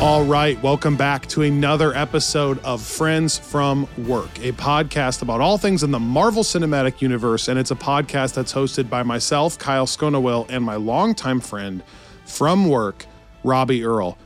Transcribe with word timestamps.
All 0.00 0.24
right, 0.24 0.60
welcome 0.62 0.96
back 0.96 1.26
to 1.26 1.42
another 1.42 1.94
episode 1.94 2.58
of 2.64 2.80
Friends 2.80 3.36
from 3.36 3.86
Work, 4.08 4.30
a 4.38 4.52
podcast 4.52 5.20
about 5.20 5.42
all 5.42 5.58
things 5.58 5.82
in 5.82 5.90
the 5.90 6.00
Marvel 6.00 6.42
Cinematic 6.42 7.02
Universe. 7.02 7.48
And 7.48 7.58
it's 7.58 7.70
a 7.70 7.74
podcast 7.74 8.32
that's 8.32 8.50
hosted 8.50 8.88
by 8.88 9.02
myself, 9.02 9.58
Kyle 9.58 9.84
Sconawill, 9.84 10.46
and 10.48 10.64
my 10.64 10.76
longtime 10.76 11.38
friend 11.40 11.82
from 12.24 12.66
work, 12.70 13.04
Robbie 13.44 13.84
Earl. 13.84 14.16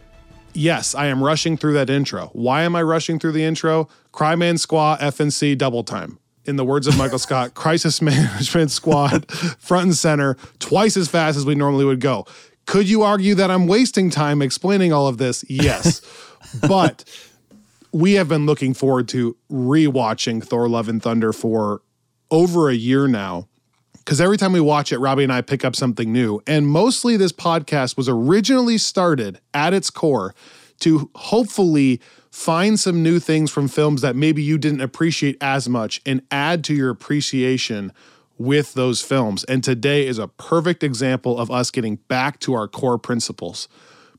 Yes, 0.53 0.95
I 0.95 1.07
am 1.07 1.21
rushing 1.21 1.57
through 1.57 1.73
that 1.73 1.91
intro. 1.91 2.31
Why 2.35 2.63
am 2.63 2.77
I 2.77 2.83
rushing 2.83 3.19
through 3.19 3.33
the 3.33 3.43
intro? 3.43 3.89
Cryman 4.13 4.61
Squad 4.61 5.01
FNC 5.01 5.59
double 5.59 5.83
time. 5.83 6.21
In 6.45 6.55
the 6.55 6.65
words 6.65 6.87
of 6.87 6.97
Michael 6.97 7.19
Scott, 7.19 7.55
crisis 7.55 8.01
management 8.01 8.71
squad, 8.71 9.29
front 9.59 9.87
and 9.87 9.97
center, 9.97 10.37
twice 10.61 10.97
as 10.97 11.09
fast 11.09 11.37
as 11.37 11.45
we 11.45 11.57
normally 11.57 11.85
would 11.85 12.01
go. 12.01 12.27
Could 12.67 12.89
you 12.89 13.03
argue 13.03 13.35
that 13.35 13.51
I'm 13.51 13.67
wasting 13.67 14.11
time 14.11 14.43
explaining 14.43 14.93
all 14.93 15.07
of 15.07 15.19
this? 15.19 15.45
Yes. 15.49 16.01
but 16.69 17.05
we 17.93 18.15
have 18.15 18.29
been 18.29 18.47
looking 18.47 18.75
forward 18.75 19.09
to 19.09 19.37
rewatching 19.51 20.43
Thor 20.43 20.69
Love 20.69 20.89
and 20.89 21.03
Thunder 21.03 21.33
for 21.33 21.83
over 22.31 22.69
a 22.69 22.75
year 22.75 23.07
now. 23.07 23.49
Because 23.99 24.21
every 24.21 24.37
time 24.37 24.53
we 24.53 24.61
watch 24.61 24.93
it, 24.93 24.99
Robbie 24.99 25.25
and 25.25 25.33
I 25.33 25.41
pick 25.41 25.65
up 25.65 25.75
something 25.75 26.13
new. 26.13 26.43
And 26.47 26.67
mostly 26.67 27.17
this 27.17 27.33
podcast 27.33 27.97
was 27.97 28.09
originally 28.09 28.77
started 28.77 29.41
at 29.55 29.73
its 29.73 29.89
core 29.89 30.35
to 30.81 31.11
hopefully 31.15 32.01
find 32.31 32.79
some 32.79 33.03
new 33.03 33.21
things 33.21 33.51
from 33.51 33.69
films 33.69 34.03
that 34.03 34.17
maybe 34.17 34.43
you 34.43 34.59
didn't 34.59 34.81
appreciate 34.81 35.39
as 35.41 35.69
much 35.69 36.03
and 36.05 36.21
add 36.31 36.65
to 36.65 36.75
your 36.75 36.91
appreciation 36.91 37.93
with 38.45 38.75
those 38.75 39.01
films. 39.01 39.45
And 39.45 39.65
today 39.65 40.07
is 40.07 40.19
a 40.19 40.29
perfect 40.29 40.83
example 40.83 41.39
of 41.39 41.51
us 41.51 41.71
getting 41.71 41.97
back 41.97 42.39
to 42.41 42.55
our 42.55 42.69
core 42.69 42.99
principles. 42.99 43.69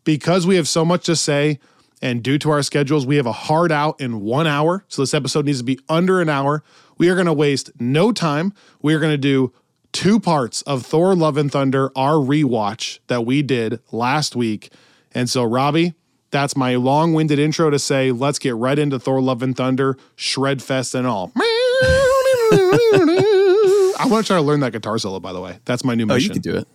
Because 0.04 0.46
we 0.46 0.56
have 0.56 0.68
so 0.68 0.86
much 0.86 1.06
to 1.06 1.16
say, 1.16 1.60
and 2.02 2.22
due 2.22 2.38
to 2.40 2.52
our 2.52 2.62
schedules, 2.62 3.06
we 3.06 3.16
have 3.16 3.26
a 3.26 3.32
hard 3.32 3.72
out 3.72 4.00
in 4.00 4.22
one 4.22 4.48
hour. 4.48 4.84
So 4.88 5.02
this 5.02 5.14
episode 5.14 5.46
needs 5.46 5.60
to 5.60 5.64
be 5.64 5.80
under 5.90 6.22
an 6.22 6.30
hour. 6.30 6.64
We 6.98 7.10
are 7.10 7.16
going 7.16 7.26
to 7.26 7.34
waste 7.34 7.72
no 7.80 8.12
time. 8.12 8.54
We 8.82 8.94
are 8.94 9.00
going 9.00 9.14
to 9.14 9.18
do 9.18 9.54
two 9.92 10.20
parts 10.20 10.62
of 10.64 10.86
Thor 10.86 11.16
Love 11.16 11.38
and 11.38 11.52
Thunder, 11.52 11.92
our 11.96 12.16
rewatch 12.16 13.00
that 13.08 13.26
we 13.26 13.42
did 13.42 13.80
last 13.92 14.36
week. 14.36 14.72
And 15.14 15.30
so, 15.30 15.44
Robbie, 15.44 15.94
that's 16.32 16.56
my 16.56 16.76
long 16.76 17.14
winded 17.14 17.40
intro 17.40 17.70
to 17.70 17.80
say, 17.80 18.12
let's 18.12 18.40
get 18.40 18.56
right 18.56 18.78
into 18.78 19.00
Thor 19.00 19.22
Love 19.22 19.42
and 19.42 19.56
Thunder, 19.56 19.98
Shred 20.16 20.62
Fest 20.62 20.94
and 20.94 21.08
all. 21.08 21.32
I 24.00 24.08
want 24.08 24.26
to 24.26 24.28
try 24.28 24.38
to 24.38 24.42
learn 24.42 24.60
that 24.62 24.72
guitar 24.72 24.98
solo, 24.98 25.20
by 25.20 25.34
the 25.34 25.42
way. 25.42 25.60
That's 25.66 25.84
my 25.84 25.96
new 25.96 26.06
mission. 26.06 26.32
Oh, 26.32 26.36
you 26.36 26.42
can 26.42 26.42
do 26.42 26.58
it. 26.58 26.68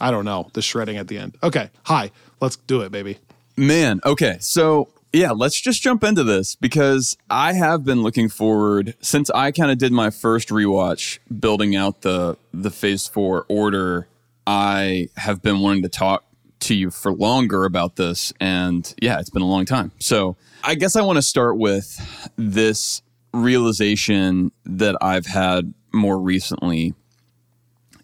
I 0.00 0.10
don't 0.10 0.24
know. 0.24 0.50
The 0.52 0.62
shredding 0.62 0.96
at 0.96 1.08
the 1.08 1.18
end. 1.18 1.36
Okay. 1.42 1.70
Hi. 1.84 2.10
Let's 2.40 2.56
do 2.56 2.82
it, 2.82 2.92
baby. 2.92 3.18
Man, 3.56 4.00
okay. 4.04 4.36
So, 4.40 4.88
yeah, 5.12 5.32
let's 5.32 5.60
just 5.60 5.82
jump 5.82 6.04
into 6.04 6.22
this 6.22 6.54
because 6.54 7.16
I 7.28 7.54
have 7.54 7.84
been 7.84 8.02
looking 8.02 8.28
forward 8.28 8.94
since 9.00 9.30
I 9.30 9.50
kind 9.50 9.70
of 9.70 9.78
did 9.78 9.90
my 9.92 10.10
first 10.10 10.50
rewatch 10.50 11.18
building 11.40 11.74
out 11.74 12.02
the 12.02 12.36
the 12.52 12.70
phase 12.70 13.08
4 13.08 13.46
order. 13.48 14.06
I 14.46 15.08
have 15.16 15.42
been 15.42 15.60
wanting 15.60 15.82
to 15.82 15.88
talk 15.88 16.24
to 16.60 16.74
you 16.74 16.90
for 16.90 17.12
longer 17.12 17.64
about 17.64 17.96
this 17.96 18.32
and 18.40 18.94
yeah, 19.00 19.18
it's 19.18 19.30
been 19.30 19.42
a 19.42 19.48
long 19.48 19.64
time. 19.64 19.92
So, 19.98 20.36
I 20.62 20.74
guess 20.74 20.94
I 20.94 21.02
want 21.02 21.16
to 21.16 21.22
start 21.22 21.56
with 21.56 22.30
this 22.36 23.02
realization 23.32 24.52
that 24.64 24.96
I've 25.00 25.26
had 25.26 25.74
more 25.92 26.18
recently 26.18 26.94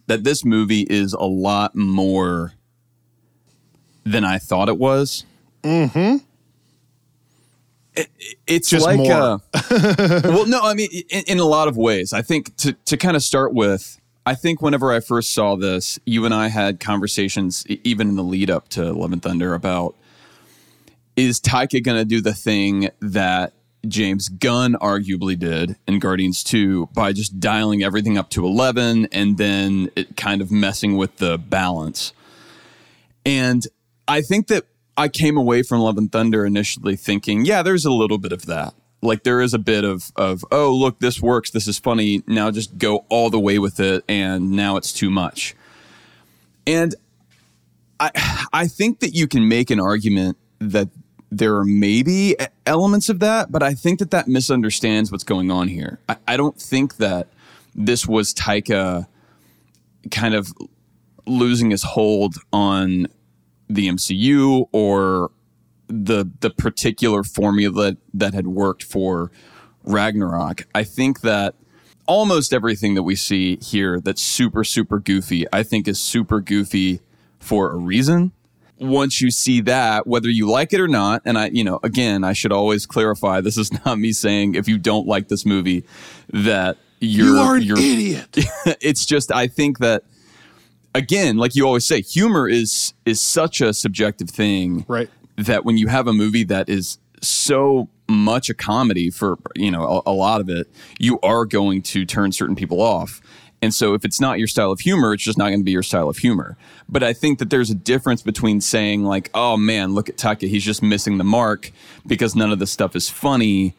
that 0.06 0.25
this 0.25 0.45
movie 0.45 0.87
is 0.89 1.12
a 1.12 1.25
lot 1.25 1.75
more 1.75 2.53
than 4.05 4.25
I 4.25 4.39
thought 4.39 4.69
it 4.69 4.78
was. 4.78 5.25
Mm-hmm. 5.62 6.17
it's 8.47 8.69
Just 8.69 8.84
like, 8.84 8.99
more. 8.99 9.12
uh, 9.12 9.39
well, 10.25 10.47
no, 10.47 10.61
I 10.61 10.75
mean, 10.75 10.89
in, 11.09 11.25
in 11.27 11.39
a 11.39 11.44
lot 11.44 11.69
of 11.69 11.77
ways. 11.77 12.12
I 12.12 12.23
think 12.23 12.55
to 12.59 12.73
to 12.73 12.97
kind 12.97 13.17
of 13.17 13.23
start 13.23 13.55
with, 13.55 13.99
I 14.27 14.34
think 14.34 14.61
whenever 14.61 14.93
I 14.93 15.00
first 15.00 15.33
saw 15.33 15.56
this, 15.56 15.99
you 16.05 16.25
and 16.27 16.34
I 16.34 16.49
had 16.49 16.81
conversations, 16.81 17.65
even 17.67 18.11
in 18.11 18.17
the 18.17 18.23
lead 18.23 18.50
up 18.50 18.69
to 18.71 18.93
Love 18.93 19.12
and 19.12 19.23
Thunder, 19.23 19.55
about 19.55 19.94
is 21.17 21.41
Taika 21.41 21.83
going 21.83 21.99
to 21.99 22.05
do 22.05 22.21
the 22.21 22.34
thing 22.34 22.91
that 23.00 23.53
James 23.89 24.28
Gunn 24.28 24.75
arguably 24.75 25.39
did 25.39 25.77
in 25.87 25.99
Guardians 25.99 26.43
2 26.45 26.91
by 26.95 27.12
just 27.12 27.41
dialing 27.41 27.83
everything 27.83 28.19
up 28.19 28.31
to 28.31 28.45
11 28.45 29.09
and 29.12 29.39
then 29.39 29.91
it 29.97 30.17
kind 30.17 30.41
of 30.41 30.50
messing 30.50 30.97
with 30.97 31.17
the 31.17 31.39
balance. 31.39 32.12
And 33.27 33.67
I 34.06 34.21
think 34.21 34.49
that 34.49 34.65
I 34.97 35.09
came 35.09 35.37
away 35.37 35.62
from 35.62 35.81
Love 35.81 35.99
and 35.99 36.11
Thunder 36.11 36.44
initially 36.44 36.97
thinking, 36.97 37.44
yeah, 37.44 37.62
there's 37.62 37.84
a 37.84 37.93
little 37.93 38.19
bit 38.19 38.33
of 38.33 38.47
that. 38.47 38.75
Like 39.03 39.23
there 39.23 39.41
is 39.41 39.53
a 39.53 39.59
bit 39.59 39.84
of 39.84 40.11
of 40.17 40.44
oh 40.50 40.75
look 40.75 40.99
this 40.99 41.21
works 41.21 41.50
this 41.50 41.69
is 41.69 41.78
funny 41.78 42.23
now 42.27 42.50
just 42.50 42.78
go 42.78 43.05
all 43.11 43.28
the 43.28 43.39
way 43.39 43.59
with 43.59 43.78
it 43.78 44.03
and 44.09 44.53
now 44.53 44.77
it's 44.77 44.93
too 44.93 45.11
much. 45.11 45.55
And 46.67 46.94
I 48.00 48.11
I 48.53 48.67
think 48.67 49.00
that 49.00 49.11
you 49.11 49.28
can 49.28 49.47
make 49.47 49.71
an 49.71 49.78
argument 49.78 50.39
that 50.59 50.89
there 51.39 51.56
are 51.56 51.65
maybe 51.65 52.37
elements 52.67 53.09
of 53.09 53.19
that, 53.21 53.50
but 53.50 53.62
I 53.62 53.75
think 53.75 53.99
that 53.99 54.11
that 54.12 54.28
misunderstands 54.28 55.11
what's 55.11 55.25
going 55.25 55.50
on 55.50 55.69
here. 55.69 55.99
I, 56.09 56.17
I 56.28 56.37
don't 56.37 56.61
think 56.61 56.97
that 56.99 57.28
this 57.75 58.06
was 58.06 58.33
Taika 58.33 59.06
kind 60.11 60.34
of 60.34 60.53
losing 61.27 61.71
his 61.71 61.83
hold 61.83 62.37
on 62.53 63.09
the 63.69 63.89
MCU 63.89 64.69
or 64.73 65.31
the 65.89 66.31
the 66.41 66.50
particular 66.50 67.25
formula 67.25 67.97
that 68.12 68.34
had 68.34 68.47
worked 68.47 68.83
for 68.83 69.31
Ragnarok. 69.83 70.67
I 70.75 70.84
think 70.84 71.23
that 71.23 71.55
almost 72.06 72.53
everything 72.53 72.94
that 72.94 73.03
we 73.03 73.17
see 73.17 73.56
here 73.56 74.00
that's 74.00 74.23
super 74.23 74.65
super 74.65 74.99
goofy, 74.99 75.47
I 75.53 75.62
think 75.62 75.89
is 75.89 76.00
super 76.00 76.41
goofy 76.41 77.00
for 77.39 77.73
a 77.73 77.77
reason. 77.77 78.33
Once 78.84 79.21
you 79.21 79.31
see 79.31 79.61
that, 79.62 80.06
whether 80.06 80.28
you 80.28 80.49
like 80.49 80.72
it 80.72 80.81
or 80.81 80.89
not, 80.89 81.22
and 81.25 81.39
I, 81.39 81.49
you 81.49 81.65
know, 81.65 81.81
again, 81.83 82.25
I 82.25 82.33
should 82.33 82.53
always 82.53 82.87
clarify 82.87 83.41
this 83.41 83.56
is 83.59 83.71
not 83.87 83.99
me 83.99 84.12
saying 84.12 84.55
if 84.55 84.69
you 84.69 84.78
don't 84.78 85.06
like 85.06 85.28
this 85.28 85.45
movie 85.47 85.84
that 86.33 86.77
you're 87.00 87.27
You 87.27 87.39
are 87.39 87.56
an 87.56 87.62
you're 87.62 87.78
idiot. 87.78 88.28
it's 88.81 89.05
just 89.06 89.33
I 89.33 89.47
think 89.47 89.78
that 89.78 90.05
again, 90.94 91.37
like 91.37 91.55
you 91.55 91.67
always 91.67 91.87
say, 91.87 92.00
humor 92.03 92.49
is 92.49 92.94
is 93.05 93.21
such 93.21 93.61
a 93.61 93.73
subjective 93.75 94.31
thing 94.31 94.84
Right. 94.89 95.11
that 95.37 95.65
when 95.65 95.77
you 95.78 95.89
have 95.89 96.06
a 96.06 96.12
movie 96.12 96.44
that 96.44 96.69
is 96.69 96.99
so 97.21 97.89
much 98.09 98.50
a 98.50 98.55
comedy 98.55 99.09
for 99.11 99.38
you 99.55 99.70
know 99.70 100.03
a, 100.06 100.11
a 100.11 100.12
lot 100.12 100.41
of 100.41 100.49
it, 100.49 100.69
you 100.99 101.19
are 101.23 101.44
going 101.47 101.82
to 101.82 102.05
turn 102.05 102.32
certain 102.32 102.55
people 102.56 102.81
off. 102.81 103.20
And 103.64 103.72
so 103.72 103.94
if 103.94 104.05
it's 104.05 104.20
not 104.20 104.38
your 104.38 104.46
style 104.46 104.70
of 104.70 104.81
humor, 104.81 105.14
it's 105.14 105.22
just 105.22 105.38
not 105.38 105.49
going 105.49 105.61
to 105.61 105.64
be 105.64 105.70
your 105.70 105.82
style 105.82 106.11
of 106.11 106.19
humor. 106.19 106.58
But 106.87 107.02
I 107.02 107.14
think 107.14 107.38
that 107.38 107.49
there's 107.49 107.70
a 107.70 107.75
difference 107.75 108.20
between 108.20 108.61
saying 108.61 109.05
like, 109.05 109.31
"Oh 109.32 109.56
man, 109.56 109.94
look 109.94 110.11
at 110.11 110.19
Taika, 110.19 110.46
he's 110.46 110.62
just 110.62 110.82
missing 110.82 111.16
the 111.16 111.25
mark 111.25 111.72
because 112.06 112.37
none 112.37 112.52
of 112.52 112.58
this 112.58 112.70
stuff 112.70 112.94
is 112.94 113.08
funny." 113.08 113.75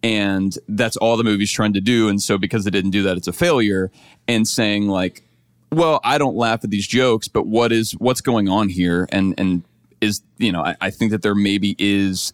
and 0.00 0.56
that's 0.68 0.96
all 0.98 1.16
the 1.16 1.24
movie's 1.24 1.50
trying 1.50 1.72
to 1.72 1.80
do 1.80 2.08
and 2.08 2.22
so 2.22 2.38
because 2.38 2.64
it 2.68 2.70
didn't 2.70 2.92
do 2.92 3.02
that 3.02 3.16
it's 3.16 3.26
a 3.26 3.32
failure 3.32 3.90
and 4.28 4.46
saying 4.46 4.86
like 4.86 5.24
well 5.72 5.98
i 6.04 6.18
don't 6.18 6.36
laugh 6.36 6.62
at 6.62 6.70
these 6.70 6.86
jokes 6.86 7.26
but 7.26 7.48
what 7.48 7.72
is 7.72 7.90
what's 7.98 8.20
going 8.20 8.48
on 8.48 8.68
here 8.68 9.08
and 9.10 9.34
and 9.36 9.64
is 10.00 10.22
you 10.36 10.52
know 10.52 10.62
i, 10.62 10.76
I 10.80 10.90
think 10.90 11.10
that 11.10 11.22
there 11.22 11.34
maybe 11.34 11.74
is 11.80 12.32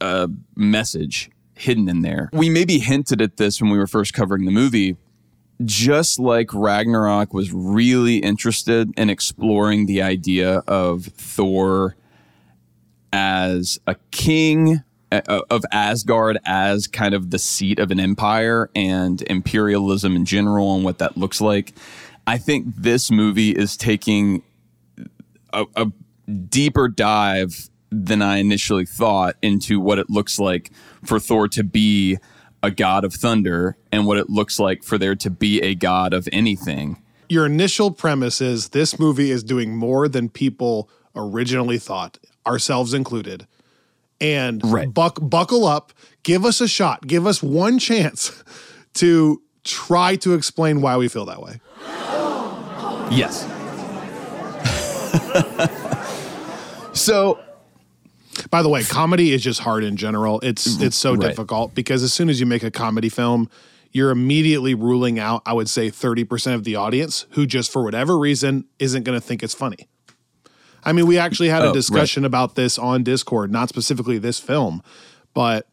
a 0.00 0.30
message 0.56 1.30
hidden 1.52 1.90
in 1.90 2.00
there 2.00 2.30
we 2.32 2.48
maybe 2.48 2.78
hinted 2.78 3.20
at 3.20 3.36
this 3.36 3.60
when 3.60 3.70
we 3.70 3.76
were 3.76 3.86
first 3.86 4.14
covering 4.14 4.46
the 4.46 4.50
movie 4.50 4.96
just 5.64 6.18
like 6.18 6.52
ragnarok 6.54 7.34
was 7.34 7.52
really 7.52 8.18
interested 8.18 8.92
in 8.96 9.10
exploring 9.10 9.86
the 9.86 10.00
idea 10.00 10.62
of 10.68 11.06
thor 11.06 11.96
as 13.12 13.78
a 13.86 13.96
king 14.10 14.82
of 15.10 15.64
Asgard 15.72 16.38
as 16.44 16.86
kind 16.86 17.14
of 17.14 17.30
the 17.30 17.38
seat 17.38 17.78
of 17.78 17.90
an 17.90 17.98
empire 17.98 18.70
and 18.74 19.22
imperialism 19.22 20.14
in 20.14 20.24
general 20.24 20.74
and 20.74 20.84
what 20.84 20.98
that 20.98 21.16
looks 21.16 21.40
like. 21.40 21.72
I 22.26 22.36
think 22.36 22.66
this 22.76 23.10
movie 23.10 23.52
is 23.52 23.76
taking 23.76 24.42
a, 25.52 25.64
a 25.76 25.86
deeper 26.50 26.88
dive 26.88 27.70
than 27.90 28.20
I 28.20 28.36
initially 28.36 28.84
thought 28.84 29.36
into 29.40 29.80
what 29.80 29.98
it 29.98 30.10
looks 30.10 30.38
like 30.38 30.70
for 31.02 31.18
Thor 31.18 31.48
to 31.48 31.64
be 31.64 32.18
a 32.62 32.70
god 32.70 33.04
of 33.04 33.14
thunder 33.14 33.76
and 33.92 34.06
what 34.06 34.18
it 34.18 34.28
looks 34.28 34.58
like 34.58 34.82
for 34.82 34.98
there 34.98 35.14
to 35.16 35.30
be 35.30 35.60
a 35.62 35.74
god 35.74 36.12
of 36.12 36.28
anything. 36.32 37.02
Your 37.28 37.46
initial 37.46 37.90
premise 37.90 38.40
is 38.40 38.70
this 38.70 38.98
movie 38.98 39.30
is 39.30 39.44
doing 39.44 39.76
more 39.76 40.08
than 40.08 40.28
people 40.28 40.88
originally 41.14 41.78
thought, 41.78 42.18
ourselves 42.46 42.94
included. 42.94 43.46
And 44.20 44.60
Right. 44.64 44.92
buck, 44.92 45.18
buckle 45.22 45.64
up, 45.66 45.92
give 46.22 46.44
us 46.44 46.60
a 46.60 46.66
shot, 46.68 47.06
give 47.06 47.26
us 47.26 47.42
one 47.42 47.78
chance 47.78 48.42
to 48.94 49.42
try 49.62 50.16
to 50.16 50.34
explain 50.34 50.80
why 50.80 50.96
we 50.96 51.08
feel 51.08 51.26
that 51.26 51.42
way. 51.42 51.60
Yes. 53.10 53.46
so 56.92 57.38
By 58.50 58.62
the 58.62 58.68
way, 58.68 58.82
comedy 58.82 59.32
is 59.32 59.42
just 59.42 59.60
hard 59.60 59.84
in 59.84 59.96
general. 59.96 60.40
It's 60.40 60.80
it's 60.80 60.96
so 60.96 61.12
Right. 61.14 61.28
difficult 61.28 61.74
because 61.74 62.02
as 62.02 62.12
soon 62.12 62.28
as 62.28 62.40
you 62.40 62.46
make 62.46 62.62
a 62.62 62.70
comedy 62.70 63.08
film, 63.08 63.48
you're 63.92 64.10
immediately 64.10 64.74
ruling 64.74 65.18
out, 65.18 65.42
I 65.46 65.52
would 65.54 65.68
say, 65.68 65.90
30% 65.90 66.54
of 66.54 66.64
the 66.64 66.76
audience 66.76 67.26
who 67.30 67.46
just 67.46 67.72
for 67.72 67.82
whatever 67.82 68.18
reason 68.18 68.64
isn't 68.78 69.02
going 69.04 69.18
to 69.18 69.26
think 69.26 69.42
it's 69.42 69.54
funny. 69.54 69.88
I 70.84 70.92
mean, 70.92 71.06
we 71.06 71.18
actually 71.18 71.48
had 71.48 71.60
Oh, 71.62 71.64
a 71.64 71.68
right. 71.68 71.74
discussion 71.74 72.24
about 72.24 72.54
this 72.54 72.78
on 72.78 73.02
Discord, 73.02 73.50
not 73.50 73.68
specifically 73.68 74.18
this 74.18 74.38
film, 74.38 74.82
but 75.34 75.68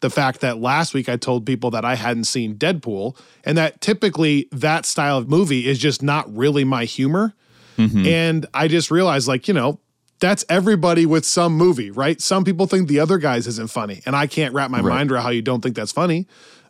the 0.00 0.10
fact 0.10 0.40
that 0.40 0.58
last 0.58 0.94
week 0.94 1.08
I 1.08 1.16
told 1.16 1.44
people 1.46 1.70
that 1.72 1.84
I 1.84 1.94
hadn't 1.96 2.24
seen 2.24 2.54
Deadpool 2.56 3.16
and 3.44 3.56
that 3.58 3.80
typically 3.80 4.48
that 4.52 4.84
style 4.86 5.18
of 5.18 5.28
movie 5.28 5.66
is 5.66 5.78
just 5.78 6.02
not 6.02 6.32
really 6.34 6.64
my 6.64 6.84
humor. 6.84 7.34
Mm-hmm. 7.78 8.06
And 8.06 8.46
I 8.54 8.68
just 8.68 8.90
realized, 8.90 9.26
like, 9.28 9.48
you 9.48 9.54
know, 9.54 9.80
that's 10.20 10.44
everybody 10.48 11.04
with 11.06 11.24
some 11.26 11.52
movie, 11.54 11.90
right? 11.90 12.20
Some 12.20 12.44
people 12.44 12.66
think 12.66 12.88
the 12.88 13.00
other 13.00 13.18
guys 13.18 13.46
isn't 13.46 13.70
funny, 13.70 14.02
and 14.06 14.16
I 14.16 14.26
can't 14.26 14.54
wrap 14.54 14.70
my 14.70 14.80
Right. 14.80 14.94
mind 14.94 15.12
around 15.12 15.22
how 15.24 15.30
you 15.30 15.42
don't 15.42 15.60
think 15.62 15.76
that's 15.76 15.92
funny. 15.92 16.26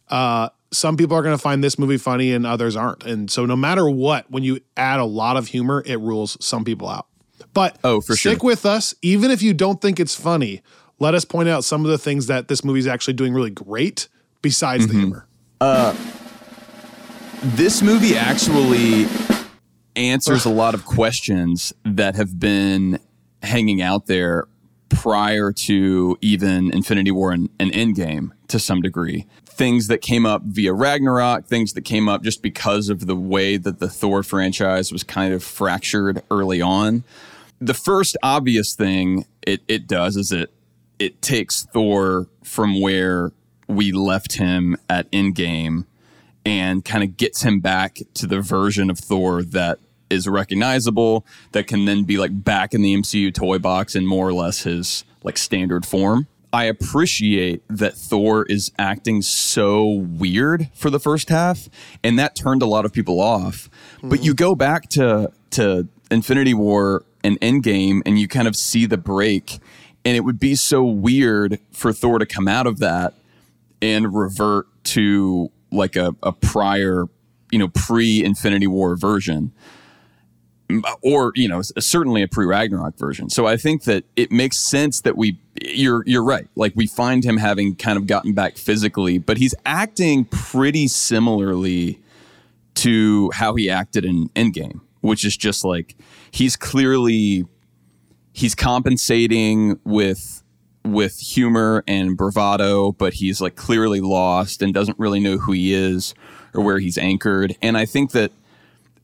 Uh, 0.09 0.49
some 0.73 0.97
people 0.97 1.17
are 1.17 1.23
going 1.23 1.37
to 1.37 1.43
find 1.43 1.63
this 1.63 1.79
movie 1.79 1.97
funny, 1.99 2.33
and 2.33 2.45
others 2.47 2.75
aren't. 2.77 3.05
And 3.05 3.31
so, 3.31 3.47
no 3.47 3.55
matter 3.57 3.89
what, 3.89 4.31
when 4.31 4.43
you 4.43 4.59
add 4.77 4.99
a 5.01 5.05
lot 5.05 5.37
of 5.37 5.49
humor, 5.49 5.83
it 5.87 6.01
rules 6.01 6.37
some 6.45 6.65
people 6.65 6.89
out. 6.89 7.07
But 7.55 7.79
Oh, 7.85 8.01
for 8.01 8.17
stick 8.17 8.41
sure. 8.41 8.47
with 8.47 8.67
us, 8.67 8.95
even 9.03 9.31
if 9.31 9.43
you 9.43 9.55
don't 9.55 9.81
think 9.81 9.99
it's 10.01 10.15
funny. 10.15 10.63
Let 10.99 11.15
us 11.15 11.25
point 11.27 11.49
out 11.49 11.63
some 11.63 11.85
of 11.85 11.91
the 11.91 11.99
things 11.99 12.27
that 12.27 12.49
this 12.49 12.65
movie 12.65 12.79
is 12.81 12.87
actually 12.87 13.15
doing 13.15 13.33
really 13.35 13.51
great 13.51 14.09
besides 14.43 14.87
Mm-hmm. 14.87 14.93
the 14.93 14.99
humor. 14.99 15.27
this 17.43 17.83
movie 17.83 18.17
actually 18.17 19.07
answers 19.95 20.45
a 20.45 20.51
lot 20.51 20.75
of 20.75 20.85
questions 20.85 21.73
that 21.85 22.15
have 22.17 22.39
been 22.41 22.99
hanging 23.43 23.83
out 23.83 24.07
there 24.07 24.47
prior 24.89 25.53
to 25.53 26.17
even 26.21 26.73
Infinity 26.73 27.11
War 27.11 27.33
and, 27.33 27.49
and 27.59 27.73
Endgame 27.73 28.31
to 28.49 28.59
some 28.59 28.81
degree. 28.81 29.27
Things 29.45 29.89
that 29.89 30.01
came 30.01 30.27
up 30.27 30.43
via 30.43 30.73
Ragnarok, 30.73 31.47
things 31.47 31.73
that 31.73 31.83
came 31.83 32.09
up 32.09 32.23
just 32.23 32.43
because 32.43 32.89
of 32.89 33.07
the 33.07 33.17
way 33.17 33.57
that 33.57 33.79
the 33.79 33.89
Thor 33.89 34.23
franchise 34.23 34.93
was 34.93 35.03
kind 35.03 35.33
of 35.33 35.43
fractured 35.43 36.23
early 36.31 36.61
on. 36.61 37.05
The 37.61 37.75
first 37.75 38.17
obvious 38.23 38.75
thing 38.75 39.25
it, 39.47 39.63
it 39.67 39.87
does 39.87 40.17
is 40.17 40.31
it 40.31 40.53
it 40.99 41.21
takes 41.23 41.65
Thor 41.65 42.27
from 42.43 42.81
where 42.81 43.33
we 43.69 43.93
left 43.93 44.35
him 44.35 44.77
at 44.89 45.11
Endgame 45.11 45.85
and 46.45 46.85
kind 46.85 47.03
of 47.03 47.17
gets 47.17 47.43
him 47.43 47.61
back 47.61 47.99
to 48.15 48.27
the 48.27 48.41
version 48.41 48.89
of 48.89 48.99
Thor 48.99 49.43
that 49.43 49.79
is 50.11 50.29
recognizable, 50.29 51.27
that 51.53 51.67
can 51.67 51.85
then 51.85 52.05
be 52.05 52.17
like 52.19 52.45
back 52.45 52.75
in 52.75 52.83
the 52.83 52.95
MCU 52.95 53.33
toy 53.33 53.59
box 53.59 53.95
in 53.95 54.07
more 54.07 54.29
or 54.29 54.33
less 54.33 54.63
his 54.63 55.05
like 55.23 55.39
standard 55.39 55.85
form. 55.85 56.27
I 56.53 56.65
appreciate 56.65 57.63
that 57.69 57.97
Thor 57.97 58.47
is 58.47 58.73
acting 58.79 59.21
so 59.21 59.87
weird 59.87 60.71
for 60.73 60.89
the 60.89 61.01
first 61.01 61.29
half, 61.29 61.69
and 62.03 62.19
that 62.19 62.35
turned 62.35 62.63
a 62.63 62.67
lot 62.67 62.85
of 62.85 62.93
people 62.93 63.21
off. 63.21 63.69
But 64.01 64.17
mm-hmm. 64.17 64.25
you 64.25 64.35
go 64.35 64.55
back 64.55 64.89
to 64.91 65.33
to 65.51 65.89
Infinity 66.11 66.55
War 66.55 67.05
and 67.23 67.39
Endgame, 67.41 68.01
and 68.07 68.19
you 68.19 68.29
kind 68.29 68.49
of 68.49 68.57
see 68.57 68.87
the 68.87 68.97
break, 68.97 69.59
and 70.05 70.17
it 70.17 70.21
would 70.21 70.39
be 70.39 70.55
so 70.55 70.85
weird 70.85 71.59
for 71.73 71.93
Thor 71.93 72.19
to 72.19 72.27
come 72.27 72.49
out 72.49 72.67
of 72.67 72.79
that 72.79 73.15
and 73.83 74.15
revert 74.15 74.67
to 74.85 75.51
like 75.71 75.97
a, 75.97 76.15
a 76.23 76.33
prior, 76.33 77.05
you 77.51 77.59
know, 77.59 77.69
pre 77.69 78.25
Infinity 78.25 78.67
War 78.67 78.97
version. 78.97 79.53
Or 81.03 81.33
you 81.35 81.49
know, 81.49 81.63
certainly 81.63 82.23
a 82.23 82.29
pre 82.29 82.47
Ragnarok 82.47 82.99
version. 82.99 83.31
So 83.31 83.47
I 83.47 83.57
think 83.57 83.85
that 83.85 84.05
it 84.17 84.33
makes 84.33 84.59
sense 84.59 85.01
that 85.03 85.17
we. 85.17 85.39
You're 85.63 86.03
you're 86.07 86.25
right. 86.25 86.49
Like 86.55 86.73
we 86.77 86.87
find 86.87 87.25
him 87.25 87.39
having 87.39 87.77
kind 87.77 87.97
of 87.97 88.07
gotten 88.07 88.35
back 88.35 88.57
physically, 88.57 89.19
but 89.19 89.39
he's 89.39 89.55
acting 89.65 90.27
pretty 90.27 90.87
similarly 90.87 91.99
to 92.75 93.31
how 93.33 93.55
he 93.55 93.71
acted 93.71 94.05
in 94.05 94.29
Endgame, 94.31 94.81
which 95.01 95.25
is 95.25 95.37
just 95.37 95.65
like 95.65 95.97
he's 96.31 96.57
clearly 96.57 97.47
he's 98.33 98.55
compensating 98.55 99.81
with 99.85 100.43
with 100.85 101.19
humor 101.19 101.83
and 101.87 102.17
bravado, 102.17 102.93
but 102.93 103.15
he's 103.15 103.41
like 103.41 103.57
clearly 103.57 104.01
lost 104.01 104.63
and 104.63 104.73
doesn't 104.73 104.99
really 104.99 105.21
know 105.21 105.39
who 105.39 105.53
he 105.53 105.73
is 105.73 106.15
or 106.55 106.63
where 106.63 106.79
he's 106.79 106.99
anchored. 106.99 107.57
And 107.61 107.77
I 107.77 107.87
think 107.87 108.13
that 108.13 108.31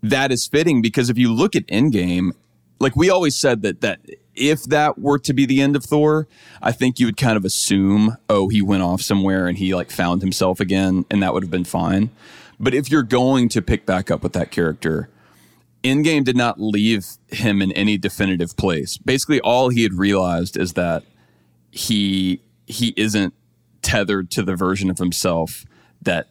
that 0.02 0.32
is 0.32 0.46
fitting 0.46 0.82
because 0.82 1.08
if 1.10 1.19
you 1.19 1.32
look 1.32 1.54
at 1.54 1.66
Endgame, 1.66 2.32
like 2.81 2.96
we 2.96 3.08
always 3.08 3.37
said 3.37 3.62
that 3.62 3.81
that 3.81 4.00
if 4.34 4.64
that 4.64 4.99
were 4.99 5.19
to 5.19 5.32
be 5.32 5.46
the 5.46 5.60
end 5.60 5.76
of 5.76 5.84
Thor, 5.84 6.26
I 6.60 6.72
think 6.72 6.99
you 6.99 7.06
would 7.06 7.16
kind 7.16 7.37
of 7.37 7.44
assume, 7.44 8.16
oh, 8.28 8.49
he 8.49 8.62
went 8.62 8.82
off 8.82 9.02
somewhere 9.02 9.46
and 9.46 9.58
he 9.58 9.75
like 9.75 9.90
found 9.90 10.22
himself 10.22 10.58
again, 10.58 11.04
and 11.10 11.22
that 11.22 11.34
would 11.34 11.43
have 11.43 11.50
been 11.50 11.64
fine. 11.64 12.10
But 12.58 12.75
if 12.75 12.90
you're 12.90 13.02
going 13.02 13.49
to 13.50 13.62
pick 13.62 13.87
back 13.87 14.10
up 14.10 14.22
with 14.22 14.32
that 14.32 14.50
character, 14.50 15.08
Endgame 15.82 16.25
did 16.25 16.37
not 16.37 16.60
leave 16.60 17.06
him 17.28 17.60
in 17.60 17.72
any 17.72 17.98
definitive 17.98 18.56
place. 18.56 18.96
Basically, 18.98 19.40
all 19.40 19.69
he 19.69 19.82
had 19.82 19.94
realized 19.94 20.56
is 20.56 20.75
that 20.75 21.05
he 21.70 22.40
he 22.66 22.94
isn't 22.96 23.34
tethered 23.82 24.31
to 24.31 24.43
the 24.43 24.55
version 24.55 24.88
of 24.90 24.98
himself 24.98 25.64
that 26.00 26.29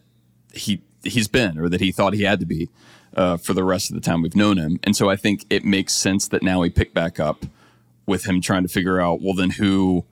he 0.53 0.81
he's 1.03 1.27
been 1.27 1.59
or 1.59 1.67
that 1.69 1.81
he 1.81 1.91
thought 1.91 2.13
he 2.13 2.23
had 2.23 2.39
to 2.39 2.45
be 2.45 2.69
uh, 3.15 3.37
for 3.37 3.53
the 3.53 3.63
rest 3.63 3.89
of 3.89 3.95
the 3.95 4.01
time 4.01 4.21
we've 4.21 4.35
known 4.35 4.57
him. 4.57 4.79
And 4.83 4.95
so 4.95 5.09
I 5.09 5.15
think 5.15 5.45
it 5.49 5.65
makes 5.65 5.93
sense 5.93 6.27
that 6.29 6.43
now 6.43 6.61
we 6.61 6.69
pick 6.69 6.93
back 6.93 7.19
up 7.19 7.45
with 8.05 8.25
him 8.25 8.41
trying 8.41 8.63
to 8.63 8.69
figure 8.69 8.99
out 8.99 9.21
well 9.21 9.35
then 9.35 9.51
who 9.51 10.05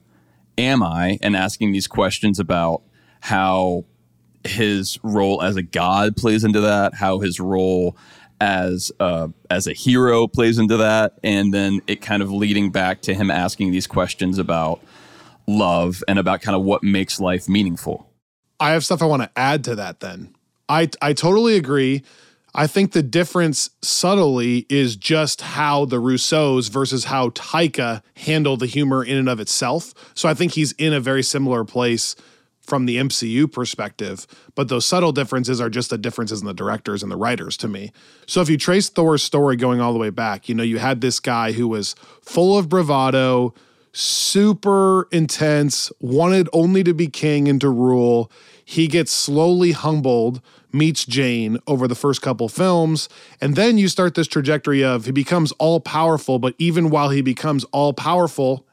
am 0.56 0.82
I 0.82 1.18
and 1.22 1.36
asking 1.36 1.72
these 1.72 1.86
questions 1.86 2.38
about 2.38 2.82
how 3.20 3.84
his 4.44 4.98
role 5.02 5.42
as 5.42 5.56
a 5.56 5.62
god 5.62 6.16
plays 6.16 6.44
into 6.44 6.60
that, 6.60 6.94
how 6.94 7.20
his 7.20 7.40
role 7.40 7.96
as 8.40 8.90
uh, 9.00 9.28
as 9.50 9.66
a 9.66 9.72
hero 9.72 10.26
plays 10.26 10.58
into 10.58 10.78
that, 10.78 11.18
and 11.22 11.52
then 11.52 11.82
it 11.86 12.00
kind 12.00 12.22
of 12.22 12.32
leading 12.32 12.70
back 12.70 13.02
to 13.02 13.14
him 13.14 13.30
asking 13.30 13.70
these 13.70 13.86
questions 13.86 14.38
about 14.38 14.80
love 15.46 16.02
and 16.08 16.18
about 16.18 16.40
kind 16.40 16.56
of 16.56 16.62
what 16.62 16.82
makes 16.82 17.20
life 17.20 17.48
meaningful. 17.48 18.08
I 18.58 18.70
have 18.70 18.84
stuff 18.84 19.02
I 19.02 19.06
want 19.06 19.22
to 19.22 19.30
add 19.36 19.64
to 19.64 19.74
that 19.76 20.00
then. 20.00 20.34
I 20.68 20.88
I 21.02 21.12
totally 21.12 21.56
agree. 21.56 22.02
I 22.54 22.66
think 22.66 22.92
the 22.92 23.02
difference 23.02 23.70
subtly 23.80 24.66
is 24.68 24.96
just 24.96 25.40
how 25.40 25.84
the 25.84 26.00
Russos 26.00 26.68
versus 26.68 27.04
how 27.04 27.30
Taika 27.30 28.02
handle 28.16 28.56
the 28.56 28.66
humor 28.66 29.04
in 29.04 29.16
and 29.16 29.28
of 29.28 29.40
itself. 29.40 29.94
So 30.14 30.28
I 30.28 30.34
think 30.34 30.52
he's 30.52 30.72
in 30.72 30.92
a 30.92 31.00
very 31.00 31.22
similar 31.22 31.64
place 31.64 32.16
from 32.60 32.86
the 32.86 32.96
MCU 32.98 33.50
perspective, 33.50 34.26
but 34.54 34.68
those 34.68 34.86
subtle 34.86 35.10
differences 35.10 35.60
are 35.60 35.70
just 35.70 35.90
the 35.90 35.98
differences 35.98 36.40
in 36.40 36.46
the 36.46 36.54
directors 36.54 37.02
and 37.02 37.10
the 37.10 37.16
writers 37.16 37.56
to 37.56 37.68
me. 37.68 37.90
So 38.26 38.40
if 38.40 38.48
you 38.48 38.56
trace 38.56 38.88
Thor's 38.88 39.24
story 39.24 39.56
going 39.56 39.80
all 39.80 39.92
the 39.92 39.98
way 39.98 40.10
back, 40.10 40.48
you 40.48 40.54
know, 40.54 40.62
you 40.62 40.78
had 40.78 41.00
this 41.00 41.18
guy 41.18 41.52
who 41.52 41.66
was 41.66 41.94
full 42.22 42.56
of 42.56 42.68
bravado, 42.68 43.54
super 43.92 45.08
intense, 45.10 45.90
wanted 46.00 46.48
only 46.52 46.84
to 46.84 46.94
be 46.94 47.08
king 47.08 47.48
and 47.48 47.60
to 47.60 47.68
rule. 47.68 48.30
He 48.64 48.86
gets 48.86 49.10
slowly 49.10 49.72
humbled, 49.72 50.40
meets 50.72 51.04
Jane 51.04 51.58
over 51.66 51.88
the 51.88 51.94
first 51.94 52.22
couple 52.22 52.48
films, 52.48 53.08
and 53.40 53.56
then 53.56 53.78
you 53.78 53.88
start 53.88 54.14
this 54.14 54.26
trajectory 54.26 54.84
of 54.84 55.06
he 55.06 55.12
becomes 55.12 55.52
all 55.52 55.80
powerful, 55.80 56.38
but 56.38 56.54
even 56.58 56.90
while 56.90 57.10
he 57.10 57.22
becomes 57.22 57.64
all 57.64 57.92
powerful, 57.92 58.66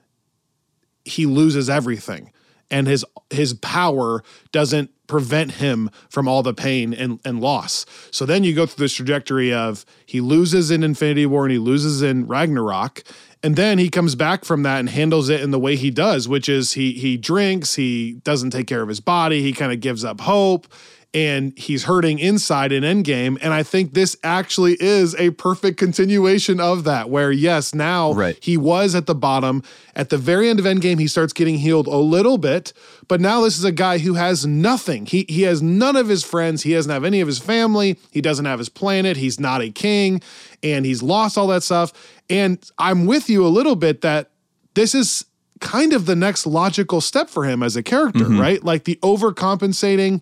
he 1.05 1.25
loses 1.25 1.69
everything. 1.69 2.31
And 2.69 2.87
his 2.87 3.05
his 3.29 3.53
power 3.53 4.23
doesn't 4.51 4.91
prevent 5.07 5.53
him 5.53 5.89
from 6.09 6.27
all 6.27 6.43
the 6.43 6.53
pain 6.53 6.93
and, 6.93 7.19
and 7.23 7.39
loss. 7.39 7.85
So 8.11 8.25
then 8.25 8.43
you 8.43 8.53
go 8.53 8.65
through 8.65 8.83
this 8.83 8.93
trajectory 8.93 9.53
of 9.53 9.85
he 10.05 10.19
loses 10.19 10.69
in 10.69 10.83
Infinity 10.83 11.25
War 11.25 11.45
and 11.45 11.51
he 11.53 11.57
loses 11.57 12.01
in 12.01 12.27
Ragnarok. 12.27 13.03
And 13.41 13.55
then 13.55 13.77
he 13.77 13.89
comes 13.89 14.15
back 14.15 14.43
from 14.43 14.63
that 14.63 14.79
and 14.79 14.89
handles 14.89 15.29
it 15.29 15.41
in 15.41 15.51
the 15.51 15.59
way 15.59 15.77
he 15.77 15.91
does, 15.91 16.27
which 16.27 16.49
is 16.49 16.73
he 16.73 16.93
he 16.93 17.15
drinks, 17.15 17.75
he 17.75 18.13
doesn't 18.23 18.49
take 18.49 18.67
care 18.67 18.81
of 18.81 18.89
his 18.89 18.99
body, 18.99 19.41
he 19.41 19.53
kind 19.53 19.71
of 19.71 19.79
gives 19.79 20.03
up 20.03 20.21
hope 20.21 20.67
and 21.13 21.57
he's 21.57 21.85
hurting 21.85 22.19
inside 22.19 22.71
in 22.71 22.83
Endgame. 22.83 23.37
And 23.41 23.53
I 23.53 23.63
think 23.63 23.93
this 23.93 24.17
actually 24.23 24.77
is 24.79 25.15
a 25.15 25.31
perfect 25.31 25.77
continuation 25.77 26.59
of 26.59 26.83
that, 26.83 27.09
where 27.09 27.31
yes, 27.31 27.73
now 27.73 28.13
right. 28.13 28.37
he 28.41 28.57
was 28.57 28.93
at 28.93 29.05
the 29.05 29.15
bottom. 29.15 29.63
At 29.95 30.09
the 30.09 30.17
very 30.17 30.49
end 30.49 30.59
of 30.59 30.65
Endgame, 30.65 30.99
he 30.99 31.07
starts 31.07 31.33
getting 31.33 31.57
healed 31.57 31.87
a 31.87 31.97
little 31.97 32.37
bit, 32.37 32.73
but 33.07 33.21
now 33.21 33.41
this 33.41 33.57
is 33.57 33.63
a 33.63 33.71
guy 33.71 33.97
who 33.99 34.13
has 34.15 34.45
nothing. 34.45 35.05
He 35.05 35.25
he 35.27 35.43
has 35.43 35.61
none 35.61 35.95
of 35.95 36.07
his 36.07 36.23
friends, 36.23 36.63
he 36.63 36.73
doesn't 36.73 36.91
have 36.91 37.03
any 37.03 37.21
of 37.21 37.27
his 37.27 37.39
family, 37.39 37.97
he 38.11 38.21
doesn't 38.21 38.45
have 38.45 38.59
his 38.59 38.69
planet, 38.69 39.17
he's 39.17 39.39
not 39.39 39.61
a 39.61 39.71
king, 39.71 40.21
and 40.61 40.85
he's 40.85 41.01
lost 41.01 41.37
all 41.37 41.47
that 41.47 41.63
stuff. 41.63 41.93
And 42.29 42.59
I'm 42.77 43.05
with 43.05 43.29
you 43.29 43.45
a 43.45 43.49
little 43.49 43.75
bit 43.75 44.01
that 44.01 44.31
this 44.73 44.93
is 44.93 45.25
kind 45.59 45.93
of 45.93 46.05
the 46.05 46.15
next 46.15 46.45
logical 46.45 47.01
step 47.01 47.29
for 47.29 47.45
him 47.45 47.63
as 47.63 47.75
a 47.75 47.81
character, 47.81 48.25
mm-hmm. 48.25 48.39
right? 48.39 48.63
Like 48.63 48.83
the 48.83 48.97
overcompensating 48.97 50.21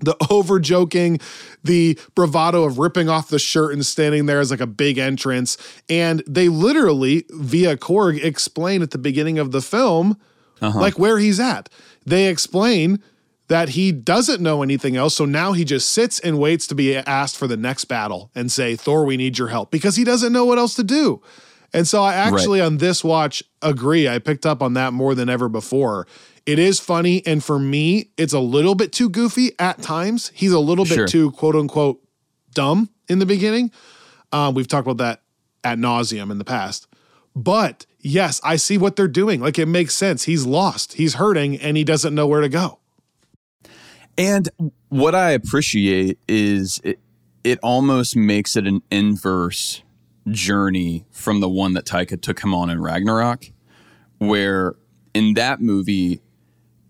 the 0.00 0.16
over 0.30 0.58
joking, 0.58 1.18
the 1.64 1.98
bravado 2.14 2.64
of 2.64 2.78
ripping 2.78 3.08
off 3.08 3.28
the 3.28 3.38
shirt 3.38 3.72
and 3.72 3.84
standing 3.84 4.26
there 4.26 4.40
as 4.40 4.50
like 4.50 4.60
a 4.60 4.66
big 4.66 4.98
entrance. 4.98 5.56
And 5.88 6.22
they 6.26 6.48
literally, 6.48 7.24
via 7.30 7.76
Korg, 7.76 8.22
explain 8.22 8.82
at 8.82 8.90
the 8.90 8.98
beginning 8.98 9.38
of 9.38 9.52
the 9.52 9.62
film, 9.62 10.18
uh-huh. 10.60 10.78
like 10.78 10.98
where 10.98 11.18
he's 11.18 11.40
at. 11.40 11.68
They 12.04 12.28
explain 12.28 13.02
that 13.48 13.70
he 13.70 13.92
doesn't 13.92 14.42
know 14.42 14.62
anything 14.62 14.96
else. 14.96 15.14
So 15.16 15.24
now 15.24 15.52
he 15.52 15.64
just 15.64 15.90
sits 15.90 16.18
and 16.18 16.38
waits 16.38 16.66
to 16.68 16.74
be 16.74 16.96
asked 16.96 17.36
for 17.36 17.46
the 17.46 17.56
next 17.56 17.84
battle 17.84 18.30
and 18.34 18.50
say, 18.50 18.74
Thor, 18.74 19.04
we 19.04 19.16
need 19.16 19.38
your 19.38 19.48
help 19.48 19.70
because 19.70 19.96
he 19.96 20.04
doesn't 20.04 20.32
know 20.32 20.44
what 20.44 20.58
else 20.58 20.74
to 20.74 20.84
do. 20.84 21.22
And 21.72 21.86
so 21.86 22.02
I 22.02 22.14
actually 22.14 22.60
right. 22.60 22.66
on 22.66 22.78
this 22.78 23.04
watch 23.04 23.42
agree. 23.62 24.08
I 24.08 24.18
picked 24.18 24.46
up 24.46 24.62
on 24.62 24.74
that 24.74 24.92
more 24.92 25.14
than 25.14 25.28
ever 25.28 25.48
before. 25.48 26.06
It 26.46 26.60
is 26.60 26.78
funny, 26.78 27.26
and 27.26 27.42
for 27.42 27.58
me, 27.58 28.10
it's 28.16 28.32
a 28.32 28.38
little 28.38 28.76
bit 28.76 28.92
too 28.92 29.10
goofy 29.10 29.50
at 29.58 29.82
times. 29.82 30.30
He's 30.32 30.52
a 30.52 30.60
little 30.60 30.84
bit 30.84 30.94
sure. 30.94 31.06
too 31.08 31.32
quote 31.32 31.56
unquote 31.56 32.00
dumb 32.54 32.88
in 33.08 33.18
the 33.18 33.26
beginning. 33.26 33.72
Um, 34.32 34.54
we've 34.54 34.68
talked 34.68 34.86
about 34.86 34.98
that 34.98 35.22
at 35.64 35.78
nauseum 35.78 36.30
in 36.30 36.38
the 36.38 36.44
past. 36.44 36.86
But 37.34 37.84
yes, 38.00 38.40
I 38.44 38.56
see 38.56 38.78
what 38.78 38.96
they're 38.96 39.08
doing. 39.08 39.40
Like 39.40 39.58
it 39.58 39.66
makes 39.66 39.94
sense. 39.94 40.24
He's 40.24 40.46
lost, 40.46 40.94
he's 40.94 41.14
hurting, 41.14 41.56
and 41.60 41.76
he 41.76 41.84
doesn't 41.84 42.14
know 42.14 42.26
where 42.26 42.40
to 42.40 42.48
go. 42.48 42.78
And 44.16 44.48
what 44.88 45.14
I 45.14 45.32
appreciate 45.32 46.18
is 46.26 46.80
it, 46.82 47.00
it 47.44 47.58
almost 47.62 48.16
makes 48.16 48.56
it 48.56 48.66
an 48.66 48.82
inverse 48.90 49.82
journey 50.30 51.04
from 51.10 51.40
the 51.40 51.48
one 51.48 51.74
that 51.74 51.84
Taika 51.84 52.20
took 52.20 52.42
him 52.42 52.54
on 52.54 52.70
in 52.70 52.80
Ragnarok, 52.80 53.50
where 54.18 54.74
in 55.12 55.34
that 55.34 55.60
movie, 55.60 56.22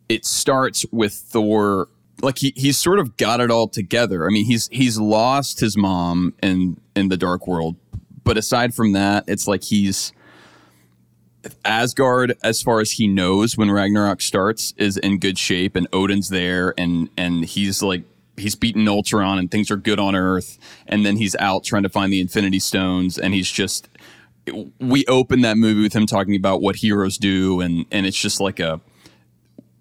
it 0.09 0.25
starts 0.25 0.85
with 0.93 1.13
Thor 1.15 1.89
like 2.23 2.39
he 2.39 2.53
he's 2.57 2.79
sort 2.79 2.99
of 2.99 3.17
got 3.17 3.41
it 3.41 3.51
all 3.51 3.69
together. 3.69 4.27
I 4.27 4.31
mean, 4.31 4.47
he's 4.47 4.69
he's 4.69 4.99
lost 4.99 5.61
his 5.61 5.77
mom 5.77 6.35
in 6.43 6.81
in 6.95 7.09
the 7.09 7.17
dark 7.17 7.47
world, 7.47 7.77
but 8.25 8.39
aside 8.39 8.75
from 8.75 8.93
that, 8.93 9.25
it's 9.27 9.47
like 9.47 9.65
he's 9.65 10.13
Asgard, 11.65 12.37
as 12.43 12.63
far 12.63 12.81
as 12.81 12.93
he 12.93 13.07
knows, 13.07 13.57
when 13.57 13.71
Ragnarok 13.71 14.21
starts, 14.21 14.75
is 14.77 14.97
in 14.97 15.19
good 15.19 15.39
shape, 15.39 15.77
and 15.77 15.87
Odin's 15.93 16.29
there, 16.29 16.75
and 16.79 17.09
and 17.17 17.45
he's 17.45 17.83
like 17.83 18.03
he's 18.37 18.55
beaten 18.55 18.87
Ultron, 18.89 19.39
and 19.39 19.51
things 19.51 19.71
are 19.71 19.77
good 19.77 19.99
on 19.99 20.15
Earth, 20.15 20.59
and 20.87 21.05
then 21.05 21.17
he's 21.17 21.37
out 21.37 21.65
trying 21.65 21.83
to 21.83 21.89
find 21.89 22.13
the 22.13 22.21
Infinity 22.21 22.59
Stones, 22.59 23.19
and 23.19 23.35
he's 23.35 23.51
just. 23.51 23.89
We 24.79 25.05
open 25.07 25.41
that 25.41 25.57
movie 25.57 25.83
with 25.83 25.93
him 25.93 26.07
talking 26.07 26.37
about 26.37 26.63
what 26.63 26.77
heroes 26.77 27.19
do, 27.19 27.61
and 27.61 27.85
and 27.91 28.07
it's 28.07 28.17
just 28.17 28.41
like 28.41 28.61
a 28.61 28.81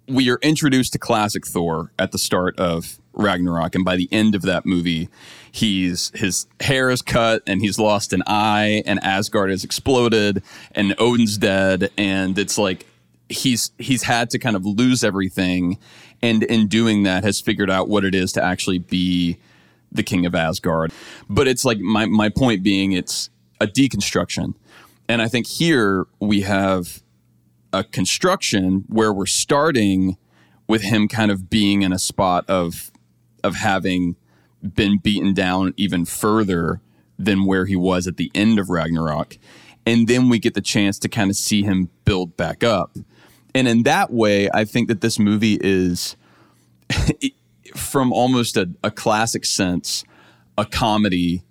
we 0.08 0.30
are 0.30 0.38
introduced 0.42 0.92
to 0.92 0.98
classic 0.98 1.46
Thor 1.46 1.92
at 1.98 2.12
the 2.12 2.18
start 2.18 2.58
of 2.58 2.98
Ragnarok, 3.12 3.74
and 3.74 3.84
by 3.84 3.96
the 3.96 4.08
end 4.12 4.34
of 4.34 4.42
that 4.42 4.66
movie, 4.66 5.08
he's 5.50 6.12
his 6.14 6.46
hair 6.60 6.90
is 6.90 7.02
cut 7.02 7.42
and 7.46 7.60
he's 7.60 7.78
lost 7.78 8.12
an 8.12 8.22
eye, 8.26 8.82
and 8.86 9.02
Asgard 9.02 9.50
has 9.50 9.64
exploded, 9.64 10.42
and 10.72 10.94
Odin's 10.98 11.38
dead, 11.38 11.90
and 11.96 12.38
it's 12.38 12.58
like 12.58 12.86
he's 13.28 13.70
he's 13.78 14.02
had 14.02 14.30
to 14.30 14.38
kind 14.38 14.54
of 14.54 14.64
lose 14.64 15.02
everything, 15.02 15.78
and 16.22 16.42
in 16.44 16.68
doing 16.68 17.04
that, 17.04 17.24
has 17.24 17.40
figured 17.40 17.70
out 17.70 17.88
what 17.88 18.04
it 18.04 18.14
is 18.14 18.32
to 18.32 18.42
actually 18.42 18.78
be 18.78 19.38
the 19.90 20.02
king 20.02 20.26
of 20.26 20.34
Asgard. 20.34 20.92
But 21.28 21.48
it's 21.48 21.64
like 21.64 21.78
my 21.78 22.06
my 22.06 22.28
point 22.28 22.62
being, 22.62 22.92
it's 22.92 23.30
a 23.60 23.66
deconstruction, 23.66 24.54
and 25.08 25.22
I 25.22 25.28
think 25.28 25.46
here 25.46 26.06
we 26.20 26.42
have 26.42 27.02
a 27.76 27.84
construction 27.84 28.84
where 28.88 29.12
we're 29.12 29.26
starting 29.26 30.16
with 30.66 30.82
him 30.82 31.08
kind 31.08 31.30
of 31.30 31.50
being 31.50 31.82
in 31.82 31.92
a 31.92 31.98
spot 31.98 32.48
of 32.48 32.90
of 33.44 33.54
having 33.56 34.16
been 34.62 34.98
beaten 34.98 35.34
down 35.34 35.74
even 35.76 36.04
further 36.04 36.80
than 37.18 37.44
where 37.44 37.66
he 37.66 37.76
was 37.76 38.06
at 38.06 38.16
the 38.16 38.30
end 38.34 38.58
of 38.58 38.70
Ragnarok. 38.70 39.36
And 39.84 40.08
then 40.08 40.28
we 40.28 40.38
get 40.38 40.54
the 40.54 40.60
chance 40.60 40.98
to 41.00 41.08
kind 41.08 41.30
of 41.30 41.36
see 41.36 41.62
him 41.62 41.90
build 42.04 42.36
back 42.36 42.64
up. 42.64 42.96
And 43.54 43.68
in 43.68 43.84
that 43.84 44.10
way, 44.10 44.50
I 44.52 44.64
think 44.64 44.88
that 44.88 45.00
this 45.00 45.18
movie 45.18 45.58
is, 45.60 46.16
from 47.76 48.12
almost 48.12 48.56
a, 48.56 48.70
a 48.82 48.90
classic 48.90 49.44
sense, 49.44 50.02
a 50.58 50.64
comedy 50.64 51.44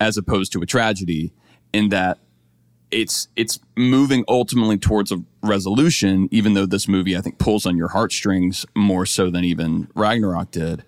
as 0.00 0.16
opposed 0.16 0.52
to 0.52 0.62
a 0.62 0.66
tragedy, 0.66 1.32
in 1.72 1.88
that 1.88 2.18
it's 2.92 3.28
it's 3.34 3.58
moving 3.76 4.24
ultimately 4.28 4.76
towards 4.78 5.10
a 5.10 5.22
resolution, 5.42 6.28
even 6.30 6.54
though 6.54 6.66
this 6.66 6.86
movie 6.86 7.16
I 7.16 7.20
think 7.20 7.38
pulls 7.38 7.66
on 7.66 7.76
your 7.76 7.88
heartstrings 7.88 8.66
more 8.76 9.06
so 9.06 9.30
than 9.30 9.44
even 9.44 9.88
Ragnarok 9.94 10.50
did. 10.50 10.84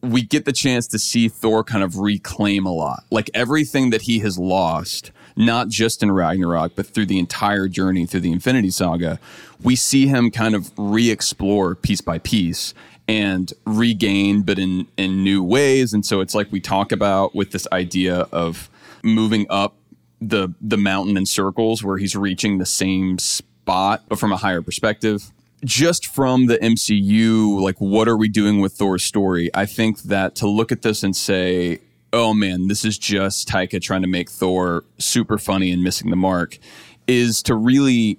We 0.00 0.22
get 0.22 0.44
the 0.44 0.52
chance 0.52 0.86
to 0.88 0.98
see 0.98 1.28
Thor 1.28 1.64
kind 1.64 1.82
of 1.82 1.98
reclaim 1.98 2.64
a 2.66 2.72
lot. 2.72 3.02
Like 3.10 3.30
everything 3.34 3.90
that 3.90 4.02
he 4.02 4.20
has 4.20 4.38
lost, 4.38 5.10
not 5.34 5.68
just 5.68 6.04
in 6.04 6.12
Ragnarok, 6.12 6.76
but 6.76 6.86
through 6.86 7.06
the 7.06 7.18
entire 7.18 7.66
journey 7.66 8.06
through 8.06 8.20
the 8.20 8.30
Infinity 8.30 8.70
Saga, 8.70 9.18
we 9.60 9.74
see 9.74 10.06
him 10.06 10.30
kind 10.30 10.54
of 10.54 10.70
re 10.76 11.10
explore 11.10 11.74
piece 11.74 12.00
by 12.00 12.18
piece 12.18 12.74
and 13.08 13.52
regain, 13.64 14.42
but 14.42 14.58
in, 14.58 14.86
in 14.96 15.24
new 15.24 15.42
ways. 15.42 15.92
And 15.92 16.06
so 16.06 16.20
it's 16.20 16.34
like 16.34 16.52
we 16.52 16.60
talk 16.60 16.92
about 16.92 17.34
with 17.34 17.50
this 17.50 17.66
idea 17.72 18.28
of 18.30 18.70
moving 19.02 19.46
up 19.48 19.77
the 20.20 20.54
the 20.60 20.76
mountain 20.76 21.16
in 21.16 21.26
circles 21.26 21.82
where 21.82 21.98
he's 21.98 22.16
reaching 22.16 22.58
the 22.58 22.66
same 22.66 23.18
spot 23.18 24.02
but 24.08 24.18
from 24.18 24.32
a 24.32 24.36
higher 24.36 24.62
perspective. 24.62 25.30
Just 25.64 26.06
from 26.06 26.46
the 26.46 26.56
MCU 26.58 27.60
like 27.60 27.76
what 27.78 28.08
are 28.08 28.16
we 28.16 28.28
doing 28.28 28.60
with 28.60 28.72
Thor's 28.72 29.04
story? 29.04 29.50
I 29.54 29.66
think 29.66 30.02
that 30.02 30.34
to 30.36 30.48
look 30.48 30.72
at 30.72 30.82
this 30.82 31.02
and 31.02 31.14
say 31.14 31.80
oh 32.12 32.32
man 32.32 32.68
this 32.68 32.84
is 32.84 32.98
just 32.98 33.48
Taika 33.48 33.80
trying 33.80 34.02
to 34.02 34.08
make 34.08 34.30
Thor 34.30 34.84
super 34.98 35.38
funny 35.38 35.70
and 35.72 35.82
missing 35.82 36.10
the 36.10 36.16
mark 36.16 36.58
is 37.06 37.42
to 37.42 37.54
really 37.54 38.18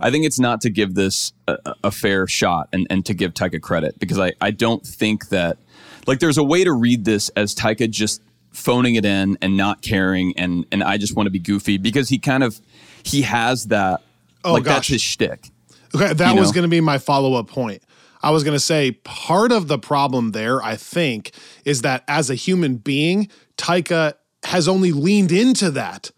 I 0.00 0.10
think 0.10 0.24
it's 0.24 0.40
not 0.40 0.60
to 0.62 0.70
give 0.70 0.94
this 0.94 1.32
a, 1.46 1.74
a 1.84 1.90
fair 1.90 2.26
shot 2.26 2.68
and, 2.72 2.86
and 2.90 3.04
to 3.06 3.14
give 3.14 3.34
Taika 3.34 3.60
credit 3.60 3.98
because 3.98 4.18
I, 4.18 4.32
I 4.40 4.50
don't 4.50 4.84
think 4.84 5.28
that 5.28 5.58
like 6.06 6.18
there's 6.18 6.38
a 6.38 6.44
way 6.44 6.64
to 6.64 6.72
read 6.72 7.04
this 7.04 7.28
as 7.30 7.54
Taika 7.54 7.90
just 7.90 8.22
phoning 8.52 8.96
it 8.96 9.04
in 9.04 9.38
and 9.40 9.56
not 9.56 9.82
caring 9.82 10.36
and 10.36 10.66
and 10.72 10.82
I 10.82 10.98
just 10.98 11.16
want 11.16 11.26
to 11.26 11.30
be 11.30 11.38
goofy 11.38 11.78
because 11.78 12.08
he 12.08 12.18
kind 12.18 12.42
of 12.42 12.60
he 13.02 13.22
has 13.22 13.66
that 13.66 14.02
oh, 14.44 14.54
like 14.54 14.64
gosh. 14.64 14.74
that's 14.74 14.88
his 14.88 15.02
shtick. 15.02 15.50
Okay, 15.94 16.12
that 16.12 16.36
was 16.36 16.52
going 16.52 16.62
to 16.62 16.68
be 16.68 16.80
my 16.80 16.98
follow 16.98 17.34
up 17.34 17.48
point. 17.48 17.82
I 18.22 18.30
was 18.30 18.44
going 18.44 18.54
to 18.54 18.60
say 18.60 18.92
part 18.92 19.50
of 19.50 19.66
the 19.66 19.78
problem 19.78 20.32
there, 20.32 20.62
I 20.62 20.76
think, 20.76 21.32
is 21.64 21.82
that 21.82 22.04
as 22.06 22.30
a 22.30 22.34
human 22.34 22.76
being, 22.76 23.28
Taika 23.56 24.14
has 24.44 24.68
only 24.68 24.92
leaned 24.92 25.32
into 25.32 25.70
that. 25.72 26.10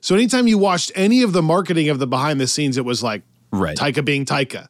So 0.00 0.14
anytime 0.14 0.46
you 0.46 0.56
watched 0.56 0.92
any 0.94 1.22
of 1.22 1.32
the 1.32 1.42
marketing 1.42 1.88
of 1.88 1.98
the 1.98 2.06
behind 2.06 2.40
the 2.40 2.46
scenes, 2.46 2.76
it 2.76 2.84
was 2.84 3.02
like 3.02 3.22
right. 3.52 3.76
Taika 3.76 4.04
being 4.04 4.24
Taika 4.24 4.68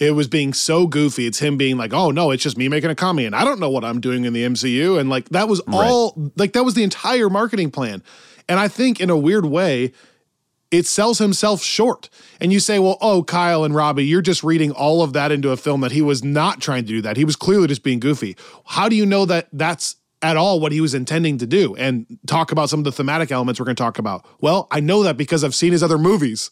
it 0.00 0.12
was 0.12 0.28
being 0.28 0.54
so 0.54 0.86
goofy. 0.86 1.26
It's 1.26 1.38
him 1.38 1.58
being 1.58 1.76
like, 1.76 1.92
"Oh 1.92 2.10
no, 2.10 2.30
it's 2.30 2.42
just 2.42 2.56
me 2.56 2.68
making 2.68 2.90
a 2.90 2.94
comedy, 2.94 3.26
and 3.26 3.36
I 3.36 3.44
don't 3.44 3.60
know 3.60 3.70
what 3.70 3.84
I'm 3.84 4.00
doing 4.00 4.24
in 4.24 4.32
the 4.32 4.42
MCU." 4.44 4.98
And 4.98 5.10
like 5.10 5.28
that 5.28 5.46
was 5.46 5.60
all 5.70 6.14
right. 6.16 6.30
like 6.36 6.54
that 6.54 6.64
was 6.64 6.74
the 6.74 6.82
entire 6.82 7.28
marketing 7.28 7.70
plan. 7.70 8.02
And 8.48 8.58
I 8.58 8.66
think 8.66 8.98
in 8.98 9.10
a 9.10 9.16
weird 9.16 9.44
way, 9.44 9.92
it 10.70 10.86
sells 10.86 11.18
himself 11.18 11.62
short. 11.62 12.08
And 12.40 12.50
you 12.52 12.60
say, 12.60 12.78
"Well, 12.78 12.96
oh, 13.02 13.22
Kyle 13.22 13.62
and 13.62 13.74
Robbie, 13.74 14.06
you're 14.06 14.22
just 14.22 14.42
reading 14.42 14.72
all 14.72 15.02
of 15.02 15.12
that 15.12 15.30
into 15.30 15.50
a 15.50 15.56
film 15.56 15.82
that 15.82 15.92
he 15.92 16.00
was 16.00 16.24
not 16.24 16.62
trying 16.62 16.84
to 16.84 16.88
do 16.88 17.02
that. 17.02 17.18
He 17.18 17.24
was 17.26 17.36
clearly 17.36 17.68
just 17.68 17.82
being 17.82 18.00
goofy." 18.00 18.36
How 18.64 18.88
do 18.88 18.96
you 18.96 19.04
know 19.04 19.26
that 19.26 19.48
that's 19.52 19.96
at 20.22 20.36
all 20.36 20.60
what 20.60 20.72
he 20.72 20.80
was 20.80 20.94
intending 20.94 21.38
to 21.38 21.46
do 21.46 21.74
and 21.76 22.06
talk 22.26 22.52
about 22.52 22.68
some 22.70 22.80
of 22.80 22.84
the 22.84 22.92
thematic 22.92 23.30
elements 23.30 23.60
we're 23.60 23.66
going 23.66 23.76
to 23.76 23.82
talk 23.82 23.98
about? 23.98 24.24
Well, 24.40 24.66
I 24.70 24.80
know 24.80 25.02
that 25.02 25.18
because 25.18 25.44
I've 25.44 25.54
seen 25.54 25.72
his 25.72 25.82
other 25.82 25.98
movies. 25.98 26.50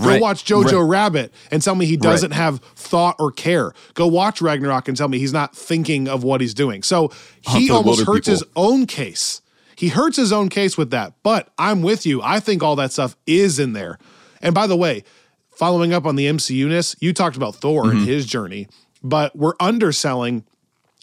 Go 0.00 0.08
Right, 0.08 0.20
watch 0.20 0.44
Jojo 0.44 0.80
right. 0.82 0.88
Rabbit 0.90 1.34
and 1.50 1.62
tell 1.62 1.74
me 1.74 1.86
he 1.86 1.96
doesn't 1.96 2.32
have 2.32 2.58
thought 2.76 3.16
or 3.18 3.32
care. 3.32 3.72
Go 3.94 4.06
watch 4.06 4.40
Ragnarok 4.40 4.88
and 4.88 4.96
tell 4.96 5.08
me 5.08 5.18
he's 5.18 5.32
not 5.32 5.56
thinking 5.56 6.08
of 6.08 6.22
what 6.24 6.40
he's 6.40 6.54
doing. 6.54 6.82
So 6.82 7.10
he 7.40 7.70
almost 7.70 8.06
hurts 8.06 8.26
his 8.26 8.44
own 8.56 8.86
case. 8.86 9.40
He 9.76 9.88
hurts 9.88 10.16
his 10.16 10.32
own 10.32 10.48
case 10.48 10.76
with 10.76 10.90
that. 10.90 11.14
But 11.22 11.48
I'm 11.58 11.82
with 11.82 12.04
you. 12.06 12.20
I 12.22 12.40
think 12.40 12.62
all 12.62 12.76
that 12.76 12.92
stuff 12.92 13.16
is 13.26 13.58
in 13.58 13.72
there. 13.72 13.98
And 14.42 14.54
by 14.54 14.66
the 14.66 14.76
way, 14.76 15.04
following 15.50 15.92
up 15.92 16.04
on 16.06 16.16
the 16.16 16.26
MCU-ness, 16.26 16.96
you 17.00 17.12
talked 17.12 17.36
about 17.36 17.54
Thor 17.56 17.84
Mm-hmm. 17.84 17.98
and 17.98 18.06
his 18.08 18.26
journey, 18.26 18.68
but 19.02 19.34
we're 19.36 19.54
underselling 19.60 20.44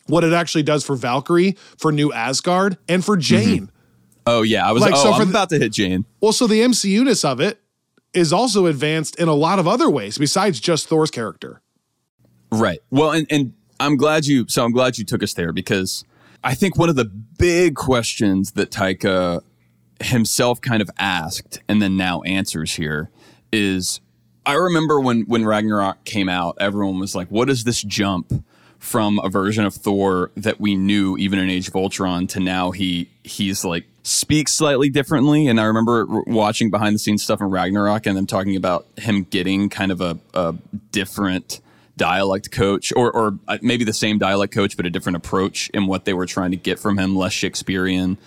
what 0.08 0.24
it 0.24 0.34
actually 0.34 0.64
does 0.64 0.86
for 0.86 0.96
Valkyrie, 0.96 1.58
for 1.78 1.92
New 1.92 2.12
Asgard, 2.14 2.78
and 2.88 3.04
for 3.04 3.18
Jane. 3.18 3.72
Oh 4.28 4.42
yeah, 4.42 4.68
I 4.68 4.72
was. 4.72 4.82
Like, 4.82 4.94
oh, 4.94 5.04
so 5.04 5.14
for 5.14 5.22
I'm 5.22 5.28
the- 5.28 5.34
about 5.34 5.50
to 5.50 5.60
hit 5.60 5.72
Jane. 5.72 6.06
Well, 6.22 6.32
so 6.34 6.48
the 6.48 6.62
MCU-ness 6.62 7.24
of 7.26 7.40
it 7.40 7.62
is 8.16 8.34
also 8.34 8.66
advanced 8.66 9.16
in 9.18 9.28
a 9.28 9.34
lot 9.34 9.60
of 9.60 9.68
other 9.68 9.90
ways 9.90 10.18
besides 10.18 10.60
just 10.60 10.88
Thor's 10.88 11.12
character. 11.12 11.62
Right. 12.52 12.80
Well, 12.90 13.12
and 13.12 13.28
and 13.30 13.54
I'm 13.80 13.98
glad 13.98 14.26
you. 14.26 14.46
So 14.48 14.64
I'm 14.64 14.72
glad 14.72 14.98
you 14.98 15.06
took 15.06 15.22
us 15.22 15.34
there 15.34 15.52
because 15.52 16.04
I 16.44 16.56
think 16.56 16.78
one 16.78 16.90
of 16.90 16.96
the 16.96 17.06
big 17.06 17.76
questions 17.76 18.54
that 18.54 18.72
Taika 18.72 19.42
himself 20.02 20.62
kind 20.62 20.82
of 20.82 20.90
asked 21.00 21.62
and 21.68 21.82
then 21.82 21.96
now 21.96 22.22
answers 22.24 22.74
here 22.76 23.10
is 23.52 24.02
I 24.46 24.54
remember 24.54 25.00
when 25.00 25.22
when 25.22 25.46
Ragnarok 25.46 26.04
came 26.06 26.30
out, 26.30 26.58
everyone 26.60 27.00
was 27.00 27.16
like, 27.16 27.30
"What 27.30 27.50
is 27.50 27.64
this 27.64 27.82
jump 27.82 28.46
from 28.80 29.20
a 29.24 29.30
version 29.30 29.66
of 29.66 29.74
Thor 29.74 30.32
that 30.36 30.60
we 30.60 30.76
knew 30.76 31.18
even 31.18 31.40
in 31.40 31.50
Age 31.50 31.68
of 31.68 31.76
Ultron 31.76 32.28
to 32.28 32.40
now 32.40 32.72
he 32.72 33.10
he's 33.24 33.66
like 33.66 33.86
speaks 34.06 34.54
slightly 34.54 34.90
differently?" 34.90 35.48
And 35.48 35.60
I 35.60 35.66
remember 35.66 36.06
watching 36.28 36.70
behind 36.70 36.96
the 36.96 37.00
scenes 37.00 37.24
stuff 37.24 37.42
in 37.42 37.48
Ragnarok 37.48 38.06
and 38.06 38.16
them 38.16 38.26
talking 38.26 38.56
about 38.56 38.88
him 38.98 39.24
getting 39.24 39.70
kind 39.70 39.92
of 39.92 40.02
a, 40.02 40.18
a 40.34 40.56
different 40.92 41.62
dialect 41.98 42.52
coach 42.52 42.92
or 42.96 43.12
or 43.12 43.40
uh, 43.48 43.58
maybe 43.62 43.84
the 43.84 43.94
same 43.94 44.18
dialect 44.18 44.54
coach 44.54 44.76
but 44.76 44.86
a 44.86 44.90
different 44.90 45.16
approach 45.16 45.70
in 45.70 45.88
what 45.88 46.06
they 46.06 46.14
were 46.14 46.26
trying 46.26 46.52
to 46.52 46.58
get 46.58 46.80
from 46.80 46.98
him, 46.98 47.16
less 47.16 47.34
Shakespearean 47.34 48.18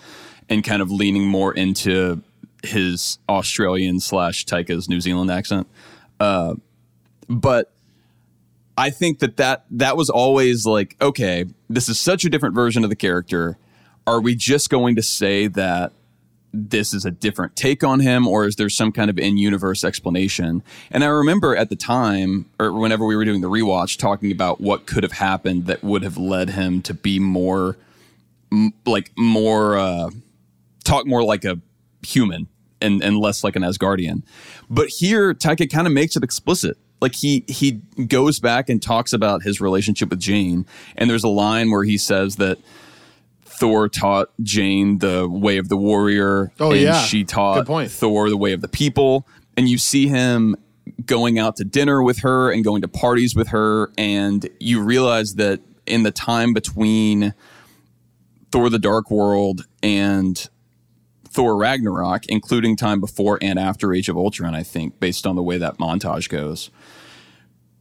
and 0.49 0.63
kind 0.63 0.81
of 0.81 0.91
leaning 0.91 1.27
more 1.27 1.53
into 1.53 2.21
his 2.63 3.19
Australian 3.29 3.99
slash 3.99 4.45
Taika's 4.45 4.89
New 4.89 4.99
Zealand 4.99 5.31
accent. 5.31 5.67
Uh, 6.19 6.55
but 7.29 7.71
I 8.77 8.89
think 8.89 9.19
that, 9.19 9.37
that 9.37 9.65
that 9.71 9.95
was 9.95 10.09
always 10.09 10.65
like, 10.65 10.95
okay, 11.01 11.45
this 11.69 11.89
is 11.89 11.99
such 11.99 12.25
a 12.25 12.29
different 12.29 12.55
version 12.55 12.83
of 12.83 12.89
the 12.89 12.95
character. 12.95 13.57
Are 14.09 14.19
we 14.19 14.33
just 14.33 14.71
going 14.71 14.95
to 14.95 15.03
say 15.03 15.45
that 15.45 15.91
this 16.51 16.95
is 16.95 17.05
a 17.05 17.11
different 17.11 17.55
take 17.55 17.83
on 17.83 17.99
him, 17.99 18.27
or 18.27 18.47
is 18.47 18.55
there 18.55 18.69
some 18.69 18.91
kind 18.91 19.07
of 19.07 19.19
in 19.19 19.37
universe 19.37 19.83
explanation? 19.83 20.63
And 20.89 21.03
I 21.03 21.07
remember 21.09 21.55
at 21.55 21.69
the 21.69 21.75
time, 21.75 22.49
or 22.59 22.73
whenever 22.73 23.05
we 23.05 23.15
were 23.15 23.23
doing 23.23 23.41
the 23.41 23.49
rewatch, 23.49 23.99
talking 23.99 24.31
about 24.31 24.59
what 24.59 24.87
could 24.87 25.03
have 25.03 25.11
happened 25.11 25.67
that 25.67 25.83
would 25.83 26.01
have 26.01 26.17
led 26.17 26.49
him 26.49 26.81
to 26.81 26.93
be 26.95 27.19
more, 27.19 27.77
m- 28.51 28.73
like, 28.87 29.11
more, 29.15 29.77
uh, 29.77 30.09
talk 30.83 31.05
more 31.05 31.23
like 31.23 31.45
a 31.45 31.59
human 32.01 32.47
and, 32.81 33.03
and 33.03 33.19
less 33.19 33.43
like 33.43 33.55
an 33.55 33.61
Asgardian. 33.61 34.23
But 34.71 34.87
here, 34.87 35.35
Taika 35.35 35.71
kind 35.71 35.85
of 35.85 35.93
makes 35.93 36.15
it 36.15 36.23
explicit. 36.23 36.79
Like 36.99 37.13
he 37.13 37.45
he 37.47 37.73
goes 38.07 38.39
back 38.39 38.69
and 38.69 38.81
talks 38.81 39.13
about 39.13 39.43
his 39.43 39.61
relationship 39.61 40.09
with 40.09 40.19
Jane, 40.19 40.65
and 40.97 41.09
there's 41.09 41.23
a 41.23 41.29
line 41.29 41.69
where 41.69 41.83
he 41.83 41.97
says 41.97 42.37
that 42.37 42.57
Thor 43.59 43.89
taught 43.89 44.29
Jane 44.41 44.99
the 44.99 45.27
way 45.29 45.57
of 45.57 45.67
the 45.67 45.75
warrior, 45.75 46.51
Oh, 46.61 46.71
and 46.71 46.79
yeah. 46.81 47.01
she 47.03 47.23
taught. 47.25 47.57
Thor 47.91 48.29
the 48.29 48.37
way 48.37 48.53
of 48.53 48.61
the 48.61 48.69
people. 48.69 49.27
And 49.57 49.67
you 49.67 49.77
see 49.77 50.07
him 50.07 50.55
going 51.05 51.37
out 51.37 51.57
to 51.57 51.65
dinner 51.65 52.01
with 52.01 52.19
her 52.19 52.49
and 52.51 52.63
going 52.63 52.81
to 52.81 52.87
parties 52.87 53.35
with 53.35 53.49
her, 53.49 53.91
and 53.97 54.49
you 54.61 54.81
realize 54.81 55.33
that 55.35 55.59
in 55.85 56.03
the 56.03 56.11
time 56.11 56.53
between 56.53 57.33
Thor: 58.51 58.69
The 58.69 58.79
Dark 58.79 59.11
World 59.11 59.65
and 59.83 60.47
Thor 61.27 61.57
Ragnarok, 61.57 62.25
including 62.27 62.77
time 62.77 62.99
before 63.01 63.37
and 63.41 63.59
after 63.59 63.93
Age 63.93 64.07
of 64.07 64.15
Ultron, 64.17 64.55
I 64.55 64.63
think, 64.63 64.99
based 65.01 65.27
on 65.27 65.35
the 65.35 65.43
way 65.43 65.57
that 65.57 65.77
montage 65.77 66.29
goes. 66.29 66.69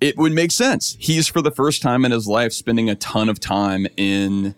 It 0.01 0.17
would 0.19 0.33
make 0.33 0.51
sense. 0.51 0.97
He's 0.99 1.29
for 1.29 1.41
the 1.41 1.51
first 1.51 1.83
time 1.83 2.05
in 2.05 2.11
his 2.13 2.27
life 2.27 2.53
spending 2.53 2.91
a 2.91 2.95
ton 2.97 3.29
of 3.29 3.41
time 3.41 3.87
in 3.97 4.55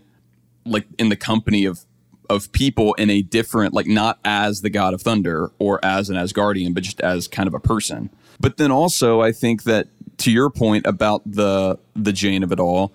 like 0.64 0.87
in 0.99 1.09
the 1.09 1.17
company 1.17 1.64
of 1.64 1.85
of 2.29 2.53
people 2.53 2.94
in 2.94 3.11
a 3.11 3.23
different 3.23 3.75
like 3.75 3.87
not 3.87 4.20
as 4.25 4.61
the 4.61 4.70
god 4.70 4.94
of 4.94 5.03
thunder 5.03 5.51
or 5.59 5.85
as 5.85 6.09
an 6.09 6.16
Asgardian, 6.16 6.73
but 6.73 6.85
just 6.85 7.01
as 7.01 7.27
kind 7.27 7.49
of 7.49 7.55
a 7.55 7.61
person. 7.61 8.09
But 8.38 8.57
then 8.57 8.70
also 8.70 9.20
I 9.20 9.33
think 9.33 9.64
that 9.64 9.88
to 10.18 10.31
your 10.31 10.49
point 10.49 10.87
about 10.87 11.23
the 11.31 11.79
the 11.94 12.12
Jane 12.12 12.42
of 12.42 12.53
it 12.53 12.61
all, 12.61 12.92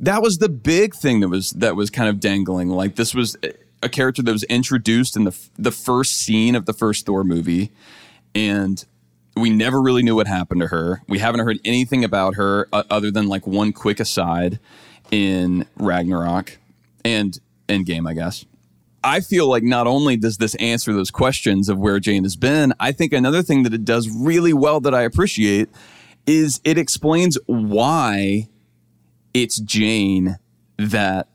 that 0.00 0.22
was 0.22 0.38
the 0.38 0.48
big 0.48 0.94
thing 0.94 1.20
that 1.20 1.28
was 1.28 1.50
that 1.52 1.74
was 1.74 1.90
kind 1.90 2.08
of 2.08 2.20
dangling. 2.20 2.68
Like 2.68 2.94
this 2.94 3.14
was 3.14 3.36
a 3.82 3.88
character 3.88 4.22
that 4.22 4.32
was 4.32 4.44
introduced 4.44 5.16
in 5.16 5.24
the 5.24 5.36
the 5.58 5.72
first 5.72 6.16
scene 6.18 6.54
of 6.54 6.66
the 6.66 6.72
first 6.72 7.06
Thor 7.06 7.24
movie, 7.24 7.72
and 8.34 8.84
we 9.36 9.50
never 9.50 9.82
really 9.82 10.02
knew 10.02 10.14
what 10.14 10.26
happened 10.26 10.60
to 10.62 10.68
her. 10.68 11.02
We 11.08 11.18
haven't 11.18 11.40
heard 11.40 11.58
anything 11.64 12.04
about 12.04 12.36
her 12.36 12.68
uh, 12.72 12.84
other 12.88 13.10
than 13.10 13.26
like 13.26 13.46
one 13.46 13.72
quick 13.72 14.00
aside 14.00 14.58
in 15.10 15.66
Ragnarok 15.76 16.58
and 17.06 17.38
Endgame, 17.68 18.08
I 18.08 18.14
guess. 18.14 18.44
I 19.04 19.20
feel 19.20 19.48
like 19.48 19.62
not 19.62 19.86
only 19.86 20.16
does 20.16 20.38
this 20.38 20.56
answer 20.56 20.92
those 20.92 21.12
questions 21.12 21.68
of 21.68 21.78
where 21.78 22.00
Jane 22.00 22.24
has 22.24 22.34
been, 22.34 22.74
I 22.80 22.90
think 22.90 23.12
another 23.12 23.42
thing 23.42 23.62
that 23.62 23.72
it 23.72 23.84
does 23.84 24.10
really 24.10 24.52
well 24.52 24.80
that 24.80 24.92
I 24.92 25.02
appreciate 25.02 25.68
is 26.26 26.60
it 26.64 26.76
explains 26.76 27.38
why 27.46 28.48
it's 29.32 29.60
Jane 29.60 30.38
that 30.78 31.28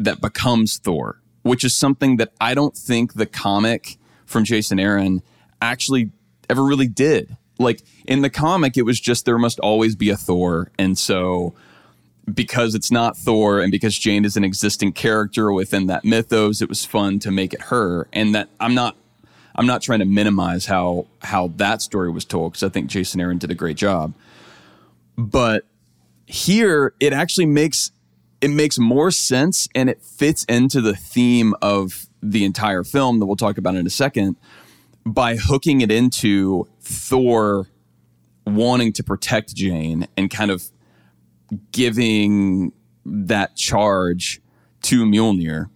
that 0.00 0.20
becomes 0.20 0.78
Thor, 0.78 1.22
which 1.42 1.62
is 1.62 1.76
something 1.76 2.16
that 2.16 2.32
I 2.40 2.54
don't 2.54 2.76
think 2.76 3.14
the 3.14 3.26
comic 3.26 3.98
from 4.26 4.42
Jason 4.42 4.80
Aaron 4.80 5.22
actually 5.60 6.10
ever 6.50 6.64
really 6.64 6.88
did. 6.88 7.36
Like 7.60 7.82
in 8.08 8.22
the 8.22 8.30
comic, 8.30 8.76
it 8.76 8.82
was 8.82 8.98
just 8.98 9.24
there 9.24 9.38
must 9.38 9.60
always 9.60 9.94
be 9.94 10.10
a 10.10 10.16
Thor, 10.16 10.72
and 10.76 10.98
so 10.98 11.54
because 12.32 12.74
it's 12.74 12.90
not 12.90 13.16
Thor 13.16 13.60
and 13.60 13.70
because 13.70 13.98
Jane 13.98 14.24
is 14.24 14.36
an 14.36 14.44
existing 14.44 14.92
character 14.92 15.52
within 15.52 15.86
that 15.86 16.04
mythos, 16.04 16.62
it 16.62 16.68
was 16.68 16.84
fun 16.84 17.18
to 17.20 17.30
make 17.30 17.52
it 17.52 17.62
her. 17.62 18.08
And 18.12 18.34
that 18.34 18.48
I'm 18.60 18.74
not 18.74 18.96
I'm 19.54 19.66
not 19.66 19.82
trying 19.82 19.98
to 19.98 20.04
minimize 20.04 20.66
how 20.66 21.06
how 21.20 21.48
that 21.56 21.82
story 21.82 22.10
was 22.10 22.24
told 22.24 22.52
because 22.52 22.62
I 22.62 22.68
think 22.68 22.88
Jason 22.88 23.20
Aaron 23.20 23.38
did 23.38 23.50
a 23.50 23.54
great 23.54 23.76
job. 23.76 24.14
But 25.16 25.66
here 26.26 26.94
it 27.00 27.12
actually 27.12 27.46
makes 27.46 27.92
it 28.40 28.50
makes 28.50 28.78
more 28.78 29.10
sense 29.10 29.68
and 29.74 29.88
it 29.90 30.02
fits 30.02 30.44
into 30.44 30.80
the 30.80 30.94
theme 30.94 31.54
of 31.60 32.06
the 32.22 32.44
entire 32.44 32.84
film 32.84 33.18
that 33.18 33.26
we'll 33.26 33.36
talk 33.36 33.58
about 33.58 33.74
in 33.74 33.86
a 33.86 33.90
second 33.90 34.36
by 35.04 35.36
hooking 35.36 35.80
it 35.80 35.90
into 35.90 36.68
Thor 36.80 37.68
wanting 38.46 38.92
to 38.92 39.04
protect 39.04 39.54
Jane 39.54 40.06
and 40.16 40.30
kind 40.30 40.50
of 40.50 40.71
giving 41.70 42.72
that 43.04 43.56
charge 43.56 44.40
to 44.82 45.04
Mjolnir, 45.04 45.70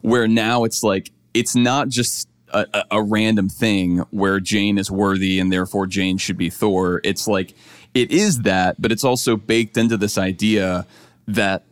where 0.00 0.28
now 0.28 0.64
it's 0.64 0.82
like 0.82 1.10
it's 1.34 1.54
not 1.54 1.88
just 1.88 2.28
a, 2.52 2.66
a, 2.72 2.84
a 2.92 3.02
random 3.02 3.48
thing 3.48 3.98
where 4.10 4.40
Jane 4.40 4.78
is 4.78 4.90
worthy 4.90 5.38
and 5.38 5.52
therefore 5.52 5.86
Jane 5.86 6.18
should 6.18 6.36
be 6.36 6.50
Thor. 6.50 7.00
It's 7.04 7.28
like 7.28 7.54
it 7.94 8.10
is 8.10 8.42
that, 8.42 8.80
but 8.80 8.92
it's 8.92 9.04
also 9.04 9.36
baked 9.36 9.76
into 9.76 9.96
this 9.96 10.18
idea 10.18 10.86
that 11.26 11.64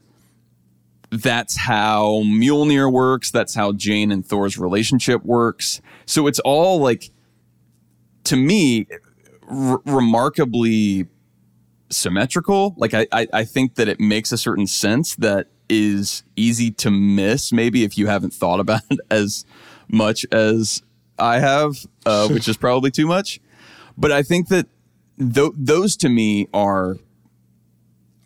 that's 1.11 1.57
how 1.57 2.23
Mjolnir 2.25 2.93
works. 2.93 3.31
That's 3.31 3.55
how 3.55 3.73
Jane 3.73 4.11
and 4.11 4.27
Thor's 4.27 4.59
relationship 4.59 5.25
works. 5.25 5.81
So 6.05 6.27
it's 6.27 6.41
all 6.41 6.79
like, 6.81 7.11
to 8.25 8.37
me, 8.37 8.87
r- 9.49 9.81
remarkably 9.87 11.07
symmetrical. 11.91 12.75
Like 12.77 12.95
I, 12.95 13.07
I, 13.13 13.27
I 13.33 13.45
think 13.45 13.77
that 13.77 13.89
it 13.89 14.01
makes 14.01 14.33
a 14.33 14.39
certain 14.39 14.67
sense 14.67 15.15
that 15.17 15.49
is 15.69 16.23
easy 16.37 16.71
to 16.71 16.91
miss. 16.91 17.53
Maybe 17.53 17.85
if 17.85 17.99
you 17.99 18.07
haven't 18.07 18.33
thought 18.33 18.61
about 18.61 18.83
it 18.91 19.01
as 19.11 19.45
much 19.89 20.27
as 20.33 20.83
I 21.19 21.39
have, 21.39 21.77
uh, 22.05 22.29
which 22.31 22.49
is 22.49 22.57
probably 22.57 22.91
too 22.91 23.07
much. 23.07 23.41
But 23.97 24.13
I 24.13 24.23
think 24.23 24.49
that 24.49 24.67
th- 25.19 25.53
those 25.57 25.97
to 25.99 26.09
me 26.09 26.49
are 26.53 26.97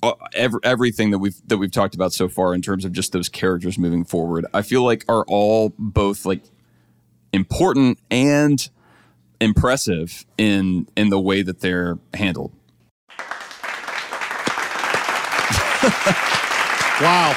uh, 0.03 0.13
ev- 0.35 0.55
everything 0.63 1.11
that 1.11 1.19
we've 1.19 1.37
that 1.47 1.59
we've 1.59 1.71
talked 1.71 1.95
about 1.95 2.13
so 2.13 2.29
far 2.29 2.55
in 2.55 2.63
terms 2.63 2.85
of 2.85 2.93
just 2.93 3.13
those 3.13 3.29
characters 3.29 3.79
moving 3.79 4.05
forward. 4.05 4.47
I 4.55 4.63
feel 4.63 4.83
like 4.83 5.05
are 5.09 5.25
all 5.29 5.73
both 5.79 6.25
like 6.25 6.43
important 7.33 7.99
and 8.11 8.69
impressive 9.41 10.25
in 10.39 10.89
in 10.97 11.11
the 11.11 11.21
way 11.21 11.43
that 11.43 11.61
they're 11.61 11.99
handled. 12.15 12.53
Wow. 17.01 17.33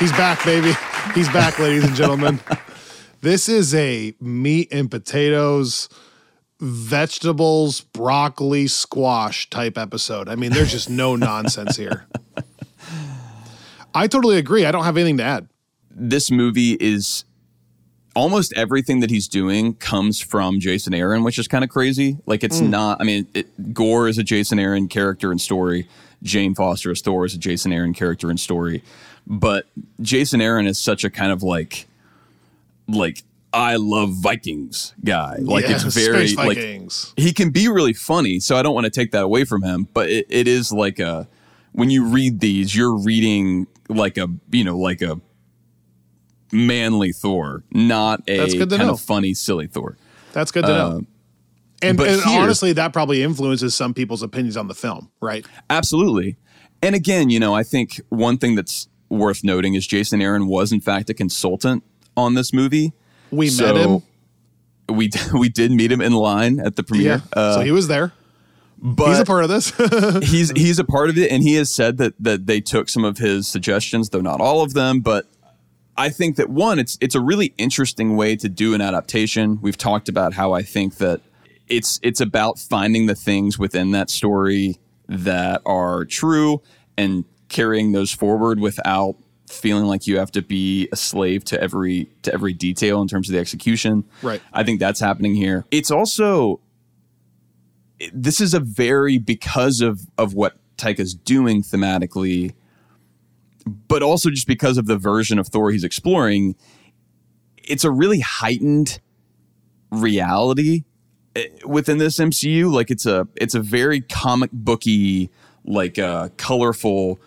He's 0.00 0.10
back, 0.10 0.44
baby. 0.44 0.72
He's 1.14 1.28
back, 1.28 1.60
ladies 1.60 1.84
and 1.84 1.94
gentlemen. 1.94 2.40
This 3.20 3.48
is 3.48 3.72
a 3.76 4.12
meat 4.20 4.72
and 4.72 4.90
potatoes 4.90 5.88
vegetables, 6.58 7.80
broccoli, 7.80 8.66
squash 8.66 9.48
type 9.50 9.78
episode. 9.78 10.28
I 10.28 10.34
mean, 10.34 10.50
there's 10.50 10.72
just 10.72 10.90
no 10.90 11.14
nonsense 11.30 11.76
here. 11.76 12.06
I 13.94 14.08
totally 14.08 14.36
agree. 14.36 14.66
I 14.66 14.72
don't 14.72 14.84
have 14.84 14.96
anything 14.96 15.18
to 15.18 15.24
add. 15.24 15.48
This 15.90 16.30
movie 16.30 16.76
is 16.80 17.24
almost 18.16 18.52
everything 18.56 19.00
that 19.00 19.10
he's 19.10 19.28
doing 19.28 19.74
comes 19.74 20.20
from 20.20 20.58
Jason 20.58 20.92
Aaron, 20.92 21.22
which 21.22 21.38
is 21.38 21.46
kind 21.46 21.62
of 21.62 21.70
crazy. 21.70 22.18
Like 22.26 22.42
it's 22.42 22.60
mm. 22.60 22.70
not. 22.70 23.00
I 23.00 23.04
mean, 23.04 23.28
it, 23.34 23.72
Gorr 23.72 24.08
is 24.08 24.18
a 24.18 24.24
Jason 24.24 24.58
Aaron 24.58 24.88
character 24.88 25.30
and 25.30 25.40
story. 25.40 25.88
Jane 26.24 26.54
Foster 26.54 26.90
as 26.90 27.00
Thor 27.00 27.24
is 27.24 27.34
a 27.34 27.38
Jason 27.38 27.72
Aaron 27.72 27.94
character 27.94 28.30
and 28.30 28.40
story. 28.40 28.82
But 29.26 29.66
Jason 30.00 30.40
Aaron 30.40 30.66
is 30.66 30.78
such 30.78 31.04
a 31.04 31.10
kind 31.10 31.30
of 31.32 31.42
like, 31.42 31.86
like 32.88 33.22
I 33.52 33.76
love 33.76 34.10
Vikings 34.14 34.94
guy. 35.04 35.36
Like 35.38 35.64
Yeah, 35.68 35.76
it's 35.76 35.94
very 35.94 36.34
like 36.34 36.56
Vikings. 36.58 37.14
he 37.16 37.32
can 37.32 37.50
be 37.50 37.68
really 37.68 37.92
funny. 37.92 38.40
So 38.40 38.56
I 38.56 38.62
don't 38.62 38.74
want 38.74 38.84
to 38.84 38.90
take 38.90 39.12
that 39.12 39.22
away 39.22 39.44
from 39.44 39.62
him. 39.62 39.88
But 39.94 40.10
it, 40.10 40.26
it 40.28 40.48
is 40.48 40.72
like 40.72 40.98
a 40.98 41.28
when 41.72 41.90
you 41.90 42.04
read 42.06 42.40
these, 42.40 42.74
you're 42.74 42.96
reading 42.96 43.66
like 43.88 44.18
a 44.18 44.28
you 44.50 44.64
know 44.64 44.76
like 44.76 45.02
a 45.02 45.20
manly 46.52 47.12
Thor, 47.12 47.62
not 47.70 48.22
a 48.28 48.38
That's 48.38 48.54
good 48.54 48.70
to 48.70 48.76
kind 48.76 48.88
know. 48.88 48.94
of 48.94 49.00
funny 49.00 49.34
silly 49.34 49.66
Thor. 49.66 49.96
That's 50.32 50.50
good 50.50 50.64
to 50.64 50.72
uh, 50.72 50.76
know. 50.76 51.06
And, 51.84 51.98
Uh, 52.00 52.02
but 52.04 52.10
and 52.12 52.22
here- 52.22 52.40
honestly, 52.40 52.72
that 52.72 52.92
probably 52.92 53.22
influences 53.22 53.74
some 53.74 53.94
people's 53.94 54.22
opinions 54.22 54.56
on 54.56 54.68
the 54.68 54.74
film, 54.74 55.10
right? 55.20 55.44
Absolutely. 55.70 56.36
And 56.82 56.94
again, 56.94 57.30
you 57.30 57.40
know, 57.40 57.54
I 57.54 57.62
think 57.62 58.00
one 58.08 58.38
thing 58.38 58.54
that's 58.54 58.88
worth 59.08 59.44
noting 59.44 59.74
is 59.74 59.86
Jason 59.86 60.20
Aaron 60.20 60.46
was 60.48 60.72
in 60.72 60.80
fact 60.80 61.08
a 61.10 61.14
consultant 61.14 61.82
on 62.16 62.34
this 62.34 62.52
movie. 62.52 62.92
We 63.30 63.48
So, 63.48 63.64
met 63.74 63.76
him. 63.86 64.02
We 64.96 65.10
we 65.38 65.48
did 65.48 65.70
meet 65.72 65.90
him 65.90 66.00
in 66.00 66.12
line 66.12 66.60
at 66.60 66.76
the 66.76 66.82
Yeah. 66.82 66.88
premiere. 66.88 67.22
Uh, 67.32 67.54
so 67.54 67.60
he 67.62 67.70
was 67.70 67.88
there. 67.88 68.12
but 68.82 69.08
He's 69.08 69.18
a 69.20 69.24
part 69.24 69.44
of 69.44 69.50
this. 69.50 69.72
he's 70.30 70.50
he's 70.50 70.78
a 70.78 70.84
part 70.84 71.08
of 71.08 71.16
it, 71.16 71.30
and 71.30 71.42
he 71.42 71.54
has 71.54 71.74
said 71.74 71.96
that 71.98 72.12
that 72.20 72.46
they 72.46 72.60
took 72.60 72.88
some 72.90 73.04
of 73.04 73.16
his 73.18 73.48
suggestions, 73.48 74.10
though 74.10 74.20
not 74.20 74.40
all 74.42 74.60
of 74.62 74.74
them. 74.74 75.00
But 75.00 75.26
I 75.96 76.10
think 76.10 76.36
that 76.36 76.50
one, 76.50 76.78
it's 76.78 76.98
it's 77.00 77.14
a 77.14 77.20
really 77.20 77.54
interesting 77.56 78.14
way 78.16 78.36
to 78.36 78.48
do 78.48 78.74
an 78.74 78.80
adaptation. 78.82 79.58
We've 79.62 79.78
talked 79.78 80.08
about 80.10 80.34
how 80.34 80.52
I 80.52 80.62
think 80.62 80.96
that 80.96 81.20
it's 81.68 81.98
it's 82.02 82.20
about 82.20 82.58
finding 82.58 83.06
the 83.06 83.14
things 83.14 83.58
within 83.58 83.92
that 83.92 84.10
story 84.10 84.78
that 85.08 85.62
are 85.66 86.04
true 86.04 86.62
and 86.96 87.24
carrying 87.48 87.92
those 87.92 88.12
forward 88.12 88.60
without 88.60 89.16
feeling 89.48 89.84
like 89.84 90.06
you 90.06 90.18
have 90.18 90.30
to 90.32 90.42
be 90.42 90.88
a 90.92 90.96
slave 90.96 91.44
to 91.44 91.60
every 91.60 92.08
to 92.22 92.32
every 92.32 92.52
detail 92.52 93.00
in 93.00 93.08
terms 93.08 93.28
of 93.28 93.34
the 93.34 93.38
execution. 93.38 94.04
Right. 94.22 94.40
I 94.52 94.62
think 94.64 94.80
that's 94.80 95.00
happening 95.00 95.34
here. 95.34 95.64
It's 95.70 95.90
also 95.90 96.60
this 98.12 98.40
is 98.40 98.54
a 98.54 98.60
very 98.60 99.18
because 99.18 99.80
of 99.80 100.00
of 100.18 100.34
what 100.34 100.56
Taika's 100.76 101.14
doing 101.14 101.62
thematically, 101.62 102.54
but 103.88 104.02
also 104.02 104.30
just 104.30 104.46
because 104.46 104.76
of 104.78 104.86
the 104.86 104.98
version 104.98 105.38
of 105.38 105.48
Thor 105.48 105.70
he's 105.70 105.84
exploring. 105.84 106.56
It's 107.56 107.84
a 107.84 107.90
really 107.90 108.20
heightened 108.20 109.00
reality 109.90 110.84
within 111.64 111.98
this 111.98 112.18
MCU. 112.18 112.72
Like 112.72 112.90
it's 112.90 113.06
a 113.06 113.26
it's 113.36 113.54
a 113.54 113.60
very 113.60 114.00
comic 114.00 114.50
booky, 114.52 115.30
like 115.64 115.98
uh, 115.98 116.28
colorful, 116.36 117.20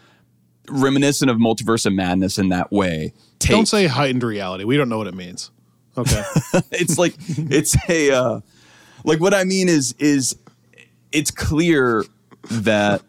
reminiscent 0.69 1.29
of 1.31 1.37
Multiverse 1.37 1.85
of 1.85 1.93
Madness 1.93 2.37
in 2.37 2.49
that 2.49 2.71
way. 2.71 3.13
Take. 3.39 3.51
don't 3.51 3.67
say 3.67 3.87
heightened 3.87 4.23
reality. 4.23 4.63
We 4.63 4.77
don't 4.77 4.89
know 4.89 4.97
what 4.97 5.07
it 5.07 5.13
means. 5.13 5.51
Okay. 5.97 6.21
it's 6.71 6.97
like 6.97 7.15
it's 7.37 7.75
a 7.89 8.11
uh, 8.11 8.39
like 9.03 9.19
what 9.19 9.33
I 9.33 9.43
mean 9.43 9.67
is 9.69 9.93
is 9.99 10.37
it's 11.11 11.31
clear 11.31 12.03
that 12.49 13.01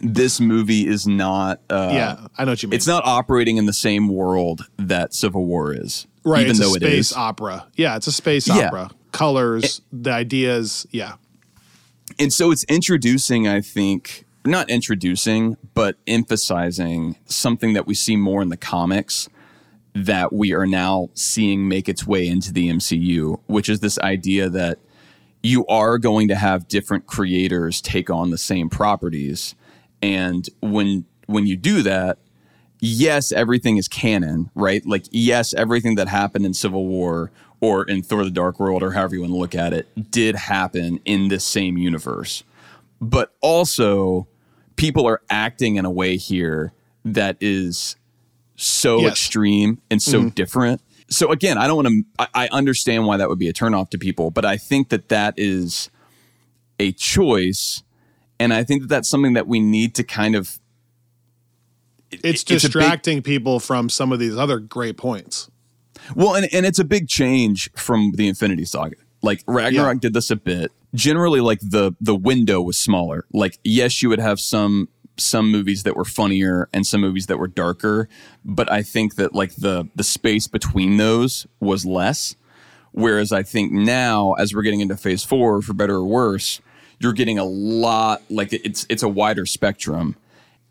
this 0.00 0.40
movie 0.40 0.86
is 0.86 1.06
not 1.06 1.60
uh, 1.70 1.90
yeah, 1.92 2.26
I 2.36 2.44
know 2.44 2.52
what 2.52 2.62
you 2.62 2.68
mean. 2.68 2.76
it's 2.76 2.86
not 2.86 3.04
operating 3.04 3.56
in 3.56 3.66
the 3.66 3.72
same 3.72 4.08
world 4.08 4.68
that 4.76 5.12
Civil 5.14 5.44
War 5.44 5.72
is 5.74 6.06
right. 6.24 6.40
even 6.42 6.50
it's 6.52 6.60
though 6.60 6.70
a 6.74 6.76
space 6.76 7.10
is 7.10 7.16
opera. 7.16 7.66
Yeah, 7.76 7.96
it's 7.96 8.06
a 8.06 8.12
space 8.12 8.46
Yeah. 8.46 8.66
opera. 8.68 8.90
Colors, 9.18 9.82
the 9.92 10.12
ideas. 10.12 10.86
Yeah. 10.92 11.14
and 12.20 12.32
so 12.32 12.52
it's 12.52 12.64
introducing 12.64 13.48
I 13.48 13.60
think 13.60 14.24
not 14.46 14.70
introducing 14.70 15.56
but 15.74 15.96
emphasizing 16.06 17.16
something 17.26 17.72
that 17.72 17.86
we 17.86 17.94
see 17.94 18.16
more 18.16 18.40
in 18.42 18.48
the 18.48 18.56
comics 18.56 19.28
that 19.94 20.32
we 20.32 20.54
are 20.54 20.66
now 20.66 21.10
seeing 21.14 21.68
make 21.68 21.88
its 21.88 22.06
way 22.06 22.28
into 22.28 22.52
the 22.52 22.68
MCU 22.68 23.40
which 23.46 23.68
is 23.68 23.80
this 23.80 23.98
idea 23.98 24.48
that 24.48 24.78
you 25.42 25.66
are 25.66 25.98
going 25.98 26.28
to 26.28 26.36
have 26.36 26.68
different 26.68 27.06
creators 27.06 27.80
take 27.80 28.10
on 28.10 28.30
the 28.30 28.38
same 28.38 28.68
properties 28.70 29.56
and 30.00 30.48
when 30.62 31.04
when 31.26 31.44
you 31.46 31.56
do 31.56 31.82
that 31.82 32.18
yes 32.80 33.32
everything 33.32 33.76
is 33.78 33.88
canon 33.88 34.48
right 34.54 34.86
like 34.86 35.06
yes 35.10 35.52
everything 35.54 35.96
that 35.96 36.06
happened 36.06 36.46
in 36.46 36.54
civil 36.54 36.86
war 36.86 37.32
or 37.60 37.84
in 37.84 38.02
thor 38.02 38.24
the 38.24 38.30
dark 38.30 38.60
world 38.60 38.82
or 38.82 38.92
however 38.92 39.14
you 39.14 39.20
want 39.20 39.32
to 39.32 39.38
look 39.38 39.54
at 39.54 39.72
it 39.72 40.10
did 40.10 40.34
happen 40.34 41.00
in 41.04 41.28
this 41.28 41.44
same 41.44 41.76
universe 41.76 42.44
but 43.00 43.32
also 43.40 44.26
people 44.76 45.06
are 45.06 45.20
acting 45.28 45.76
in 45.76 45.84
a 45.84 45.90
way 45.90 46.16
here 46.16 46.72
that 47.04 47.36
is 47.40 47.96
so 48.56 49.00
Yes. 49.00 49.12
extreme 49.12 49.80
and 49.90 50.00
so 50.00 50.20
mm-hmm. 50.20 50.28
different. 50.28 50.80
So 51.10 51.30
again, 51.30 51.58
I 51.58 51.66
don't 51.66 51.76
want 51.76 51.88
to. 51.88 52.04
I, 52.18 52.28
I 52.34 52.48
understand 52.52 53.06
why 53.06 53.16
that 53.16 53.28
would 53.28 53.38
be 53.38 53.48
a 53.48 53.52
turnoff 53.52 53.90
to 53.90 53.98
people, 53.98 54.30
but 54.30 54.44
I 54.44 54.56
think 54.56 54.90
that 54.90 55.08
that 55.08 55.34
is 55.36 55.90
a 56.78 56.92
choice, 56.92 57.82
and 58.38 58.52
I 58.52 58.62
think 58.62 58.82
that 58.82 58.88
that's 58.88 59.08
something 59.08 59.32
that 59.32 59.46
we 59.46 59.60
need 59.60 59.94
to 59.96 60.04
kind 60.04 60.34
of. 60.34 60.58
It's 62.10 62.42
it's 62.42 62.42
a 62.42 62.46
big- 62.46 62.60
distracting 62.60 63.22
people 63.22 63.58
from 63.60 63.88
some 63.88 64.12
of 64.12 64.18
these 64.18 64.36
other 64.36 64.58
great 64.58 64.96
points. 64.96 65.50
Well, 66.14 66.34
and, 66.34 66.48
and 66.52 66.64
it's 66.66 66.78
a 66.78 66.84
big 66.84 67.08
change 67.08 67.70
from 67.74 68.12
the 68.12 68.28
Infinity 68.28 68.64
Saga. 68.64 68.96
Like 69.22 69.42
Ragnarok 69.46 69.96
Yeah. 69.96 70.00
did 70.00 70.14
this 70.14 70.30
a 70.30 70.36
bit. 70.36 70.72
Generally, 70.94 71.40
like 71.40 71.60
the 71.60 71.92
the 72.00 72.14
window 72.14 72.60
was 72.62 72.78
smaller. 72.78 73.26
Like 73.32 73.58
yes, 73.64 74.02
you 74.02 74.08
would 74.08 74.20
have 74.20 74.40
some 74.40 74.88
some 75.16 75.50
movies 75.50 75.82
that 75.82 75.96
were 75.96 76.04
funnier 76.04 76.68
and 76.72 76.86
some 76.86 77.00
movies 77.00 77.26
that 77.26 77.38
were 77.38 77.48
darker, 77.48 78.08
but 78.44 78.70
I 78.70 78.82
think 78.82 79.16
that 79.16 79.34
like 79.34 79.56
the 79.56 79.88
the 79.96 80.04
space 80.04 80.46
between 80.46 80.96
those 80.96 81.46
was 81.60 81.84
less. 81.84 82.36
Whereas 82.92 83.32
I 83.32 83.42
think 83.42 83.70
now, 83.72 84.32
as 84.34 84.54
we're 84.54 84.62
getting 84.62 84.80
into 84.80 84.96
Phase 84.96 85.24
Four, 85.24 85.60
for 85.62 85.74
better 85.74 85.96
or 85.96 86.06
worse, 86.06 86.60
you're 87.00 87.12
getting 87.12 87.38
a 87.38 87.44
lot. 87.44 88.22
Like 88.30 88.52
it's 88.52 88.86
it's 88.88 89.02
a 89.02 89.08
wider 89.08 89.46
spectrum 89.46 90.16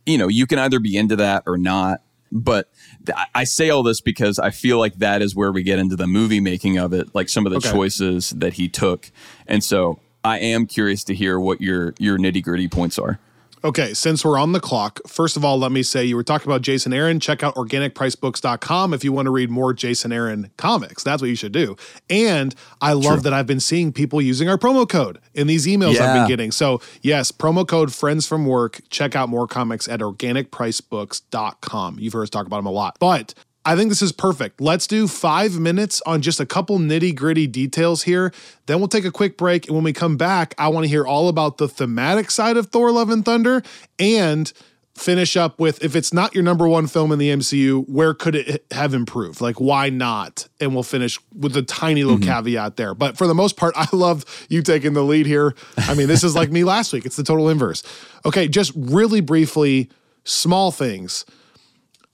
you 0.07 0.17
know, 0.17 0.29
you 0.29 0.47
can 0.47 0.57
either 0.57 0.79
be 0.79 0.95
into 0.95 1.17
that 1.17 1.43
or 1.45 1.57
not. 1.57 2.01
But 2.31 2.69
th- 3.05 3.17
I- 3.33 3.43
say 3.45 3.69
all 3.69 3.83
this 3.83 4.01
because 4.01 4.37
I 4.39 4.49
feel 4.49 4.77
like 4.79 4.95
that 4.95 5.21
is 5.21 5.35
where 5.35 5.51
we 5.51 5.63
get 5.63 5.79
into 5.79 5.95
the 5.95 6.07
movie 6.07 6.39
making 6.39 6.77
of 6.77 6.93
it, 6.93 7.13
like 7.15 7.29
some 7.29 7.45
of 7.45 7.51
the 7.51 7.57
Okay. 7.59 7.71
choices 7.71 8.31
that 8.31 8.53
he 8.53 8.67
took. 8.67 9.11
And 9.47 9.63
so 9.63 9.99
I 10.23 10.39
am 10.39 10.65
curious 10.65 11.03
to 11.05 11.15
hear 11.15 11.39
what 11.39 11.61
your 11.61 11.93
your 11.99 12.17
nitty 12.17 12.43
gritty 12.43 12.67
points 12.67 12.99
are. 12.99 13.19
Okay, 13.67 13.93
since 13.93 14.23
we're 14.23 14.39
on 14.39 14.53
the 14.53 14.61
clock, 14.61 15.01
first 15.05 15.35
of 15.35 15.43
all, 15.43 15.59
let 15.59 15.73
me 15.73 15.83
say 15.83 16.05
you 16.05 16.15
were 16.15 16.23
talking 16.23 16.47
about 16.47 16.61
Jason 16.61 16.93
Aaron. 16.93 17.19
Check 17.19 17.43
out 17.43 17.53
organicpricebooks.com 17.55 18.93
if 18.93 19.03
you 19.03 19.11
want 19.11 19.25
to 19.25 19.29
read 19.29 19.49
more 19.49 19.73
Jason 19.73 20.13
Aaron 20.13 20.51
comics. 20.55 21.03
That's 21.03 21.21
what 21.21 21.27
you 21.27 21.35
should 21.35 21.51
do. 21.51 21.75
And 22.09 22.55
I 22.79 22.93
love 22.93 23.23
that 23.23 23.33
I've 23.33 23.45
been 23.45 23.59
seeing 23.59 23.91
people 23.91 24.21
using 24.21 24.47
our 24.47 24.57
promo 24.57 24.87
code 24.87 25.19
in 25.33 25.47
these 25.47 25.67
emails 25.67 25.99
I've 25.99 26.15
been 26.15 26.29
getting. 26.29 26.53
So, 26.53 26.79
yes, 27.01 27.33
promo 27.33 27.67
code 27.67 27.93
friends 27.93 28.25
from 28.25 28.45
work. 28.45 28.79
Check 28.89 29.17
out 29.17 29.27
more 29.27 29.47
comics 29.47 29.89
at 29.89 29.99
organicpricebooks.com. 29.99 31.99
You've 31.99 32.13
heard 32.13 32.23
us 32.23 32.29
talk 32.29 32.45
about 32.45 32.59
them 32.59 32.67
a 32.67 32.71
lot. 32.71 32.95
But 33.01 33.33
I 33.67 33.75
think 33.75 33.89
this 33.89 34.01
is 34.01 34.13
perfect. 34.13 34.61
Let's 34.61 34.87
do 34.87 35.09
five 35.09 35.59
minutes 35.59 36.01
on 36.05 36.21
just 36.21 36.39
a 36.39 36.45
couple 36.45 36.79
nitty 36.79 37.13
gritty 37.13 37.47
details 37.47 38.03
here. 38.03 38.31
Then 38.65 38.79
we'll 38.79 38.87
take 38.87 39.03
a 39.03 39.11
quick 39.11 39.37
break. 39.37 39.67
And 39.67 39.75
when 39.75 39.83
we 39.83 39.91
come 39.91 40.15
back, 40.15 40.55
I 40.57 40.69
want 40.69 40.85
to 40.85 40.87
hear 40.87 41.05
all 41.05 41.27
about 41.27 41.57
the 41.57 41.67
thematic 41.67 42.31
side 42.31 42.55
of 42.55 42.67
Thor 42.67 42.93
Love 42.93 43.09
and 43.09 43.25
Thunder 43.25 43.61
and 43.99 44.53
finish 44.95 45.35
up 45.35 45.59
with 45.59 45.83
if 45.83 45.97
it's 45.97 46.13
not 46.13 46.33
your 46.33 46.45
number 46.45 46.65
one 46.65 46.87
film 46.87 47.11
in 47.11 47.19
the 47.19 47.29
MCU, 47.29 47.87
where 47.89 48.13
could 48.13 48.35
it 48.35 48.65
have 48.71 48.93
improved? 48.93 49.41
Like, 49.41 49.59
why 49.59 49.89
not? 49.89 50.47
And 50.61 50.73
we'll 50.73 50.83
finish 50.83 51.19
with 51.35 51.57
a 51.57 51.61
tiny 51.61 52.05
little 52.05 52.19
mm-hmm. 52.19 52.29
caveat 52.29 52.77
there. 52.77 52.95
But 52.95 53.17
for 53.17 53.27
the 53.27 53.35
most 53.35 53.57
part, 53.57 53.73
I 53.77 53.89
love 53.91 54.23
you 54.47 54.61
taking 54.61 54.93
the 54.93 55.03
lead 55.03 55.25
here. 55.25 55.55
I 55.77 55.93
mean, 55.93 56.07
this 56.07 56.23
is 56.23 56.35
like 56.35 56.51
me 56.51 56.63
last 56.63 56.93
week, 56.93 57.05
it's 57.05 57.17
the 57.17 57.23
total 57.23 57.49
inverse. 57.49 57.83
Okay, 58.25 58.47
just 58.47 58.71
really 58.77 59.19
briefly, 59.19 59.89
small 60.23 60.71
things. 60.71 61.25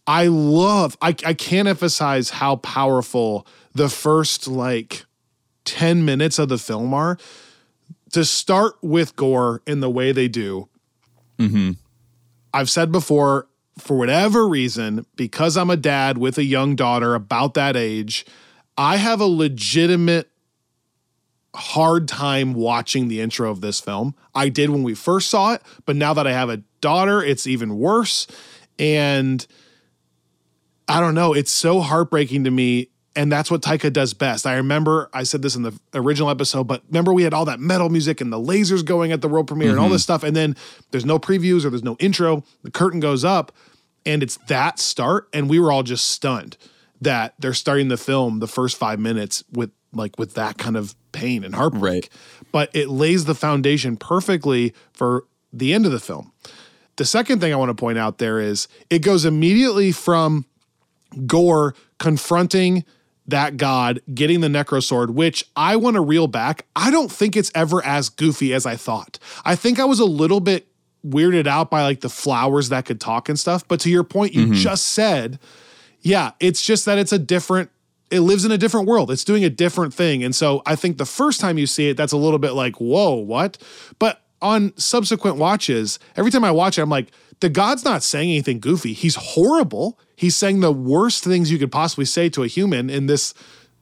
I 0.06 0.28
love, 0.28 0.98
I, 1.02 1.16
I 1.26 1.34
can't 1.34 1.68
emphasize 1.68 2.32
how 2.32 2.58
powerful 2.58 3.48
the 3.74 3.90
first 3.90 4.48
like 4.48 5.06
10 5.66 6.04
minutes 6.04 6.40
of 6.40 6.50
the 6.50 6.58
film 6.58 6.94
are. 6.94 7.18
To 8.12 8.24
start 8.24 8.76
with 8.84 9.16
Gorr 9.16 9.64
in 9.66 9.80
the 9.80 9.90
way 9.90 10.12
they 10.12 10.28
do, 10.28 10.70
mm-hmm. 11.40 11.72
I've 12.54 12.70
said 12.70 12.92
before, 12.92 13.48
for 13.80 13.98
whatever 13.98 14.48
reason, 14.48 15.08
because 15.16 15.58
I'm 15.58 15.72
a 15.72 15.78
dad 15.78 16.20
with 16.20 16.38
a 16.38 16.44
young 16.44 16.76
daughter 16.76 17.16
about 17.16 17.56
that 17.56 17.76
age, 17.76 18.24
I 18.78 18.98
have 18.98 19.20
a 19.20 19.26
legitimate 19.26 20.30
hard 21.56 22.08
time 22.08 22.54
watching 22.54 23.08
the 23.08 23.20
intro 23.20 23.50
of 23.50 23.62
this 23.62 23.80
film. 23.80 24.16
I 24.36 24.50
did 24.50 24.70
when 24.70 24.84
we 24.84 24.94
first 24.94 25.30
saw 25.30 25.54
it, 25.54 25.64
but 25.86 25.96
now 25.96 26.14
that 26.14 26.28
I 26.28 26.34
have 26.34 26.50
a 26.50 26.58
daughter, 26.82 27.24
it's 27.24 27.48
even 27.48 27.78
worse. 27.78 28.28
And 28.78 29.46
I 30.94 31.00
don't 31.00 31.16
know, 31.16 31.34
it's 31.34 31.52
so 31.52 31.82
heartbreaking 31.82 32.44
to 32.44 32.52
me. 32.52 32.90
And 33.16 33.32
that's 33.32 33.52
what 33.52 33.62
Taika 33.62 33.94
does 33.94 34.16
best. 34.16 34.48
I 34.48 34.56
remember 34.56 35.10
I 35.14 35.22
said 35.22 35.44
this 35.44 35.56
in 35.56 35.62
the 35.62 35.80
original 35.94 36.32
episode, 36.32 36.64
but 36.64 36.82
remember 36.88 37.14
we 37.14 37.22
had 37.22 37.34
all 37.34 37.46
that 37.46 37.60
metal 37.60 37.90
music 37.90 38.22
and 38.22 38.34
the 38.34 38.40
lasers 38.40 38.84
going 38.84 39.12
at 39.12 39.22
the 39.22 39.28
world 39.28 39.48
premiere 39.48 39.70
and 39.70 39.78
all 39.78 39.86
mm-hmm. 39.86 39.94
this 39.94 40.04
stuff. 40.04 40.24
And 40.24 40.36
then 40.36 40.56
there's 40.90 41.06
no 41.06 41.20
previews 41.20 41.64
or 41.64 41.70
there's 41.70 41.84
no 41.84 41.96
intro. 42.00 42.44
The 42.64 42.72
curtain 42.72 43.00
goes 43.00 43.24
up 43.24 43.52
and 44.04 44.24
it's 44.24 44.38
that 44.48 44.80
start. 44.80 45.30
And 45.32 45.48
we 45.48 45.60
were 45.60 45.72
all 45.72 45.84
just 45.84 46.08
stunned 46.08 46.58
that 47.02 47.36
they're 47.38 47.54
starting 47.54 47.90
the 47.90 47.98
film 47.98 48.40
the 48.40 48.48
first 48.48 48.78
five 48.78 49.00
minutes 49.00 49.44
with 49.52 49.70
like 49.94 50.18
with 50.18 50.34
that 50.34 50.58
kind 50.58 50.76
of 50.76 50.96
pain 51.12 51.44
and 51.44 51.54
heartbreak. 51.54 51.82
Right. 51.84 52.10
But 52.52 52.76
it 52.76 52.90
lays 52.90 53.26
the 53.26 53.36
foundation 53.36 53.96
perfectly 53.96 54.74
for 54.92 55.26
the 55.52 55.74
end 55.74 55.86
of 55.86 55.92
the 55.92 56.00
film. 56.00 56.32
The 56.96 57.06
second 57.06 57.40
thing 57.40 57.54
I 57.54 57.56
want 57.56 57.70
to 57.70 57.76
point 57.76 57.98
out 57.98 58.18
there 58.18 58.40
is 58.40 58.68
it 58.90 59.00
goes 59.00 59.26
immediately 59.26 59.92
from 59.92 60.46
Gorr 61.26 61.76
confronting 62.00 62.84
that 63.28 63.58
god, 63.58 64.02
getting 64.14 64.42
the 64.42 64.48
necrosword, 64.48 65.12
which 65.12 65.46
I 65.56 65.76
want 65.78 65.96
to 65.96 66.02
reel 66.02 66.28
back. 66.28 66.66
I 66.76 66.92
don't 66.92 67.12
think 67.12 67.38
it's 67.38 67.52
ever 67.56 67.84
as 67.86 68.10
goofy 68.10 68.54
as 68.54 68.66
I 68.66 68.76
thought. 68.76 69.18
I 69.46 69.56
think 69.56 69.80
I 69.80 69.86
was 69.86 70.00
a 70.00 70.06
little 70.06 70.42
bit 70.42 70.68
weirded 71.06 71.48
out 71.48 71.70
by 71.70 71.84
like 71.84 72.02
the 72.02 72.10
flowers 72.10 72.70
that 72.70 72.86
could 72.86 73.00
talk 73.00 73.30
and 73.30 73.40
stuff. 73.40 73.68
But 73.68 73.80
to 73.82 73.90
your 73.90 74.04
point, 74.04 74.34
you 74.34 74.46
mm-hmm. 74.46 74.54
just 74.54 74.88
said, 74.88 75.40
yeah, 76.02 76.32
it's 76.40 76.62
just 76.62 76.86
that 76.86 76.98
it's 76.98 77.12
a 77.12 77.20
different 77.20 77.70
it 78.12 78.20
lives 78.20 78.46
in 78.46 78.52
a 78.52 78.58
different 78.60 78.88
world. 78.88 79.10
It's 79.10 79.24
doing 79.24 79.44
a 79.44 79.50
different 79.50 79.92
thing. 79.92 80.24
And 80.24 80.36
so 80.36 80.62
I 80.68 80.76
think 80.76 81.00
the 81.00 81.06
first 81.06 81.42
time 81.42 81.58
you 81.58 81.66
see 81.66 81.90
it, 81.90 81.98
that's 81.98 82.14
a 82.14 82.18
little 82.18 82.38
bit 82.38 82.52
like, 82.52 82.76
whoa, 82.76 83.16
what? 83.16 83.58
But 83.98 84.22
on 84.40 84.78
subsequent 84.78 85.38
watches, 85.38 85.98
every 86.16 86.30
time 86.30 86.44
I 86.44 86.52
watch 86.52 86.78
it, 86.78 86.84
I'm 86.84 86.90
like, 86.90 87.12
the 87.40 87.50
God's 87.50 87.84
not 87.84 88.04
saying 88.04 88.30
anything 88.30 88.60
goofy. 88.60 88.94
He's 88.94 89.16
horrible. 89.16 89.98
He's 90.16 90.36
saying 90.36 90.60
the 90.60 90.72
worst 90.72 91.24
things 91.24 91.52
you 91.52 91.58
could 91.58 91.72
possibly 91.72 92.06
say 92.06 92.30
to 92.30 92.44
a 92.44 92.48
human 92.48 92.90
in 92.90 93.08
this, 93.08 93.34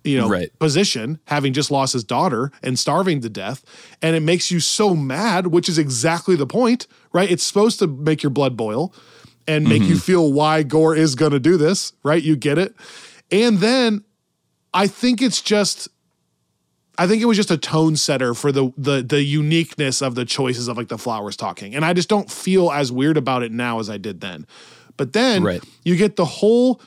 you 0.04 0.18
know, 0.18 0.30
Right. 0.30 0.58
position, 0.60 1.20
having 1.26 1.54
just 1.54 1.72
lost 1.72 1.94
his 1.94 2.04
daughter 2.04 2.52
and 2.64 2.80
starving 2.80 3.22
to 3.22 3.30
death. 3.30 3.64
And 4.02 4.16
it 4.16 4.22
makes 4.22 4.52
you 4.52 4.60
so 4.60 4.96
mad, 4.96 5.48
which 5.48 5.68
is 5.70 5.78
exactly 5.78 6.36
the 6.36 6.48
point, 6.48 6.88
right? 7.14 7.30
It's 7.30 7.44
supposed 7.44 7.80
to 7.80 7.88
make 7.88 8.24
your 8.24 8.30
blood 8.30 8.56
boil 8.56 8.94
and 9.48 9.68
make 9.68 9.82
you 9.82 9.90
mm-hmm. 9.90 9.98
feel 9.98 10.32
why 10.32 10.64
Gorr 10.64 10.96
is 10.96 11.16
going 11.16 11.32
to 11.32 11.40
do 11.40 11.58
this, 11.58 11.94
right? 12.04 12.22
You 12.22 12.36
get 12.36 12.58
it. 12.58 12.76
And 13.32 13.58
then 13.60 14.04
I 14.74 14.88
think 14.88 15.22
it's 15.22 15.42
just 15.42 15.90
I 16.98 17.08
think 17.08 17.22
it 17.22 17.26
was 17.26 17.38
just 17.38 17.50
a 17.50 17.58
tone 17.58 17.96
setter 17.96 18.34
for 18.34 18.52
the 18.52 18.72
the 18.78 19.02
the 19.02 19.24
uniqueness 19.24 20.02
of 20.02 20.16
the 20.16 20.26
choices 20.26 20.68
of 20.68 20.78
like 20.78 20.90
the 20.90 20.98
flowers 20.98 21.36
talking. 21.36 21.74
And 21.74 21.84
I 21.84 21.94
just 21.94 22.10
don't 22.10 22.30
feel 22.30 22.72
as 22.72 22.92
weird 22.92 23.18
about 23.18 23.44
it 23.44 23.52
now 23.52 23.80
as 23.80 23.90
I 23.90 23.98
did 23.98 24.22
then. 24.22 24.46
But 25.02 25.14
then 25.14 25.42
Right. 25.44 25.64
you 25.84 25.96
get 25.96 26.16
the 26.16 26.26
whole 26.26 26.80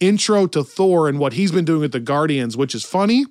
intro 0.00 0.48
to 0.48 0.64
Thor 0.64 1.08
and 1.08 1.20
what 1.20 1.34
he's 1.34 1.52
been 1.52 1.64
doing 1.64 1.82
with 1.82 1.92
the 1.92 2.00
Guardians, 2.00 2.56
which 2.56 2.74
is 2.74 2.82
funny, 2.82 3.26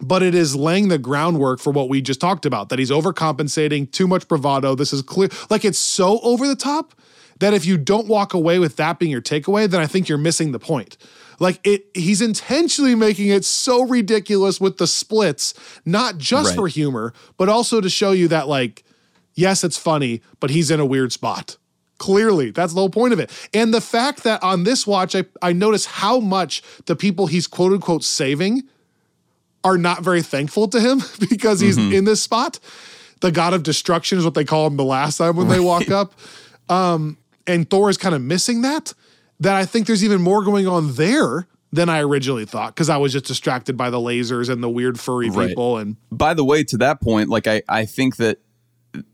but 0.00 0.22
it 0.22 0.34
is 0.34 0.56
laying 0.56 0.88
the 0.88 0.96
groundwork 0.96 1.60
for 1.60 1.74
what 1.74 1.90
we 1.90 2.00
just 2.00 2.18
talked 2.18 2.46
about 2.46 2.70
that 2.70 2.78
he's 2.78 2.90
overcompensating, 2.90 3.92
too 3.92 4.06
much 4.06 4.28
bravado. 4.28 4.74
This 4.74 4.94
is 4.94 5.02
clear. 5.02 5.28
Like 5.50 5.62
it's 5.62 5.78
so 5.78 6.20
over 6.20 6.48
the 6.48 6.56
top 6.56 6.94
that 7.40 7.52
if 7.52 7.66
you 7.66 7.76
don't 7.76 8.06
walk 8.08 8.32
away 8.32 8.58
with 8.58 8.76
that 8.76 8.98
being 8.98 9.12
your 9.12 9.20
takeaway, 9.20 9.68
then 9.68 9.82
I 9.82 9.86
think 9.86 10.08
you're 10.08 10.16
missing 10.16 10.52
the 10.52 10.58
point. 10.58 10.96
Like 11.38 11.60
it, 11.62 11.84
he's 11.92 12.22
intentionally 12.22 12.94
making 12.94 13.28
it 13.28 13.44
so 13.44 13.82
ridiculous 13.84 14.58
with 14.58 14.78
the 14.78 14.86
splits, 14.86 15.52
not 15.84 16.16
just 16.16 16.48
Right. 16.48 16.56
for 16.56 16.66
humor, 16.66 17.12
but 17.36 17.50
also 17.50 17.82
to 17.82 17.90
show 17.90 18.12
you 18.12 18.26
that, 18.28 18.48
like, 18.48 18.84
yes, 19.34 19.64
it's 19.64 19.76
funny, 19.76 20.22
but 20.40 20.48
he's 20.48 20.70
in 20.70 20.80
a 20.80 20.86
weird 20.86 21.12
spot. 21.12 21.58
Clearly, 21.98 22.50
that's 22.50 22.74
the 22.74 22.80
whole 22.80 22.90
point 22.90 23.12
of 23.14 23.20
it. 23.20 23.30
And 23.54 23.72
the 23.72 23.80
fact 23.80 24.22
that 24.24 24.42
on 24.42 24.64
this 24.64 24.86
watch, 24.86 25.14
I, 25.16 25.24
I 25.40 25.52
notice 25.52 25.86
how 25.86 26.20
much 26.20 26.62
the 26.84 26.94
people 26.96 27.26
he's 27.26 27.46
quote 27.46 27.72
unquote 27.72 28.04
saving 28.04 28.64
are 29.64 29.78
not 29.78 30.02
very 30.02 30.22
thankful 30.22 30.68
to 30.68 30.80
him 30.80 31.00
because 31.30 31.60
he's 31.60 31.78
in 31.78 32.04
this 32.04 32.22
spot. 32.22 32.58
The 33.20 33.32
god 33.32 33.54
of 33.54 33.62
destruction 33.62 34.18
is 34.18 34.24
what 34.24 34.34
they 34.34 34.44
call 34.44 34.66
him 34.66 34.76
the 34.76 34.84
last 34.84 35.16
time 35.16 35.36
when 35.36 35.48
they 35.48 35.58
walk 35.60 35.90
up. 35.90 36.12
Um, 36.68 37.16
and 37.46 37.68
Thor 37.68 37.88
is 37.88 37.96
kind 37.96 38.14
of 38.14 38.20
missing 38.22 38.62
that. 38.62 38.92
That 39.40 39.54
I 39.56 39.64
think 39.64 39.86
there's 39.86 40.04
even 40.04 40.20
more 40.20 40.42
going 40.42 40.66
on 40.66 40.94
there 40.94 41.46
than 41.72 41.88
I 41.88 42.00
originally 42.00 42.44
thought 42.44 42.74
because 42.74 42.88
I 42.88 42.96
was 42.96 43.12
just 43.12 43.24
distracted 43.26 43.76
by 43.76 43.90
the 43.90 43.98
lasers 43.98 44.48
and 44.50 44.62
the 44.62 44.68
weird 44.70 44.98
furry 45.00 45.30
Right. 45.30 45.48
people. 45.48 45.78
And 45.78 45.96
by 46.12 46.34
the 46.34 46.44
way, 46.44 46.62
to 46.64 46.76
that 46.78 47.00
point, 47.00 47.28
like 47.28 47.46
I, 47.46 47.62
I 47.68 47.84
think 47.86 48.16
that 48.16 48.38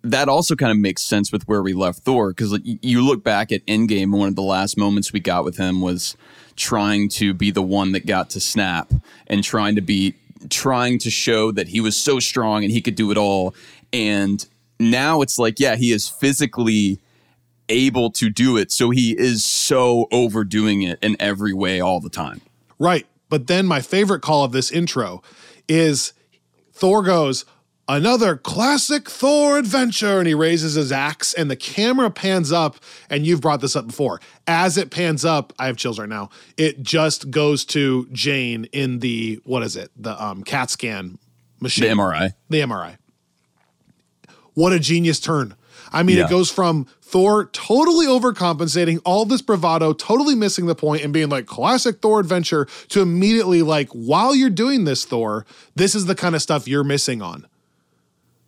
that 0.03 0.29
also 0.29 0.55
kind 0.55 0.71
of 0.71 0.79
makes 0.79 1.03
sense 1.03 1.33
with 1.33 1.47
where 1.49 1.63
we 1.63 1.73
left 1.73 2.01
Thor 2.01 2.31
because 2.31 2.59
you 2.63 3.03
look 3.03 3.23
back 3.23 3.53
at 3.53 3.65
Endgame, 3.67 4.17
one 4.17 4.29
of 4.29 4.37
the 4.37 4.43
last 4.43 4.77
moments 4.77 5.13
we 5.13 5.21
got 5.21 5.45
with 5.45 5.57
him 5.57 5.81
was 5.81 6.17
trying 6.57 7.09
to 7.09 7.33
be 7.35 7.51
the 7.51 7.63
one 7.63 7.93
that 7.93 8.07
got 8.07 8.31
to 8.31 8.41
snap 8.41 8.93
and 9.27 9.43
trying 9.43 9.75
to 9.75 9.81
be 9.81 10.15
trying 10.51 10.99
to 10.99 11.11
show 11.11 11.53
that 11.53 11.69
he 11.69 11.81
was 11.81 11.97
so 11.97 12.19
strong 12.19 12.65
and 12.65 12.73
he 12.73 12.81
could 12.81 12.95
do 12.95 13.11
it 13.11 13.17
all. 13.17 13.55
And 13.93 14.45
now 14.79 15.23
it's 15.23 15.39
like, 15.39 15.61
yeah, 15.61 15.77
he 15.77 15.93
is 15.93 16.09
physically 16.09 16.99
able 17.69 18.11
to 18.11 18.29
do 18.29 18.57
it, 18.57 18.71
so 18.71 18.91
he 18.91 19.17
is 19.19 19.45
so 19.45 20.07
overdoing 20.13 20.83
it 20.83 20.99
in 21.03 21.17
every 21.21 21.55
way 21.55 21.81
all 21.81 22.01
the 22.01 22.11
time. 22.11 22.41
Right. 22.79 23.07
But 23.29 23.47
then 23.47 23.67
my 23.67 23.81
favorite 23.81 24.21
call 24.21 24.45
of 24.45 24.53
this 24.53 24.71
intro 24.71 25.23
is 25.69 26.13
Thor 26.73 27.03
goes, 27.03 27.45
another 27.97 28.37
classic 28.37 29.09
Thor 29.09 29.59
adventure. 29.59 30.19
And 30.19 30.27
he 30.27 30.35
raises 30.35 30.75
his 30.75 30.91
axe, 30.93 31.33
and 31.35 31.51
the 31.51 31.57
camera 31.57 32.11
pans 32.11 32.51
up. 32.53 32.77
And 33.11 33.27
you've 33.27 33.41
brought 33.41 33.61
this 33.61 33.77
up 33.77 33.87
before. 33.87 34.21
As 34.47 34.77
it 34.77 34.91
pans 34.91 35.25
up, 35.25 35.53
I 35.59 35.67
have 35.67 35.77
chills 35.77 35.99
right 35.99 36.09
now. 36.09 36.31
It 36.57 36.83
just 36.83 37.31
goes 37.31 37.65
to 37.67 38.09
Jane 38.13 38.65
in 38.73 38.99
the, 39.01 39.41
what 39.45 39.63
is 39.63 39.77
it? 39.77 39.91
The 39.97 40.23
um, 40.23 40.43
CAT 40.43 40.71
scan 40.71 41.19
machine. 41.61 41.89
The 41.89 41.95
MRI. 41.95 42.35
the 42.49 42.61
MRI. 42.61 42.97
What 44.55 44.73
a 44.73 44.79
genius 44.79 45.19
turn. 45.21 45.55
I 45.93 46.03
mean, 46.03 46.17
Yeah. 46.17 46.25
it 46.25 46.31
goes 46.31 46.51
from 46.51 46.87
Thor 47.03 47.47
totally 47.53 48.07
overcompensating, 48.07 49.01
all 49.05 49.25
this 49.27 49.43
bravado, 49.43 49.93
totally 49.93 50.35
missing 50.35 50.67
the 50.67 50.75
point, 50.75 51.03
and 51.05 51.13
being 51.13 51.29
like 51.29 51.47
classic 51.47 52.01
Thor 52.01 52.21
adventure 52.21 52.67
to 52.89 53.01
immediately 53.03 53.61
like, 53.63 53.89
while 53.91 54.35
you're 54.35 54.51
doing 54.51 54.85
this, 54.85 55.05
Thor, 55.05 55.45
this 55.75 55.95
is 55.95 56.07
the 56.07 56.15
kind 56.15 56.35
of 56.35 56.41
stuff 56.43 56.67
you're 56.67 56.85
missing 56.85 57.21
on. 57.21 57.47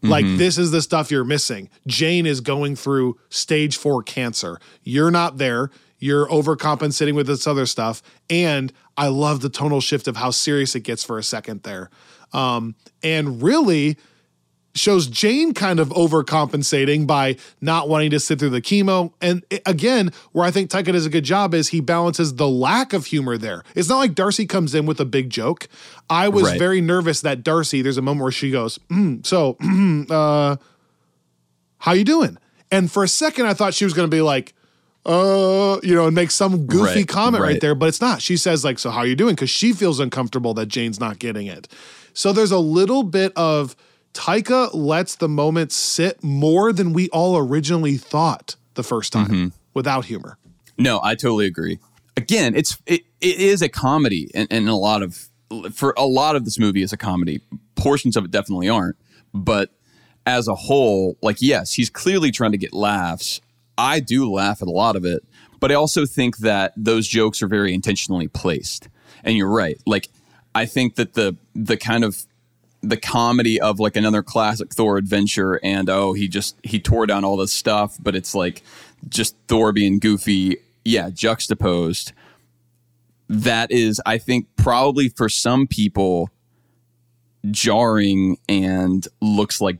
Like, 0.08 0.24
this 0.38 0.58
is 0.58 0.70
the 0.70 0.82
stuff 0.82 1.10
you're 1.10 1.24
missing. 1.24 1.70
Jane 1.86 2.26
is 2.26 2.40
going 2.40 2.76
through 2.76 3.18
stage 3.30 3.76
four 3.76 4.02
cancer. 4.02 4.58
You're 4.82 5.10
not 5.10 5.38
there. 5.38 5.70
You're 5.98 6.26
overcompensating 6.28 7.14
with 7.14 7.26
this 7.26 7.46
other 7.46 7.66
stuff. 7.66 8.02
And 8.28 8.72
I 8.96 9.08
love 9.08 9.40
the 9.40 9.48
tonal 9.48 9.80
shift 9.80 10.06
of 10.06 10.16
how 10.16 10.30
serious 10.30 10.74
it 10.74 10.80
gets 10.80 11.02
for 11.02 11.18
a 11.18 11.22
second 11.22 11.62
there. 11.62 11.90
Um, 12.32 12.74
and 13.02 13.42
really, 13.42 13.96
shows 14.74 15.06
Jane 15.06 15.54
kind 15.54 15.78
of 15.78 15.90
overcompensating 15.90 17.06
by 17.06 17.36
not 17.60 17.88
wanting 17.88 18.10
to 18.10 18.18
sit 18.18 18.38
through 18.40 18.50
the 18.50 18.60
chemo. 18.60 19.12
And 19.20 19.44
again, 19.66 20.10
where 20.32 20.44
I 20.44 20.50
think 20.50 20.68
Taika 20.70 20.92
does 20.92 21.06
a 21.06 21.10
good 21.10 21.24
job 21.24 21.54
is 21.54 21.68
he 21.68 21.80
balances 21.80 22.34
the 22.34 22.48
lack 22.48 22.92
of 22.92 23.06
humor 23.06 23.38
there. 23.38 23.62
It's 23.76 23.88
not 23.88 23.98
like 23.98 24.14
Darcy 24.14 24.46
comes 24.46 24.74
in 24.74 24.84
with 24.84 24.98
a 25.00 25.04
big 25.04 25.30
joke. 25.30 25.68
I 26.10 26.28
was 26.28 26.44
Right. 26.44 26.58
very 26.58 26.80
nervous 26.80 27.20
that 27.20 27.44
Darcy, 27.44 27.82
there's 27.82 27.98
a 27.98 28.02
moment 28.02 28.22
where 28.24 28.32
she 28.32 28.50
goes, 28.50 28.78
"Mm, 28.90 29.24
so, 29.24 29.56
uh, 30.14 30.56
how 31.78 31.92
you 31.92 32.04
doing? 32.04 32.38
And 32.70 32.90
for 32.90 33.04
a 33.04 33.08
second, 33.08 33.46
I 33.46 33.54
thought 33.54 33.74
she 33.74 33.84
was 33.84 33.94
going 33.94 34.10
to 34.10 34.14
be 34.14 34.22
like, 34.22 34.54
uh, 35.06 35.78
you 35.82 35.94
know, 35.94 36.06
and 36.06 36.14
make 36.14 36.30
some 36.30 36.66
goofy 36.66 36.82
Right, 37.00 37.08
comment 37.08 37.42
right. 37.42 37.52
right. 37.52 37.60
there, 37.60 37.74
but 37.74 37.88
it's 37.88 38.00
not. 38.00 38.22
She 38.22 38.36
says 38.36 38.64
like, 38.64 38.78
"So 38.78 38.90
how 38.90 39.02
you 39.02 39.14
doing?" 39.14 39.34
Because 39.34 39.50
she 39.50 39.72
feels 39.72 40.00
uncomfortable 40.00 40.54
that 40.54 40.66
Jane's 40.66 40.98
not 40.98 41.18
getting 41.18 41.46
it. 41.46 41.68
So 42.14 42.32
there's 42.32 42.50
a 42.52 42.58
little 42.58 43.02
bit 43.02 43.32
of 43.36 43.76
Taika 44.14 44.70
lets 44.72 45.16
the 45.16 45.28
moment 45.28 45.72
sit 45.72 46.22
more 46.24 46.72
than 46.72 46.92
we 46.92 47.08
all 47.10 47.36
originally 47.36 47.96
thought 47.96 48.56
the 48.74 48.82
first 48.82 49.12
time 49.12 49.26
Mm-hmm. 49.26 49.48
without 49.74 50.06
humor. 50.06 50.38
No, 50.78 51.00
I 51.02 51.14
totally 51.14 51.46
agree. 51.46 51.78
Again, 52.16 52.54
it's 52.54 52.78
it, 52.86 53.02
it 53.20 53.38
is 53.38 53.60
a 53.60 53.68
comedy, 53.68 54.30
and, 54.34 54.46
and 54.50 54.68
a 54.68 54.74
lot 54.74 55.02
of 55.02 55.28
for 55.72 55.94
a 55.96 56.06
lot 56.06 56.36
of 56.36 56.44
this 56.44 56.58
movie 56.58 56.82
is 56.82 56.92
a 56.92 56.96
comedy. 56.96 57.40
Portions 57.76 58.16
of 58.16 58.24
it 58.24 58.30
definitely 58.30 58.68
aren't, 58.68 58.96
but 59.34 59.70
as 60.26 60.48
a 60.48 60.54
whole, 60.54 61.16
like 61.22 61.38
yes, 61.42 61.74
he's 61.74 61.90
clearly 61.90 62.30
trying 62.30 62.52
to 62.52 62.58
get 62.58 62.72
laughs. 62.72 63.40
I 63.76 63.98
do 64.00 64.30
laugh 64.32 64.62
at 64.62 64.68
a 64.68 64.70
lot 64.70 64.94
of 64.96 65.04
it, 65.04 65.24
but 65.60 65.70
I 65.72 65.74
also 65.74 66.06
think 66.06 66.38
that 66.38 66.72
those 66.76 67.08
jokes 67.08 67.42
are 67.42 67.48
very 67.48 67.74
intentionally 67.74 68.28
placed. 68.28 68.88
And 69.24 69.36
you're 69.36 69.50
right. 69.50 69.76
Like 69.86 70.08
I 70.54 70.66
think 70.66 70.94
that 70.94 71.14
the 71.14 71.36
the 71.54 71.76
kind 71.76 72.04
of 72.04 72.24
the 72.88 72.96
comedy 72.96 73.60
of 73.60 73.80
like 73.80 73.96
another 73.96 74.22
classic 74.22 74.72
Thor 74.72 74.96
adventure 74.96 75.60
and 75.62 75.88
oh 75.88 76.12
he 76.12 76.28
just 76.28 76.56
he 76.62 76.80
tore 76.80 77.06
down 77.06 77.24
all 77.24 77.36
this 77.36 77.52
stuff 77.52 77.96
but 78.00 78.14
it's 78.14 78.34
like 78.34 78.62
just 79.08 79.36
Thor 79.48 79.72
being 79.72 79.98
goofy 79.98 80.58
yeah 80.84 81.10
juxtaposed. 81.10 82.12
That 83.28 83.70
is 83.70 84.00
I 84.04 84.18
think 84.18 84.48
probably 84.56 85.08
for 85.08 85.28
some 85.28 85.66
people 85.66 86.30
jarring 87.50 88.38
and 88.48 89.06
looks 89.20 89.60
like 89.60 89.78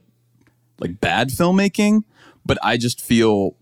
like 0.81 1.01
bad 1.01 1.31
filmmaking 1.31 2.05
but 2.45 2.59
i 2.63 2.77
just 2.77 3.01
feel 3.01 3.57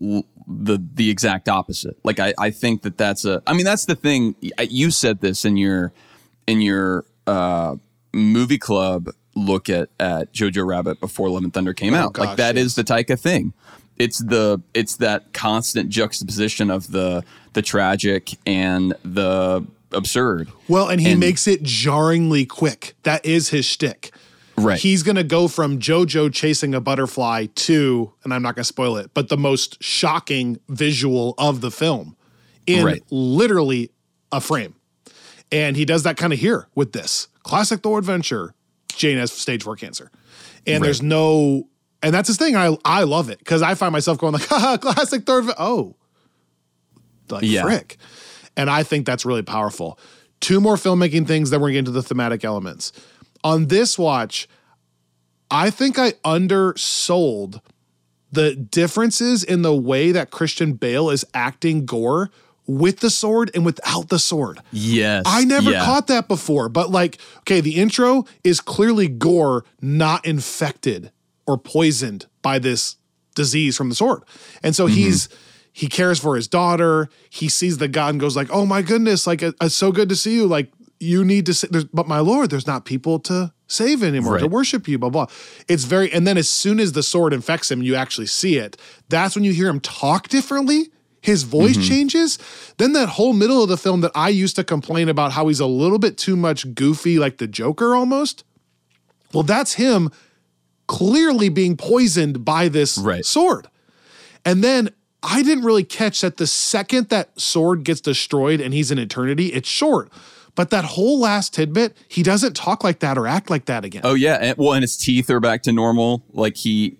the 0.45 0.77
the 0.93 1.09
exact 1.09 1.47
opposite. 1.47 1.97
Like 2.03 2.19
i 2.19 2.33
i 2.37 2.49
think 2.49 2.81
that 2.81 2.97
that's 2.97 3.25
a 3.25 3.41
i 3.47 3.53
mean 3.53 3.65
that's 3.65 3.85
the 3.85 3.95
thing 3.95 4.35
you 4.69 4.91
said 4.91 5.21
this 5.21 5.45
in 5.45 5.57
your 5.57 5.93
in 6.47 6.61
your 6.61 7.05
uh 7.27 7.75
movie 8.13 8.57
club 8.57 9.09
look 9.35 9.69
at 9.69 9.89
at 9.99 10.31
jojo 10.33 10.65
rabbit 10.65 10.99
before 10.99 11.29
love 11.29 11.43
and 11.43 11.53
thunder 11.53 11.73
came 11.73 11.93
Oh, 11.93 11.97
out 11.97 12.17
like 12.17 12.29
gosh, 12.29 12.37
that 12.37 12.57
is 12.57 12.75
yes. 12.77 12.85
the 12.87 12.93
taika 12.93 13.19
thing 13.19 13.53
it's 13.97 14.19
the 14.19 14.61
it's 14.73 14.97
that 14.97 15.33
constant 15.33 15.89
juxtaposition 15.89 16.69
of 16.69 16.91
the 16.91 17.23
the 17.53 17.61
tragic 17.61 18.31
and 18.45 18.93
the 19.03 19.65
absurd 19.91 20.49
Well, 20.67 20.87
and 20.89 20.99
he 20.99 21.11
And- 21.11 21.19
makes 21.19 21.47
it 21.47 21.61
jarringly 21.61 22.45
quick. 22.47 22.95
That 23.03 23.23
is 23.25 23.49
his 23.49 23.63
shtick. 23.65 24.11
Right. 24.57 24.79
He's 24.79 25.03
going 25.03 25.15
to 25.17 25.23
go 25.23 25.47
from 25.47 25.77
JoJo 25.79 26.31
chasing 26.33 26.73
a 26.75 26.81
butterfly 26.81 27.45
to, 27.55 28.11
and 28.23 28.33
I'm 28.33 28.41
not 28.41 28.55
going 28.55 28.61
to 28.63 28.67
spoil 28.67 28.97
it, 28.97 29.11
but 29.13 29.29
the 29.29 29.37
most 29.37 29.83
shocking 29.83 30.59
visual 30.69 31.33
of 31.37 31.61
the 31.61 31.69
film 31.71 32.15
in 32.67 32.85
Right. 32.85 33.03
literally 33.11 33.91
a 34.31 34.41
frame. 34.41 34.73
And 35.51 35.75
he 35.77 35.85
does 35.85 36.01
that 36.03 36.17
kind 36.17 36.33
of 36.33 36.39
here 36.39 36.67
with 36.73 36.93
this 36.93 37.27
classic 37.43 37.81
Thor 37.81 37.99
adventure. 37.99 38.55
Jane 38.95 39.17
has 39.17 39.31
stage 39.31 39.63
four 39.63 39.75
cancer. 39.75 40.11
And 40.65 40.83
there's 40.83 41.01
no, 41.01 41.67
and 42.01 42.13
that's 42.13 42.27
his 42.27 42.37
thing. 42.37 42.55
I, 42.55 42.77
I 42.85 43.03
love 43.03 43.29
it 43.29 43.39
because 43.39 43.61
I 43.61 43.75
find 43.75 43.91
myself 43.91 44.17
going 44.17 44.33
like, 44.33 44.45
haha, 44.47 44.77
classic 44.77 45.23
third. 45.25 45.45
Oh, 45.57 45.95
like 47.29 47.43
Yeah. 47.43 47.63
frick. 47.63 47.97
And 48.55 48.69
I 48.69 48.83
think 48.83 49.05
that's 49.05 49.25
really 49.25 49.41
powerful. 49.41 49.99
Two 50.39 50.61
more 50.61 50.75
filmmaking 50.75 51.25
things, 51.27 51.49
then 51.49 51.61
we're 51.61 51.71
getting 51.71 51.85
to 51.85 51.91
the 51.91 52.03
thematic 52.03 52.43
elements. 52.45 52.91
On 53.43 53.67
this 53.67 53.97
watch, 53.97 54.47
I 55.49 55.69
think 55.69 55.97
I 55.99 56.13
undersold 56.23 57.61
the 58.31 58.55
differences 58.55 59.43
in 59.43 59.61
the 59.61 59.75
way 59.75 60.11
that 60.11 60.31
Christian 60.31 60.73
Bale 60.73 61.09
is 61.09 61.23
acting 61.33 61.85
Gorr 61.85 62.31
with 62.65 62.99
the 62.99 63.09
sword 63.09 63.51
and 63.53 63.65
without 63.65 64.09
the 64.09 64.19
sword. 64.19 64.59
yes 64.71 65.23
I 65.25 65.43
never 65.45 65.71
yeah. 65.71 65.85
caught 65.85 66.07
that 66.07 66.27
before, 66.27 66.69
but 66.69 66.89
like, 66.89 67.19
okay, 67.39 67.61
the 67.61 67.75
intro 67.75 68.25
is 68.43 68.61
clearly 68.61 69.07
Gorr 69.07 69.65
not 69.81 70.25
infected 70.25 71.11
or 71.45 71.57
poisoned 71.57 72.27
by 72.41 72.59
this 72.59 72.97
disease 73.35 73.75
from 73.75 73.89
the 73.89 73.95
sword. 73.95 74.23
And 74.61 74.75
so 74.75 74.85
mm-hmm. 74.85 74.95
he's 74.95 75.29
he 75.71 75.87
cares 75.87 76.19
for 76.19 76.35
his 76.35 76.47
daughter. 76.47 77.09
He 77.29 77.49
sees 77.49 77.79
the 77.79 77.87
god 77.87 78.11
and 78.11 78.19
goes 78.19 78.35
like, 78.35 78.49
"Oh 78.51 78.65
my 78.65 78.81
goodness, 78.81 79.25
like 79.25 79.41
uh, 79.41 79.53
it's 79.59 79.75
so 79.75 79.91
good 79.91 80.07
to 80.09 80.15
see 80.15 80.35
you. 80.35 80.45
Like 80.45 80.71
you 80.99 81.25
need 81.25 81.47
to, 81.47 81.53
sa- 81.53 81.67
there's, 81.69 81.85
but 81.85 82.07
my 82.07 82.19
lord, 82.19 82.51
there's 82.51 82.67
not 82.67 82.85
people 82.85 83.19
to 83.21 83.51
save 83.67 84.03
anymore 84.03 84.37
to 84.37 84.47
worship 84.47 84.87
you." 84.87 84.99
Blah 84.99 85.09
blah. 85.09 85.25
It's 85.67 85.83
very, 85.83 86.11
and 86.13 86.27
then 86.27 86.37
as 86.37 86.47
soon 86.47 86.79
as 86.79 86.91
the 86.91 87.03
sword 87.03 87.33
infects 87.33 87.71
him, 87.71 87.81
you 87.81 87.95
actually 87.95 88.27
see 88.27 88.57
it. 88.57 88.77
That's 89.09 89.35
when 89.35 89.43
you 89.43 89.51
hear 89.51 89.67
him 89.67 89.79
talk 89.79 90.27
differently. 90.27 90.91
His 91.23 91.43
voice 91.43 91.77
mm-hmm. 91.77 91.87
changes. 91.87 92.37
Then 92.77 92.91
that 92.93 93.09
whole 93.09 93.31
middle 93.31 93.63
of 93.63 93.69
the 93.69 93.77
film 93.77 94.01
that 94.01 94.11
I 94.13 94.27
used 94.27 94.57
to 94.57 94.63
complain 94.63 95.07
about 95.07 95.31
how 95.31 95.47
he's 95.47 95.61
a 95.61 95.65
little 95.65 95.97
bit 95.97 96.17
too 96.17 96.35
much 96.35 96.75
goofy, 96.75 97.17
like 97.17 97.37
the 97.37 97.47
Joker 97.47 97.95
almost. 97.95 98.43
Well, 99.33 99.43
that's 99.43 99.75
him 99.75 100.11
clearly 100.85 101.47
being 101.47 101.77
poisoned 101.77 102.43
by 102.43 102.67
this 102.67 102.97
Right. 102.97 103.25
sword. 103.25 103.69
And 104.43 104.61
then 104.61 104.89
I 105.23 105.41
didn't 105.43 105.63
really 105.63 105.85
catch 105.85 106.19
that 106.19 106.35
the 106.35 106.45
second 106.45 107.07
that 107.07 107.39
sword 107.39 107.85
gets 107.85 108.01
destroyed 108.01 108.59
and 108.59 108.73
he's 108.73 108.91
in 108.91 108.99
eternity, 108.99 109.53
it's 109.53 109.69
short. 109.69 110.11
But 110.55 110.71
that 110.71 110.83
whole 110.83 111.19
last 111.19 111.53
tidbit, 111.53 111.95
he 112.09 112.21
doesn't 112.21 112.53
talk 112.53 112.83
like 112.83 112.99
that 112.99 113.17
or 113.17 113.25
act 113.25 113.49
like 113.49 113.65
that 113.65 113.85
again. 113.85 114.01
Oh 114.03 114.13
yeah, 114.13 114.35
and, 114.35 114.57
well, 114.57 114.73
and 114.73 114.83
his 114.83 114.97
teeth 114.97 115.29
are 115.29 115.39
back 115.39 115.63
to 115.63 115.71
normal. 115.71 116.25
Like 116.33 116.57
he, 116.57 116.97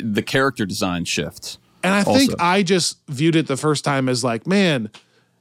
the 0.00 0.22
character 0.22 0.64
design 0.64 1.04
shifts. 1.04 1.58
And 1.86 1.94
I 1.94 2.02
think 2.04 2.32
I 2.38 2.62
just 2.62 2.98
viewed 3.08 3.36
it 3.36 3.46
the 3.46 3.56
first 3.56 3.84
time 3.84 4.08
as 4.08 4.24
like, 4.24 4.46
man, 4.46 4.90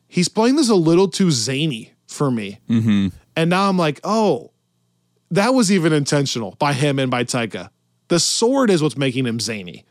he's 0.08 0.29
playing 0.29 0.55
this 0.55 0.69
a 0.69 0.75
little 0.75 1.08
too 1.08 1.31
zany 1.31 1.93
for 2.08 2.31
me. 2.31 2.60
Mm-hmm. 2.69 3.08
And 3.36 3.49
now 3.49 3.67
I'm 3.67 3.77
like, 3.77 3.99
oh, 4.03 4.51
that 5.31 5.53
was 5.53 5.71
even 5.71 5.91
intentional 5.91 6.55
by 6.60 6.73
him 6.73 6.99
and 6.99 7.12
by 7.12 7.23
Taika. 7.23 7.69
The 8.08 8.19
sword 8.19 8.69
is 8.69 8.81
what's 8.81 8.97
making 8.97 9.25
him 9.25 9.39
zany. 9.39 9.86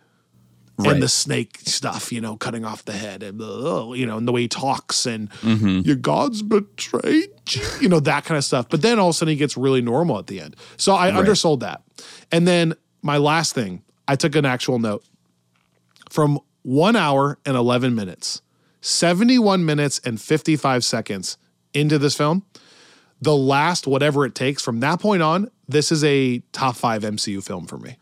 Right. 0.77 0.93
And 0.93 1.03
the 1.03 1.09
snake 1.09 1.59
stuff, 1.65 2.11
you 2.11 2.21
know, 2.21 2.37
cutting 2.37 2.65
off 2.65 2.85
the 2.85 2.95
head 2.95 3.23
and 3.23 3.39
the, 3.39 3.47
oh, 3.47 3.93
you 3.93 4.07
know, 4.07 4.17
and 4.17 4.27
the 4.27 4.33
way 4.33 4.43
he 4.43 4.49
talks 4.49 5.07
and 5.07 5.31
Mm-hmm. 5.43 5.81
your 5.81 5.95
God's 5.95 6.43
betrayed 6.43 7.31
you, 7.51 7.63
you 7.83 7.89
know, 7.89 8.01
that 8.01 8.25
kind 8.25 8.37
of 8.37 8.45
stuff. 8.45 8.69
But 8.69 8.83
then 8.83 8.99
all 8.99 9.11
of 9.11 9.15
a 9.15 9.19
sudden 9.19 9.31
he 9.31 9.37
gets 9.37 9.57
really 9.57 9.83
normal 9.83 10.19
at 10.19 10.27
the 10.27 10.41
end. 10.41 10.57
So 10.77 10.95
I 10.95 11.17
undersold 11.17 11.61
that. 11.61 11.83
And 12.33 12.49
then 12.49 12.75
my 13.03 13.19
last 13.19 13.55
thing, 13.55 13.83
I 14.09 14.17
took 14.17 14.35
an 14.35 14.45
actual 14.45 14.81
note 14.81 15.05
from 16.15 16.39
one 16.63 16.95
hour 16.95 17.41
and 17.45 17.57
11 17.57 17.93
minutes, 17.93 18.41
71 18.83 19.65
minutes 19.65 20.01
and 20.05 20.21
55 20.21 20.85
seconds 20.85 21.37
into 21.75 21.99
this 21.99 22.17
film. 22.17 22.45
The 23.21 23.35
last, 23.37 23.89
whatever 23.89 24.25
it 24.25 24.37
takes 24.37 24.63
from 24.63 24.79
that 24.79 25.01
point 25.01 25.23
on, 25.23 25.51
this 25.67 25.91
is 25.91 26.05
a 26.05 26.39
top 26.53 26.77
five 26.77 27.03
MCU 27.03 27.43
film 27.43 27.67
for 27.67 27.79
me. 27.79 27.97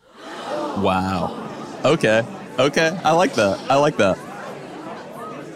Wow. 0.77 1.81
Okay. 1.87 2.23
Okay. 2.59 3.01
I 3.03 3.13
like 3.13 3.33
that. 3.37 3.59
I 3.71 3.77
like 3.77 3.97
that. 3.97 4.19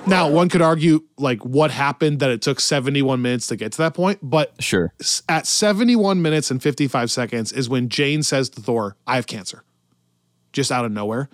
Now, 0.06 0.30
one 0.30 0.48
could 0.48 0.62
argue 0.62 1.02
like 1.18 1.44
what 1.44 1.70
happened 1.70 2.20
that 2.20 2.30
it 2.30 2.40
took 2.40 2.58
71 2.58 3.20
minutes 3.20 3.48
to 3.48 3.56
get 3.56 3.72
to 3.72 3.78
that 3.78 3.92
point, 3.92 4.20
but 4.22 4.54
Sure. 4.62 4.94
at 5.28 5.46
71 5.46 6.22
minutes 6.22 6.50
and 6.50 6.62
55 6.62 7.10
seconds 7.10 7.52
is 7.52 7.68
when 7.68 7.90
Jane 7.90 8.22
says 8.22 8.48
to 8.50 8.62
Thor, 8.62 8.96
I 9.06 9.16
have 9.16 9.26
cancer, 9.26 9.62
just 10.54 10.72
out 10.72 10.86
of 10.86 10.92
nowhere. 10.92 11.28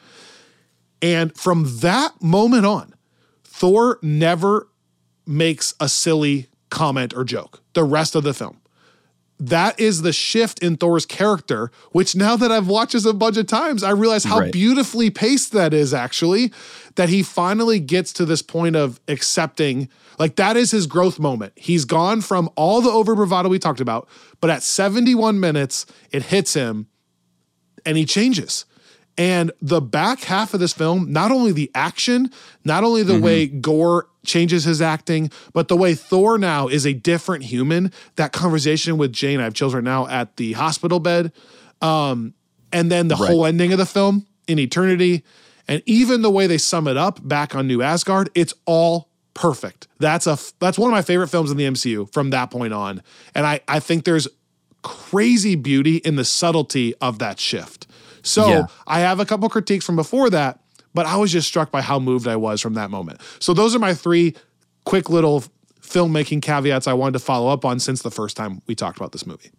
And 1.03 1.37
from 1.37 1.67
that 1.81 2.23
moment 2.23 2.65
on, 2.65 2.95
Thor 3.45 3.99
never 4.03 4.69
makes 5.27 5.75
a 5.81 5.89
silly 5.89 6.49
comment 6.71 7.13
or 7.15 7.25
joke 7.25 7.61
the 7.75 7.85
rest 7.85 8.15
of 8.15 8.23
the 8.23 8.33
film. 8.33 8.59
That 9.39 9.79
is 9.81 10.03
the 10.03 10.13
shift 10.13 10.61
in 10.61 10.77
Thor's 10.77 11.05
character, 11.05 11.73
which 11.91 12.15
now 12.15 12.37
that 12.37 12.53
I've 12.53 12.69
watched 12.69 12.93
this 12.93 13.05
a 13.05 13.13
bunch 13.13 13.37
of 13.37 13.49
times, 13.49 13.83
I 13.83 13.91
realize 13.91 14.23
how 14.23 14.39
Right. 14.39 14.53
beautifully 14.53 15.11
paced 15.11 15.51
that 15.53 15.75
is 15.75 15.93
actually. 15.93 16.53
That 16.95 17.09
he 17.09 17.23
finally 17.25 17.81
gets 17.81 18.13
to 18.15 18.25
this 18.25 18.43
point 18.43 18.77
of 18.77 19.01
accepting, 19.09 19.89
like, 20.19 20.37
that 20.37 20.57
is 20.57 20.71
his 20.71 20.87
growth 20.87 21.19
moment. 21.19 21.55
He's 21.57 21.85
gone 21.85 22.21
from 22.21 22.51
all 22.55 22.81
the 22.83 22.91
over 22.91 23.15
bravado 23.17 23.49
we 23.49 23.59
talked 23.59 23.81
about, 23.81 24.07
but 24.41 24.51
at 24.51 24.63
71 24.63 25.41
minutes, 25.41 25.87
it 26.13 26.25
hits 26.25 26.55
him 26.55 26.87
and 27.85 27.97
he 27.97 28.05
changes. 28.05 28.65
And 29.19 29.53
the 29.61 29.81
back 29.81 30.21
half 30.21 30.55
of 30.55 30.61
this 30.61 30.73
film, 30.73 31.13
not 31.13 31.31
only 31.31 31.53
the 31.53 31.71
action, 31.75 32.31
not 32.65 32.83
only 32.83 33.03
the 33.03 33.21
way 33.21 33.47
Gorr 33.47 34.09
changes 34.25 34.65
his 34.65 34.81
acting, 34.81 35.31
but 35.53 35.69
the 35.69 35.77
way 35.77 35.95
Thor 35.95 36.39
now 36.39 36.69
is 36.69 36.87
a 36.87 36.95
different 36.95 37.45
human. 37.45 37.93
That 38.17 38.33
conversation 38.33 38.97
with 38.97 39.13
Jane, 39.13 39.41
I 39.41 39.45
have 39.45 39.75
right 39.75 39.85
now 39.85 40.07
at 40.09 40.37
the 40.37 40.53
hospital 40.53 40.99
bed. 40.99 41.33
Um, 41.83 42.35
and 42.73 42.91
then 42.91 43.09
the 43.09 43.17
whole 43.17 43.45
ending 43.45 43.73
of 43.73 43.79
the 43.79 43.87
film 43.87 44.27
in 44.49 44.59
eternity, 44.59 45.25
and 45.69 45.83
even 45.85 46.23
the 46.23 46.31
way 46.31 46.47
they 46.47 46.59
sum 46.59 46.89
it 46.89 46.97
up 46.97 47.27
back 47.27 47.55
on 47.55 47.67
New 47.67 47.83
Asgard, 47.83 48.31
it's 48.35 48.55
all 48.65 49.09
perfect. 49.35 49.89
That's 49.99 50.27
a 50.27 50.39
that's 50.59 50.79
one 50.79 50.91
of 50.91 50.93
my 50.93 51.03
favorite 51.03 51.29
films 51.29 51.51
in 51.51 51.57
the 51.57 51.65
MCU 51.65 52.13
from 52.13 52.31
that 52.31 52.51
point 52.51 52.73
on. 52.73 53.03
And 53.35 53.47
I 53.47 53.61
I 53.69 53.79
think 53.81 54.05
there's 54.05 54.29
crazy 54.83 55.55
beauty 55.55 55.97
in 55.99 56.17
the 56.17 56.25
subtlety 56.25 56.95
of 57.01 57.19
that 57.21 57.39
shift. 57.39 57.87
So 58.23 58.49
Yeah. 58.49 58.67
I 58.87 59.01
have 59.01 59.21
a 59.21 59.25
couple 59.25 59.49
critiques 59.49 59.85
from 59.85 59.97
before 59.97 60.31
that, 60.31 60.61
but 60.95 61.07
I 61.07 61.17
was 61.17 61.33
just 61.33 61.49
struck 61.49 61.71
by 61.71 61.83
how 61.83 61.99
moved 61.99 62.27
I 62.27 62.37
was 62.37 62.61
from 62.61 62.75
that 62.75 62.91
moment. 62.91 63.21
So 63.39 63.55
those 63.55 63.75
are 63.75 63.79
my 63.79 63.95
three 63.95 64.35
quick 64.85 65.09
little 65.11 65.45
filmmaking 65.81 66.43
caveats 66.43 66.87
I 66.87 66.93
wanted 66.95 67.13
to 67.15 67.19
follow 67.19 67.53
up 67.53 67.65
on 67.65 67.79
since 67.79 68.03
the 68.03 68.11
first 68.11 68.37
time 68.37 68.63
we 68.67 68.75
talked 68.75 68.97
about 68.97 69.13
this 69.13 69.27
movie. 69.27 69.51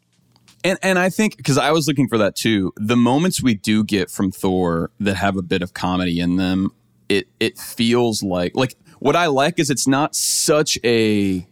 And 0.64 0.80
and 0.82 0.98
I 0.98 1.10
think 1.10 1.36
because 1.38 1.58
I 1.58 1.72
was 1.72 1.88
looking 1.88 2.08
for 2.08 2.18
that 2.18 2.36
too. 2.36 2.72
The 2.78 2.96
moments 2.96 3.44
we 3.44 3.54
do 3.54 3.84
get 3.84 4.10
from 4.10 4.32
Thor 4.32 4.92
that 5.00 5.16
have 5.16 5.36
a 5.36 5.42
bit 5.42 5.62
of 5.62 5.74
comedy 5.74 6.20
in 6.20 6.38
them, 6.38 6.72
it 7.10 7.28
it 7.40 7.58
feels 7.58 8.24
like 8.24 8.54
like 8.56 8.76
what 9.00 9.18
I 9.18 9.28
like 9.28 9.60
is 9.60 9.70
it's 9.70 9.88
not 9.88 10.16
such 10.16 10.80
a 10.86 11.46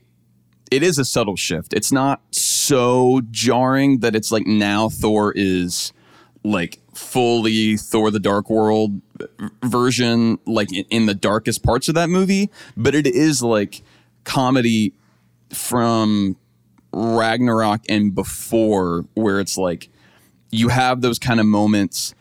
it 0.71 0.83
is 0.83 0.97
a 0.97 1.03
subtle 1.03 1.35
shift. 1.35 1.73
It's 1.73 1.91
not 1.91 2.21
so 2.31 3.21
jarring 3.29 3.99
that 3.99 4.15
it's 4.15 4.31
like 4.31 4.47
now 4.47 4.87
Thor 4.87 5.33
is 5.35 5.91
like 6.45 6.79
fully 6.93 7.77
Thor 7.77 8.11
the 8.11 8.19
Dark 8.19 8.49
World 8.49 9.01
version, 9.63 10.39
like 10.45 10.71
in, 10.73 10.85
in 10.89 11.05
the 11.05 11.13
darkest 11.13 11.63
parts 11.63 11.87
of 11.87 11.95
that 11.95 12.09
movie, 12.09 12.49
but 12.75 12.95
it 12.95 13.07
is 13.07 13.41
like 13.41 13.81
comedy 14.23 14.93
from 15.49 16.35
Ragnarok 16.93 17.81
and 17.89 18.13
before, 18.13 19.05
where 19.13 19.39
it's 19.39 19.57
like 19.57 19.89
you 20.51 20.67
have 20.69 21.01
those 21.01 21.19
kind 21.19 21.39
of 21.39 21.45
moments 21.45 22.13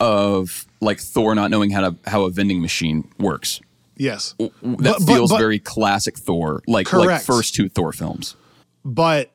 of 0.00 0.66
like 0.80 1.00
Thor 1.00 1.34
not 1.34 1.50
knowing 1.50 1.70
how 1.70 1.80
to 1.90 1.96
how 2.06 2.22
a 2.24 2.30
vending 2.30 2.60
machine 2.60 3.08
works. 3.18 3.60
Yes. 3.96 4.34
That 4.38 4.52
But- 4.62 4.82
but- 4.82 5.02
feels 5.02 5.30
but- 5.30 5.38
very 5.38 5.58
classic 5.58 6.18
Thor, 6.18 6.62
like 6.66 6.92
like 6.92 7.22
first 7.22 7.54
two 7.54 7.68
Thor 7.68 7.92
films. 7.92 8.36
But 8.84 9.32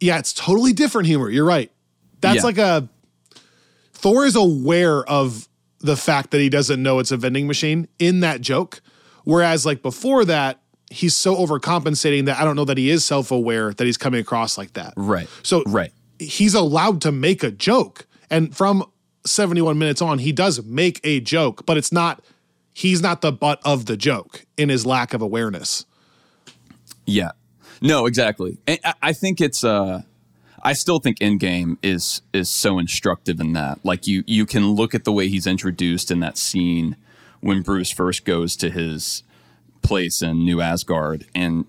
yeah, 0.00 0.18
it's 0.18 0.32
totally 0.32 0.72
different 0.72 1.06
humor. 1.06 1.30
You're 1.30 1.44
right. 1.44 1.70
That's 2.20 2.36
Yeah. 2.36 2.42
like 2.42 2.58
a 2.58 2.88
Thor 4.04 4.26
is 4.26 4.36
aware 4.36 5.02
of 5.08 5.48
the 5.78 5.96
fact 5.96 6.30
that 6.32 6.38
he 6.38 6.50
doesn't 6.50 6.82
know 6.82 6.98
it's 6.98 7.10
a 7.10 7.16
vending 7.16 7.46
machine 7.46 7.88
in 7.98 8.20
that 8.20 8.42
joke. 8.42 8.82
Whereas 9.24 9.64
like 9.64 9.80
before 9.80 10.26
that, 10.26 10.60
he's 10.90 11.16
so 11.16 11.34
overcompensating 11.34 12.26
that 12.26 12.38
I 12.38 12.44
don't 12.44 12.54
know 12.54 12.66
that 12.66 12.76
he 12.76 12.90
is 12.90 13.02
self-aware 13.02 13.72
that 13.72 13.82
he's 13.82 13.96
coming 13.96 14.20
across 14.20 14.58
like 14.58 14.74
that. 14.74 14.92
Right. 14.98 15.26
So 15.42 15.62
Right. 15.66 15.90
he's 16.18 16.52
allowed 16.52 17.00
to 17.00 17.12
make 17.12 17.42
a 17.42 17.50
joke. 17.50 18.06
And 18.28 18.54
from 18.54 18.84
71 19.24 19.78
minutes 19.78 20.02
on, 20.02 20.18
he 20.18 20.32
does 20.32 20.62
make 20.66 21.00
a 21.02 21.20
joke, 21.20 21.64
but 21.64 21.78
it's 21.78 21.90
not 21.90 22.22
he's 22.74 23.00
not 23.00 23.22
the 23.22 23.32
butt 23.32 23.58
of 23.64 23.86
the 23.86 23.96
joke 23.96 24.44
in 24.58 24.68
his 24.68 24.84
lack 24.84 25.14
of 25.14 25.22
awareness. 25.22 25.86
Yeah. 27.06 27.30
No, 27.80 28.04
exactly. 28.04 28.58
And 28.66 28.78
I, 28.84 28.92
I 29.00 29.12
think 29.14 29.40
it's 29.40 29.64
uh 29.64 30.02
I 30.64 30.72
still 30.72 30.98
think 30.98 31.18
Endgame 31.18 31.76
is 31.82 32.22
is 32.32 32.48
so 32.48 32.78
instructive 32.78 33.38
in 33.38 33.52
that. 33.52 33.84
Like 33.84 34.06
you 34.06 34.24
you 34.26 34.46
can 34.46 34.72
look 34.72 34.94
at 34.94 35.04
the 35.04 35.12
way 35.12 35.28
he's 35.28 35.46
introduced 35.46 36.10
in 36.10 36.20
that 36.20 36.38
scene 36.38 36.96
when 37.40 37.60
Bruce 37.60 37.90
first 37.90 38.24
goes 38.24 38.56
to 38.56 38.70
his 38.70 39.22
place 39.82 40.22
in 40.22 40.44
New 40.44 40.62
Asgard 40.62 41.26
and 41.34 41.66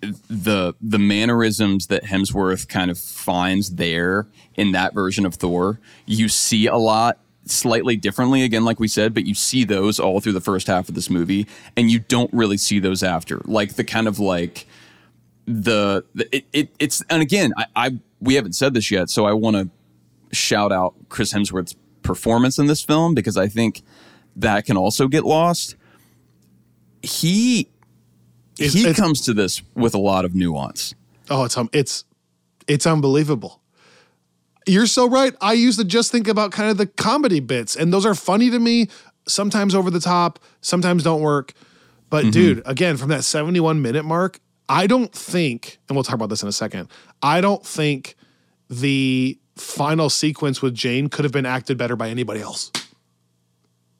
the 0.00 0.74
the 0.80 0.98
mannerisms 0.98 1.88
that 1.88 2.04
Hemsworth 2.04 2.68
kind 2.68 2.90
of 2.90 2.98
finds 2.98 3.74
there 3.74 4.26
in 4.54 4.72
that 4.72 4.94
version 4.94 5.26
of 5.26 5.34
Thor, 5.34 5.78
you 6.06 6.28
see 6.28 6.66
a 6.66 6.76
lot 6.76 7.18
slightly 7.44 7.96
differently 7.96 8.42
again 8.42 8.64
like 8.64 8.78
we 8.78 8.86
said 8.86 9.12
but 9.14 9.26
you 9.26 9.34
see 9.34 9.64
those 9.64 9.98
all 9.98 10.20
through 10.20 10.32
the 10.32 10.42
first 10.42 10.66
half 10.66 10.88
of 10.88 10.94
this 10.94 11.10
movie 11.10 11.46
and 11.74 11.90
you 11.90 11.98
don't 11.98 12.32
really 12.32 12.58
see 12.58 12.78
those 12.78 13.02
after 13.02 13.40
like 13.46 13.74
the 13.74 13.82
kind 13.82 14.06
of 14.06 14.20
like 14.20 14.66
the, 15.50 16.04
the 16.14 16.36
it, 16.36 16.44
it 16.52 16.68
it's 16.78 17.02
and 17.10 17.20
again 17.22 17.52
I, 17.56 17.64
I 17.76 17.98
we 18.20 18.34
haven't 18.34 18.52
said 18.54 18.74
this 18.74 18.90
yet 18.90 19.10
so 19.10 19.24
i 19.26 19.32
want 19.32 19.56
to 19.56 19.68
shout 20.36 20.72
out 20.72 20.94
chris 21.08 21.32
hemsworth's 21.32 21.74
performance 22.02 22.58
in 22.58 22.66
this 22.66 22.82
film 22.82 23.14
because 23.14 23.36
i 23.36 23.48
think 23.48 23.82
that 24.36 24.64
can 24.66 24.76
also 24.76 25.08
get 25.08 25.24
lost 25.24 25.76
he 27.02 27.60
It's- 28.58 28.72
he 28.74 28.80
it's- 28.82 28.96
comes 28.96 29.20
to 29.22 29.34
this 29.34 29.62
with 29.74 29.94
a 29.94 29.98
lot 29.98 30.24
of 30.24 30.34
nuance 30.34 30.94
Oh, 31.32 31.44
it's 31.44 31.56
um, 31.56 31.70
it's 31.72 32.04
it's 32.66 32.86
unbelievable. 32.88 33.60
You're 34.66 34.88
so 34.88 35.08
right. 35.08 35.32
I 35.40 35.52
used 35.52 35.78
to 35.78 35.84
just 35.84 36.10
think 36.10 36.26
about 36.26 36.50
kind 36.50 36.68
of 36.72 36.76
the 36.76 36.86
comedy 36.88 37.38
bits, 37.38 37.76
and 37.76 37.92
those 37.92 38.04
are 38.04 38.16
funny 38.16 38.50
to 38.50 38.58
me. 38.58 38.88
Sometimes 39.28 39.72
over 39.72 39.92
the 39.92 40.00
top, 40.00 40.40
sometimes 40.60 41.04
don't 41.04 41.20
work. 41.20 41.54
But 42.08 42.32
dude, 42.32 42.62
again, 42.66 42.96
from 42.96 43.10
that 43.10 43.22
71 43.22 43.80
minute 43.80 44.04
mark, 44.04 44.40
I 44.70 44.86
don't 44.86 45.12
think, 45.12 45.78
and 45.88 45.96
we'll 45.96 46.04
talk 46.04 46.14
about 46.14 46.28
this 46.30 46.42
in 46.42 46.48
a 46.48 46.52
second. 46.52 46.88
I 47.20 47.40
don't 47.40 47.66
think 47.66 48.14
the 48.70 49.36
final 49.56 50.08
sequence 50.08 50.62
with 50.62 50.74
Jane 50.74 51.08
could 51.08 51.24
have 51.24 51.32
been 51.32 51.44
acted 51.44 51.76
better 51.76 51.96
by 51.96 52.08
anybody 52.08 52.40
else. 52.40 52.70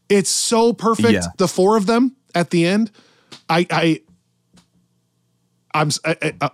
It's 0.09 0.31
so 0.31 0.73
perfect. 0.73 1.11
Yeah. 1.11 1.27
The 1.39 1.49
four 1.49 1.77
of 1.77 1.87
them 1.87 2.15
at 2.37 2.51
the 2.51 2.67
end. 2.67 2.93
I 3.49 3.67
I 3.71 4.01
I'm 5.75 5.91
I, 6.05 6.17
I- 6.23 6.35
uh, 6.41 6.49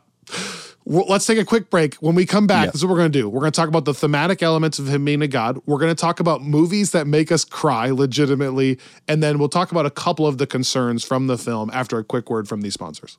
let's 0.86 1.26
take 1.26 1.38
a 1.38 1.44
quick 1.44 1.68
break. 1.68 1.94
When 1.96 2.14
we 2.14 2.24
come 2.26 2.46
back, 2.46 2.66
this 2.66 2.76
is 2.76 2.84
what 2.84 2.92
we're 2.92 2.98
going 2.98 3.12
to 3.12 3.18
do. 3.18 3.28
We're 3.28 3.40
going 3.40 3.52
to 3.52 3.56
talk 3.56 3.68
about 3.68 3.84
the 3.84 3.94
thematic 3.94 4.42
elements 4.42 4.78
of 4.78 4.88
him 4.88 5.04
being 5.04 5.20
a 5.20 5.28
god. 5.28 5.60
We're 5.66 5.78
going 5.78 5.94
to 5.94 6.00
talk 6.00 6.20
about 6.20 6.42
movies 6.42 6.92
that 6.92 7.06
make 7.06 7.30
us 7.32 7.44
cry 7.44 7.90
legitimately. 7.90 8.78
And 9.08 9.22
then 9.22 9.38
we'll 9.38 9.48
talk 9.48 9.72
about 9.72 9.84
a 9.84 9.90
couple 9.90 10.26
of 10.26 10.38
the 10.38 10.46
concerns 10.46 11.04
from 11.04 11.26
the 11.26 11.36
film 11.36 11.70
after 11.74 11.98
a 11.98 12.04
quick 12.04 12.30
word 12.30 12.48
from 12.48 12.60
these 12.62 12.74
sponsors. 12.74 13.18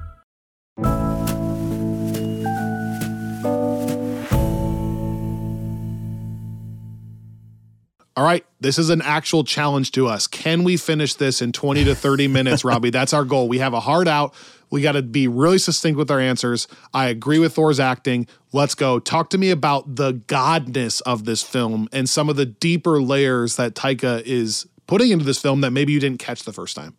All 8.17 8.25
right, 8.25 8.45
this 8.59 8.77
is 8.77 8.89
an 8.89 9.01
actual 9.01 9.45
challenge 9.45 9.91
to 9.93 10.07
us. 10.07 10.27
Can 10.27 10.63
we 10.63 10.75
finish 10.75 11.15
this 11.15 11.41
in 11.41 11.53
20 11.53 11.85
to 11.85 11.95
30 11.95 12.27
minutes, 12.27 12.65
Robbie? 12.65 12.89
That's 12.91 13.13
our 13.13 13.23
goal. 13.23 13.47
We 13.47 13.59
have 13.59 13.73
a 13.73 13.79
hard 13.79 14.07
out. 14.07 14.33
We 14.69 14.81
got 14.81 14.93
to 14.93 15.01
be 15.01 15.27
really 15.27 15.57
succinct 15.57 15.97
with 15.97 16.11
our 16.11 16.19
answers. 16.19 16.67
I 16.93 17.07
agree 17.07 17.39
with 17.39 17.53
Thor's 17.53 17.79
acting. 17.79 18.27
Let's 18.51 18.75
go. 18.75 18.99
Talk 18.99 19.29
to 19.31 19.37
me 19.37 19.49
about 19.49 19.95
the 19.95 20.13
godness 20.13 21.01
of 21.05 21.23
this 21.25 21.41
film 21.41 21.87
and 21.93 22.09
some 22.09 22.29
of 22.29 22.35
the 22.35 22.45
deeper 22.45 23.01
layers 23.01 23.55
that 23.55 23.75
Taika 23.75 24.21
is 24.23 24.67
putting 24.87 25.11
into 25.11 25.23
this 25.23 25.41
film 25.41 25.61
that 25.61 25.71
maybe 25.71 25.93
you 25.93 25.99
didn't 25.99 26.19
catch 26.19 26.43
the 26.43 26.53
first 26.53 26.75
time. 26.75 26.95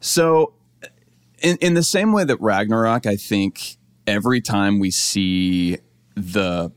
So, 0.00 0.54
in 1.40 1.58
in 1.58 1.74
the 1.74 1.82
same 1.82 2.12
way 2.12 2.24
that 2.24 2.40
Ragnarok, 2.40 3.06
I 3.06 3.14
think 3.14 3.76
every 4.06 4.40
time 4.40 4.80
we 4.80 4.90
see 4.90 5.78
the 6.16 6.72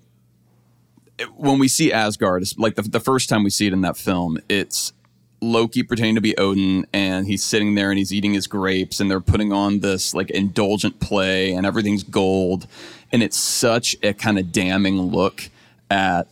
when 1.36 1.60
we 1.60 1.68
see 1.68 1.92
Asgard, 1.92 2.44
like 2.58 2.76
the, 2.76 2.82
the 2.82 3.00
first 3.00 3.30
time 3.30 3.44
we 3.44 3.50
see 3.50 3.68
it 3.68 3.74
in 3.74 3.82
that 3.82 3.98
film, 3.98 4.38
it's 4.50 4.94
Loki 5.42 5.84
pretending 5.84 6.16
to 6.16 6.22
be 6.22 6.38
Odin, 6.38 6.86
and 6.94 7.28
he's 7.28 7.44
sitting 7.44 7.76
there 7.76 7.90
and 7.90 7.98
he's 7.98 8.14
eating 8.14 8.34
his 8.34 8.48
grapes, 8.48 9.00
and 9.00 9.10
they're 9.10 9.22
putting 9.22 9.52
on 9.54 9.80
this 9.80 10.14
like 10.14 10.30
indulgent 10.32 11.00
play, 11.00 11.54
and 11.54 11.66
everything's 11.66 12.04
gold, 12.04 12.68
and 13.12 13.22
it's 13.24 13.38
such 13.38 13.96
a 14.04 14.14
kind 14.14 14.40
of 14.40 14.52
damning 14.52 15.02
look 15.02 15.50
at 15.90 16.28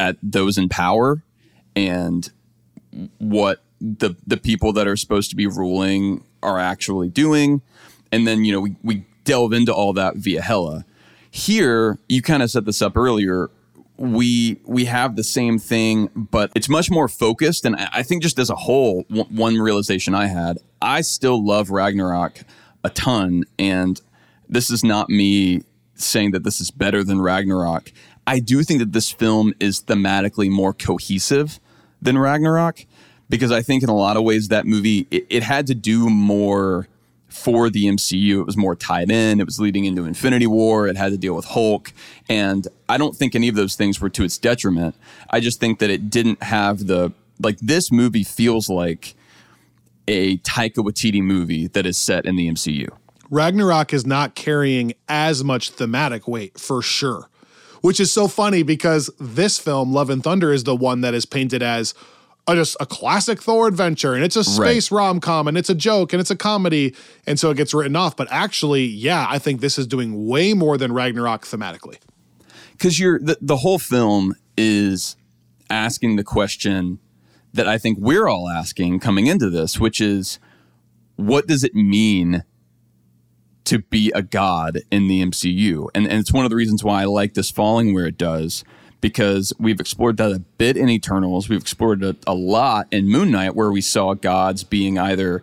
at 0.00 0.16
those 0.22 0.56
in 0.56 0.68
power 0.68 1.22
and 1.74 2.30
what 3.18 3.62
the 3.80 4.16
the 4.26 4.36
people 4.36 4.72
that 4.72 4.86
are 4.86 4.96
supposed 4.96 5.30
to 5.30 5.36
be 5.36 5.46
ruling 5.46 6.24
are 6.42 6.58
actually 6.58 7.08
doing. 7.08 7.60
And 8.10 8.26
then 8.26 8.44
you 8.44 8.52
know 8.52 8.60
we, 8.60 8.76
we 8.82 9.04
delve 9.24 9.52
into 9.52 9.72
all 9.74 9.92
that 9.94 10.16
via 10.16 10.40
Hela. 10.40 10.84
Here 11.30 11.98
you 12.08 12.22
kind 12.22 12.42
of 12.42 12.50
set 12.50 12.64
this 12.64 12.80
up 12.80 12.96
earlier 12.96 13.50
we 13.98 14.60
we 14.64 14.84
have 14.84 15.16
the 15.16 15.24
same 15.24 15.58
thing 15.58 16.08
but 16.14 16.52
it's 16.54 16.68
much 16.68 16.90
more 16.90 17.08
focused. 17.08 17.64
And 17.64 17.76
I 17.76 18.02
think 18.02 18.22
just 18.22 18.38
as 18.38 18.48
a 18.48 18.54
whole 18.54 19.04
one 19.08 19.26
one 19.34 19.56
realization 19.56 20.14
I 20.14 20.26
had 20.26 20.58
I 20.80 21.00
still 21.00 21.44
love 21.44 21.70
Ragnarok 21.70 22.40
a 22.84 22.90
ton. 22.90 23.44
And 23.58 24.00
this 24.48 24.70
is 24.70 24.84
not 24.84 25.10
me 25.10 25.62
saying 25.94 26.30
that 26.30 26.44
this 26.44 26.60
is 26.60 26.70
better 26.70 27.02
than 27.02 27.20
Ragnarok. 27.20 27.92
I 28.26 28.38
do 28.40 28.62
think 28.62 28.78
that 28.80 28.92
this 28.92 29.10
film 29.10 29.52
is 29.58 29.82
thematically 29.82 30.50
more 30.50 30.72
cohesive 30.72 31.58
than 32.00 32.16
Ragnarok 32.18 32.86
because 33.28 33.50
I 33.50 33.62
think 33.62 33.82
in 33.82 33.88
a 33.88 33.96
lot 33.96 34.16
of 34.16 34.22
ways 34.22 34.48
that 34.48 34.66
movie 34.66 35.06
it, 35.10 35.26
it 35.28 35.42
had 35.42 35.66
to 35.66 35.74
do 35.74 36.08
more 36.08 36.88
for 37.38 37.70
the 37.70 37.84
MCU. 37.84 38.40
It 38.40 38.46
was 38.46 38.56
more 38.56 38.74
tied 38.74 39.10
in. 39.10 39.40
It 39.40 39.46
was 39.46 39.60
leading 39.60 39.84
into 39.84 40.04
Infinity 40.04 40.46
War. 40.46 40.88
It 40.88 40.96
had 40.96 41.12
to 41.12 41.18
deal 41.18 41.34
with 41.34 41.46
Hulk, 41.46 41.92
and 42.28 42.66
I 42.88 42.98
don't 42.98 43.16
think 43.16 43.34
any 43.34 43.48
of 43.48 43.54
those 43.54 43.76
things 43.76 44.00
were 44.00 44.10
to 44.10 44.24
its 44.24 44.36
detriment. 44.38 44.94
I 45.30 45.40
just 45.40 45.60
think 45.60 45.78
that 45.78 45.90
it 45.90 46.10
didn't 46.10 46.42
have 46.42 46.86
the 46.86 47.12
like 47.40 47.58
this 47.60 47.92
movie 47.92 48.24
feels 48.24 48.68
like 48.68 49.14
a 50.08 50.38
Taika 50.38 50.78
Waititi 50.78 51.22
movie 51.22 51.68
that 51.68 51.86
is 51.86 51.96
set 51.96 52.24
in 52.24 52.36
the 52.36 52.50
MCU. 52.50 52.88
Ragnarok 53.30 53.92
is 53.92 54.06
not 54.06 54.34
carrying 54.34 54.94
as 55.08 55.44
much 55.44 55.70
thematic 55.70 56.26
weight 56.26 56.58
for 56.58 56.80
sure, 56.80 57.28
which 57.82 58.00
is 58.00 58.12
so 58.12 58.26
funny 58.26 58.62
because 58.62 59.10
this 59.20 59.58
film, 59.58 59.92
Love 59.92 60.10
and 60.10 60.24
Thunder, 60.24 60.52
is 60.52 60.64
the 60.64 60.74
one 60.74 61.02
that 61.02 61.14
is 61.14 61.26
painted 61.26 61.62
as 61.62 61.94
a, 62.48 62.54
just 62.54 62.76
a 62.80 62.86
classic 62.86 63.42
Thor 63.42 63.68
adventure 63.68 64.14
and 64.14 64.24
it's 64.24 64.36
a 64.36 64.42
space 64.44 64.90
rom 64.90 65.20
com 65.20 65.46
and 65.48 65.56
it's 65.58 65.70
a 65.70 65.74
joke 65.74 66.12
and 66.12 66.20
it's 66.20 66.30
a 66.30 66.36
comedy. 66.36 66.94
And 67.26 67.38
so 67.38 67.50
it 67.50 67.56
gets 67.56 67.74
written 67.74 67.94
off. 67.96 68.16
But 68.16 68.28
actually, 68.30 68.84
yeah, 68.84 69.26
I 69.28 69.38
think 69.38 69.60
this 69.60 69.78
is 69.78 69.86
doing 69.86 70.26
way 70.26 70.54
more 70.54 70.76
than 70.78 70.92
Ragnarok 70.92 71.44
thematically. 71.44 71.98
because 72.72 72.98
you're 72.98 73.18
the, 73.18 73.36
the 73.40 73.58
whole 73.58 73.78
film 73.78 74.34
is 74.56 75.16
asking 75.70 76.16
the 76.16 76.24
question 76.24 76.98
that 77.52 77.68
I 77.68 77.78
think 77.78 77.98
we're 78.00 78.28
all 78.28 78.48
asking 78.48 79.00
coming 79.00 79.26
into 79.26 79.50
this, 79.50 79.78
which 79.80 80.00
is 80.00 80.38
what 81.16 81.46
does 81.46 81.64
it 81.64 81.74
mean 81.74 82.44
to 83.64 83.80
be 83.80 84.10
a 84.14 84.22
god 84.22 84.80
in 84.90 85.08
the 85.08 85.22
MCU? 85.24 85.88
And, 85.94 86.06
and 86.06 86.20
it's 86.20 86.32
one 86.32 86.44
of 86.44 86.50
the 86.50 86.56
reasons 86.56 86.84
why 86.84 87.02
I 87.02 87.04
like 87.04 87.34
this 87.34 87.50
falling 87.50 87.92
where 87.92 88.06
it 88.06 88.16
does, 88.16 88.64
because 89.00 89.52
we've 89.58 89.80
explored 89.80 90.16
that 90.16 90.32
a 90.32 90.38
bit 90.38 90.76
in 90.76 90.88
Eternals. 90.88 91.48
We've 91.48 91.60
explored 91.60 92.02
it 92.02 92.16
a 92.26 92.34
lot 92.34 92.88
in 92.90 93.08
Moon 93.08 93.30
Knight, 93.30 93.54
where 93.54 93.70
we 93.70 93.80
saw 93.80 94.14
gods 94.14 94.64
being 94.64 94.98
either 94.98 95.42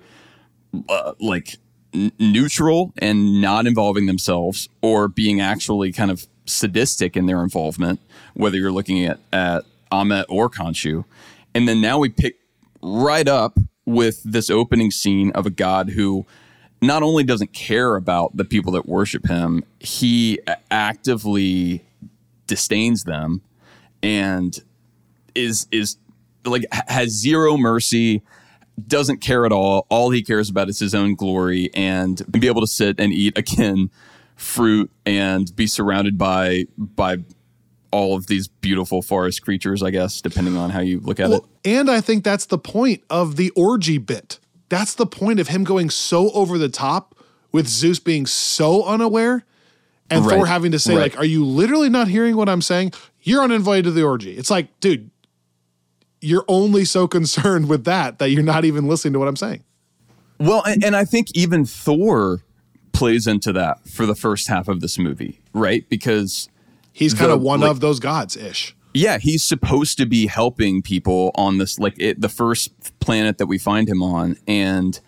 uh, 0.90 1.14
like 1.20 1.58
n- 1.94 2.12
neutral 2.20 2.94
and 2.98 3.42
not 3.42 3.66
involving 3.66 4.06
themselves 4.06 4.70
or 4.82 5.08
being 5.08 5.40
actually 5.40 5.92
kind 5.92 6.12
of 6.12 6.28
sadistic 6.46 7.16
in 7.16 7.26
their 7.26 7.42
involvement, 7.42 8.00
whether 8.34 8.58
you're 8.58 8.72
looking 8.72 9.06
at, 9.06 9.20
at 9.32 9.66
Ammit 9.92 10.26
or 10.30 10.50
Khonshu. 10.50 11.06
And 11.54 11.68
then 11.68 11.82
now 11.82 12.00
we 12.00 12.10
pick 12.10 12.36
right 12.82 13.28
up 13.28 13.58
with 13.86 14.22
this 14.24 14.50
opening 14.50 14.92
scene 14.92 15.32
of 15.32 15.46
a 15.46 15.50
god 15.50 15.92
who 15.92 16.26
not 16.82 17.04
only 17.04 17.24
doesn't 17.24 17.54
care 17.54 17.96
about 17.96 18.36
the 18.36 18.46
people 18.46 18.74
that 18.74 18.86
worship 18.86 19.28
him, 19.28 19.64
he 19.80 20.40
actively 20.70 21.84
disdains 22.48 23.04
them 23.04 23.42
and 24.04 24.62
is 25.34 25.68
is 25.72 25.98
like 26.46 26.66
has 26.72 27.10
zero 27.10 27.58
mercy 27.58 28.22
doesn't 28.88 29.20
care 29.20 29.46
at 29.46 29.52
all 29.52 29.86
all 29.90 30.12
he 30.12 30.22
cares 30.22 30.50
about 30.50 30.70
is 30.70 30.80
his 30.80 30.94
own 30.94 31.16
glory 31.16 31.70
and 31.74 32.22
be 32.32 32.48
able 32.48 32.62
to 32.62 32.68
sit 32.68 33.00
and 33.00 33.14
eat 33.14 33.38
again 33.38 33.90
fruit 34.36 34.92
and 35.06 35.56
be 35.56 35.66
surrounded 35.66 36.18
by 36.18 36.66
by 36.78 37.18
all 37.92 38.16
of 38.16 38.28
these 38.28 38.48
beautiful 38.48 39.02
forest 39.02 39.42
creatures 39.42 39.82
i 39.82 39.90
guess 39.90 40.22
depending 40.22 40.58
on 40.58 40.70
how 40.70 40.82
you 40.82 41.00
look 41.00 41.20
at 41.20 41.30
Well, 41.30 41.40
it 41.40 41.56
and 41.66 41.90
I 41.90 42.00
think 42.00 42.24
that's 42.24 42.46
the 42.46 42.60
point 42.60 43.04
of 43.10 43.38
the 43.38 43.50
orgy 43.52 43.98
bit. 43.98 44.40
That's 44.70 44.94
the 44.94 45.08
point 45.08 45.40
of 45.40 45.48
him 45.48 45.64
going 45.64 45.90
so 45.90 46.30
over 46.32 46.58
the 46.60 46.70
top 46.70 47.18
with 47.52 47.68
Zeus 47.68 48.00
being 48.00 48.28
so 48.28 48.84
unaware 48.84 49.46
and 50.10 50.24
Thor 50.26 50.46
having 50.46 50.72
to 50.72 50.80
say, 50.80 50.94
right. 50.96 51.02
like, 51.14 51.18
are 51.18 51.26
you 51.26 51.46
literally 51.46 51.90
not 51.90 52.08
hearing 52.08 52.36
what 52.36 52.48
I'm 52.50 52.62
saying? 52.62 52.94
You're 53.22 53.44
uninvited 53.44 53.86
to 53.86 53.92
the 53.92 54.04
orgy. 54.04 54.38
It's 54.38 54.52
like, 54.52 54.80
dude, 54.80 55.10
you're 56.22 56.46
only 56.48 56.86
so 56.86 57.08
concerned 57.08 57.70
with 57.70 57.84
that 57.86 58.20
that 58.20 58.30
you're 58.30 58.44
not 58.44 58.66
even 58.66 58.88
listening 58.88 59.14
to 59.14 59.20
what 59.20 59.28
I'm 59.28 59.36
saying. 59.36 59.64
Well, 60.40 60.64
and, 60.66 60.84
and 60.84 60.96
I 60.96 61.06
think 61.06 61.28
even 61.34 61.66
Thor 61.66 62.42
plays 62.92 63.26
into 63.28 63.52
that 63.54 63.88
for 63.88 64.06
the 64.06 64.16
first 64.16 64.48
half 64.48 64.68
of 64.68 64.80
this 64.80 64.98
movie, 64.98 65.42
right? 65.54 65.88
Because 65.90 66.50
He's 66.94 67.14
kind 67.14 67.30
The- 67.30 67.36
of 67.36 67.42
one 67.42 67.60
like- 67.62 67.72
of 67.72 67.80
those 67.82 68.00
gods 68.00 68.38
ish. 68.38 68.76
yeah, 68.94 69.18
he's 69.18 69.44
supposed 69.44 69.98
to 69.98 70.06
be 70.06 70.28
helping 70.28 70.82
people 70.82 71.32
on 71.36 71.58
this 71.58 71.78
like 71.80 71.96
it, 71.98 72.22
the 72.22 72.30
first 72.30 72.72
planet 73.00 73.38
that 73.38 73.48
we 73.48 73.58
find 73.58 73.90
him 73.90 74.02
on, 74.02 74.38
and 74.48 75.00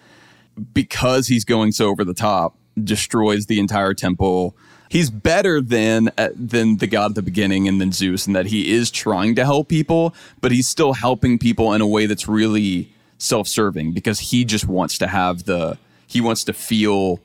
because 0.74 1.28
he's 1.28 1.46
going 1.46 1.72
so 1.72 1.88
over 1.88 2.04
the 2.04 2.14
top, 2.14 2.58
destroys 2.84 3.46
the 3.46 3.60
entire 3.60 3.94
temple. 3.94 4.56
He's 4.90 5.10
better 5.10 5.62
than 5.62 6.10
uh, 6.18 6.30
than 6.36 6.78
the 6.78 6.88
god 6.88 7.12
at 7.12 7.16
the 7.16 7.22
beginning 7.22 7.68
and 7.68 7.82
then 7.82 7.92
Zeus, 7.92 8.28
in 8.28 8.34
that 8.34 8.48
he 8.48 8.72
is 8.72 8.90
trying 8.90 9.36
to 9.36 9.46
help 9.46 9.68
people, 9.68 10.16
but 10.42 10.52
he's 10.52 10.68
still 10.68 10.94
helping 10.94 11.38
people 11.38 11.74
in 11.74 11.82
a 11.82 11.88
way 11.88 12.06
that's 12.06 12.28
really 12.28 12.94
self-serving 13.18 13.94
because 13.94 14.20
he 14.20 14.46
just 14.46 14.68
wants 14.68 14.98
to 15.00 15.08
have 15.08 15.44
the 15.44 15.78
he 16.06 16.22
wants 16.22 16.44
to 16.46 16.54
feel 16.54 17.20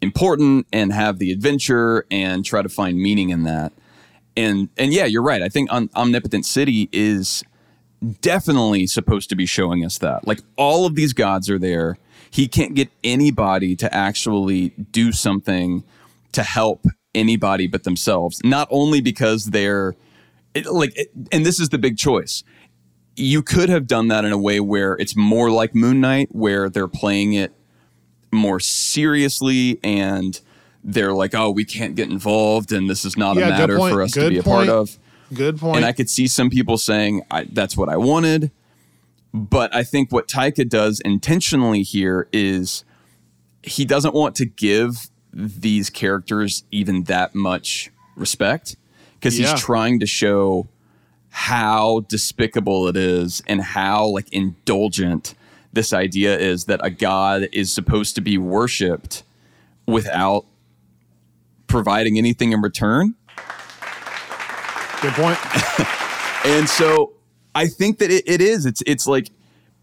important 0.00 0.66
and 0.72 0.92
have 0.92 1.18
the 1.18 1.32
adventure 1.32 2.06
and 2.10 2.44
try 2.44 2.62
to 2.62 2.68
find 2.68 2.98
meaning 2.98 3.30
in 3.30 3.42
that. 3.44 3.72
And 4.36 4.68
and 4.76 4.92
yeah, 4.92 5.04
you're 5.04 5.22
right. 5.22 5.42
I 5.42 5.48
think 5.48 5.72
Om- 5.72 5.90
Omnipotent 5.96 6.46
City 6.46 6.88
is 6.92 7.42
definitely 8.20 8.86
supposed 8.86 9.30
to 9.30 9.36
be 9.36 9.46
showing 9.46 9.84
us 9.84 9.98
that. 9.98 10.26
Like 10.26 10.40
all 10.56 10.86
of 10.86 10.94
these 10.94 11.12
gods 11.12 11.48
are 11.48 11.58
there. 11.58 11.96
He 12.30 12.48
can't 12.48 12.74
get 12.74 12.88
anybody 13.02 13.76
to 13.76 13.92
actually 13.94 14.70
do 14.70 15.12
something 15.12 15.84
to 16.34 16.42
help 16.42 16.86
anybody 17.14 17.66
but 17.66 17.84
themselves. 17.84 18.40
Not 18.44 18.68
only 18.70 19.00
because 19.00 19.46
they're 19.46 19.94
it, 20.54 20.66
like, 20.66 20.96
it, 20.96 21.10
and 21.32 21.44
this 21.44 21.58
is 21.58 21.70
the 21.70 21.78
big 21.78 21.96
choice. 21.96 22.44
You 23.16 23.42
could 23.42 23.68
have 23.68 23.86
done 23.86 24.08
that 24.08 24.24
in 24.24 24.32
a 24.32 24.38
way 24.38 24.60
where 24.60 24.94
it's 24.94 25.16
more 25.16 25.50
like 25.50 25.74
Moon 25.74 26.00
Knight, 26.00 26.28
where 26.32 26.68
they're 26.70 26.88
playing 26.88 27.32
it 27.32 27.52
more 28.32 28.58
seriously 28.60 29.78
and 29.82 30.40
they're 30.82 31.12
like, 31.12 31.34
oh, 31.34 31.50
we 31.50 31.64
can't 31.64 31.94
get 31.94 32.10
involved 32.10 32.72
and 32.72 32.90
this 32.90 33.04
is 33.04 33.16
not 33.16 33.36
Yeah, 33.36 33.46
a 33.46 33.50
matter 33.50 33.78
for 33.78 34.02
us 34.02 34.12
to 34.12 34.20
Good 34.20 34.30
be 34.30 34.38
a 34.38 34.42
point. 34.42 34.68
part 34.68 34.68
of. 34.68 34.98
Good 35.32 35.58
point. 35.58 35.76
And 35.78 35.84
I 35.84 35.92
could 35.92 36.10
see 36.10 36.26
some 36.26 36.50
people 36.50 36.76
saying, 36.78 37.22
I, 37.30 37.44
that's 37.44 37.76
what 37.76 37.88
I 37.88 37.96
wanted. 37.96 38.50
But 39.32 39.74
I 39.74 39.82
think 39.82 40.12
what 40.12 40.28
Taika 40.28 40.68
does 40.68 41.00
intentionally 41.00 41.82
here 41.82 42.28
is 42.32 42.84
he 43.62 43.84
doesn't 43.84 44.14
want 44.14 44.36
to 44.36 44.44
give 44.46 45.08
these 45.34 45.90
characters 45.90 46.64
even 46.70 47.04
that 47.04 47.34
much 47.34 47.90
respect 48.16 48.76
because 49.14 49.38
Yeah. 49.38 49.50
he's 49.52 49.60
trying 49.60 49.98
to 50.00 50.06
show 50.06 50.68
how 51.30 52.04
despicable 52.08 52.86
it 52.86 52.96
is 52.96 53.42
and 53.48 53.60
how 53.60 54.06
like 54.06 54.32
indulgent 54.32 55.34
this 55.72 55.92
idea 55.92 56.38
is 56.38 56.66
that 56.66 56.78
a 56.84 56.90
god 56.90 57.48
is 57.52 57.72
supposed 57.72 58.14
to 58.14 58.20
be 58.20 58.38
worshipped 58.38 59.24
without 59.86 60.46
providing 61.66 62.16
anything 62.18 62.52
in 62.52 62.60
return 62.60 63.14
Good 65.02 65.12
point. 65.14 65.38
and 66.46 66.66
so 66.66 67.12
I 67.54 67.66
think 67.66 67.98
that 67.98 68.10
it, 68.10 68.24
it 68.26 68.40
is. 68.40 68.64
It's 68.64 68.82
it's 68.86 69.06
like 69.06 69.28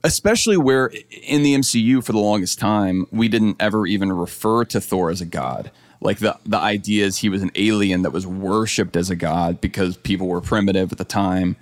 especially 0.03 0.57
where 0.57 0.91
in 1.09 1.43
the 1.43 1.55
MCU 1.55 2.03
for 2.03 2.11
the 2.11 2.19
longest 2.19 2.59
time 2.59 3.05
we 3.11 3.27
didn't 3.27 3.57
ever 3.59 3.85
even 3.85 4.11
refer 4.11 4.65
to 4.65 4.81
Thor 4.81 5.09
as 5.09 5.21
a 5.21 5.25
god. 5.25 5.71
Like 5.99 6.19
the 6.19 6.37
the 6.45 6.57
idea 6.57 7.05
is 7.05 7.17
he 7.17 7.29
was 7.29 7.43
an 7.43 7.51
alien 7.55 8.01
that 8.01 8.11
was 8.11 8.25
worshipped 8.25 8.95
as 8.95 9.09
a 9.09 9.15
god 9.15 9.61
because 9.61 9.97
people 9.97 10.27
were 10.27 10.41
primitive 10.41 10.91
at 10.91 10.97
the 10.97 11.05
time. 11.05 11.55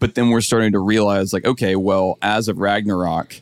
But 0.00 0.16
then 0.16 0.30
we're 0.30 0.40
starting 0.40 0.72
to 0.72 0.80
realize 0.80 1.32
like 1.32 1.44
okay, 1.44 1.76
well, 1.76 2.18
as 2.20 2.48
of 2.48 2.58
Ragnarok, 2.58 3.40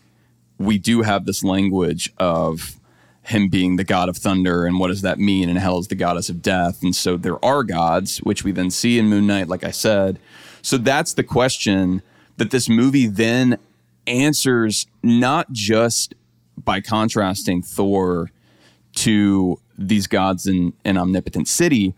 we 0.58 0.78
do 0.78 1.02
have 1.02 1.24
this 1.24 1.42
language 1.42 2.12
of 2.18 2.76
him 3.24 3.48
being 3.48 3.76
the 3.76 3.84
god 3.84 4.08
of 4.08 4.16
thunder 4.16 4.66
and 4.66 4.80
what 4.80 4.88
does 4.88 5.02
that 5.02 5.16
mean 5.16 5.48
and 5.48 5.56
Hela 5.56 5.78
is 5.78 5.86
the 5.86 5.94
goddess 5.94 6.28
of 6.28 6.42
death 6.42 6.82
and 6.82 6.94
so 6.94 7.16
there 7.16 7.42
are 7.44 7.62
gods 7.62 8.18
which 8.18 8.42
we 8.42 8.50
then 8.50 8.68
see 8.68 8.98
in 8.98 9.08
moon 9.08 9.28
knight 9.28 9.46
like 9.46 9.62
i 9.62 9.70
said 9.70 10.18
so 10.60 10.76
that's 10.76 11.14
the 11.14 11.22
question 11.22 12.02
that 12.36 12.50
this 12.50 12.68
movie 12.68 13.06
then 13.06 13.58
answers 14.06 14.86
not 15.02 15.50
just 15.52 16.14
by 16.62 16.80
contrasting 16.80 17.62
thor 17.62 18.30
to 18.94 19.58
these 19.78 20.06
gods 20.06 20.46
in 20.46 20.72
an 20.84 20.96
omnipotent 20.96 21.48
city 21.48 21.94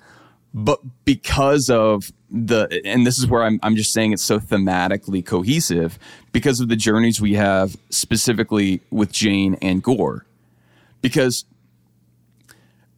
but 0.55 0.81
because 1.05 1.69
of 1.69 2.13
the 2.31 2.81
and 2.85 3.05
this 3.05 3.19
is 3.19 3.27
where 3.27 3.43
I'm, 3.43 3.59
I'm 3.63 3.75
just 3.75 3.93
saying 3.93 4.13
it's 4.13 4.23
so 4.23 4.39
thematically 4.39 5.25
cohesive 5.25 5.99
because 6.33 6.61
of 6.61 6.69
the 6.69 6.77
journeys 6.77 7.21
we 7.21 7.35
have 7.35 7.77
specifically 7.91 8.81
with 8.91 9.11
jane 9.11 9.57
and 9.61 9.83
Gorr. 9.83 10.25
Because 11.03 11.45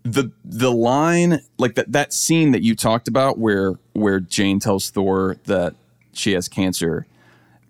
the 0.05 0.31
the 0.45 0.71
line 0.71 1.41
like 1.59 1.75
that 1.75 1.91
that 1.93 2.13
scene 2.13 2.53
that 2.53 2.63
you 2.63 2.77
talked 2.77 3.09
about 3.09 3.39
where 3.39 3.73
where 3.95 4.21
Jane 4.21 4.61
tells 4.61 4.91
Thor 4.91 5.37
that 5.47 5.75
she 6.13 6.33
has 6.33 6.49
cancer 6.49 7.07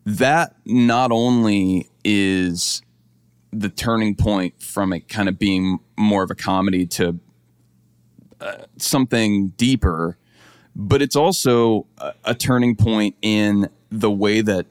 that 0.06 0.56
not 0.64 1.12
only 1.12 1.90
is 2.04 2.82
the 3.52 3.68
turning 3.68 4.14
point 4.14 4.62
from 4.62 4.92
it 4.92 5.08
kind 5.08 5.28
of 5.28 5.38
being 5.38 5.78
more 5.98 6.22
of 6.22 6.30
a 6.30 6.34
comedy 6.34 6.86
to 6.86 7.18
uh, 8.40 8.56
something 8.78 9.48
deeper 9.56 10.16
but 10.76 11.00
it's 11.00 11.16
also 11.16 11.86
a, 11.98 12.12
a 12.26 12.34
turning 12.34 12.76
point 12.76 13.16
in 13.22 13.68
the 13.90 14.10
way 14.10 14.42
that 14.42 14.66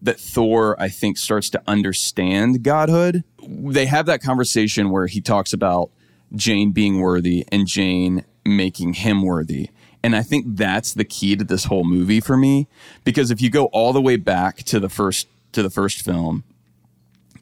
that 0.00 0.18
Thor, 0.18 0.74
I 0.80 0.88
think, 0.88 1.16
starts 1.16 1.48
to 1.50 1.62
understand 1.68 2.64
godhood. 2.64 3.22
They 3.46 3.86
have 3.86 4.06
that 4.06 4.20
conversation 4.20 4.90
where 4.90 5.06
he 5.06 5.20
talks 5.20 5.52
about 5.52 5.90
Jane 6.34 6.72
being 6.72 7.00
worthy 7.00 7.46
and 7.52 7.68
Jane 7.68 8.24
making 8.44 8.94
him 8.94 9.22
worthy. 9.22 9.70
And 10.04 10.16
I 10.16 10.22
think 10.22 10.56
that's 10.56 10.94
the 10.94 11.04
key 11.04 11.36
to 11.36 11.44
this 11.44 11.64
whole 11.64 11.84
movie 11.84 12.20
for 12.20 12.36
me. 12.36 12.66
Because 13.04 13.30
if 13.30 13.40
you 13.40 13.50
go 13.50 13.66
all 13.66 13.92
the 13.92 14.02
way 14.02 14.16
back 14.16 14.58
to 14.64 14.80
the 14.80 14.88
first 14.88 15.28
to 15.52 15.62
the 15.62 15.70
first 15.70 16.02
film, 16.02 16.44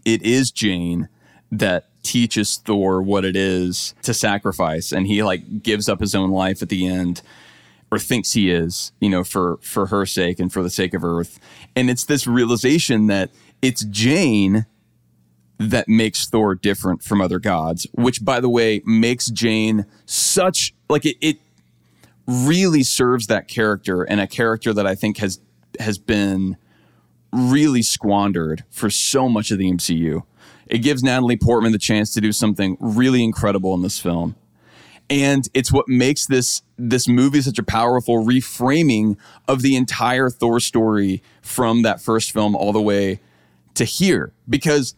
it 0.05 0.23
is 0.23 0.51
Jane 0.51 1.09
that 1.51 1.87
teaches 2.03 2.57
Thor 2.57 3.03
what 3.03 3.25
it 3.25 3.37
is 3.37 3.95
to 4.03 4.15
sacrifice. 4.15 4.93
And 4.93 5.07
he 5.07 5.23
like 5.23 5.63
gives 5.63 5.89
up 5.89 6.01
his 6.01 6.15
own 6.15 6.31
life 6.31 6.63
at 6.63 6.69
the 6.69 6.87
end 6.87 7.23
or 7.91 7.99
thinks 7.99 8.33
he 8.33 8.51
is, 8.51 8.93
you 9.01 9.09
know, 9.09 9.25
for 9.25 9.59
for 9.63 9.87
her 9.87 10.07
sake 10.07 10.39
and 10.39 10.53
for 10.53 10.63
the 10.63 10.71
sake 10.71 10.95
of 10.95 11.05
Earth. 11.05 11.39
And 11.75 11.91
it's 11.91 12.05
this 12.05 12.27
realization 12.27 13.07
that 13.09 13.31
it's 13.63 13.85
Jane 13.85 14.67
that 15.59 15.89
makes 15.89 16.27
Thor 16.27 16.55
different 16.55 17.03
from 17.03 17.21
other 17.21 17.39
gods, 17.39 17.87
which 17.93 18.25
by 18.25 18.41
the 18.41 18.49
way 18.49 18.81
makes 18.87 19.27
Jane 19.27 19.85
such 20.07 20.75
like 20.89 21.05
it, 21.05 21.17
it 21.21 21.39
really 22.31 22.83
serves 22.83 23.27
that 23.27 23.49
character 23.49 24.03
and 24.03 24.21
a 24.21 24.27
character 24.27 24.73
that 24.73 24.87
I 24.87 24.95
think 24.95 25.19
has 25.19 25.41
has 25.79 25.99
been 25.99 26.57
really 27.33 27.83
squandered 27.83 28.65
for 28.71 28.91
so 28.91 29.29
much 29.29 29.51
of 29.51 29.59
the 29.59 29.71
MCU. 29.71 30.23
It 30.67 30.79
gives 30.79 31.03
Natalie 31.03 31.37
Portman 31.37 31.73
the 31.73 31.79
chance 31.79 32.13
to 32.15 32.21
do 32.21 32.33
something 32.33 32.77
really 32.81 33.25
incredible 33.25 33.75
in 33.75 33.83
this 33.83 34.01
film. 34.01 34.37
And 35.09 35.49
it's 35.55 35.73
what 35.73 35.89
makes 35.89 36.27
this 36.27 36.63
this 36.79 37.09
movie 37.09 37.41
such 37.43 37.59
a 37.59 37.65
powerful 37.65 38.25
reframing 38.25 39.17
of 39.49 39.63
the 39.63 39.75
entire 39.75 40.31
Thor 40.31 40.61
story 40.61 41.23
from 41.43 41.83
that 41.83 42.01
first 42.01 42.31
film 42.31 42.55
all 42.55 42.73
the 42.73 42.81
way 42.81 43.21
to 43.75 43.85
here. 43.85 44.33
Because 44.49 44.95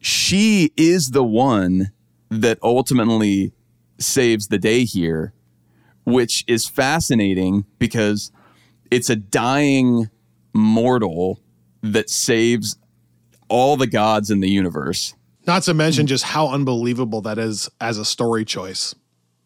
she 0.00 0.72
is 0.76 1.10
the 1.10 1.22
one 1.22 1.92
that 2.30 2.58
ultimately 2.62 3.52
saves 3.98 4.48
the 4.48 4.58
day 4.58 4.84
here, 4.84 5.34
which 6.04 6.44
is 6.46 6.68
fascinating 6.68 7.64
because 7.78 8.30
it's 8.90 9.08
a 9.10 9.16
dying 9.16 10.10
mortal 10.52 11.40
that 11.82 12.10
saves 12.10 12.76
all 13.48 13.76
the 13.76 13.86
gods 13.86 14.30
in 14.30 14.40
the 14.40 14.48
universe. 14.48 15.14
Not 15.46 15.62
to 15.64 15.74
mention 15.74 16.06
just 16.06 16.24
how 16.24 16.48
unbelievable 16.48 17.20
that 17.22 17.38
is 17.38 17.68
as 17.80 17.98
a 17.98 18.04
story 18.04 18.44
choice. 18.44 18.94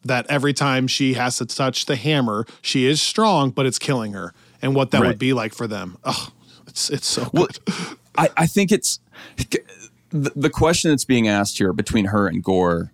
That 0.05 0.27
every 0.29 0.53
time 0.53 0.87
she 0.87 1.15
has 1.15 1.39
to 1.39 1.47
touch 1.47 1.87
the 1.87 1.97
hammer, 1.97 2.47
she 2.63 2.87
is 2.87 3.03
strong, 3.03 3.51
but 3.51 3.67
it's 3.67 3.79
killing 3.79 4.13
her. 4.13 4.33
And 4.63 4.75
what 4.75 4.91
that 4.93 5.01
Right. 5.01 5.09
would 5.09 5.19
be 5.19 5.33
like 5.33 5.53
for 5.55 5.67
them. 5.67 5.97
Oh, 6.05 6.29
it's 6.69 6.91
it's 6.91 7.07
so 7.07 7.29
Well, 7.33 7.47
good. 7.67 7.97
I, 8.17 8.29
I 8.37 8.47
think 8.47 8.71
it's 8.71 9.01
the, 9.37 10.33
the 10.37 10.51
question 10.51 10.91
that's 10.91 11.05
being 11.05 11.27
asked 11.29 11.59
here 11.59 11.73
between 11.73 12.07
her 12.07 12.29
and 12.29 12.43
Gorr. 12.43 12.93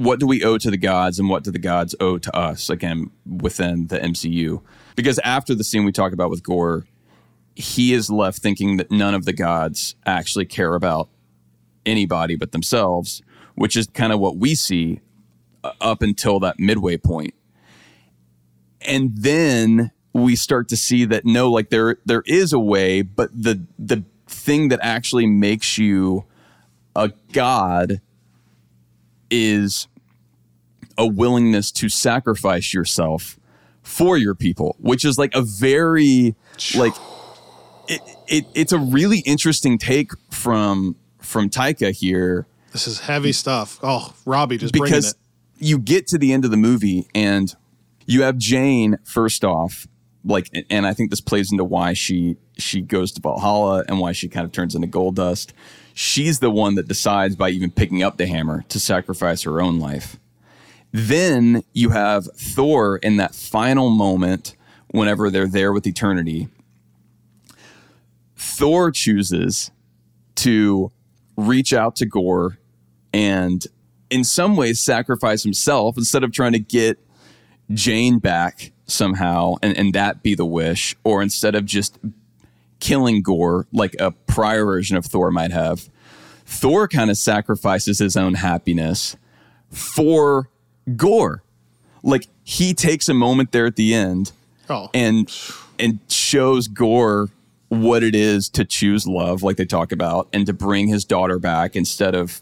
What 0.00 0.18
do 0.18 0.26
we 0.26 0.42
owe 0.42 0.56
to 0.56 0.70
the 0.70 0.78
gods, 0.78 1.18
and 1.18 1.28
what 1.28 1.44
do 1.44 1.50
the 1.50 1.58
gods 1.58 1.94
owe 2.00 2.16
to 2.16 2.34
us? 2.34 2.70
Again, 2.70 3.10
within 3.26 3.88
the 3.88 3.98
MCU, 3.98 4.62
because 4.96 5.18
after 5.18 5.54
the 5.54 5.62
scene 5.62 5.84
we 5.84 5.92
talk 5.92 6.14
about 6.14 6.30
with 6.30 6.42
Gorr, 6.42 6.86
he 7.54 7.92
is 7.92 8.08
left 8.08 8.38
thinking 8.38 8.78
that 8.78 8.90
none 8.90 9.14
of 9.14 9.26
the 9.26 9.34
gods 9.34 9.96
actually 10.06 10.46
care 10.46 10.74
about 10.74 11.10
anybody 11.84 12.34
but 12.34 12.52
themselves, 12.52 13.20
which 13.56 13.76
is 13.76 13.88
kind 13.88 14.10
of 14.10 14.18
what 14.20 14.38
we 14.38 14.54
see 14.54 15.00
uh, 15.62 15.72
up 15.82 16.00
until 16.00 16.40
that 16.40 16.58
midway 16.58 16.96
point. 16.96 17.34
And 18.80 19.10
then 19.14 19.90
we 20.14 20.34
start 20.34 20.68
to 20.68 20.78
see 20.78 21.04
that 21.04 21.26
no, 21.26 21.50
like 21.50 21.68
there 21.68 21.98
there 22.06 22.22
is 22.24 22.54
a 22.54 22.58
way, 22.58 23.02
but 23.02 23.30
the 23.34 23.66
the 23.78 24.02
thing 24.26 24.68
that 24.68 24.80
actually 24.82 25.26
makes 25.26 25.76
you 25.76 26.24
a 26.96 27.12
god 27.32 28.00
is 29.30 29.86
a 31.00 31.06
willingness 31.06 31.72
to 31.72 31.88
sacrifice 31.88 32.74
yourself 32.74 33.40
for 33.82 34.18
your 34.18 34.34
people, 34.34 34.76
which 34.78 35.04
is 35.04 35.18
like 35.18 35.34
a 35.34 35.40
very 35.40 36.36
like 36.76 36.92
it, 37.88 38.00
it 38.28 38.44
it's 38.54 38.72
a 38.72 38.78
really 38.78 39.20
interesting 39.20 39.78
take 39.78 40.12
from 40.30 40.94
from 41.18 41.48
Taika 41.48 41.90
here 41.90 42.46
This 42.72 42.86
is 42.86 43.00
heavy 43.00 43.32
stuff. 43.32 43.80
Oh, 43.82 44.14
Robbie 44.26 44.58
just 44.58 44.74
because 44.74 45.12
it. 45.12 45.16
you 45.56 45.78
get 45.78 46.06
to 46.08 46.18
the 46.18 46.32
end 46.34 46.44
of 46.44 46.50
the 46.50 46.58
movie 46.58 47.08
and 47.14 47.54
you 48.06 48.22
have 48.22 48.36
Jane 48.36 48.98
first 49.04 49.42
off 49.42 49.88
like 50.22 50.50
and 50.68 50.86
I 50.86 50.92
think 50.92 51.08
this 51.08 51.22
plays 51.22 51.50
into 51.50 51.64
why 51.64 51.94
she 51.94 52.36
she 52.58 52.82
goes 52.82 53.10
to 53.12 53.22
Valhalla 53.22 53.84
and 53.88 53.98
why 53.98 54.12
she 54.12 54.28
kind 54.28 54.44
of 54.44 54.52
turns 54.52 54.74
into 54.74 54.86
gold 54.86 55.16
dust. 55.16 55.54
She's 55.94 56.40
the 56.40 56.50
one 56.50 56.74
that 56.74 56.88
decides 56.88 57.36
by 57.36 57.48
even 57.48 57.70
picking 57.70 58.02
up 58.02 58.18
the 58.18 58.26
hammer 58.26 58.64
to 58.68 58.78
sacrifice 58.78 59.42
her 59.44 59.62
own 59.62 59.80
life. 59.80 60.18
Then 60.92 61.62
you 61.72 61.90
have 61.90 62.26
Thor 62.36 62.96
in 62.96 63.16
that 63.16 63.34
final 63.34 63.90
moment 63.90 64.56
whenever 64.88 65.30
they're 65.30 65.46
there 65.46 65.72
with 65.72 65.86
eternity. 65.86 66.48
Thor 68.36 68.90
chooses 68.90 69.70
to 70.36 70.90
reach 71.36 71.72
out 71.72 71.96
to 71.96 72.06
Gorr 72.06 72.58
and 73.12 73.66
in 74.10 74.24
some 74.24 74.56
ways 74.56 74.80
sacrifice 74.80 75.42
himself 75.42 75.96
instead 75.96 76.24
of 76.24 76.32
trying 76.32 76.52
to 76.52 76.58
get 76.58 76.98
Jane 77.72 78.18
back 78.18 78.72
somehow 78.86 79.54
and, 79.62 79.76
and 79.76 79.94
that 79.94 80.22
be 80.22 80.34
the 80.34 80.44
wish, 80.44 80.96
or 81.04 81.22
instead 81.22 81.54
of 81.54 81.64
just 81.64 81.98
killing 82.80 83.22
Gorr 83.22 83.66
like 83.72 83.94
a 84.00 84.10
prior 84.10 84.64
version 84.64 84.96
of 84.96 85.06
Thor 85.06 85.30
might 85.30 85.52
have, 85.52 85.88
Thor 86.44 86.88
kind 86.88 87.10
of 87.10 87.16
sacrifices 87.16 88.00
his 88.00 88.16
own 88.16 88.34
happiness 88.34 89.16
for 89.70 90.50
Gorr. 90.96 91.42
Like 92.02 92.28
he 92.44 92.72
takes 92.74 93.08
a 93.08 93.14
moment 93.14 93.52
there 93.52 93.66
at 93.66 93.76
the 93.76 93.94
end 93.94 94.32
Oh, 94.70 94.88
and 94.94 95.30
and 95.78 95.98
shows 96.08 96.68
Gorr 96.68 97.28
what 97.68 98.02
it 98.02 98.14
is 98.14 98.48
to 98.50 98.64
choose 98.64 99.06
love, 99.06 99.42
like 99.42 99.56
they 99.56 99.64
talk 99.64 99.90
about, 99.92 100.28
and 100.32 100.46
to 100.46 100.52
bring 100.52 100.86
his 100.86 101.04
daughter 101.04 101.38
back 101.38 101.74
instead 101.74 102.14
of 102.14 102.40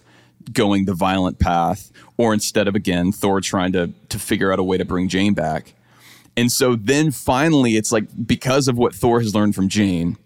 going 0.53 0.84
the 0.84 0.94
violent 0.94 1.38
path, 1.38 1.90
or 2.18 2.34
instead 2.34 2.68
of 2.68 2.74
again 2.74 3.12
Thor 3.12 3.40
trying 3.40 3.72
to 3.72 3.92
to 4.11 4.18
figure 4.18 4.53
out 4.53 4.59
a 4.59 4.62
way 4.62 4.76
to 4.76 4.84
bring 4.84 5.09
Jane 5.09 5.32
back. 5.32 5.72
And 6.36 6.53
so 6.53 6.76
then 6.76 7.11
finally, 7.11 7.76
it's 7.76 7.90
like 7.90 8.05
because 8.26 8.68
of 8.68 8.76
what 8.76 8.94
Thor 8.94 9.20
has 9.20 9.34
learned 9.34 9.55
from 9.55 9.68
Jane, 9.70 10.18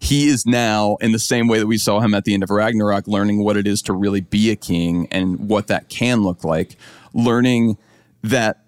he 0.00 0.28
is 0.28 0.46
now 0.46 0.96
in 1.00 1.12
the 1.12 1.18
same 1.18 1.48
way 1.48 1.58
that 1.58 1.66
we 1.66 1.78
saw 1.78 2.00
him 2.00 2.14
at 2.14 2.24
the 2.24 2.34
end 2.34 2.42
of 2.42 2.50
Ragnarok, 2.50 3.06
learning 3.06 3.44
what 3.44 3.56
it 3.56 3.66
is 3.66 3.82
to 3.82 3.92
really 3.92 4.20
be 4.20 4.50
a 4.50 4.56
king 4.56 5.08
and 5.10 5.48
what 5.48 5.66
that 5.66 5.88
can 5.88 6.22
look 6.22 6.44
like, 6.44 6.76
learning 7.12 7.78
that 8.22 8.64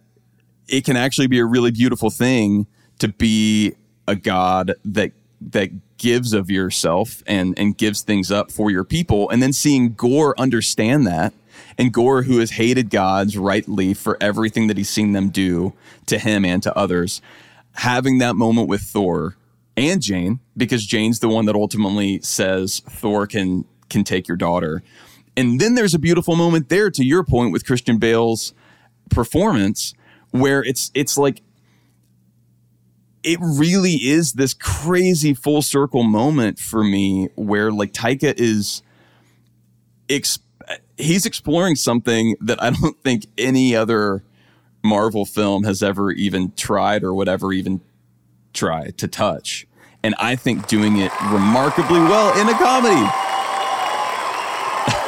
it 0.68 0.85
can 0.85 0.97
actually 0.97 1.26
be 1.26 1.39
a 1.39 1.45
really 1.45 1.70
beautiful 1.70 2.11
thing 2.11 2.66
to 2.99 3.09
be 3.09 3.74
a 4.07 4.16
god 4.16 4.74
that 4.85 5.12
that 5.41 5.70
gives 5.99 6.33
of 6.33 6.51
yourself 6.51 7.22
and 7.26 7.59
and 7.59 7.76
gives 7.76 8.03
things 8.03 8.31
up 8.31 8.51
for 8.51 8.70
your 8.70 8.85
people. 8.85 9.28
And 9.31 9.43
then 9.43 9.53
seeing 9.53 9.95
Gorr 9.95 10.35
understand 10.39 11.07
that 11.07 11.33
and 11.78 11.93
Gorr 11.93 12.22
who 12.22 12.39
has 12.39 12.53
hated 12.53 12.91
gods 12.91 13.37
rightly 13.37 13.95
for 13.95 14.16
everything 14.20 14.66
that 14.66 14.76
he's 14.76 14.91
seen 14.91 15.12
them 15.12 15.31
do 15.31 15.72
to 16.07 16.18
him 16.18 16.45
and 16.45 16.62
to 16.62 16.76
others 16.76 17.22
having 17.72 18.18
that 18.18 18.37
moment 18.37 18.68
with 18.68 18.83
thor 18.83 19.37
and 19.77 20.03
jane 20.03 20.41
because 20.57 20.87
jane's 20.87 21.21
the 21.21 21.29
one 21.29 21.47
that 21.47 21.55
ultimately 21.55 22.21
says 22.21 22.81
thor 22.89 23.27
can 23.27 23.64
can 23.89 24.05
take 24.05 24.29
your 24.29 24.37
daughter. 24.37 24.85
And 25.37 25.61
then 25.61 25.75
there's 25.75 25.95
a 25.95 25.99
beautiful 25.99 26.37
moment 26.37 26.68
there 26.68 26.91
to 26.91 27.05
your 27.05 27.25
point 27.25 27.53
with 27.53 27.66
christian 27.66 27.99
bale's 27.99 28.53
performance 29.11 29.95
where 30.31 30.62
it's 30.62 30.91
it's 30.95 31.18
like 31.18 31.43
it 33.23 33.39
really 33.43 33.95
is 33.95 34.35
this 34.35 34.55
crazy 34.55 35.35
full 35.35 35.62
circle 35.62 36.03
moment 36.03 36.59
for 36.59 36.83
me 36.83 37.29
where 37.35 37.71
like 37.71 37.93
Taika 37.93 38.35
is 38.39 38.83
ex- 40.09 40.39
he's 40.97 41.27
exploring 41.27 41.77
something 41.77 42.37
that 42.41 42.62
I 42.62 42.71
don't 42.81 43.01
think 43.03 43.27
any 43.37 43.77
other 43.77 44.23
Marvel 44.83 45.27
film 45.27 45.64
has 45.64 45.83
ever 45.83 46.11
even 46.12 46.53
tried 46.53 47.05
or 47.05 47.12
whatever 47.12 47.53
even 47.53 47.83
try 48.53 48.90
to 48.90 49.09
touch. 49.09 49.66
And 50.03 50.14
I 50.18 50.36
think 50.36 50.66
doing 50.66 50.98
it 50.98 51.12
remarkably 51.30 52.01
well 52.01 52.38
in 52.40 52.48
a 52.48 52.55
comedy. 52.55 53.11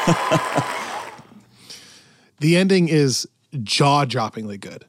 the 2.40 2.56
ending 2.56 2.88
is 2.88 3.26
jaw 3.62 4.04
droppingly 4.04 4.60
good. 4.60 4.84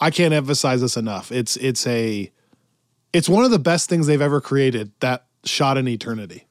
I 0.00 0.10
can't 0.10 0.32
emphasize 0.32 0.80
this 0.80 0.96
enough. 0.96 1.32
It's 1.32 1.56
it's 1.56 1.86
a 1.86 2.30
it's 3.12 3.28
one 3.28 3.44
of 3.44 3.50
the 3.50 3.58
best 3.58 3.88
things 3.88 4.06
they've 4.06 4.20
ever 4.20 4.40
created 4.40 4.92
that 5.00 5.26
shot 5.44 5.78
in 5.78 5.88
eternity. 5.88 6.46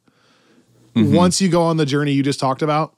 Mm-hmm. 0.95 1.13
Once 1.13 1.41
you 1.41 1.49
go 1.49 1.63
on 1.63 1.77
the 1.77 1.85
journey 1.85 2.13
you 2.13 2.23
just 2.23 2.39
talked 2.39 2.61
about, 2.61 2.94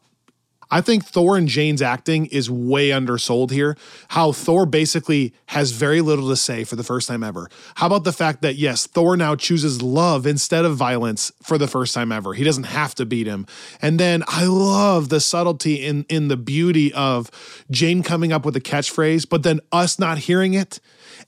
I 0.70 0.82
think 0.82 1.06
Thor 1.06 1.38
and 1.38 1.48
Jane's 1.48 1.82
acting 1.82 2.26
is 2.28 2.50
way 2.50 2.92
undersold 2.92 3.52
here. 3.52 3.78
How 4.10 4.32
Thor 4.32 4.66
basically 4.66 5.34
has 5.48 5.72
very 5.72 6.02
little 6.02 6.28
to 6.30 6.36
say 6.36 6.64
for 6.64 6.76
the 6.76 6.84
first 6.84 7.08
time 7.08 7.24
ever. 7.24 7.50
How 7.76 7.88
about 7.88 8.04
the 8.04 8.12
fact 8.14 8.42
that, 8.42 8.56
yes, 8.56 8.86
Thor 8.86 9.16
now 9.16 9.36
chooses 9.36 9.82
love 9.82 10.26
instead 10.26 10.66
of 10.66 10.76
violence 10.76 11.32
for 11.42 11.58
the 11.58 11.68
first 11.68 11.94
time 11.94 12.12
ever? 12.12 12.34
He 12.34 12.44
doesn't 12.44 12.66
have 12.66 12.96
to 12.96 13.06
beat 13.06 13.28
him. 13.28 13.46
And 13.82 14.00
then 14.00 14.24
I 14.28 14.46
love 14.46 15.10
the 15.10 15.20
subtlety 15.20 15.76
in, 15.86 16.06
in 16.10 16.28
the 16.28 16.38
beauty 16.38 16.94
of 16.94 17.32
Jane 17.72 18.04
coming 18.04 18.34
up 18.34 18.46
with 18.46 18.56
a 18.56 18.62
catchphrase, 18.62 19.28
but 19.30 19.44
then 19.44 19.62
us 19.72 19.98
not 20.00 20.18
hearing 20.18 20.54
it. 20.54 20.80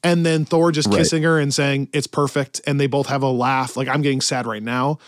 And 0.04 0.26
then 0.26 0.46
Thor 0.46 0.72
just 0.72 0.88
Right. 0.90 0.98
kissing 1.00 1.24
her 1.24 1.40
and 1.40 1.54
saying 1.54 1.90
it's 1.94 2.08
perfect. 2.08 2.62
And 2.68 2.80
they 2.80 2.88
both 2.88 3.08
have 3.08 3.24
a 3.24 3.30
laugh. 3.30 3.76
Like 3.76 3.88
I'm 3.88 4.02
getting 4.02 4.22
sad 4.22 4.46
right 4.48 4.64
now 4.64 5.00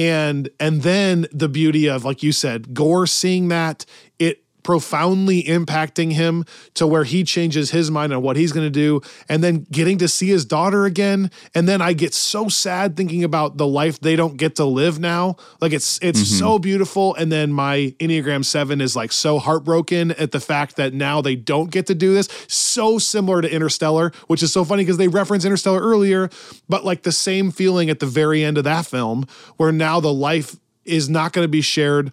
and 0.00 0.48
and 0.58 0.82
then 0.82 1.26
the 1.30 1.48
beauty 1.48 1.88
of 1.88 2.04
like 2.04 2.22
you 2.22 2.32
said 2.32 2.72
Gorr 2.72 3.06
seeing 3.06 3.48
that 3.48 3.84
it 4.18 4.42
profoundly 4.70 5.42
impacting 5.42 6.12
him 6.12 6.44
to 6.74 6.86
where 6.86 7.02
he 7.02 7.24
changes 7.24 7.72
his 7.72 7.90
mind 7.90 8.12
on 8.12 8.22
what 8.22 8.36
he's 8.36 8.52
going 8.52 8.64
to 8.64 8.70
do 8.70 9.00
and 9.28 9.42
then 9.42 9.66
getting 9.72 9.98
to 9.98 10.06
see 10.06 10.28
his 10.28 10.44
daughter 10.44 10.84
again. 10.84 11.28
And 11.56 11.68
then 11.68 11.82
i 11.82 11.92
get 11.92 12.14
so 12.14 12.48
sad 12.48 12.96
thinking 12.96 13.24
about 13.24 13.56
the 13.56 13.66
life 13.66 13.98
they 13.98 14.14
don't 14.14 14.36
get 14.36 14.54
to 14.56 14.64
live 14.64 15.00
now. 15.00 15.34
Like 15.60 15.72
it's 15.72 15.98
it's 16.02 16.24
so 16.24 16.50
mm-hmm. 16.50 16.62
beautiful. 16.62 17.16
And 17.16 17.32
then 17.32 17.52
my 17.52 17.96
enneagram 17.98 18.44
7 18.44 18.80
is 18.80 18.94
like 18.94 19.10
so 19.10 19.40
heartbroken 19.40 20.12
at 20.12 20.30
the 20.30 20.38
fact 20.38 20.76
that 20.76 20.94
now 20.94 21.20
they 21.20 21.34
don't 21.34 21.72
get 21.72 21.88
to 21.88 21.94
do 21.96 22.14
this. 22.14 22.28
So 22.46 23.00
similar 23.00 23.42
to 23.42 23.52
interstellar 23.52 24.12
which 24.28 24.40
is 24.40 24.52
so 24.52 24.64
funny 24.64 24.84
because 24.84 24.98
they 24.98 25.08
reference 25.08 25.44
interstellar 25.44 25.80
earlier 25.80 26.30
but 26.68 26.84
like 26.84 27.02
the 27.02 27.10
same 27.10 27.50
feeling 27.50 27.90
at 27.90 27.98
the 27.98 28.06
very 28.06 28.44
end 28.44 28.56
of 28.56 28.62
that 28.62 28.86
film 28.86 29.26
where 29.56 29.72
now 29.72 29.98
the 29.98 30.12
life 30.12 30.54
is 30.84 31.08
not 31.08 31.32
going 31.32 31.44
to 31.44 31.48
be 31.48 31.60
shared 31.60 32.12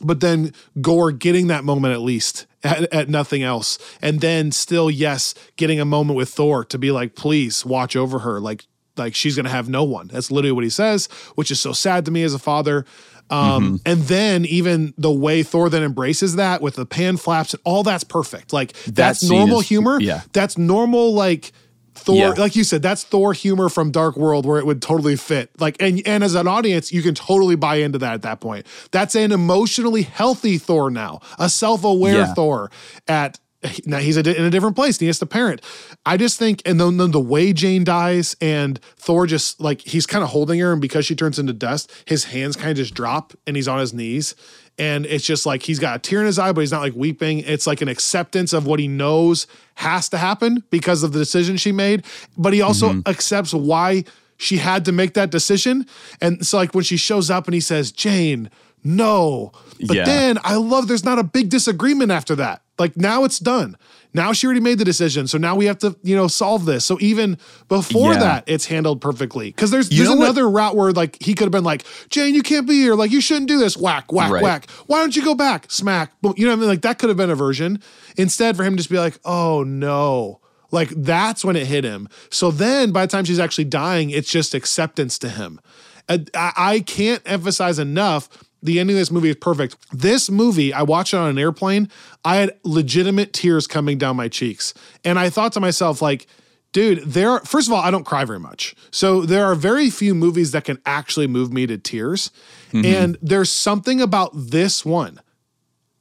but 0.00 0.20
then 0.20 0.52
Gorr 0.80 1.12
getting 1.12 1.46
that 1.48 1.64
moment 1.64 1.94
at 1.94 2.00
least 2.00 2.46
at, 2.62 2.92
at 2.92 3.08
nothing 3.08 3.42
else. 3.42 3.78
And 4.02 4.20
then 4.20 4.52
still, 4.52 4.90
yes, 4.90 5.34
getting 5.56 5.80
a 5.80 5.84
moment 5.84 6.16
with 6.16 6.28
Thor 6.28 6.64
to 6.66 6.78
be 6.78 6.90
like, 6.90 7.14
please 7.14 7.64
watch 7.64 7.96
over 7.96 8.20
her. 8.20 8.40
Like, 8.40 8.66
like 8.96 9.14
she's 9.14 9.36
gonna 9.36 9.48
have 9.50 9.68
no 9.68 9.84
one. 9.84 10.08
That's 10.08 10.30
literally 10.30 10.52
what 10.52 10.64
he 10.64 10.70
says, 10.70 11.06
which 11.34 11.50
is 11.50 11.60
so 11.60 11.72
sad 11.72 12.04
to 12.06 12.10
me 12.10 12.22
as 12.22 12.34
a 12.34 12.38
father. 12.38 12.84
Um, 13.28 13.80
and 13.84 14.02
then 14.02 14.44
even 14.44 14.94
the 14.96 15.10
way 15.10 15.42
Thor 15.42 15.68
then 15.68 15.82
embraces 15.82 16.36
that 16.36 16.62
with 16.62 16.76
the 16.76 16.86
pan 16.86 17.16
flaps 17.16 17.54
and 17.54 17.62
all 17.64 17.82
that's 17.82 18.04
perfect. 18.04 18.52
Like 18.52 18.72
that's 18.84 19.22
normal 19.28 19.60
is- 19.60 19.68
humor. 19.68 19.98
yeah. 20.00 20.22
That's 20.32 20.56
normal 20.56 21.12
like 21.12 21.50
Thor, 21.98 22.16
Yeah. 22.16 22.28
like 22.30 22.54
you 22.56 22.64
said, 22.64 22.82
that's 22.82 23.02
Thor 23.04 23.32
humor 23.32 23.68
from 23.68 23.90
Dark 23.90 24.16
World 24.16 24.46
where 24.46 24.58
it 24.58 24.66
would 24.66 24.80
totally 24.82 25.16
fit. 25.16 25.50
Like, 25.60 25.76
and 25.80 26.00
and 26.06 26.22
as 26.22 26.34
an 26.34 26.46
audience, 26.48 26.92
you 26.92 27.02
can 27.02 27.14
totally 27.14 27.56
buy 27.56 27.76
into 27.76 27.98
that 27.98 28.14
at 28.14 28.22
that 28.22 28.40
point. 28.40 28.66
That's 28.90 29.14
an 29.14 29.32
emotionally 29.32 30.02
healthy 30.02 30.58
Thor 30.58 30.90
now, 30.90 31.20
a 31.38 31.48
self-aware 31.48 32.14
Yeah. 32.18 32.34
Thor. 32.34 32.70
At 33.08 33.38
now 33.84 33.98
he's 33.98 34.16
in 34.16 34.26
a 34.28 34.50
different 34.50 34.76
place. 34.76 34.96
And 34.96 35.00
he 35.00 35.06
has 35.08 35.18
to 35.18 35.26
parent. 35.26 35.60
I 36.04 36.16
just 36.16 36.38
think, 36.38 36.62
and 36.64 36.78
then, 36.78 36.98
then 36.98 37.10
the 37.10 37.18
way 37.20 37.52
Jane 37.52 37.82
dies 37.82 38.36
and 38.40 38.78
Thor 38.96 39.26
just 39.26 39.60
like 39.60 39.80
he's 39.80 40.06
kind 40.06 40.22
of 40.22 40.30
holding 40.30 40.60
her, 40.60 40.72
and 40.72 40.80
because 40.80 41.04
she 41.06 41.16
turns 41.16 41.38
into 41.38 41.52
dust, 41.52 41.90
his 42.04 42.24
hands 42.26 42.54
kind 42.54 42.70
of 42.70 42.76
just 42.76 42.94
drop, 42.94 43.32
and 43.46 43.56
he's 43.56 43.66
on 43.66 43.80
his 43.80 43.92
knees. 43.92 44.34
And 44.78 45.06
it's 45.06 45.24
just 45.24 45.46
like 45.46 45.62
he's 45.62 45.78
got 45.78 45.96
a 45.96 45.98
tear 45.98 46.20
in 46.20 46.26
his 46.26 46.38
eye, 46.38 46.52
but 46.52 46.60
he's 46.60 46.72
not 46.72 46.82
like 46.82 46.94
weeping. 46.94 47.38
It's 47.40 47.66
like 47.66 47.80
an 47.80 47.88
acceptance 47.88 48.52
of 48.52 48.66
what 48.66 48.78
he 48.78 48.88
knows 48.88 49.46
has 49.76 50.08
to 50.10 50.18
happen 50.18 50.62
because 50.70 51.02
of 51.02 51.12
the 51.12 51.18
decision 51.18 51.56
she 51.56 51.72
made. 51.72 52.04
But 52.36 52.52
he 52.52 52.60
also 52.60 52.90
Mm-hmm. 52.90 53.08
accepts 53.08 53.54
why 53.54 54.04
she 54.36 54.58
had 54.58 54.84
to 54.84 54.92
make 54.92 55.14
that 55.14 55.30
decision. 55.30 55.86
And 56.20 56.46
so, 56.46 56.58
like, 56.58 56.74
when 56.74 56.84
she 56.84 56.98
shows 56.98 57.30
up 57.30 57.46
and 57.46 57.54
he 57.54 57.60
says, 57.60 57.90
Jane, 57.90 58.50
no. 58.84 59.50
But 59.86 59.96
Yeah. 59.96 60.04
then 60.04 60.38
I 60.44 60.56
love 60.56 60.88
there's 60.88 61.04
not 61.04 61.18
a 61.18 61.24
big 61.24 61.48
disagreement 61.48 62.10
after 62.12 62.34
that. 62.36 62.60
Like, 62.78 62.96
now 62.96 63.24
it's 63.24 63.38
done. 63.38 63.76
Now 64.12 64.32
she 64.32 64.46
already 64.46 64.60
made 64.60 64.78
the 64.78 64.84
decision. 64.84 65.26
So 65.26 65.36
now 65.38 65.54
we 65.56 65.66
have 65.66 65.78
to, 65.78 65.94
you 66.02 66.16
know, 66.16 66.26
solve 66.26 66.64
this. 66.64 66.84
So 66.84 66.96
even 67.00 67.36
before 67.68 68.14
Yeah. 68.14 68.18
that, 68.20 68.44
it's 68.46 68.64
handled 68.66 69.00
perfectly. 69.02 69.48
Because 69.50 69.70
there's 69.70 69.90
You 69.90 69.98
there's 69.98 70.08
know 70.10 70.16
what- 70.16 70.24
another 70.24 70.48
route 70.48 70.74
where 70.76 70.92
like 70.92 71.18
he 71.22 71.34
could 71.34 71.44
have 71.44 71.52
been 71.52 71.64
like, 71.64 71.84
Jane, 72.08 72.34
you 72.34 72.42
can't 72.42 72.66
be 72.66 72.74
here. 72.74 72.94
Like 72.94 73.10
you 73.10 73.20
shouldn't 73.20 73.48
do 73.48 73.58
this. 73.58 73.76
Whack, 73.76 74.10
whack, 74.12 74.30
Right. 74.30 74.42
whack. 74.42 74.70
Why 74.86 75.00
don't 75.00 75.14
you 75.14 75.22
go 75.22 75.34
back? 75.34 75.66
Smack. 75.70 76.12
Boom. 76.22 76.32
You 76.36 76.46
know 76.46 76.52
what 76.52 76.56
I 76.56 76.60
mean? 76.60 76.68
Like 76.68 76.82
that 76.82 76.98
could 76.98 77.08
have 77.10 77.18
been 77.18 77.30
a 77.30 77.34
version. 77.34 77.78
Instead, 78.16 78.56
for 78.56 78.64
him 78.64 78.72
to 78.74 78.76
just 78.78 78.90
be 78.90 78.98
like, 78.98 79.18
oh 79.24 79.62
no. 79.64 80.40
Like 80.70 80.88
that's 80.96 81.44
when 81.44 81.54
it 81.56 81.66
hit 81.66 81.84
him. 81.84 82.08
So 82.30 82.50
then 82.50 82.92
by 82.92 83.04
the 83.06 83.10
time 83.12 83.24
she's 83.26 83.38
actually 83.38 83.64
dying, 83.64 84.08
it's 84.10 84.30
just 84.30 84.54
acceptance 84.54 85.18
to 85.20 85.28
him. 85.28 85.60
I, 86.08 86.24
I 86.34 86.80
can't 86.80 87.20
emphasize 87.26 87.78
enough. 87.78 88.28
The 88.66 88.80
ending 88.80 88.96
of 88.96 89.00
this 89.00 89.10
movie 89.10 89.30
is 89.30 89.36
perfect. 89.36 89.76
This 89.92 90.28
movie, 90.28 90.72
I 90.72 90.82
watched 90.82 91.14
it 91.14 91.18
on 91.18 91.30
an 91.30 91.38
airplane. 91.38 91.88
I 92.24 92.36
had 92.36 92.58
legitimate 92.64 93.32
tears 93.32 93.66
coming 93.66 93.96
down 93.96 94.16
my 94.16 94.28
cheeks. 94.28 94.74
And 95.04 95.18
I 95.18 95.30
thought 95.30 95.52
to 95.52 95.60
myself, 95.60 96.02
like, 96.02 96.26
dude, 96.72 96.98
there 97.04 97.30
are, 97.30 97.40
first 97.44 97.68
of 97.68 97.72
all, 97.72 97.80
I 97.80 97.90
don't 97.90 98.04
cry 98.04 98.24
very 98.24 98.40
much. 98.40 98.74
So 98.90 99.22
there 99.22 99.46
are 99.46 99.54
very 99.54 99.88
few 99.88 100.14
movies 100.14 100.50
that 100.50 100.64
can 100.64 100.78
actually 100.84 101.28
move 101.28 101.52
me 101.52 101.66
to 101.68 101.78
tears. 101.78 102.30
Mm-hmm. 102.72 102.84
And 102.84 103.18
there's 103.22 103.50
something 103.50 104.00
about 104.00 104.32
this 104.34 104.84
one 104.84 105.20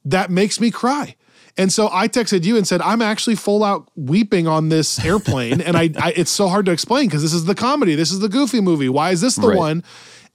that 0.03 0.31
makes 0.31 0.59
me 0.59 0.71
cry. 0.71 1.15
And 1.57 1.71
so 1.71 1.89
I 1.91 2.07
texted 2.09 2.43
you 2.43 2.57
and 2.57 2.67
said, 2.67 2.81
I'm 2.81 3.01
actually 3.01 3.35
full 3.35 3.63
out 3.63 3.89
weeping 3.95 4.45
on 4.47 4.69
this 4.69 4.99
airplane. 5.05 5.61
and 5.61 5.77
I, 5.77 5.89
I 6.01 6.11
it's 6.15 6.31
so 6.31 6.47
hard 6.47 6.65
to 6.65 6.71
explain 6.71 7.07
because 7.07 7.21
this 7.21 7.33
is 7.33 7.45
the 7.45 7.55
comedy. 7.55 7.95
This 7.95 8.11
is 8.11 8.19
the 8.19 8.29
goofy 8.29 8.59
movie. 8.61 8.89
Why 8.89 9.11
is 9.11 9.21
this 9.21 9.35
the 9.35 9.47
Right. 9.49 9.57
one? 9.57 9.83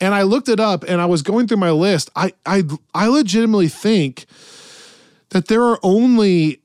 And 0.01 0.15
I 0.15 0.23
looked 0.23 0.49
it 0.49 0.59
up 0.61 0.83
and 0.89 0.99
I 1.01 1.05
was 1.07 1.21
going 1.21 1.47
through 1.47 1.59
my 1.59 1.71
list. 1.73 2.09
I 2.17 2.33
I 2.47 2.63
I 2.95 3.07
legitimately 3.09 3.69
think 3.69 4.25
that 5.29 5.49
there 5.49 5.63
are 5.65 5.79
only 5.83 6.63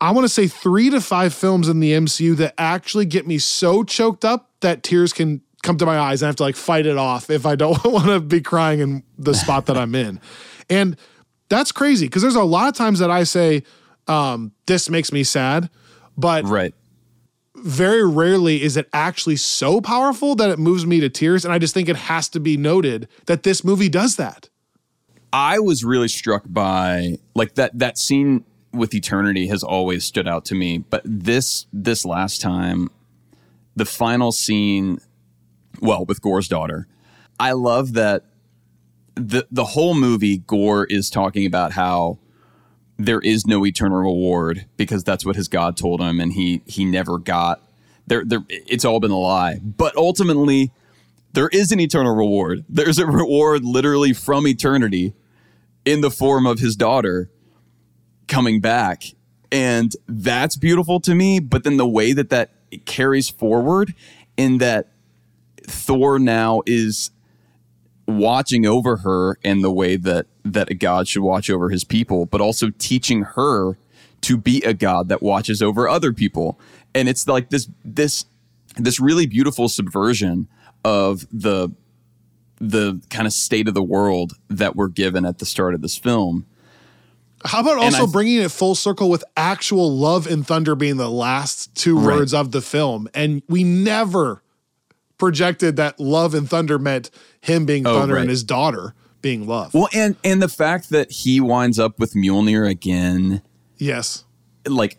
I 0.00 0.12
want 0.12 0.26
to 0.26 0.28
say 0.28 0.46
three 0.46 0.90
to 0.90 1.00
five 1.00 1.34
films 1.34 1.68
in 1.68 1.80
the 1.80 1.92
MCU 1.92 2.36
that 2.36 2.54
actually 2.58 3.06
get 3.06 3.26
me 3.26 3.38
so 3.38 3.82
choked 3.82 4.24
up 4.24 4.50
that 4.60 4.82
tears 4.84 5.12
can 5.12 5.40
come 5.62 5.76
to 5.78 5.86
my 5.86 5.98
eyes 5.98 6.22
and 6.22 6.26
I 6.26 6.28
have 6.28 6.36
to 6.36 6.42
like 6.44 6.54
fight 6.54 6.86
it 6.86 6.96
off 6.98 7.30
if 7.30 7.44
I 7.46 7.56
don't 7.56 7.82
want 7.84 8.06
to 8.06 8.20
be 8.20 8.40
crying 8.40 8.78
in 8.78 9.02
the 9.18 9.34
spot 9.34 9.66
that 9.66 9.76
I'm 9.76 9.94
in. 9.96 10.20
And 10.70 10.96
that's 11.48 11.72
crazy 11.72 12.06
because 12.06 12.22
there's 12.22 12.34
a 12.34 12.42
lot 12.42 12.68
of 12.68 12.74
times 12.74 12.98
that 12.98 13.10
I 13.10 13.24
say, 13.24 13.62
um, 14.08 14.52
this 14.66 14.88
makes 14.90 15.12
me 15.12 15.24
sad, 15.24 15.70
but 16.16 16.44
Right. 16.44 16.74
very 17.56 18.06
rarely 18.06 18.62
is 18.62 18.76
it 18.76 18.88
actually 18.92 19.36
so 19.36 19.80
powerful 19.80 20.34
that 20.36 20.50
it 20.50 20.58
moves 20.58 20.86
me 20.86 21.00
to 21.00 21.08
tears. 21.08 21.44
And 21.44 21.52
I 21.52 21.58
just 21.58 21.74
think 21.74 21.88
it 21.88 21.96
has 21.96 22.28
to 22.30 22.40
be 22.40 22.56
noted 22.56 23.08
that 23.26 23.42
this 23.42 23.64
movie 23.64 23.88
does 23.88 24.16
that. 24.16 24.48
I 25.32 25.58
was 25.58 25.84
really 25.84 26.08
struck 26.08 26.44
by 26.46 27.18
like 27.34 27.54
that 27.56 27.78
that 27.78 27.98
scene 27.98 28.44
with 28.72 28.94
eternity 28.94 29.48
has 29.48 29.62
always 29.62 30.04
stood 30.04 30.28
out 30.28 30.44
to 30.46 30.54
me, 30.54 30.78
but 30.78 31.02
this 31.04 31.66
this 31.72 32.04
last 32.04 32.40
time, 32.40 32.90
the 33.74 33.84
final 33.84 34.32
scene, 34.32 34.98
well, 35.80 36.04
with 36.04 36.22
Gorr's 36.22 36.48
daughter, 36.48 36.86
I 37.40 37.52
love 37.52 37.94
that 37.94 38.24
the 39.16 39.46
the 39.50 39.64
whole 39.64 39.94
movie 39.94 40.38
Gorr 40.38 40.84
is 40.84 41.10
talking 41.10 41.46
about 41.46 41.72
how 41.72 42.18
there 42.98 43.20
is 43.20 43.46
no 43.46 43.66
eternal 43.66 43.98
reward 43.98 44.66
because 44.76 45.04
that's 45.04 45.26
what 45.26 45.36
his 45.36 45.48
God 45.48 45.76
told 45.76 46.00
him, 46.00 46.20
and 46.20 46.32
he 46.32 46.62
he 46.66 46.84
never 46.84 47.18
got 47.18 47.62
there. 48.06 48.24
There, 48.24 48.44
it's 48.48 48.84
all 48.84 49.00
been 49.00 49.10
a 49.10 49.18
lie. 49.18 49.58
But 49.62 49.96
ultimately, 49.96 50.70
there 51.32 51.48
is 51.48 51.72
an 51.72 51.80
eternal 51.80 52.14
reward. 52.14 52.64
There's 52.68 52.98
a 52.98 53.06
reward 53.06 53.64
literally 53.64 54.12
from 54.12 54.46
eternity 54.46 55.14
in 55.84 56.00
the 56.00 56.10
form 56.10 56.46
of 56.46 56.58
his 56.58 56.76
daughter 56.76 57.30
coming 58.28 58.60
back. 58.60 59.04
And 59.52 59.92
that's 60.06 60.56
beautiful 60.56 61.00
to 61.00 61.14
me. 61.14 61.38
But 61.38 61.64
then 61.64 61.76
the 61.76 61.86
way 61.86 62.12
that 62.12 62.30
that 62.30 62.50
carries 62.84 63.30
forward 63.30 63.94
in 64.36 64.58
that 64.58 64.92
Thor 65.62 66.18
now 66.18 66.62
is 66.66 67.10
watching 68.06 68.66
over 68.66 68.98
her 68.98 69.36
in 69.42 69.62
the 69.62 69.70
way 69.72 69.96
that 69.96 70.26
that 70.44 70.70
a 70.70 70.74
god 70.74 71.08
should 71.08 71.22
watch 71.22 71.50
over 71.50 71.70
his 71.70 71.84
people, 71.84 72.26
but 72.26 72.40
also 72.40 72.70
teaching 72.78 73.22
her 73.22 73.76
to 74.22 74.36
be 74.36 74.62
a 74.62 74.72
god 74.74 75.08
that 75.08 75.22
watches 75.22 75.60
over 75.62 75.88
other 75.88 76.12
people. 76.12 76.58
And 76.94 77.08
it's 77.08 77.26
like 77.26 77.50
this 77.50 77.68
this 77.84 78.24
this 78.76 79.00
really 79.00 79.26
beautiful 79.26 79.68
subversion 79.68 80.48
of 80.84 81.26
the 81.32 81.70
the 82.58 83.00
kind 83.10 83.26
of 83.26 83.32
state 83.32 83.68
of 83.68 83.74
the 83.74 83.82
world 83.82 84.32
that 84.48 84.76
we're 84.76 84.88
given 84.88 85.26
at 85.26 85.38
the 85.38 85.46
start 85.46 85.74
of 85.74 85.82
this 85.82 85.96
film. 85.98 86.46
How 87.44 87.60
about 87.60 87.76
also 87.78 88.04
I- 88.06 88.10
bringing 88.10 88.40
it 88.40 88.50
full 88.50 88.74
circle 88.74 89.10
with 89.10 89.22
actual 89.36 89.94
love 89.94 90.26
and 90.26 90.46
thunder 90.46 90.74
being 90.74 90.96
the 90.96 91.10
last 91.10 91.74
two 91.74 91.98
Right. 91.98 92.16
words 92.18 92.32
of 92.32 92.52
the 92.52 92.62
film? 92.62 93.08
And 93.14 93.42
we 93.48 93.62
never 93.62 94.42
projected 95.18 95.76
that 95.76 95.98
love 96.00 96.34
and 96.34 96.48
thunder 96.48 96.78
meant 96.78 97.10
him 97.46 97.64
being 97.66 97.86
Oh, 97.86 97.94
thunder 98.00 98.14
right. 98.14 98.20
and 98.22 98.30
his 98.30 98.44
daughter 98.44 98.94
being 99.22 99.46
love. 99.46 99.74
Well, 99.74 99.88
and 99.94 100.16
and 100.24 100.42
the 100.42 100.48
fact 100.48 100.90
that 100.90 101.10
he 101.10 101.40
winds 101.40 101.78
up 101.78 101.98
with 101.98 102.14
Mjolnir 102.14 102.68
again, 102.68 103.42
yes. 103.78 104.24
like 104.66 104.98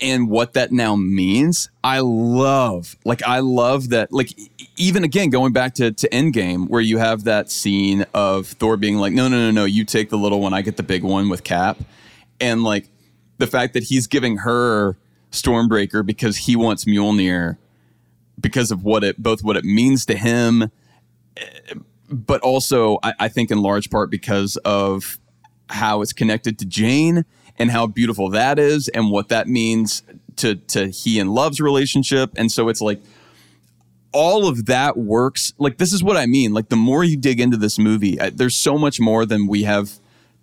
and 0.00 0.28
what 0.30 0.54
that 0.54 0.70
now 0.72 0.94
means 0.96 1.68
i 1.84 1.98
love 2.00 2.96
like 3.04 3.22
i 3.24 3.40
love 3.40 3.90
that 3.90 4.10
like 4.12 4.32
even 4.76 5.02
again 5.04 5.28
going 5.28 5.52
back 5.52 5.74
to, 5.74 5.90
to 5.92 6.08
endgame 6.10 6.68
where 6.68 6.80
you 6.80 6.98
have 6.98 7.24
that 7.24 7.50
scene 7.50 8.06
of 8.14 8.46
thor 8.46 8.76
being 8.76 8.96
like 8.96 9.12
no 9.12 9.28
no 9.28 9.36
no 9.36 9.50
no 9.50 9.64
you 9.64 9.84
take 9.84 10.08
the 10.08 10.16
little 10.16 10.40
one 10.40 10.54
i 10.54 10.62
get 10.62 10.76
the 10.76 10.82
big 10.82 11.02
one 11.02 11.28
with 11.28 11.42
cap 11.44 11.78
and 12.40 12.62
like 12.64 12.88
the 13.38 13.46
fact 13.46 13.74
that 13.74 13.82
he's 13.84 14.06
giving 14.06 14.38
her 14.38 14.96
stormbreaker 15.32 16.04
because 16.06 16.36
he 16.38 16.54
wants 16.56 16.84
mjolnir 16.84 17.58
because 18.40 18.70
of 18.70 18.84
what 18.84 19.02
it 19.04 19.20
both 19.22 19.42
what 19.42 19.56
it 19.56 19.64
means 19.64 20.06
to 20.06 20.16
him 20.16 20.70
but 22.10 22.40
also 22.40 22.98
I, 23.02 23.14
I 23.20 23.28
think 23.28 23.50
in 23.50 23.58
large 23.62 23.90
part 23.90 24.10
because 24.10 24.56
of 24.58 25.18
how 25.68 26.00
it's 26.02 26.12
connected 26.12 26.58
to 26.60 26.64
Jane 26.64 27.24
and 27.58 27.70
how 27.70 27.86
beautiful 27.86 28.30
that 28.30 28.58
is 28.58 28.88
and 28.88 29.10
what 29.10 29.28
that 29.28 29.48
means 29.48 30.02
to 30.36 30.54
to 30.56 30.88
he 30.88 31.18
and 31.18 31.30
Love's 31.30 31.60
relationship. 31.60 32.32
And 32.36 32.50
so 32.50 32.68
it's 32.68 32.80
like 32.80 33.00
all 34.12 34.48
of 34.48 34.66
that 34.66 34.96
works. 34.96 35.52
Like 35.58 35.76
this 35.78 35.92
is 35.92 36.02
what 36.02 36.16
I 36.16 36.26
mean. 36.26 36.52
Like 36.54 36.68
the 36.70 36.76
more 36.76 37.04
you 37.04 37.16
dig 37.16 37.40
into 37.40 37.56
this 37.56 37.78
movie, 37.78 38.18
I, 38.20 38.30
there's 38.30 38.56
so 38.56 38.78
much 38.78 38.98
more 39.00 39.26
than 39.26 39.46
we 39.46 39.64
have 39.64 39.90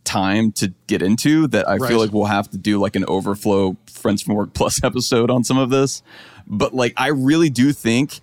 time 0.03 0.51
to 0.51 0.71
get 0.85 1.01
into 1.01 1.47
that 1.47 1.67
I 1.67 1.77
Right. 1.77 1.89
feel 1.89 1.97
like 1.99 2.11
we'll 2.11 2.25
have 2.25 2.47
to 2.51 2.59
do 2.59 2.77
like 2.79 2.95
an 2.95 3.05
overflow 3.07 3.75
Friends 3.87 4.21
from 4.21 4.35
Work 4.35 4.53
Plus 4.53 4.79
episode 4.83 5.31
on 5.31 5.43
some 5.43 5.57
of 5.57 5.71
this. 5.71 6.03
But 6.45 6.75
like 6.75 6.93
I 6.95 7.07
really 7.07 7.49
do 7.49 7.71
think 7.73 8.19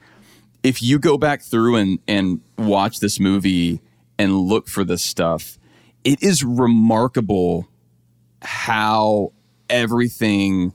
if 0.62 0.82
you 0.82 0.98
go 0.98 1.18
back 1.18 1.42
through 1.42 1.76
and 1.76 1.98
and 2.06 2.40
watch 2.58 3.00
this 3.00 3.18
movie 3.18 3.80
and 4.18 4.36
look 4.36 4.68
for 4.68 4.84
this 4.84 5.02
stuff, 5.02 5.58
it 6.04 6.22
is 6.22 6.44
remarkable 6.44 7.68
how 8.42 9.32
everything 9.68 10.72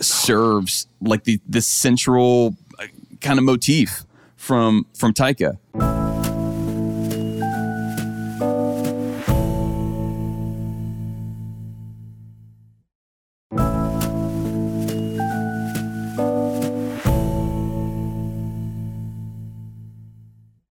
serves 0.00 0.86
like 1.00 1.24
the 1.24 1.40
the 1.48 1.60
central 1.60 2.56
uh, 2.78 2.86
kind 3.20 3.38
of 3.38 3.44
motif 3.44 4.04
from 4.36 4.86
from 4.94 5.12
Taika. 5.12 5.58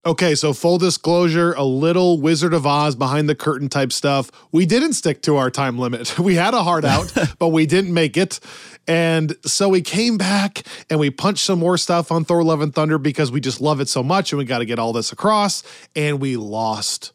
Okay, 0.08 0.36
so 0.36 0.54
full 0.54 0.78
disclosure, 0.78 1.52
a 1.52 1.66
little 1.66 2.22
Wizard 2.22 2.54
of 2.54 2.66
Oz 2.66 2.96
behind 2.96 3.28
the 3.28 3.36
curtain 3.36 3.68
type 3.68 3.92
stuff. 3.92 4.32
We 4.54 4.66
didn't 4.66 4.94
stick 4.94 5.22
to 5.24 5.36
our 5.36 5.52
time 5.52 5.78
limit. 5.78 6.18
We 6.28 6.36
had 6.36 6.54
a 6.54 6.64
hard 6.64 6.86
out, 6.96 7.12
but 7.40 7.50
we 7.50 7.66
didn't 7.66 7.94
make 7.94 8.16
it. 8.16 8.40
And 8.88 9.36
so 9.46 9.68
we 9.68 9.82
came 9.82 10.18
back 10.18 10.64
and 10.90 10.98
we 10.98 11.10
punched 11.10 11.44
some 11.44 11.60
more 11.60 11.78
stuff 11.78 12.10
on 12.10 12.24
Thor 12.24 12.42
Love 12.42 12.62
and 12.62 12.74
Thunder 12.74 12.98
because 12.98 13.34
we 13.34 13.42
just 13.42 13.60
love 13.60 13.82
it 13.82 13.90
so 13.90 14.02
much 14.02 14.32
and 14.32 14.40
we 14.40 14.46
got 14.46 14.60
to 14.60 14.66
get 14.66 14.80
all 14.80 14.94
this 14.94 15.12
across. 15.12 15.62
And 15.94 16.22
we 16.22 16.38
lost 16.38 17.12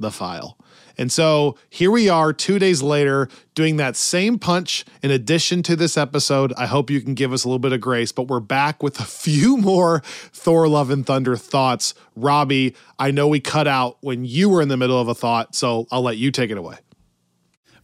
the 0.00 0.10
file. 0.10 0.58
And 0.98 1.10
so 1.10 1.56
here 1.70 1.90
we 1.90 2.08
are 2.08 2.32
two 2.32 2.58
days 2.58 2.82
later 2.82 3.28
doing 3.54 3.76
that 3.76 3.96
same 3.96 4.38
punch 4.38 4.84
in 5.02 5.10
addition 5.10 5.62
to 5.64 5.76
this 5.76 5.96
episode. 5.96 6.52
I 6.56 6.66
hope 6.66 6.90
you 6.90 7.00
can 7.00 7.14
give 7.14 7.32
us 7.32 7.44
a 7.44 7.48
little 7.48 7.58
bit 7.58 7.72
of 7.72 7.80
grace, 7.80 8.12
but 8.12 8.28
we're 8.28 8.40
back 8.40 8.82
with 8.82 9.00
a 9.00 9.04
few 9.22 9.56
more 9.56 10.00
Thor 10.32 10.68
Love 10.68 10.90
and 10.90 11.06
Thunder 11.06 11.36
thoughts. 11.36 11.94
Robbie, 12.16 12.74
I 12.98 13.10
know 13.10 13.26
we 13.28 13.40
cut 13.40 13.66
out 13.68 13.96
when 14.00 14.24
you 14.24 14.48
were 14.48 14.60
in 14.62 14.68
the 14.68 14.76
middle 14.76 15.00
of 15.00 15.08
a 15.08 15.14
thought, 15.14 15.54
so 15.54 15.86
I'll 15.90 16.02
let 16.02 16.16
you 16.16 16.30
take 16.30 16.50
it 16.50 16.58
away. 16.58 16.76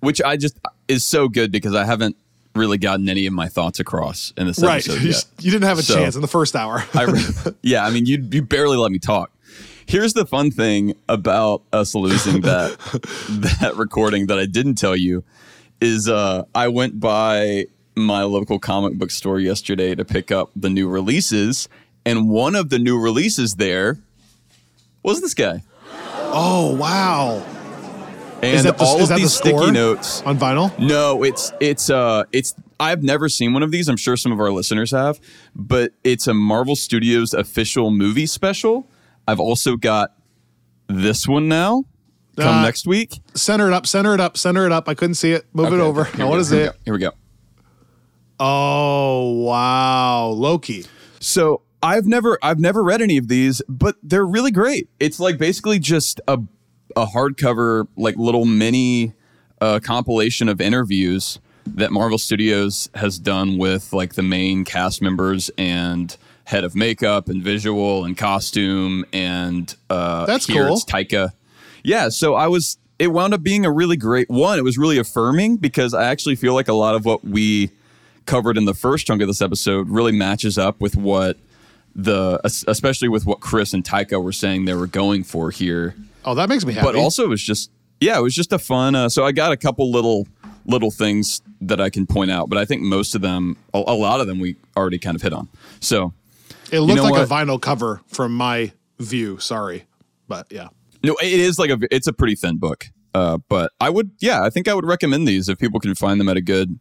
Which 0.00 0.22
I 0.22 0.36
just 0.36 0.59
is 0.86 1.04
so 1.04 1.28
good 1.28 1.50
because 1.50 1.74
I 1.74 1.84
haven't 1.84 2.16
really 2.54 2.78
gotten 2.78 3.09
any 3.09 3.26
of 3.26 3.32
my 3.32 3.48
thoughts 3.48 3.78
across 3.80 4.32
in 4.36 4.46
this 4.46 4.61
Right. 4.61 4.86
episode 4.88 5.02
You, 5.04 5.14
you 5.40 5.50
didn't 5.50 5.64
have 5.68 5.78
a 5.78 5.82
So- 5.82 5.94
chance 5.94 6.14
in 6.14 6.22
the 6.22 6.28
first 6.28 6.54
hour. 6.56 6.84
I 6.94 7.06
yeah, 7.62 7.84
I 7.84 7.90
mean, 7.90 8.06
you 8.06 8.26
you 8.32 8.42
barely 8.42 8.76
let 8.76 8.90
me 8.92 8.98
talk. 8.98 9.30
Here's 9.89 10.12
the 10.12 10.26
fun 10.26 10.51
thing 10.51 10.95
about 11.09 11.62
us 11.72 11.95
losing 11.95 12.43
that 12.43 12.76
that 13.61 13.72
recording 13.76 14.26
that 14.26 14.39
I 14.39 14.45
didn't 14.45 14.74
tell 14.74 14.95
you 14.95 15.24
is 15.80 16.09
uh, 16.11 16.45
I 16.55 16.68
went 16.68 17.01
by 17.01 17.66
my 17.97 18.22
local 18.24 18.59
comic 18.59 18.99
book 18.99 19.11
store 19.11 19.41
yesterday 19.41 19.95
to 19.95 20.05
pick 20.05 20.30
up 20.30 20.51
the 20.55 20.68
new 20.68 20.89
releases, 20.89 21.68
and 22.05 22.28
one 22.28 22.55
of 22.55 22.68
the 22.68 22.78
new 22.78 22.99
releases 23.01 23.55
there 23.55 23.97
was 25.03 25.22
this 25.22 25.32
guy. 25.34 25.62
oh, 25.95 26.76
wow. 26.78 27.43
And 28.43 28.57
Is 28.57 28.64
that 28.64 28.76
the- 28.76 28.84
all 28.84 28.97
is 28.99 29.05
of 29.05 29.09
that 29.09 29.20
the 29.20 29.28
sticky 29.28 29.70
notes 29.72 30.22
On 30.22 30.39
vinyl? 30.39 30.78
No, 30.78 31.24
it's 31.24 31.51
it's 31.61 31.89
uh 31.91 32.22
it's 32.30 32.55
I've 32.78 33.03
never 33.03 33.28
seen 33.28 33.53
one 33.55 33.62
of 33.64 33.72
these. 33.72 33.89
I'm 33.89 33.97
sure 33.97 34.16
some 34.16 34.30
of 34.32 34.39
our 34.39 34.53
listeners 34.53 34.91
have, 34.93 35.18
but 35.57 35.93
it's 36.05 36.26
a 36.28 36.34
Marvel 36.34 36.76
Studios 36.76 37.32
official 37.34 37.91
movie 37.91 38.26
special. 38.26 38.86
I've 39.28 39.40
also 39.40 39.76
got 39.76 40.14
this 40.88 41.28
one 41.28 41.48
now. 41.48 41.84
Come 42.38 42.56
Uh, 42.58 42.62
next 42.62 42.86
week. 42.86 43.20
Center 43.34 43.66
it 43.68 43.74
up, 43.74 43.86
center 43.86 44.14
it 44.14 44.20
up, 44.20 44.38
center 44.38 44.64
it 44.64 44.72
up. 44.72 44.88
I 44.88 44.94
couldn't 44.94 45.16
see 45.16 45.32
it. 45.32 45.44
Move 45.52 45.72
it 45.74 45.80
over. 45.80 46.02
okay, 46.02 46.16
here 46.16 46.24
I 46.26 46.28
we 46.30 46.36
go, 46.36 46.42
to 46.44 46.54
here 46.56 46.64
it. 46.66 46.76
Here 46.84 46.94
we 46.94 47.00
go. 47.00 47.10
Oh, 48.40 49.32
wow. 49.44 50.28
Loki. 50.28 50.86
So 51.20 51.62
I've 51.82 52.06
never 52.06 52.38
I've 52.42 52.58
never 52.58 52.82
read 52.82 53.02
any 53.02 53.16
of 53.18 53.28
these, 53.28 53.60
but 53.68 53.96
they're 54.02 54.26
really 54.26 54.50
great. 54.50 54.88
It's 54.98 55.20
like 55.20 55.36
basically 55.38 55.78
just 55.78 56.20
a 56.26 56.38
a 56.96 57.04
hardcover 57.06 57.86
like 57.96 58.16
little 58.16 58.44
mini 58.46 59.12
uh, 59.60 59.80
compilation 59.82 60.48
of 60.48 60.60
interviews 60.60 61.38
that 61.66 61.92
Marvel 61.92 62.16
Studios 62.18 62.88
has 62.94 63.18
done 63.18 63.58
with 63.58 63.92
like 63.92 64.14
the 64.14 64.22
main 64.22 64.64
cast 64.64 65.02
members 65.02 65.50
and 65.58 66.16
head 66.49 66.64
of 66.64 66.74
makeup 66.74 67.28
and 67.28 67.42
visual 67.42 68.07
and 68.07 68.16
costume 68.16 69.05
and 69.12 69.76
uh, 69.90 70.24
That's 70.24 70.46
here 70.46 70.64
cool. 70.64 70.76
it's 70.76 70.84
Taika. 70.86 71.32
Yeah, 71.84 72.09
so 72.09 72.36
I 72.36 72.49
was 72.49 72.78
it 72.99 73.09
wound 73.09 73.34
up 73.34 73.42
being 73.42 73.66
a 73.66 73.70
really 73.70 73.99
great 73.99 74.30
one. 74.30 74.59
It 74.59 74.64
was 74.64 74.78
really 74.78 74.96
affirming 74.96 75.59
because 75.59 75.92
I 75.92 76.05
actually 76.05 76.36
feel 76.36 76.55
like 76.55 76.66
a 76.66 76.72
lot 76.72 76.94
of 76.94 77.05
what 77.05 77.22
we 77.22 77.70
covered 78.24 78.57
in 78.57 78.64
the 78.64 78.72
first 78.72 79.07
chunk 79.07 79.20
of 79.20 79.28
this 79.28 79.42
episode 79.42 79.90
really 79.90 80.11
matches 80.12 80.57
up 80.57 80.80
with 80.80 80.96
what 80.96 81.36
the 81.94 82.40
especially 82.66 83.09
with 83.09 83.26
what 83.26 83.40
Chris 83.40 83.74
and 83.74 83.84
Taika 83.84 84.22
were 84.22 84.32
saying 84.32 84.64
they 84.64 84.72
were 84.72 84.86
going 84.86 85.24
for 85.24 85.51
here. 85.51 85.94
Oh, 86.24 86.34
that 86.34 86.49
makes 86.49 86.64
me 86.64 86.72
happy. 86.72 86.86
But 86.86 86.96
also 86.96 87.24
it 87.24 87.28
was 87.28 87.42
just 87.42 87.70
yeah, 88.01 88.18
it 88.18 88.22
was 88.22 88.34
just 88.34 88.55
a 88.55 88.59
fun 88.59 88.94
uh, 88.94 89.11
so 89.11 89.22
I 89.22 89.32
got 89.32 89.53
a 89.53 89.57
couple 89.59 89.92
little 89.92 90.26
little 90.64 90.90
things 90.90 91.42
that 91.61 91.78
I 91.78 91.90
can 91.90 92.07
point 92.07 92.30
out, 92.30 92.49
but 92.49 92.57
I 92.57 92.64
think 92.64 92.80
most 92.80 93.14
of 93.14 93.20
them 93.20 93.59
a, 93.74 93.84
a 93.86 93.94
lot 93.94 94.22
of 94.22 94.26
them 94.26 94.40
we 94.40 94.57
already 94.78 94.99
kind 94.99 95.14
of 95.14 95.20
hit 95.20 95.34
on. 95.34 95.49
So 95.80 96.14
it 96.72 96.80
looked 96.80 96.96
know 97.02 97.08
like 97.08 97.22
a 97.22 97.26
vinyl 97.26 97.60
cover 97.60 98.00
from 98.08 98.34
my 98.34 98.72
view. 98.98 99.38
Sorry. 99.38 99.84
But 100.28 100.46
yeah. 100.50 100.68
No, 101.02 101.16
it 101.22 101.40
is 101.40 101.58
like 101.58 101.70
a 101.70 101.78
it's 101.90 102.06
a 102.06 102.12
pretty 102.12 102.34
thin 102.34 102.58
book. 102.58 102.86
Uh, 103.14 103.38
but 103.48 103.72
I 103.80 103.88
would 103.90 104.10
yeah, 104.20 104.42
I 104.42 104.50
think 104.50 104.68
I 104.68 104.74
would 104.74 104.84
recommend 104.86 105.26
these 105.26 105.48
if 105.48 105.58
people 105.58 105.80
can 105.80 105.94
find 105.94 106.20
them 106.20 106.28
at 106.28 106.36
a 106.36 106.40
good 106.42 106.78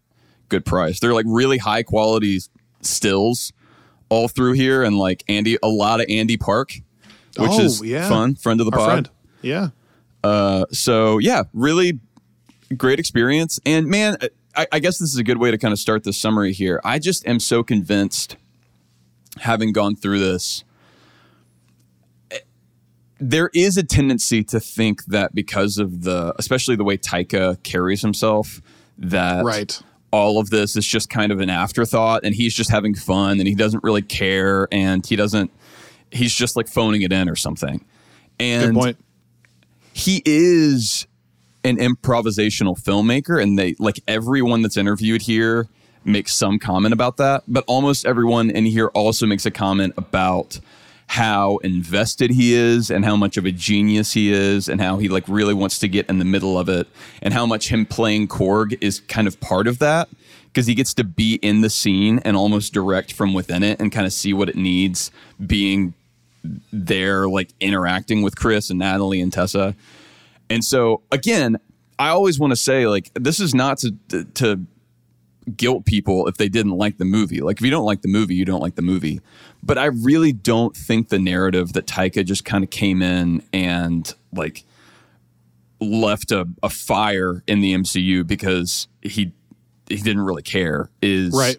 good 0.49 0.65
price. 0.65 0.99
They're 0.99 1.13
like 1.13 1.25
really 1.27 1.57
high 1.57 1.83
quality 1.83 2.39
stills 2.81 3.53
all 4.09 4.27
through 4.27 4.53
here 4.53 4.83
and 4.83 4.97
like 4.97 5.23
Andy 5.27 5.57
a 5.63 5.67
lot 5.67 5.99
of 6.01 6.05
Andy 6.09 6.37
Park, 6.37 6.73
which 7.37 7.49
Oh, 7.51 7.59
is 7.61 7.81
yeah. 7.83 8.07
fun, 8.09 8.35
friend 8.35 8.59
of 8.59 8.65
the 8.65 8.71
Our 8.71 8.77
pod. 8.77 8.89
friend. 8.91 9.09
Yeah. 9.41 9.69
So 10.71 11.17
yeah, 11.19 11.43
really 11.53 11.99
great 12.75 12.99
experience. 12.99 13.59
And 13.65 13.87
man, 13.87 14.17
I, 14.55 14.67
I 14.73 14.79
guess 14.79 14.97
this 14.97 15.11
is 15.13 15.17
a 15.17 15.23
good 15.23 15.37
way 15.37 15.51
to 15.51 15.57
kind 15.57 15.71
of 15.71 15.79
start 15.79 16.03
the 16.03 16.13
summary 16.13 16.53
here. 16.53 16.81
I 16.83 16.99
just 16.99 17.25
am 17.27 17.39
so 17.39 17.63
convinced, 17.63 18.35
having 19.37 19.71
gone 19.71 19.95
through 19.95 20.19
this, 20.19 20.63
there 23.19 23.49
is 23.53 23.77
a 23.77 23.83
tendency 23.83 24.43
to 24.43 24.59
think 24.59 25.05
that 25.05 25.33
because 25.33 25.77
of 25.77 26.03
the, 26.03 26.33
especially 26.37 26.75
the 26.75 26.83
way 26.83 26.97
Taika 26.97 27.61
carries 27.63 28.01
himself, 28.01 28.61
that 28.97 29.43
Right. 29.43 29.81
all 30.11 30.39
of 30.39 30.49
this 30.49 30.75
is 30.75 30.85
just 30.85 31.09
kind 31.09 31.31
of 31.31 31.39
an 31.39 31.49
afterthought 31.49 32.23
and 32.23 32.35
he's 32.35 32.53
just 32.53 32.69
having 32.69 32.93
fun 32.93 33.39
and 33.39 33.47
he 33.47 33.55
doesn't 33.55 33.83
really 33.83 34.01
care 34.03 34.67
and 34.71 35.05
he 35.05 35.15
doesn't, 35.15 35.51
he's 36.11 36.33
just 36.33 36.55
like 36.55 36.67
phoning 36.67 37.01
it 37.01 37.11
in 37.11 37.27
or 37.27 37.35
something. 37.35 37.83
And 38.39 38.75
he 39.93 40.21
is 40.25 41.07
an 41.63 41.77
improvisational 41.77 42.79
filmmaker 42.79 43.41
and 43.41 43.57
they 43.57 43.75
like 43.79 43.99
everyone 44.07 44.61
that's 44.61 44.77
interviewed 44.77 45.23
here 45.23 45.67
makes 46.07 46.33
some 46.33 46.57
comment 46.57 46.93
about 46.93 47.17
that 47.17 47.43
but 47.47 47.63
almost 47.67 48.05
everyone 48.05 48.49
in 48.49 48.65
here 48.65 48.87
also 48.87 49.25
makes 49.25 49.45
a 49.45 49.51
comment 49.51 49.93
about 49.97 50.59
how 51.09 51.57
invested 51.57 52.31
he 52.31 52.53
is 52.53 52.91
and 52.91 53.05
how 53.05 53.15
much 53.15 53.37
of 53.37 53.45
a 53.45 53.51
genius 53.51 54.11
he 54.11 54.31
is 54.31 54.67
and 54.67 54.81
how 54.81 54.97
he 54.97 55.07
like 55.07 55.23
really 55.27 55.53
wants 55.53 55.79
to 55.79 55.87
get 55.87 56.07
in 56.09 56.19
the 56.19 56.25
middle 56.25 56.57
of 56.59 56.67
it 56.67 56.87
and 57.21 57.33
how 57.33 57.45
much 57.45 57.69
him 57.69 57.85
playing 57.85 58.27
korg 58.27 58.77
is 58.81 58.99
kind 59.01 59.27
of 59.27 59.39
part 59.39 59.67
of 59.67 59.79
that 59.79 60.09
because 60.47 60.67
he 60.67 60.75
gets 60.75 60.93
to 60.93 61.03
be 61.03 61.35
in 61.35 61.61
the 61.61 61.69
scene 61.69 62.19
and 62.25 62.35
almost 62.35 62.73
direct 62.73 63.13
from 63.13 63.33
within 63.33 63.63
it 63.63 63.79
and 63.79 63.91
kind 63.91 64.05
of 64.05 64.11
see 64.11 64.33
what 64.33 64.49
it 64.49 64.55
needs 64.55 65.11
being 65.45 65.93
there 66.71 67.27
like 67.27 67.49
interacting 67.59 68.21
with 68.21 68.35
chris 68.35 68.69
and 68.69 68.79
natalie 68.79 69.21
and 69.21 69.31
tessa. 69.31 69.75
And 70.49 70.63
so 70.63 71.01
again, 71.11 71.57
I 71.99 72.09
always 72.09 72.39
want 72.39 72.51
to 72.51 72.57
say 72.57 72.87
like 72.87 73.11
this 73.13 73.39
is 73.39 73.53
not 73.53 73.79
to, 73.79 74.23
to 74.35 74.59
guilt 75.55 75.85
people 75.85 76.27
if 76.27 76.37
they 76.37 76.49
didn't 76.49 76.73
like 76.73 76.97
the 76.97 77.05
movie. 77.05 77.39
Like 77.41 77.57
if 77.59 77.63
you 77.65 77.71
don't 77.71 77.85
like 77.85 78.01
the 78.01 78.07
movie, 78.07 78.35
you 78.35 78.45
don't 78.45 78.61
like 78.61 78.75
the 78.75 78.81
movie. 78.81 79.21
But 79.63 79.77
I 79.77 79.85
really 79.85 80.33
don't 80.33 80.75
think 80.75 81.09
the 81.09 81.19
narrative 81.19 81.73
that 81.73 81.85
Taika 81.87 82.25
just 82.25 82.43
kind 82.45 82.63
of 82.63 82.69
came 82.69 83.01
in 83.01 83.43
and 83.53 84.13
like 84.33 84.63
left 85.79 86.31
a, 86.31 86.47
a 86.63 86.69
fire 86.69 87.43
in 87.47 87.61
the 87.61 87.73
MCU 87.73 88.25
because 88.25 88.87
he 89.01 89.31
he 89.89 89.97
didn't 89.97 90.21
really 90.23 90.41
care 90.43 90.89
is 91.01 91.33
Right. 91.33 91.57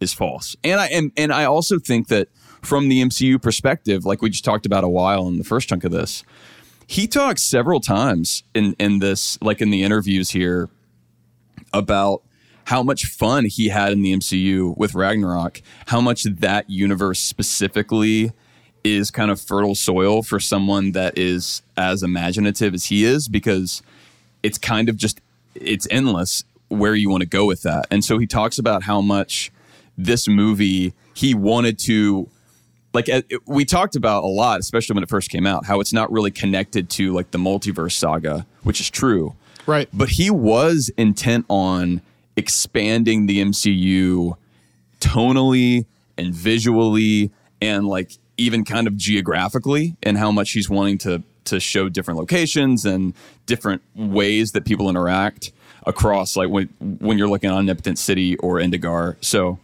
is 0.00 0.14
false. 0.14 0.56
And 0.64 0.80
I 0.80 0.86
and, 0.86 1.12
and 1.16 1.32
I 1.32 1.44
also 1.44 1.78
think 1.78 2.08
that 2.08 2.28
from 2.62 2.88
the 2.88 3.02
MCU 3.02 3.40
perspective, 3.40 4.04
like 4.04 4.22
we 4.22 4.30
just 4.30 4.44
talked 4.44 4.66
about 4.66 4.82
a 4.84 4.88
while 4.88 5.28
in 5.28 5.38
the 5.38 5.44
first 5.44 5.68
chunk 5.68 5.84
of 5.84 5.92
this, 5.92 6.24
he 6.86 7.06
talks 7.06 7.42
several 7.42 7.80
times 7.80 8.44
in 8.54 8.74
in 8.78 9.00
this 9.00 9.40
like 9.42 9.60
in 9.60 9.70
the 9.70 9.82
interviews 9.82 10.30
here 10.30 10.68
about 11.72 12.22
how 12.66 12.82
much 12.82 13.06
fun 13.06 13.44
he 13.46 13.68
had 13.68 13.92
in 13.92 14.02
the 14.02 14.12
MCU 14.12 14.76
with 14.76 14.94
Ragnarok, 14.94 15.62
how 15.86 16.00
much 16.00 16.24
that 16.24 16.68
universe 16.68 17.18
specifically 17.20 18.32
is 18.84 19.10
kind 19.10 19.30
of 19.30 19.40
fertile 19.40 19.74
soil 19.74 20.22
for 20.22 20.38
someone 20.38 20.92
that 20.92 21.16
is 21.18 21.62
as 21.76 22.02
imaginative 22.02 22.74
as 22.74 22.84
he 22.86 23.04
is 23.04 23.26
because 23.28 23.82
it's 24.42 24.58
kind 24.58 24.88
of 24.88 24.96
just 24.96 25.20
it's 25.54 25.88
endless 25.90 26.44
where 26.68 26.94
you 26.94 27.08
want 27.08 27.22
to 27.22 27.28
go 27.28 27.46
with 27.46 27.62
that. 27.62 27.86
And 27.90 28.04
so 28.04 28.18
he 28.18 28.26
talks 28.26 28.58
about 28.58 28.82
how 28.84 29.00
much 29.00 29.50
this 29.98 30.28
movie 30.28 30.92
he 31.14 31.34
wanted 31.34 31.78
to 31.80 32.28
like 32.92 33.08
uh, 33.08 33.22
we 33.46 33.64
talked 33.64 33.96
about 33.96 34.24
a 34.24 34.26
lot 34.26 34.60
especially 34.60 34.92
when 34.94 35.02
it 35.02 35.08
first 35.08 35.30
came 35.30 35.46
out 35.46 35.64
how 35.64 35.80
it's 35.80 35.92
not 35.92 36.12
really 36.12 36.30
connected 36.30 36.90
to 36.90 37.12
like 37.14 37.30
the 37.30 37.38
multiverse 37.38 37.92
saga 37.92 38.44
which 38.62 38.78
is 38.80 38.90
true 38.90 39.34
Right. 39.66 39.88
but 39.94 40.10
he 40.10 40.30
was 40.30 40.90
intent 40.98 41.46
on 41.48 42.02
expanding 42.36 43.26
the 43.26 43.40
MCU 43.42 44.36
tonally 45.00 45.86
and 46.16 46.34
visually 46.34 47.30
and 47.60 47.86
like 47.86 48.12
even 48.36 48.64
kind 48.64 48.86
of 48.86 48.96
geographically 48.96 49.96
and 50.02 50.18
how 50.18 50.30
much 50.30 50.52
he's 50.52 50.68
wanting 50.68 50.98
to 50.98 51.22
to 51.44 51.60
show 51.60 51.88
different 51.88 52.18
locations 52.18 52.84
and 52.84 53.14
different 53.46 53.80
ways 53.94 54.52
that 54.52 54.64
people 54.64 54.90
interact 54.90 55.52
across 55.86 56.36
like 56.36 56.48
when 56.48 56.68
when 56.80 57.18
you're 57.18 57.28
looking 57.28 57.50
at 57.50 57.56
Omnipotent 57.56 57.98
City 57.98 58.36
or 58.38 58.56
Indigarr. 58.56 59.16
So 59.20 59.58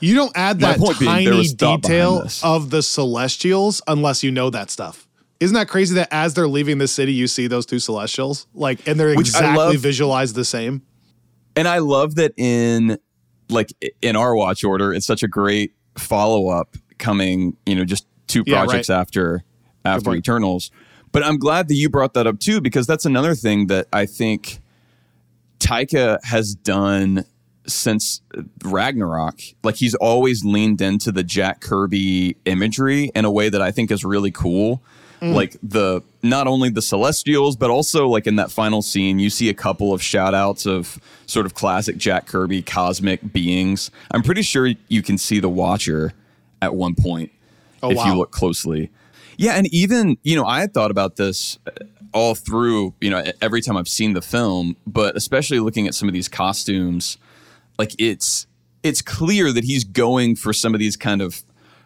You 0.00 0.14
don't 0.14 0.32
add 0.34 0.60
that 0.60 0.78
being, 0.78 0.94
tiny 0.94 1.30
was 1.30 1.52
thought 1.52 1.82
behind 1.82 1.82
detail 1.82 2.26
of 2.42 2.70
the 2.70 2.82
Celestials 2.82 3.82
unless 3.86 4.22
you 4.22 4.30
know 4.30 4.50
that 4.50 4.70
stuff. 4.70 5.06
Isn't 5.40 5.54
that 5.54 5.68
crazy 5.68 5.94
that 5.94 6.08
as 6.10 6.34
they're 6.34 6.48
leaving 6.48 6.78
the 6.78 6.88
city, 6.88 7.14
you 7.14 7.26
see 7.26 7.46
those 7.46 7.64
two 7.64 7.78
celestials? 7.78 8.46
Like, 8.54 8.86
and 8.86 9.00
they're 9.00 9.14
Which 9.14 9.28
exactly 9.28 9.76
visualized 9.78 10.34
the 10.34 10.44
same. 10.44 10.82
And 11.56 11.66
I 11.68 11.78
love 11.78 12.14
that 12.16 12.32
in 12.36 12.98
like 13.48 13.72
in 14.00 14.16
our 14.16 14.34
watch 14.34 14.64
order, 14.64 14.92
it's 14.94 15.06
such 15.06 15.22
a 15.22 15.28
great 15.28 15.74
follow 15.96 16.48
up 16.48 16.76
coming, 16.98 17.56
you 17.66 17.74
know, 17.74 17.84
just 17.84 18.06
two 18.26 18.44
Yeah, 18.46 18.64
projects 18.64 18.88
right. 18.88 18.96
after 18.98 19.42
after. 19.84 20.14
Eternals. 20.14 20.70
But 21.12 21.24
I'm 21.24 21.38
glad 21.38 21.68
that 21.68 21.74
you 21.74 21.88
brought 21.88 22.14
that 22.14 22.26
up 22.26 22.38
too, 22.38 22.60
because 22.60 22.86
that's 22.86 23.04
another 23.04 23.34
thing 23.34 23.66
that 23.66 23.88
I 23.92 24.06
think 24.06 24.60
Taika 25.58 26.22
has 26.24 26.54
done 26.54 27.24
since 27.66 28.22
Ragnarok. 28.64 29.40
Like 29.64 29.76
he's 29.76 29.94
always 29.96 30.44
leaned 30.44 30.80
into 30.80 31.10
the 31.10 31.22
Jack 31.22 31.60
Kirby 31.60 32.36
imagery 32.44 33.10
in 33.14 33.24
a 33.24 33.30
way 33.30 33.48
that 33.48 33.60
I 33.60 33.70
think 33.70 33.90
is 33.90 34.04
really 34.04 34.30
cool. 34.30 34.82
Like 35.22 35.56
the 35.62 36.02
not 36.22 36.46
only 36.46 36.70
the 36.70 36.80
Celestials, 36.80 37.54
but 37.54 37.68
also 37.68 38.08
like 38.08 38.26
in 38.26 38.36
that 38.36 38.50
final 38.50 38.80
scene, 38.80 39.18
you 39.18 39.28
see 39.28 39.48
a 39.50 39.54
couple 39.54 39.92
of 39.92 40.02
shout 40.02 40.32
outs 40.34 40.64
of 40.66 40.98
sort 41.26 41.44
of 41.44 41.54
classic 41.54 41.98
Jack 41.98 42.26
Kirby 42.26 42.62
cosmic 42.62 43.32
beings. 43.32 43.90
I'm 44.12 44.22
pretty 44.22 44.40
sure 44.42 44.70
you 44.88 45.02
can 45.02 45.18
see 45.18 45.38
the 45.38 45.48
Watcher 45.50 46.14
at 46.62 46.74
one 46.74 46.94
point 46.94 47.30
Oh, 47.82 47.90
if 47.90 47.96
wow. 47.98 48.06
you 48.06 48.14
look 48.14 48.30
closely. 48.30 48.90
Yeah, 49.36 49.52
and 49.52 49.66
even 49.74 50.16
you 50.22 50.36
know, 50.36 50.44
I 50.46 50.60
had 50.60 50.72
thought 50.74 50.90
about 50.90 51.16
this 51.16 51.58
uh, 51.66 51.70
all 52.12 52.34
through 52.34 52.94
you 53.00 53.10
know 53.10 53.22
every 53.40 53.60
time 53.60 53.76
I've 53.76 53.88
seen 53.88 54.14
the 54.14 54.22
film, 54.22 54.76
but 54.86 55.16
especially 55.16 55.60
looking 55.60 55.86
at 55.86 55.94
some 55.94 56.08
of 56.08 56.14
these 56.14 56.28
costumes, 56.28 57.18
like 57.78 57.94
it's 57.98 58.46
it's 58.82 59.02
clear 59.02 59.52
that 59.52 59.64
he's 59.64 59.84
going 59.84 60.36
for 60.36 60.52
some 60.54 60.74
of 60.74 60.80
these 60.80 60.96
kind 60.96 61.20
of 61.20 61.42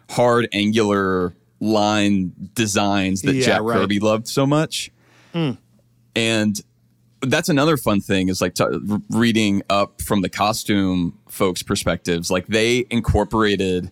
hard 0.09 0.47
angular 0.53 1.33
line 1.59 2.33
designs 2.53 3.21
that 3.23 3.33
Yeah, 3.35 3.45
Jack 3.45 3.61
right. 3.61 3.77
Kirby 3.77 3.99
loved 3.99 4.27
so 4.27 4.45
much, 4.45 4.91
and 6.15 6.61
that's 7.21 7.49
another 7.49 7.77
fun 7.77 8.01
thing 8.01 8.29
is 8.29 8.41
like 8.41 8.53
t- 8.53 8.65
reading 9.09 9.63
up 9.69 10.01
from 10.01 10.21
the 10.21 10.29
costume 10.29 11.17
folks' 11.27 11.63
perspectives. 11.63 12.29
Like 12.29 12.47
they 12.47 12.85
incorporated, 12.89 13.91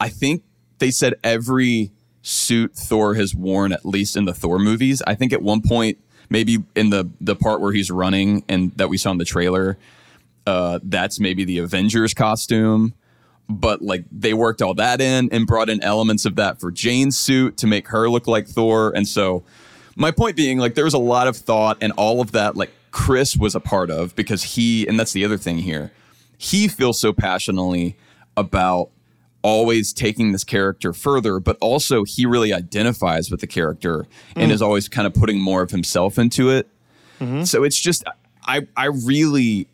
I 0.00 0.08
think 0.08 0.42
they 0.78 0.90
said 0.90 1.14
every 1.22 1.92
suit 2.22 2.74
Thor 2.74 3.14
has 3.14 3.34
worn, 3.34 3.72
at 3.72 3.84
least 3.84 4.16
in 4.16 4.24
the 4.24 4.34
Thor 4.34 4.58
movies. 4.58 5.02
I 5.06 5.14
think 5.14 5.32
at 5.32 5.42
one 5.42 5.60
point, 5.60 5.98
maybe 6.28 6.58
in 6.74 6.90
the 6.90 7.10
the 7.20 7.36
part 7.36 7.60
where 7.60 7.72
he's 7.72 7.90
running 7.90 8.44
and 8.48 8.72
that 8.76 8.88
we 8.88 8.96
saw 8.96 9.10
in 9.10 9.18
the 9.18 9.24
trailer, 9.24 9.78
uh, 10.46 10.80
that's 10.82 11.20
maybe 11.20 11.44
the 11.44 11.58
Avengers 11.58 12.14
costume. 12.14 12.94
But 13.48 13.82
like 13.82 14.04
they 14.10 14.34
worked 14.34 14.62
all 14.62 14.74
that 14.74 15.00
in 15.00 15.28
and 15.32 15.46
brought 15.46 15.68
in 15.68 15.82
elements 15.82 16.24
of 16.24 16.36
that 16.36 16.60
for 16.60 16.70
Jane's 16.70 17.18
suit 17.18 17.56
to 17.58 17.66
make 17.66 17.88
her 17.88 18.08
look 18.08 18.26
like 18.26 18.46
Thor. 18.46 18.92
And 18.94 19.06
so 19.06 19.44
my 19.96 20.10
point 20.10 20.36
being 20.36 20.58
like 20.58 20.74
there 20.74 20.84
was 20.84 20.94
a 20.94 20.98
lot 20.98 21.26
of 21.26 21.36
thought 21.36 21.78
and 21.80 21.92
all 21.92 22.20
of 22.20 22.32
that 22.32 22.56
like 22.56 22.70
Chris 22.92 23.36
was 23.36 23.54
a 23.54 23.60
part 23.60 23.90
of 23.90 24.14
because 24.16 24.42
he 24.42 24.86
and 24.86 24.98
that's 24.98 25.12
the 25.12 25.24
other 25.24 25.38
thing 25.38 25.58
here. 25.58 25.92
He 26.38 26.68
feels 26.68 27.00
so 27.00 27.12
passionately 27.12 27.96
about 28.36 28.90
always 29.42 29.92
taking 29.92 30.32
this 30.32 30.44
character 30.44 30.92
further, 30.92 31.40
but 31.40 31.56
also 31.60 32.04
he 32.04 32.24
really 32.24 32.52
identifies 32.52 33.30
with 33.30 33.40
the 33.40 33.46
character 33.46 34.06
and 34.36 34.50
mm. 34.50 34.54
is 34.54 34.62
always 34.62 34.88
kind 34.88 35.06
of 35.06 35.14
putting 35.14 35.40
more 35.40 35.62
of 35.62 35.70
himself 35.70 36.18
into 36.18 36.48
it. 36.48 36.68
Mm-hmm. 37.20 37.42
So 37.42 37.64
it's 37.64 37.80
just 37.80 38.04
I 38.46 38.66
I 38.76 38.86
really 38.86 39.68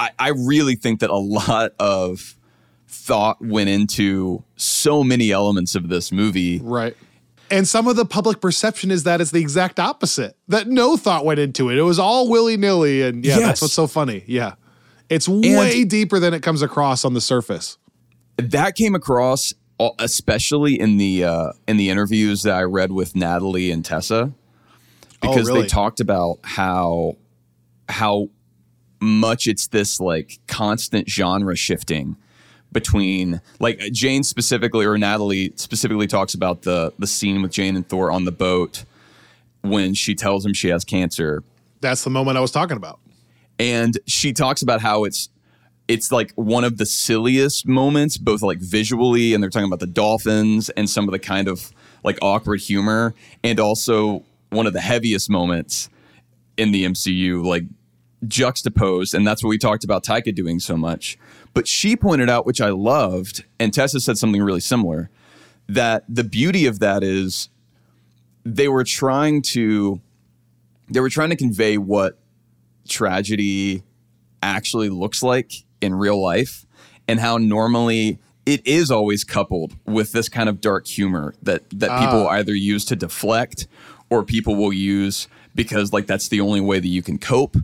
I, 0.00 0.10
I 0.18 0.28
really 0.30 0.76
think 0.76 1.00
that 1.00 1.10
a 1.10 1.16
lot 1.18 1.72
of 1.78 2.36
thought 2.88 3.44
went 3.44 3.68
into 3.68 4.42
so 4.56 5.04
many 5.04 5.30
elements 5.30 5.74
of 5.74 5.88
this 5.88 6.10
movie. 6.10 6.58
Right. 6.62 6.96
And 7.50 7.66
some 7.68 7.86
of 7.88 7.96
the 7.96 8.04
public 8.04 8.40
perception 8.40 8.90
is 8.90 9.02
that 9.04 9.20
it's 9.20 9.30
the 9.32 9.40
exact 9.40 9.78
opposite. 9.80 10.36
That 10.48 10.68
no 10.68 10.96
thought 10.96 11.24
went 11.24 11.38
into 11.40 11.68
it. 11.68 11.76
It 11.78 11.82
was 11.82 11.98
all 11.98 12.28
willy 12.28 12.56
nilly, 12.56 13.02
and 13.02 13.24
yeah, 13.24 13.36
Yes. 13.38 13.46
that's 13.46 13.62
what's 13.62 13.74
so 13.74 13.86
funny. 13.88 14.22
Yeah, 14.26 14.54
it's 15.08 15.28
way 15.28 15.84
deeper 15.84 16.18
than 16.20 16.32
it 16.32 16.42
comes 16.42 16.62
across 16.62 17.04
on 17.04 17.12
the 17.14 17.20
surface. 17.20 17.76
that 18.38 18.74
came 18.76 18.94
across 18.94 19.52
uh, 19.80 19.90
especially 19.98 20.78
in 20.78 20.96
the 20.98 21.24
uh, 21.24 21.52
in 21.66 21.76
the 21.76 21.90
interviews 21.90 22.42
that 22.44 22.54
I 22.54 22.62
read 22.62 22.92
with 22.92 23.16
Natalie 23.16 23.70
and 23.70 23.84
Tessa 23.84 24.32
because 25.20 25.48
Oh, 25.48 25.52
really? 25.52 25.62
they 25.62 25.68
talked 25.68 26.00
about 26.00 26.38
how 26.44 27.16
how 27.88 28.28
much 29.00 29.46
it's 29.46 29.68
this 29.68 30.00
like 30.00 30.38
constant 30.46 31.08
genre 31.08 31.56
shifting 31.56 32.16
between 32.72 33.40
like 33.58 33.78
Jane 33.92 34.22
specifically 34.22 34.84
or 34.86 34.96
Natalie 34.98 35.52
specifically 35.56 36.06
talks 36.06 36.34
about 36.34 36.62
the 36.62 36.92
the 36.98 37.06
scene 37.06 37.42
with 37.42 37.50
Jane 37.52 37.76
and 37.76 37.88
Thor 37.88 38.12
on 38.12 38.24
the 38.24 38.32
boat 38.32 38.84
when 39.62 39.94
she 39.94 40.14
tells 40.14 40.44
him 40.46 40.52
she 40.54 40.68
has 40.68 40.84
cancer 40.84 41.42
That's 41.80 42.04
the 42.04 42.10
moment 42.10 42.36
I 42.36 42.40
was 42.40 42.50
talking 42.52 42.76
about. 42.76 42.98
and 43.58 43.98
she 44.06 44.32
talks 44.32 44.62
about 44.62 44.80
how 44.80 45.04
it's 45.04 45.28
it's 45.88 46.12
like 46.12 46.32
one 46.34 46.62
of 46.62 46.78
the 46.78 46.86
silliest 46.86 47.66
moments 47.66 48.16
both 48.16 48.42
like 48.42 48.58
visually 48.60 49.34
and 49.34 49.42
they're 49.42 49.50
talking 49.50 49.66
about 49.66 49.80
the 49.80 49.86
dolphins 49.86 50.70
and 50.70 50.88
some 50.88 51.08
of 51.08 51.12
the 51.12 51.18
kind 51.18 51.48
of 51.48 51.72
like 52.04 52.18
awkward 52.22 52.60
humor 52.60 53.14
and 53.42 53.58
also 53.58 54.22
one 54.50 54.66
of 54.66 54.72
the 54.72 54.80
heaviest 54.80 55.28
moments 55.28 55.88
in 56.56 56.70
the 56.72 56.84
MCU 56.84 57.44
like 57.44 57.64
juxtaposed 58.26 59.14
and 59.14 59.26
that's 59.26 59.42
what 59.42 59.48
we 59.48 59.58
talked 59.58 59.84
about 59.84 60.04
Taika 60.04 60.34
doing 60.34 60.60
so 60.60 60.76
much. 60.76 61.18
But 61.54 61.66
she 61.66 61.96
pointed 61.96 62.30
out 62.30 62.46
which 62.46 62.60
I 62.60 62.70
loved 62.70 63.44
and 63.58 63.72
Tessa 63.72 64.00
said 64.00 64.18
something 64.18 64.42
really 64.42 64.60
similar 64.60 65.10
that 65.68 66.04
the 66.08 66.24
beauty 66.24 66.66
of 66.66 66.80
that 66.80 67.02
is 67.02 67.48
they 68.44 68.68
were 68.68 68.84
trying 68.84 69.42
to 69.42 70.00
they 70.88 71.00
were 71.00 71.08
trying 71.08 71.30
to 71.30 71.36
convey 71.36 71.78
what 71.78 72.18
tragedy 72.88 73.82
actually 74.42 74.88
looks 74.88 75.22
like 75.22 75.52
in 75.80 75.94
real 75.94 76.20
life 76.20 76.66
and 77.06 77.20
how 77.20 77.38
normally 77.38 78.18
it 78.46 78.66
is 78.66 78.90
always 78.90 79.22
coupled 79.22 79.76
with 79.84 80.12
this 80.12 80.28
kind 80.28 80.48
of 80.48 80.60
dark 80.60 80.86
humor 80.86 81.34
that 81.42 81.62
that 81.70 81.90
ah. 81.90 82.00
people 82.00 82.28
either 82.28 82.54
use 82.54 82.84
to 82.84 82.96
deflect 82.96 83.66
or 84.08 84.24
people 84.24 84.56
will 84.56 84.72
use 84.72 85.28
because 85.54 85.92
like 85.92 86.06
that's 86.06 86.28
the 86.28 86.40
only 86.40 86.60
way 86.60 86.80
that 86.80 86.88
you 86.88 87.02
can 87.02 87.18
cope 87.18 87.56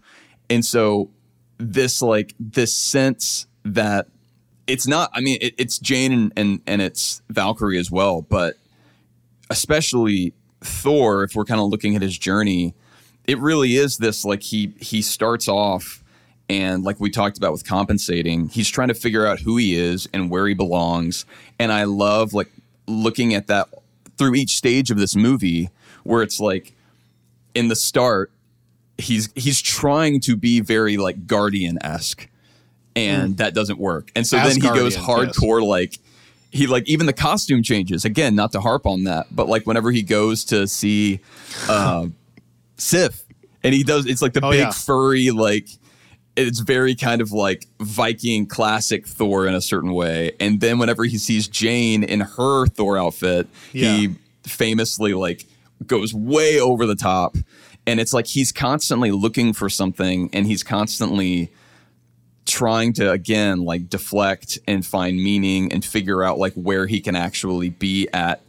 and 0.51 0.65
so 0.65 1.11
this 1.59 2.03
like 2.03 2.35
this 2.39 2.75
sense 2.75 3.47
that 3.65 4.09
it's 4.67 4.87
not 4.87 5.11
i 5.15 5.21
mean 5.21 5.39
it, 5.41 5.55
it's 5.59 5.79
jane 5.79 6.13
and, 6.13 6.33
and 6.37 6.61
and 6.67 6.83
it's 6.83 7.23
valkyrie 7.31 7.79
as 7.79 7.91
well 7.91 8.23
but 8.23 8.57
especially 9.51 10.35
Thor, 10.61 11.25
if 11.25 11.35
we're 11.35 11.45
kind 11.45 11.61
of 11.61 11.69
looking 11.69 11.97
at 11.97 12.03
his 12.03 12.19
journey, 12.19 12.75
it 13.27 13.39
really 13.39 13.77
is 13.77 13.99
this 13.99 14.25
like 14.25 14.43
he 14.43 14.73
he 14.81 15.03
starts 15.03 15.49
off 15.49 16.03
and 16.49 16.85
like 16.85 17.01
we 17.01 17.11
talked 17.11 17.39
about 17.39 17.53
with 17.53 17.67
compensating, 17.67 18.49
he's 18.49 18.69
trying 18.69 18.89
to 18.89 18.95
figure 18.95 19.27
out 19.27 19.41
who 19.41 19.57
he 19.57 19.75
is 19.75 20.09
and 20.13 20.31
where 20.31 20.47
he 20.47 20.55
belongs. 20.55 21.25
And 21.59 21.73
I 21.73 21.85
love 21.85 22.35
like 22.35 22.51
looking 22.87 23.35
at 23.35 23.49
that 23.49 23.69
through 24.17 24.35
each 24.35 24.57
stage 24.57 24.91
of 24.91 24.97
this 24.97 25.17
movie 25.17 25.71
where 26.05 26.23
it's 26.23 26.39
like 26.39 26.73
in 27.55 27.69
the 27.69 27.77
start, 27.77 28.31
he's 28.99 29.29
he's 29.35 29.61
trying 29.61 30.21
to 30.21 30.37
be 30.37 30.61
very 30.61 30.97
like 30.97 31.27
guardian 31.27 31.79
esque. 31.83 32.29
And 32.95 33.37
that 33.37 33.53
doesn't 33.55 33.79
work. 33.79 34.11
And 34.17 34.27
so 34.27 34.37
then 34.39 34.55
he 34.57 34.61
goes 34.63 34.97
Asgardian, 34.97 35.27
yes. 35.27 35.39
hardcore 35.39 35.63
like 35.67 35.99
he 36.51 36.67
like 36.67 36.89
even 36.89 37.05
the 37.05 37.13
costume 37.13 37.63
changes 37.63 38.07
again 38.07 38.35
not 38.35 38.53
to 38.53 38.61
harp 38.61 38.87
on 38.87 39.05
that 39.05 39.27
but 39.31 39.47
like 39.49 39.67
whenever 39.67 39.91
he 39.91 40.01
goes 40.03 40.45
to 40.45 40.67
see 40.67 41.21
uh 41.69 42.07
sif 42.79 43.25
and 43.63 43.75
he 43.75 43.83
does 43.83 44.07
it's 44.07 44.23
like 44.23 44.33
the 44.33 44.43
Oh, 44.43 44.51
big 44.51 44.61
yeah. 44.61 44.71
furry 44.71 45.31
like 45.31 45.69
it's 46.37 46.61
very 46.61 46.95
kind 46.95 47.21
of 47.21 47.33
like 47.33 47.67
viking 47.81 48.47
classic 48.47 49.07
thor 49.07 49.47
in 49.47 49.55
a 49.55 49.61
certain 49.61 49.93
way 49.93 50.33
and 50.41 50.61
then 50.61 50.79
whenever 50.79 51.05
he 51.05 51.19
sees 51.19 51.49
jane 51.49 52.03
in 52.03 52.21
her 52.21 52.67
thor 52.69 52.97
outfit 52.97 53.47
Yeah. 53.75 53.95
he 53.95 54.15
famously 54.45 55.13
like 55.13 55.45
goes 55.87 56.15
way 56.15 56.59
over 56.61 56.87
the 56.87 56.97
top 56.97 57.37
and 57.87 58.01
it's 58.01 58.13
like 58.13 58.27
he's 58.27 58.53
constantly 58.53 59.11
looking 59.11 59.53
for 59.53 59.69
something 59.69 60.31
and 60.33 60.47
he's 60.47 60.63
constantly 60.63 61.51
trying 62.45 62.93
to 62.93 63.11
again 63.11 63.65
like 63.65 63.89
deflect 63.89 64.59
and 64.69 64.87
find 64.87 65.17
meaning 65.17 65.73
and 65.73 65.85
figure 65.85 66.23
out 66.23 66.39
like 66.39 66.55
where 66.55 66.87
he 66.87 67.01
can 67.01 67.17
actually 67.17 67.71
be 67.71 68.09
at 68.13 68.41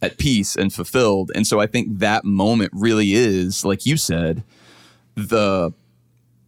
at 0.00 0.16
peace 0.16 0.56
and 0.56 0.72
fulfilled. 0.72 1.30
And 1.34 1.46
so 1.46 1.60
i 1.60 1.66
think 1.66 1.98
that 1.98 2.24
moment 2.24 2.72
really 2.74 3.12
is 3.12 3.64
like 3.64 3.86
you 3.86 3.96
said 3.96 4.42
the 5.14 5.72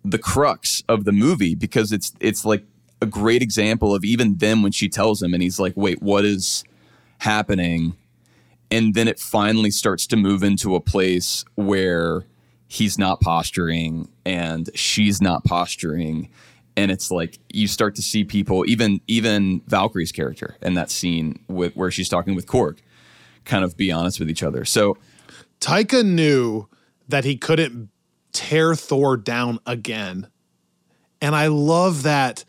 the 0.05 0.18
crux 0.18 0.83
of 0.89 1.05
the 1.05 1.12
movie 1.12 1.55
because 1.55 1.93
it's 1.93 2.12
it's 2.21 2.45
like 2.45 2.64
a 3.03 3.07
great 3.07 3.43
example 3.43 3.95
of 3.95 4.05
even 4.05 4.37
then 4.37 4.62
when 4.62 4.73
she 4.73 4.89
tells 4.89 5.23
him 5.23 5.35
and 5.35 5.43
he's 5.43 5.59
like 5.59 5.73
wait 5.77 6.03
what 6.03 6.25
is 6.25 6.64
happening 7.18 7.95
and 8.71 8.95
then 8.95 9.09
it 9.09 9.18
finally 9.18 9.71
starts 9.71 10.07
to 10.09 10.16
move 10.16 10.43
into 10.43 10.75
a 10.75 10.81
place 10.81 11.45
where 11.55 12.27
he's 12.68 12.99
not 12.99 13.21
posturing 13.21 14.09
and 14.25 14.71
she's 14.75 15.21
not 15.21 15.45
posturing 15.45 16.29
and 16.77 16.91
it's 16.91 17.11
like 17.11 17.39
you 17.53 17.66
start 17.66 17.97
to 17.97 18.03
see 18.03 18.25
people 18.25 18.64
even 18.68 19.01
even 19.07 19.61
valkyrie's 19.66 20.12
character 20.12 20.57
in 20.62 20.75
that 20.75 20.91
scene 20.91 21.39
with 21.49 21.75
where 21.75 21.91
she's 21.91 22.09
talking 22.09 22.35
with 22.35 22.47
korg 22.47 22.79
kind 23.45 23.64
of 23.64 23.77
be 23.77 23.91
honest 23.91 24.18
with 24.21 24.31
each 24.31 24.43
other. 24.43 24.64
So 24.64 24.97
Taika 25.61 26.05
knew 26.05 26.68
that 27.09 27.25
he 27.25 27.37
couldn't 27.37 27.91
tear 28.33 28.75
Thor 28.75 29.16
down 29.16 29.59
again. 29.66 30.29
And 31.21 31.35
I 31.35 31.49
love 31.49 32.05
that 32.05 32.45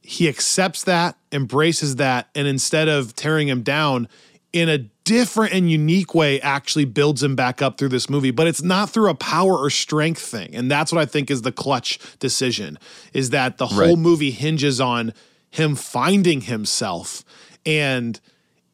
he 0.00 0.28
accepts 0.28 0.84
that, 0.84 1.16
embraces 1.32 1.96
that, 1.96 2.28
and 2.34 2.46
instead 2.46 2.86
of 2.88 3.16
tearing 3.16 3.48
him 3.48 3.62
down 3.62 4.08
in 4.52 4.68
a 4.68 4.88
different 5.06 5.54
and 5.54 5.70
unique 5.70 6.14
way, 6.14 6.38
actually 6.42 6.84
builds 6.84 7.22
him 7.22 7.34
back 7.34 7.62
up 7.62 7.78
through 7.78 7.88
this 7.88 8.10
movie. 8.10 8.30
But 8.32 8.46
it's 8.46 8.62
not 8.62 8.90
through 8.90 9.08
a 9.08 9.14
power 9.14 9.56
or 9.56 9.70
strength 9.70 10.20
thing. 10.20 10.54
And 10.54 10.70
that's 10.70 10.92
what 10.92 11.00
I 11.00 11.06
think 11.06 11.30
is 11.30 11.40
the 11.42 11.52
clutch 11.52 11.98
decision 12.18 12.78
is 13.14 13.30
that 13.30 13.56
the 13.56 13.68
whole 13.68 13.80
Right. 13.94 13.98
movie 13.98 14.30
hinges 14.32 14.80
on 14.80 15.14
him 15.50 15.74
finding 15.76 16.42
himself. 16.42 17.24
And 17.64 18.20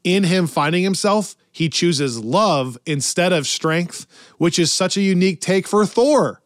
in 0.03 0.25
him 0.25 0.47
finding 0.49 0.83
himself, 0.83 1.37
he 1.53 1.69
chooses 1.69 2.19
love 2.19 2.77
instead 2.87 3.33
of 3.33 3.47
strength, 3.47 4.07
which 4.39 4.59
is 4.59 4.73
such 4.73 4.97
a 4.97 5.01
unique 5.03 5.41
take 5.41 5.69
for 5.69 5.87
Thor. 5.87 6.41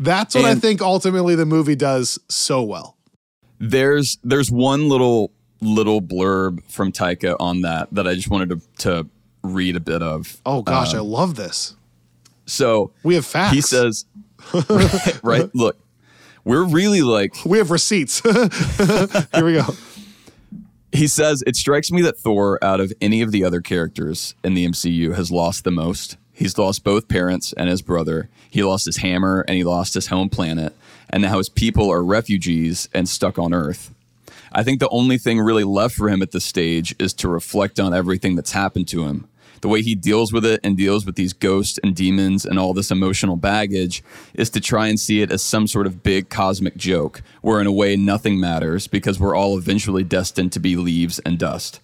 That's 0.00 0.34
what 0.34 0.44
I 0.44 0.54
think 0.54 0.80
ultimately 0.80 1.34
the 1.34 1.46
movie 1.46 1.76
does 1.76 2.18
so 2.28 2.62
well. 2.62 2.96
there's 3.60 4.18
there's 4.24 4.50
one 4.50 4.88
little 4.88 5.32
little 5.60 6.00
blurb 6.02 6.62
from 6.70 6.92
Taika 6.92 7.36
on 7.40 7.62
that 7.62 7.88
that 7.92 8.06
I 8.06 8.14
just 8.14 8.28
wanted 8.28 8.50
to 8.50 8.60
to 8.78 9.06
read 9.44 9.76
a 9.76 9.80
bit 9.80 10.02
of. 10.02 10.40
Oh 10.44 10.62
gosh, 10.62 10.92
Um, 10.94 10.98
I 10.98 11.02
love 11.02 11.36
this. 11.36 11.76
So 12.46 12.90
We 13.04 13.14
have 13.14 13.24
facts. 13.24 13.54
he 13.54 13.60
says, 13.60 14.04
right, 14.52 15.20
right? 15.22 15.50
Look, 15.54 15.78
we're 16.44 16.64
really 16.64 17.02
like 17.02 17.34
we 17.46 17.58
have 17.58 17.70
receipts. 17.70 18.20
Here 18.24 19.44
we 19.44 19.54
go. 19.54 19.64
he 20.92 21.06
says 21.06 21.42
it 21.46 21.56
strikes 21.56 21.90
me 21.90 22.02
that 22.02 22.18
Thor, 22.18 22.58
out 22.62 22.80
of 22.80 22.92
any 23.00 23.22
of 23.22 23.32
the 23.32 23.44
other 23.44 23.60
characters 23.60 24.34
in 24.44 24.54
the 24.54 24.66
MCU, 24.66 25.14
has 25.14 25.30
lost 25.30 25.64
the 25.64 25.70
most. 25.70 26.16
He's 26.32 26.58
lost 26.58 26.82
both 26.84 27.06
parents 27.08 27.52
and 27.56 27.68
his 27.68 27.80
brother. 27.80 28.28
He 28.50 28.62
lost 28.64 28.86
his 28.86 28.98
hammer 28.98 29.44
and 29.46 29.56
he 29.56 29.64
lost 29.64 29.94
his 29.94 30.08
home 30.08 30.28
planet. 30.28 30.74
And 31.10 31.22
now 31.22 31.38
his 31.38 31.48
people 31.48 31.90
are 31.92 32.02
refugees 32.02 32.88
and 32.92 33.08
stuck 33.08 33.38
on 33.38 33.54
Earth. 33.54 33.94
I 34.52 34.62
think 34.64 34.80
the 34.80 34.88
only 34.88 35.16
thing 35.18 35.40
really 35.40 35.64
left 35.64 35.94
for 35.94 36.08
him 36.08 36.22
at 36.22 36.32
this 36.32 36.44
stage 36.44 36.94
is 36.98 37.12
to 37.14 37.28
reflect 37.28 37.78
on 37.80 37.94
everything 37.94 38.34
that's 38.36 38.52
happened 38.52 38.88
to 38.88 39.04
him. 39.04 39.28
The 39.64 39.68
way 39.68 39.80
he 39.80 39.94
deals 39.94 40.30
with 40.30 40.44
it 40.44 40.60
and 40.62 40.76
deals 40.76 41.06
with 41.06 41.14
these 41.14 41.32
ghosts 41.32 41.78
and 41.82 41.96
demons 41.96 42.44
and 42.44 42.58
all 42.58 42.74
this 42.74 42.90
emotional 42.90 43.34
baggage 43.34 44.04
is 44.34 44.50
to 44.50 44.60
try 44.60 44.88
and 44.88 45.00
see 45.00 45.22
it 45.22 45.32
as 45.32 45.40
some 45.40 45.66
sort 45.66 45.86
of 45.86 46.02
big 46.02 46.28
cosmic 46.28 46.76
joke, 46.76 47.22
where 47.40 47.62
in 47.62 47.66
a 47.66 47.72
way 47.72 47.96
nothing 47.96 48.38
matters 48.38 48.86
because 48.86 49.18
we're 49.18 49.34
all 49.34 49.56
eventually 49.56 50.04
destined 50.04 50.52
to 50.52 50.60
be 50.60 50.76
leaves 50.76 51.18
and 51.20 51.38
dust. 51.38 51.80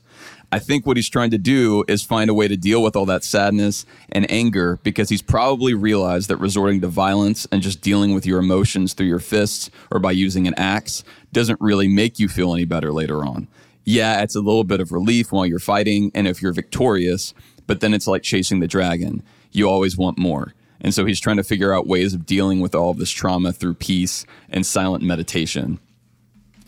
I 0.53 0.59
think 0.59 0.85
what 0.85 0.99
he's 0.99 1.09
trying 1.09 1.31
to 1.31 1.39
do 1.39 1.83
is 1.89 2.03
find 2.03 2.29
a 2.29 2.35
way 2.35 2.49
to 2.49 2.57
deal 2.59 2.83
with 2.83 2.97
all 2.97 3.07
that 3.07 3.25
sadness 3.25 3.87
and 4.13 4.31
anger 4.31 4.79
because 4.83 5.09
he's 5.09 5.23
probably 5.23 5.73
realized 5.73 6.29
that 6.29 6.37
resorting 6.37 6.83
to 6.83 6.89
violence 6.89 7.47
and 7.51 7.63
just 7.63 7.81
dealing 7.81 8.13
with 8.13 8.27
your 8.27 8.41
emotions 8.41 8.93
through 8.93 9.07
your 9.07 9.21
fists 9.21 9.71
or 9.91 9.99
by 9.99 10.13
using 10.13 10.47
an 10.47 10.53
axe 10.59 11.03
doesn't 11.33 11.59
really 11.63 11.89
make 11.89 12.19
you 12.19 12.29
feel 12.29 12.53
any 12.53 12.67
better 12.67 12.93
later 12.93 13.25
on. 13.25 13.49
Yeah, 13.85 14.23
it's 14.23 14.37
a 14.37 14.41
little 14.41 14.65
bit 14.65 14.81
of 14.81 14.93
relief 14.93 15.33
while 15.33 15.47
you're 15.47 15.59
fighting 15.59 16.13
and 16.15 16.29
if 16.29 16.43
you're 16.43 16.53
victorious, 16.53 17.33
but 17.71 17.79
then 17.79 17.95
it's 17.95 18.09
like 18.09 18.23
chasing 18.25 18.59
the 18.59 18.67
dragon. 18.67 19.23
You 19.53 19.71
always 19.71 19.97
want 19.97 20.19
more. 20.19 20.55
And 20.81 20.93
so 20.93 21.05
he's 21.05 21.21
trying 21.21 21.37
to 21.37 21.45
figure 21.45 21.73
out 21.73 21.87
ways 21.87 22.15
of 22.15 22.27
dealing 22.27 22.59
with 22.59 22.75
all 22.75 22.91
of 22.91 22.97
this 22.97 23.11
trauma 23.13 23.53
through 23.53 23.75
peace 23.75 24.27
and 24.49 24.67
silent 24.67 25.05
meditation. 25.05 25.79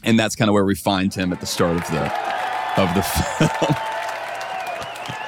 And 0.04 0.16
that's 0.16 0.36
kind 0.36 0.48
of 0.48 0.52
where 0.52 0.64
we 0.64 0.76
find 0.76 1.12
him 1.12 1.32
at 1.32 1.40
the 1.40 1.46
start 1.46 1.76
of 1.76 1.82
the 1.88 2.04
of 2.80 2.94
the 2.94 3.02
film. 3.48 3.74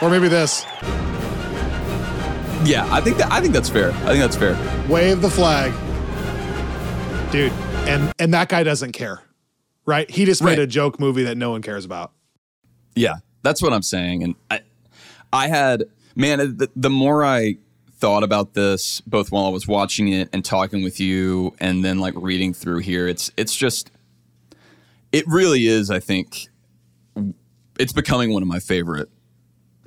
Or 0.01 0.11
maybe 0.11 0.29
this. 0.29 0.63
Yeah, 2.65 2.87
I 2.93 3.01
think 3.01 3.17
that 3.17 3.33
I 3.33 3.41
think 3.41 3.53
that's 3.53 3.69
fair. 3.69 3.91
I 3.91 4.07
think 4.15 4.21
that's 4.21 4.37
fair. 4.37 4.55
Wave 4.89 5.23
the 5.23 5.31
flag. 5.31 5.73
Dude, 7.33 7.51
and 7.89 8.13
and 8.21 8.33
that 8.33 8.49
guy 8.49 8.63
doesn't 8.63 8.93
care. 8.93 9.23
Right? 9.87 10.09
He 10.09 10.25
just 10.25 10.41
made 10.41 10.51
Right. 10.51 10.59
a 10.61 10.67
joke 10.69 11.01
movie 11.01 11.25
that 11.25 11.37
no 11.37 11.51
one 11.51 11.63
cares 11.63 11.85
about. 11.85 12.13
Yeah, 12.95 13.15
that's 13.43 13.61
what 13.61 13.73
I'm 13.73 13.83
saying. 13.83 14.23
And 14.23 14.35
I, 14.53 14.61
I 15.35 15.49
had 15.49 15.85
man, 16.17 16.39
the, 16.57 16.71
the 16.77 16.91
more 16.91 17.25
I 17.25 17.57
thought 17.99 18.23
about 18.23 18.55
this, 18.55 19.01
both 19.03 19.33
while 19.33 19.47
I 19.47 19.49
was 19.49 19.67
watching 19.67 20.09
it 20.09 20.29
and 20.33 20.45
talking 20.45 20.83
with 20.85 21.01
you, 21.01 21.55
and 21.61 21.85
then 21.85 21.99
like 21.99 22.15
reading 22.17 22.53
through 22.55 22.79
here, 22.81 23.09
it's 23.09 23.31
it's 23.37 23.55
just, 23.55 23.91
it 25.13 25.25
really 25.27 25.67
is. 25.67 25.91
I 25.91 26.01
think 26.01 26.49
it's 27.79 27.93
becoming 27.93 28.33
one 28.33 28.43
of 28.43 28.49
my 28.49 28.61
favorite 28.61 29.09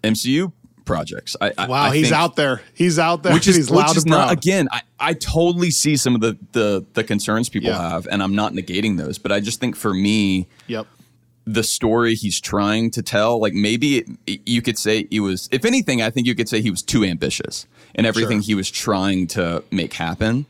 MCU 0.03 0.51
projects. 0.85 1.35
I, 1.41 1.51
I- 1.57 1.67
Wow, 1.67 1.83
I 1.83 1.95
he's 1.95 2.07
think- 2.09 2.15
out 2.19 2.35
there. 2.35 2.61
He's 2.73 2.97
out 2.99 3.23
there. 3.23 3.33
which 3.33 3.47
is 3.47 3.55
he's 3.57 3.69
which 3.69 3.77
loud 3.77 3.97
is 3.97 4.05
not 4.05 4.27
proud. 4.27 4.37
again. 4.37 4.67
I, 4.71 4.81
I 4.99 5.13
totally 5.13 5.71
see 5.71 5.95
some 5.97 6.15
of 6.15 6.21
the 6.21 6.37
the 6.53 6.85
the 6.93 7.03
concerns 7.03 7.49
people 7.49 7.69
Yeah. 7.69 7.89
have, 7.89 8.07
and 8.09 8.21
I'm 8.23 8.35
not 8.35 8.53
negating 8.53 8.97
those. 8.97 9.17
But 9.17 9.31
I 9.31 9.39
just 9.39 9.59
think 9.59 9.75
for 9.75 9.93
me, 9.93 10.47
Yep. 10.67 10.87
The 11.49 11.63
story 11.63 12.13
he's 12.13 12.41
trying 12.41 12.91
to 12.91 13.01
tell, 13.01 13.39
like 13.39 13.53
maybe 13.53 13.99
it, 14.27 14.41
you 14.45 14.61
could 14.61 14.77
say 14.77 15.07
he 15.09 15.21
was, 15.21 15.47
if 15.51 15.63
anything, 15.63 16.01
I 16.01 16.09
think 16.09 16.27
you 16.27 16.35
could 16.35 16.49
say 16.49 16.61
he 16.61 16.69
was 16.69 16.81
too 16.83 17.05
ambitious 17.05 17.65
in 17.95 18.05
everything 18.05 18.41
Sure. 18.41 18.47
he 18.47 18.55
was 18.55 18.69
trying 18.69 19.27
to 19.27 19.63
make 19.71 19.93
happen. 19.93 20.45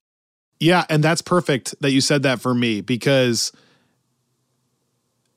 Yeah, 0.60 0.86
and 0.90 1.04
that's 1.04 1.22
perfect 1.22 1.76
that 1.82 1.92
you 1.92 2.02
said 2.02 2.24
that 2.24 2.42
for 2.42 2.56
me 2.56 2.82
because 2.82 3.52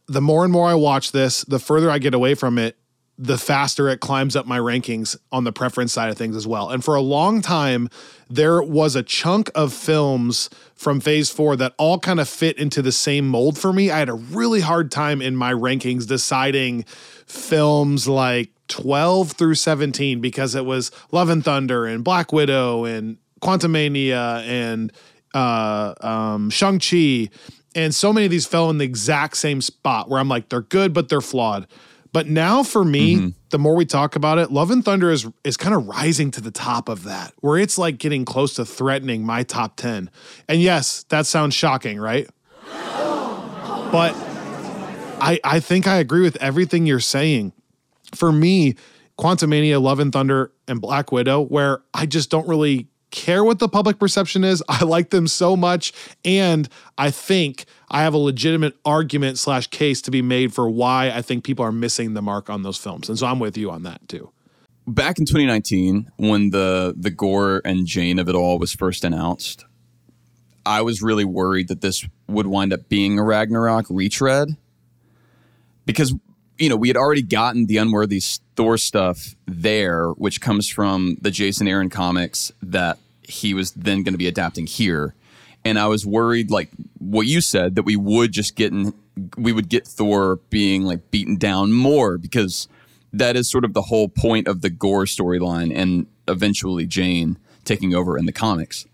the 0.09 0.23
more 0.23 0.45
and 0.45 0.53
more 0.53 0.69
I 0.69 0.75
watch 0.75 1.13
this, 1.13 1.45
the 1.45 1.59
further 1.59 1.91
I 1.91 1.99
get 1.99 2.15
away 2.15 2.35
from 2.35 2.57
it, 2.59 2.77
the 3.23 3.37
faster 3.37 3.87
it 3.91 4.01
climbs 4.01 4.35
up 4.35 4.47
my 4.47 4.59
rankings 4.59 5.15
on 5.31 5.45
the 5.45 5.53
preference 5.53 5.93
side 5.93 6.09
of 6.09 6.17
things 6.17 6.35
as 6.35 6.47
well. 6.47 6.71
And 6.71 6.83
for 6.83 6.95
a 6.95 7.03
long 7.03 7.43
time, 7.43 7.91
there 8.31 8.63
was 8.63 8.97
a 8.97 9.03
chunk 9.03 9.51
of 9.55 9.75
films 9.75 10.49
from 10.75 11.01
phase 11.01 11.29
four 11.29 11.55
that 11.57 11.75
all 11.77 11.99
kind 11.99 12.19
of 12.19 12.31
fit 12.31 12.57
into 12.57 12.81
the 12.81 12.93
same 12.93 13.29
mold 13.29 13.59
for 13.59 13.75
me. 13.75 13.91
I 13.91 13.99
had 13.99 14.09
a 14.09 14.15
really 14.15 14.61
hard 14.61 14.91
time 14.91 15.21
in 15.21 15.37
my 15.37 15.53
rankings 15.53 16.09
deciding 16.09 16.85
films 17.27 18.09
like 18.09 18.49
12 18.69 19.33
through 19.33 19.57
17 19.57 20.23
because 20.23 20.55
it 20.55 20.65
was 20.65 20.91
Love 21.13 21.29
and 21.29 21.45
Thunder 21.45 21.85
and 21.85 22.03
Black 22.03 22.33
Widow 22.33 22.87
and 22.87 23.19
Quantumania 23.43 24.43
and 24.47 24.95
uh, 25.35 25.93
um, 26.01 26.49
Shang-Chi. 26.49 27.29
And 27.75 27.95
so 27.95 28.15
many 28.15 28.25
of 28.25 28.31
these 28.31 28.47
fell 28.47 28.71
in 28.71 28.79
the 28.79 28.85
exact 28.87 29.37
same 29.37 29.61
spot 29.61 30.09
where 30.09 30.19
I'm 30.19 30.29
like, 30.29 30.49
they're 30.49 30.63
good, 30.63 30.95
but 30.95 31.11
they're 31.11 31.21
flawed. 31.21 31.67
But 32.13 32.27
now 32.27 32.63
for 32.63 32.85
me, 32.85 33.17
mm-hmm. 33.17 33.29
the 33.51 33.59
more 33.59 33.77
we 33.77 33.87
talk 33.87 34.17
about 34.17 34.39
it, 34.39 34.51
Love 34.51 34.71
and 34.71 34.85
Thunder 34.85 35.11
is 35.11 35.29
is 35.45 35.57
kind 35.57 35.75
of 35.75 35.87
rising 35.87 36.31
to 36.33 36.41
the 36.41 36.51
top 36.51 36.89
of 36.89 37.05
that, 37.05 37.33
where 37.41 37.57
it's 37.59 37.79
like 37.79 37.99
getting 37.99 38.25
close 38.25 38.55
to 38.55 38.65
threatening 38.65 39.25
my 39.25 39.43
top 39.43 39.77
10. 39.77 40.11
And 40.49 40.61
yes, 40.61 41.05
that 41.11 41.27
sounds 41.27 41.55
shocking, 41.55 41.99
right? 41.99 42.29
But 43.93 44.15
I 45.21 45.41
I 45.45 45.61
think 45.61 45.87
I 45.87 45.97
agree 45.97 46.23
with 46.23 46.37
everything 46.37 46.87
you're 46.87 47.01
saying. 47.01 47.53
For 48.15 48.33
me, 48.33 48.75
Quantumania, 49.19 49.81
Love 49.81 50.01
and 50.01 50.13
Thunder, 50.13 50.53
and 50.67 50.81
Black 50.81 51.13
Widow, 51.13 51.43
where 51.43 51.83
I 51.95 52.07
just 52.07 52.31
don't 52.31 52.49
really 52.49 52.90
care 53.11 53.45
what 53.45 53.59
the 53.59 53.69
public 53.69 53.99
perception 53.99 54.45
is. 54.45 54.63
I 54.69 54.85
like 54.85 55.11
them 55.11 55.27
so 55.27 55.57
much, 55.57 55.93
and 56.25 56.69
I 56.99 57.11
think 57.11 57.65
I 57.91 58.03
have 58.03 58.15
a 58.15 58.19
legitimate 58.19 58.75
argument 58.85 59.39
slash 59.39 59.67
case 59.67 60.01
to 60.03 60.11
be 60.11 60.23
made 60.23 60.55
for 60.55 60.69
why 60.69 61.11
I 61.11 61.23
think 61.23 61.45
people 61.45 61.65
are 61.65 61.73
missing 61.73 62.15
the 62.15 62.23
mark 62.23 62.49
on 62.51 62.63
those 62.63 62.79
films. 62.79 63.09
And 63.09 63.19
so 63.19 63.27
I'm 63.27 63.39
with 63.39 63.57
you 63.57 63.71
on 63.71 63.83
that 63.85 64.09
too. 64.09 64.31
Back 64.87 65.19
in 65.19 65.27
2019, 65.27 66.11
when 66.17 66.51
the 66.51 66.95
the 66.97 67.11
Gorr 67.11 67.61
and 67.65 67.87
Jane 67.87 68.19
of 68.19 68.29
it 68.29 68.35
all 68.35 68.59
was 68.59 68.73
first 68.73 69.05
announced, 69.05 69.65
I 70.65 70.83
was 70.83 71.03
really 71.03 71.25
worried 71.25 71.69
that 71.69 71.81
this 71.81 72.07
would 72.29 72.47
wind 72.47 72.73
up 72.73 72.89
being 72.89 73.19
a 73.19 73.25
Ragnarok 73.25 73.87
retread 73.89 74.57
because 75.87 76.15
you 76.61 76.69
know 76.69 76.77
we 76.77 76.89
had 76.89 76.97
already 76.97 77.23
gotten 77.23 77.67
the 77.67 77.79
unworthy 77.79 78.21
Thor 78.55 78.77
stuff 78.77 79.35
there, 79.47 80.11
which 80.11 80.41
comes 80.41 80.69
from 80.69 81.17
the 81.21 81.31
Jason 81.31 81.67
Aaron 81.67 81.89
comics 81.89 82.53
that 82.63 82.99
he 83.23 83.55
was 83.55 83.73
then 83.73 84.03
going 84.03 84.15
to 84.15 84.19
be 84.19 84.29
adapting 84.29 84.67
here, 84.67 85.15
and 85.65 85.79
I 85.79 85.87
was 85.87 86.07
worried, 86.07 86.51
like 86.51 86.69
what 86.99 87.27
you 87.27 87.41
said, 87.41 87.75
that 87.75 87.83
we 87.83 87.97
would 87.97 88.33
just 88.33 88.55
get 88.57 88.73
in, 88.73 88.93
we 89.37 89.53
would 89.53 89.69
get 89.69 89.87
Thor 89.87 90.37
being 90.51 90.85
like 90.85 91.11
beaten 91.11 91.37
down 91.37 91.73
more 91.73 92.19
because 92.19 92.69
that 93.13 93.37
is 93.37 93.51
sort 93.51 93.65
of 93.65 93.73
the 93.73 93.83
whole 93.83 94.09
point 94.09 94.47
of 94.47 94.61
the 94.61 94.71
Gorr 94.71 95.07
storyline, 95.07 95.75
and 95.75 96.07
eventually 96.29 96.87
Jane 96.87 97.39
taking 97.65 97.95
over 97.95 98.19
in 98.19 98.27
the 98.27 98.33
comics. 98.33 98.87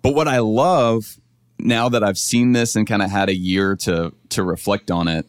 But 0.00 0.14
what 0.14 0.26
I 0.26 0.38
love 0.38 1.18
now 1.58 1.88
that 1.90 2.02
I've 2.02 2.18
seen 2.18 2.52
this 2.52 2.74
and 2.74 2.86
kind 2.86 3.02
of 3.02 3.10
had 3.10 3.28
a 3.28 3.36
year 3.36 3.76
to 3.76 4.12
to 4.30 4.42
reflect 4.42 4.90
on 4.90 5.06
it, 5.06 5.26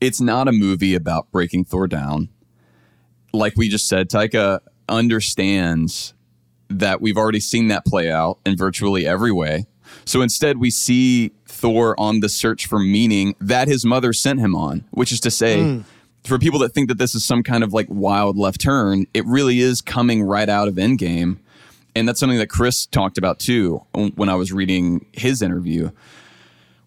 it's 0.00 0.20
not 0.20 0.48
a 0.48 0.52
movie 0.52 0.94
about 0.94 1.30
breaking 1.30 1.64
Thor 1.64 1.86
down. 1.86 2.28
Like 3.32 3.54
we 3.56 3.68
just 3.68 3.88
said, 3.88 4.08
Taika 4.08 4.60
understands 4.88 6.14
that 6.70 7.00
we've 7.00 7.16
already 7.16 7.40
seen 7.40 7.68
that 7.68 7.84
play 7.84 8.10
out 8.10 8.38
in 8.44 8.56
virtually 8.56 9.06
every 9.06 9.32
way. 9.32 9.66
So 10.04 10.20
instead, 10.20 10.58
we 10.58 10.70
see 10.70 11.32
Thor 11.46 11.98
on 11.98 12.20
the 12.20 12.28
search 12.28 12.66
for 12.66 12.78
meaning 12.78 13.34
that 13.40 13.68
his 13.68 13.84
mother 13.84 14.12
sent 14.12 14.40
him 14.40 14.54
on, 14.54 14.84
which 14.90 15.12
is 15.12 15.20
to 15.20 15.30
say, 15.30 15.62
hmm. 15.62 15.80
for 16.24 16.38
people 16.38 16.58
that 16.60 16.70
think 16.70 16.88
that 16.88 16.98
this 16.98 17.14
is 17.14 17.24
some 17.24 17.42
kind 17.42 17.64
of 17.64 17.72
like 17.72 17.86
wild 17.88 18.36
left 18.36 18.60
turn, 18.60 19.06
it 19.14 19.24
really 19.26 19.60
is 19.60 19.80
coming 19.80 20.22
right 20.22 20.48
out 20.48 20.68
of 20.68 20.74
Endgame. 20.74 21.38
And 21.94 22.06
that's 22.06 22.20
something 22.20 22.38
that 22.38 22.50
Chris 22.50 22.86
talked 22.86 23.18
about 23.18 23.38
too 23.38 23.84
when 23.92 24.28
I 24.28 24.34
was 24.34 24.52
reading 24.52 25.06
his 25.12 25.42
interview. 25.42 25.90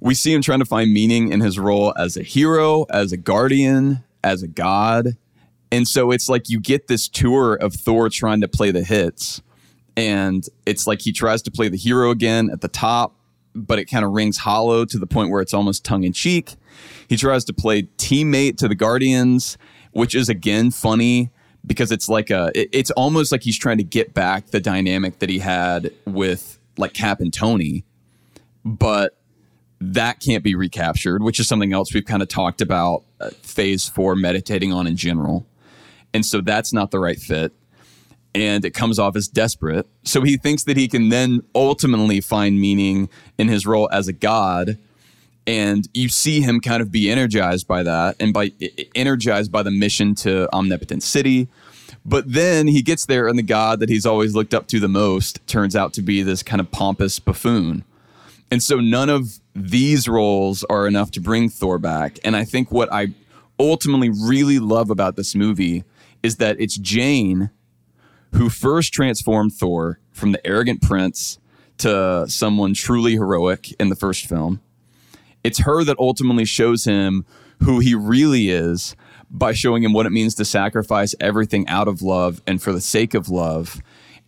We 0.02 0.16
see 0.16 0.34
him 0.34 0.42
trying 0.42 0.60
to 0.60 0.66
find 0.66 0.92
meaning 0.92 1.32
in 1.32 1.40
his 1.40 1.58
role 1.58 1.94
as 1.98 2.18
a 2.18 2.24
hero, 2.24 2.86
as 2.90 3.12
a 3.12 3.18
guardian, 3.18 4.04
as 4.24 4.44
a 4.44 4.48
god. 4.48 5.16
And 5.72 5.88
so 5.88 6.12
it's 6.12 6.28
like 6.28 6.50
you 6.50 6.60
get 6.60 6.88
this 6.88 7.08
tour 7.08 7.54
of 7.54 7.74
Thor 7.74 8.10
trying 8.10 8.42
to 8.42 8.48
play 8.48 8.72
the 8.72 8.84
hits. 8.84 9.42
And 9.96 10.44
it's 10.66 10.88
like 10.88 11.02
he 11.02 11.12
tries 11.12 11.42
to 11.44 11.52
play 11.52 11.70
the 11.70 11.78
hero 11.78 12.10
again 12.10 12.50
at 12.52 12.62
the 12.62 12.68
top, 12.68 13.16
but 13.54 13.80
it 13.80 13.86
kind 13.86 14.04
of 14.04 14.12
rings 14.12 14.40
hollow 14.40 14.86
to 14.86 14.98
the 14.98 15.08
point 15.08 15.30
where 15.30 15.42
it's 15.42 15.54
almost 15.54 15.86
tongue 15.86 16.04
in 16.04 16.14
cheek. 16.14 16.56
He 17.08 17.16
tries 17.16 17.46
to 17.46 17.54
play 17.54 17.84
teammate 17.84 18.58
to 18.58 18.68
the 18.68 18.76
Guardians, 18.76 19.58
which 19.92 20.16
is 20.16 20.30
again 20.30 20.72
funny 20.72 21.30
because 21.66 21.92
it's 21.92 22.10
like 22.10 22.30
a 22.30 22.52
it, 22.56 22.70
it's 22.72 22.92
almost 22.92 23.32
like 23.32 23.44
he's 23.44 23.58
trying 23.58 23.78
to 23.78 23.84
get 23.84 24.14
back 24.14 24.48
the 24.48 24.60
dynamic 24.60 25.20
that 25.20 25.30
he 25.30 25.40
had 25.40 25.92
with 26.06 26.58
like 26.78 26.94
Cap 26.94 27.20
and 27.20 27.34
Tony, 27.34 27.84
but 28.66 29.18
that 29.82 30.20
can't 30.20 30.44
be 30.44 30.56
recaptured, 30.56 31.24
which 31.24 31.40
is 31.40 31.48
something 31.48 31.74
else 31.74 31.94
we've 31.94 32.06
kind 32.06 32.22
of 32.22 32.28
talked 32.30 32.62
about 32.62 33.04
uh, 33.20 33.32
phase 33.42 33.90
4 33.90 34.16
meditating 34.16 34.72
on 34.72 34.88
in 34.88 34.96
general. 34.96 35.46
And 36.14 36.26
so 36.26 36.42
that's 36.42 36.72
not 36.72 36.92
the 36.92 37.00
right 37.00 37.18
fit 37.18 37.54
and 38.34 38.64
it 38.64 38.72
comes 38.74 38.98
off 38.98 39.16
as 39.16 39.28
desperate. 39.28 39.88
So 40.04 40.22
he 40.22 40.38
thinks 40.38 40.64
that 40.64 40.78
he 40.78 40.88
can 40.88 41.10
then 41.10 41.42
ultimately 41.54 42.22
find 42.22 42.60
meaning 42.62 43.10
in 43.38 43.48
his 43.50 43.66
role 43.66 43.90
as 43.92 44.08
a 44.08 44.14
god 44.14 44.78
and 45.48 45.88
you 45.94 46.08
see 46.08 46.42
him 46.42 46.60
kind 46.60 46.82
of 46.82 46.92
be 46.92 47.10
energized 47.10 47.68
by 47.68 47.84
that 47.84 48.16
and 48.20 48.34
by 48.34 48.52
energized 48.94 49.52
by 49.52 49.64
the 49.64 49.72
mission 49.72 50.14
to 50.16 50.48
Omnipotence 50.54 51.06
City 51.06 51.48
but 52.06 52.32
then 52.32 52.68
he 52.68 52.82
gets 52.82 53.06
there 53.06 53.28
and 53.28 53.38
the 53.38 53.44
god 53.44 53.80
that 53.80 53.90
he's 53.90 54.06
always 54.06 54.36
looked 54.36 54.54
up 54.54 54.68
to 54.68 54.80
the 54.80 54.88
most 54.88 55.46
turns 55.48 55.76
out 55.76 55.94
to 55.94 56.02
be 56.02 56.22
this 56.22 56.44
kind 56.44 56.60
of 56.60 56.72
pompous 56.72 57.20
buffoon 57.20 57.84
and 58.52 58.62
so 58.62 58.80
none 58.80 59.10
of 59.10 59.40
these 59.56 60.08
roles 60.08 60.64
are 60.66 60.88
enough 60.88 61.12
to 61.12 61.20
bring 61.20 61.50
thor 61.50 61.80
back 61.80 62.20
and 62.24 62.36
i 62.36 62.44
think 62.44 62.72
what 62.72 62.92
i 62.92 63.08
ultimately 63.60 64.10
really 64.10 64.60
love 64.60 64.90
about 64.90 65.16
this 65.16 65.34
movie 65.36 65.84
is 66.22 66.38
that 66.38 66.60
it's 66.60 66.78
jane 66.78 67.50
who 68.34 68.50
first 68.50 68.94
transformed 68.94 69.54
thor 69.54 70.00
from 70.12 70.32
the 70.32 70.48
arrogant 70.48 70.82
prince 70.82 71.40
to 71.78 72.26
someone 72.28 72.74
truly 72.74 73.14
heroic 73.14 73.72
in 73.80 73.90
the 73.90 73.96
first 73.96 74.26
film 74.26 74.62
it's 75.44 75.60
her 75.60 75.84
that 75.84 75.98
ultimately 76.00 76.46
shows 76.46 76.86
him 76.86 77.26
who 77.64 77.80
he 77.80 77.96
really 77.96 78.50
is 78.50 78.96
by 79.30 79.54
showing 79.54 79.84
him 79.84 79.94
what 79.94 80.06
it 80.06 80.12
means 80.12 80.36
to 80.36 80.46
sacrifice 80.46 81.16
everything 81.20 81.68
out 81.68 81.88
of 81.88 82.02
love 82.02 82.42
and 82.46 82.62
for 82.62 82.74
the 82.74 82.82
sake 82.82 83.14
of 83.14 83.30
love. 83.30 83.82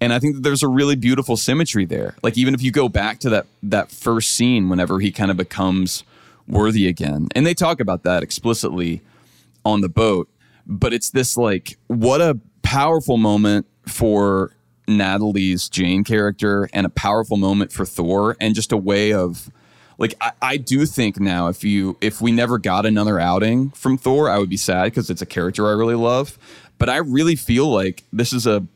And 0.03 0.11
I 0.11 0.19
think 0.19 0.35
that 0.35 0.41
there's 0.41 0.63
a 0.63 0.67
really 0.67 0.97
beautiful 0.97 1.37
symmetry 1.37 1.85
there. 1.85 2.15
Like 2.21 2.37
even 2.37 2.53
if 2.53 2.61
you 2.61 2.71
go 2.71 2.89
back 2.89 3.19
to 3.19 3.29
that 3.29 3.45
that 3.63 3.89
first 3.89 4.31
scene 4.31 4.67
whenever 4.67 4.99
he 4.99 5.13
kind 5.13 5.31
of 5.31 5.37
becomes 5.37 6.03
worthy 6.45 6.89
again. 6.89 7.29
And 7.33 7.45
they 7.47 7.53
talk 7.53 7.79
about 7.79 8.03
that 8.03 8.21
explicitly 8.21 9.01
on 9.63 9.79
the 9.79 9.87
boat, 9.87 10.27
but 10.67 10.93
it's 10.93 11.09
this 11.09 11.37
like 11.37 11.77
what 11.87 12.19
a 12.19 12.37
powerful 12.63 13.15
moment 13.15 13.65
for 13.87 14.51
Natalie's 14.89 15.69
Jane 15.69 16.03
character 16.03 16.69
and 16.73 16.85
a 16.85 16.89
powerful 16.89 17.37
moment 17.37 17.71
for 17.71 17.85
Thor 17.85 18.35
and 18.41 18.53
just 18.53 18.73
a 18.73 18.77
way 18.77 19.13
of 19.13 19.49
like 19.97 20.15
I, 20.19 20.31
I, 20.41 20.57
do 20.57 20.85
think 20.85 21.17
now 21.17 21.47
if 21.47 21.63
you 21.63 21.95
if 22.01 22.19
we 22.19 22.33
never 22.33 22.57
got 22.57 22.85
another 22.85 23.21
outing 23.21 23.69
from 23.69 23.97
Thor, 23.97 24.29
I 24.29 24.37
would 24.37 24.49
be 24.49 24.57
sad 24.57 24.83
because 24.85 25.09
it's 25.09 25.21
a 25.21 25.25
character 25.25 25.65
I 25.65 25.71
really 25.71 25.95
love. 25.95 26.37
But 26.77 26.89
I 26.89 26.97
really 26.97 27.37
feel 27.37 27.67
like 27.67 28.03
this 28.11 28.33
is 28.33 28.45
a 28.45 28.57
a 28.57 28.67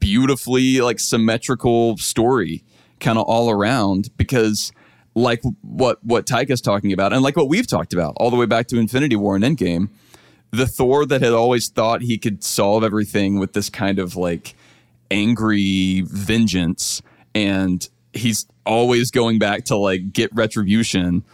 beautifully 0.00 0.80
like 0.80 0.98
symmetrical 0.98 1.96
story 1.98 2.64
kind 2.98 3.18
of 3.18 3.24
all 3.24 3.50
around 3.50 4.10
because 4.16 4.72
like 5.14 5.42
what 5.62 6.02
what 6.04 6.26
Taika's 6.26 6.60
talking 6.60 6.92
about 6.92 7.12
and 7.12 7.22
like 7.22 7.36
what 7.36 7.48
we've 7.48 7.66
talked 7.66 7.92
about 7.92 8.14
all 8.16 8.30
the 8.30 8.36
way 8.36 8.46
back 8.46 8.66
to 8.68 8.78
Infinity 8.78 9.16
War 9.16 9.36
and 9.36 9.44
Endgame, 9.44 9.88
the 10.50 10.66
Thor 10.66 11.06
that 11.06 11.22
had 11.22 11.32
always 11.32 11.68
thought 11.68 12.02
he 12.02 12.18
could 12.18 12.42
solve 12.44 12.84
everything 12.84 13.38
with 13.38 13.52
this 13.52 13.68
kind 13.70 13.98
of 13.98 14.16
like 14.16 14.54
angry 15.10 16.02
vengeance 16.06 17.02
and 17.34 17.88
he's 18.12 18.46
always 18.66 19.10
going 19.10 19.38
back 19.38 19.64
to 19.64 19.76
like 19.76 20.12
get 20.12 20.30
retribution. 20.34 21.24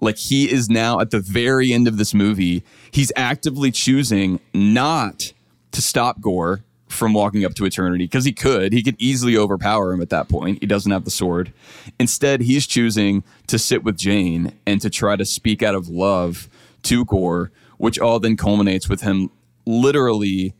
Like 0.00 0.18
he 0.18 0.50
is 0.50 0.68
now 0.68 1.00
at 1.00 1.10
the 1.10 1.20
very 1.20 1.72
end 1.72 1.88
of 1.88 1.96
this 1.96 2.12
movie, 2.12 2.62
he's 2.90 3.12
actively 3.16 3.70
choosing 3.70 4.40
not 4.52 5.32
to 5.72 5.80
stop 5.80 6.20
Gorr 6.20 6.62
from 6.94 7.12
walking 7.12 7.44
up 7.44 7.54
to 7.54 7.64
eternity 7.64 8.04
because 8.04 8.24
he 8.24 8.32
could. 8.32 8.72
He 8.72 8.82
could 8.82 8.96
easily 8.98 9.36
overpower 9.36 9.92
him 9.92 10.00
at 10.00 10.10
that 10.10 10.28
point. 10.28 10.58
He 10.60 10.66
doesn't 10.66 10.90
have 10.90 11.04
the 11.04 11.10
sword. 11.10 11.52
Instead, 11.98 12.42
he's 12.42 12.66
choosing 12.66 13.24
to 13.46 13.58
sit 13.58 13.84
with 13.84 13.96
Jane 13.96 14.52
and 14.66 14.80
to 14.80 14.90
try 14.90 15.16
to 15.16 15.24
speak 15.24 15.62
out 15.62 15.74
of 15.74 15.88
love 15.88 16.48
to 16.84 17.04
Gorr, 17.04 17.50
which 17.78 17.98
all 17.98 18.18
then 18.20 18.36
culminates 18.36 18.88
with 18.88 19.02
him 19.02 19.30
literally 19.66 20.54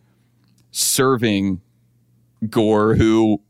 serving 0.70 1.60
Gorr, 2.50 2.94
who 2.94 3.40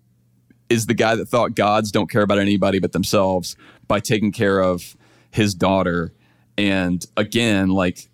is 0.69 0.87
the 0.87 0.95
guy 0.95 1.15
that 1.15 1.27
thought 1.27 1.55
gods 1.55 1.91
don't 1.91 2.11
care 2.11 2.23
about 2.23 2.39
anybody 2.39 2.79
but 2.79 2.93
themselves 2.93 3.57
by 3.87 4.01
taking 4.01 4.33
care 4.33 4.61
of 4.61 4.97
his 5.31 5.55
daughter 5.55 6.13
and 6.57 7.07
again 7.17 7.69
like 7.69 8.09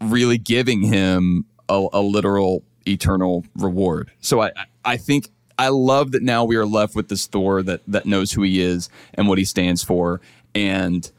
really 0.00 0.38
giving 0.38 0.82
him 0.82 1.46
a, 1.68 1.86
a 1.92 2.00
literal 2.00 2.62
eternal 2.86 3.44
reward 3.56 4.10
so 4.20 4.40
i 4.40 4.50
i 4.84 4.96
think 4.96 5.28
i 5.58 5.68
love 5.68 6.12
that 6.12 6.22
now 6.22 6.44
we 6.44 6.56
are 6.56 6.66
left 6.66 6.94
with 6.94 7.08
this 7.08 7.26
thor 7.26 7.62
that 7.62 7.80
that 7.86 8.06
knows 8.06 8.32
who 8.32 8.42
he 8.42 8.60
is 8.60 8.88
and 9.14 9.28
what 9.28 9.38
he 9.38 9.44
stands 9.44 9.82
for 9.82 10.20
and 10.54 11.10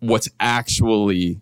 what's 0.00 0.28
actually 0.40 1.40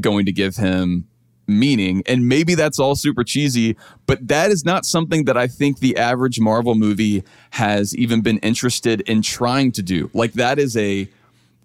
going 0.00 0.26
to 0.26 0.32
give 0.32 0.56
him 0.56 1.06
meaning. 1.46 2.02
And 2.06 2.28
maybe 2.28 2.54
that's 2.54 2.78
all 2.78 2.94
super 2.94 3.24
cheesy, 3.24 3.76
but 4.06 4.26
that 4.28 4.50
is 4.50 4.64
not 4.64 4.84
something 4.84 5.24
that 5.24 5.36
I 5.36 5.46
think 5.46 5.78
the 5.78 5.96
average 5.96 6.40
Marvel 6.40 6.74
movie 6.74 7.22
has 7.50 7.94
even 7.96 8.20
been 8.20 8.38
interested 8.38 9.02
in 9.02 9.22
trying 9.22 9.72
to 9.72 9.82
do. 9.82 10.10
Like, 10.12 10.32
that 10.34 10.58
is 10.58 10.76
a, 10.76 11.08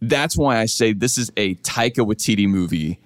that's 0.01 0.37
why 0.37 0.57
I 0.59 0.65
say 0.65 0.93
this 0.93 1.17
is 1.17 1.31
a 1.37 1.55
Taika 1.55 2.05
Waititi 2.05 2.47
movie 2.47 2.99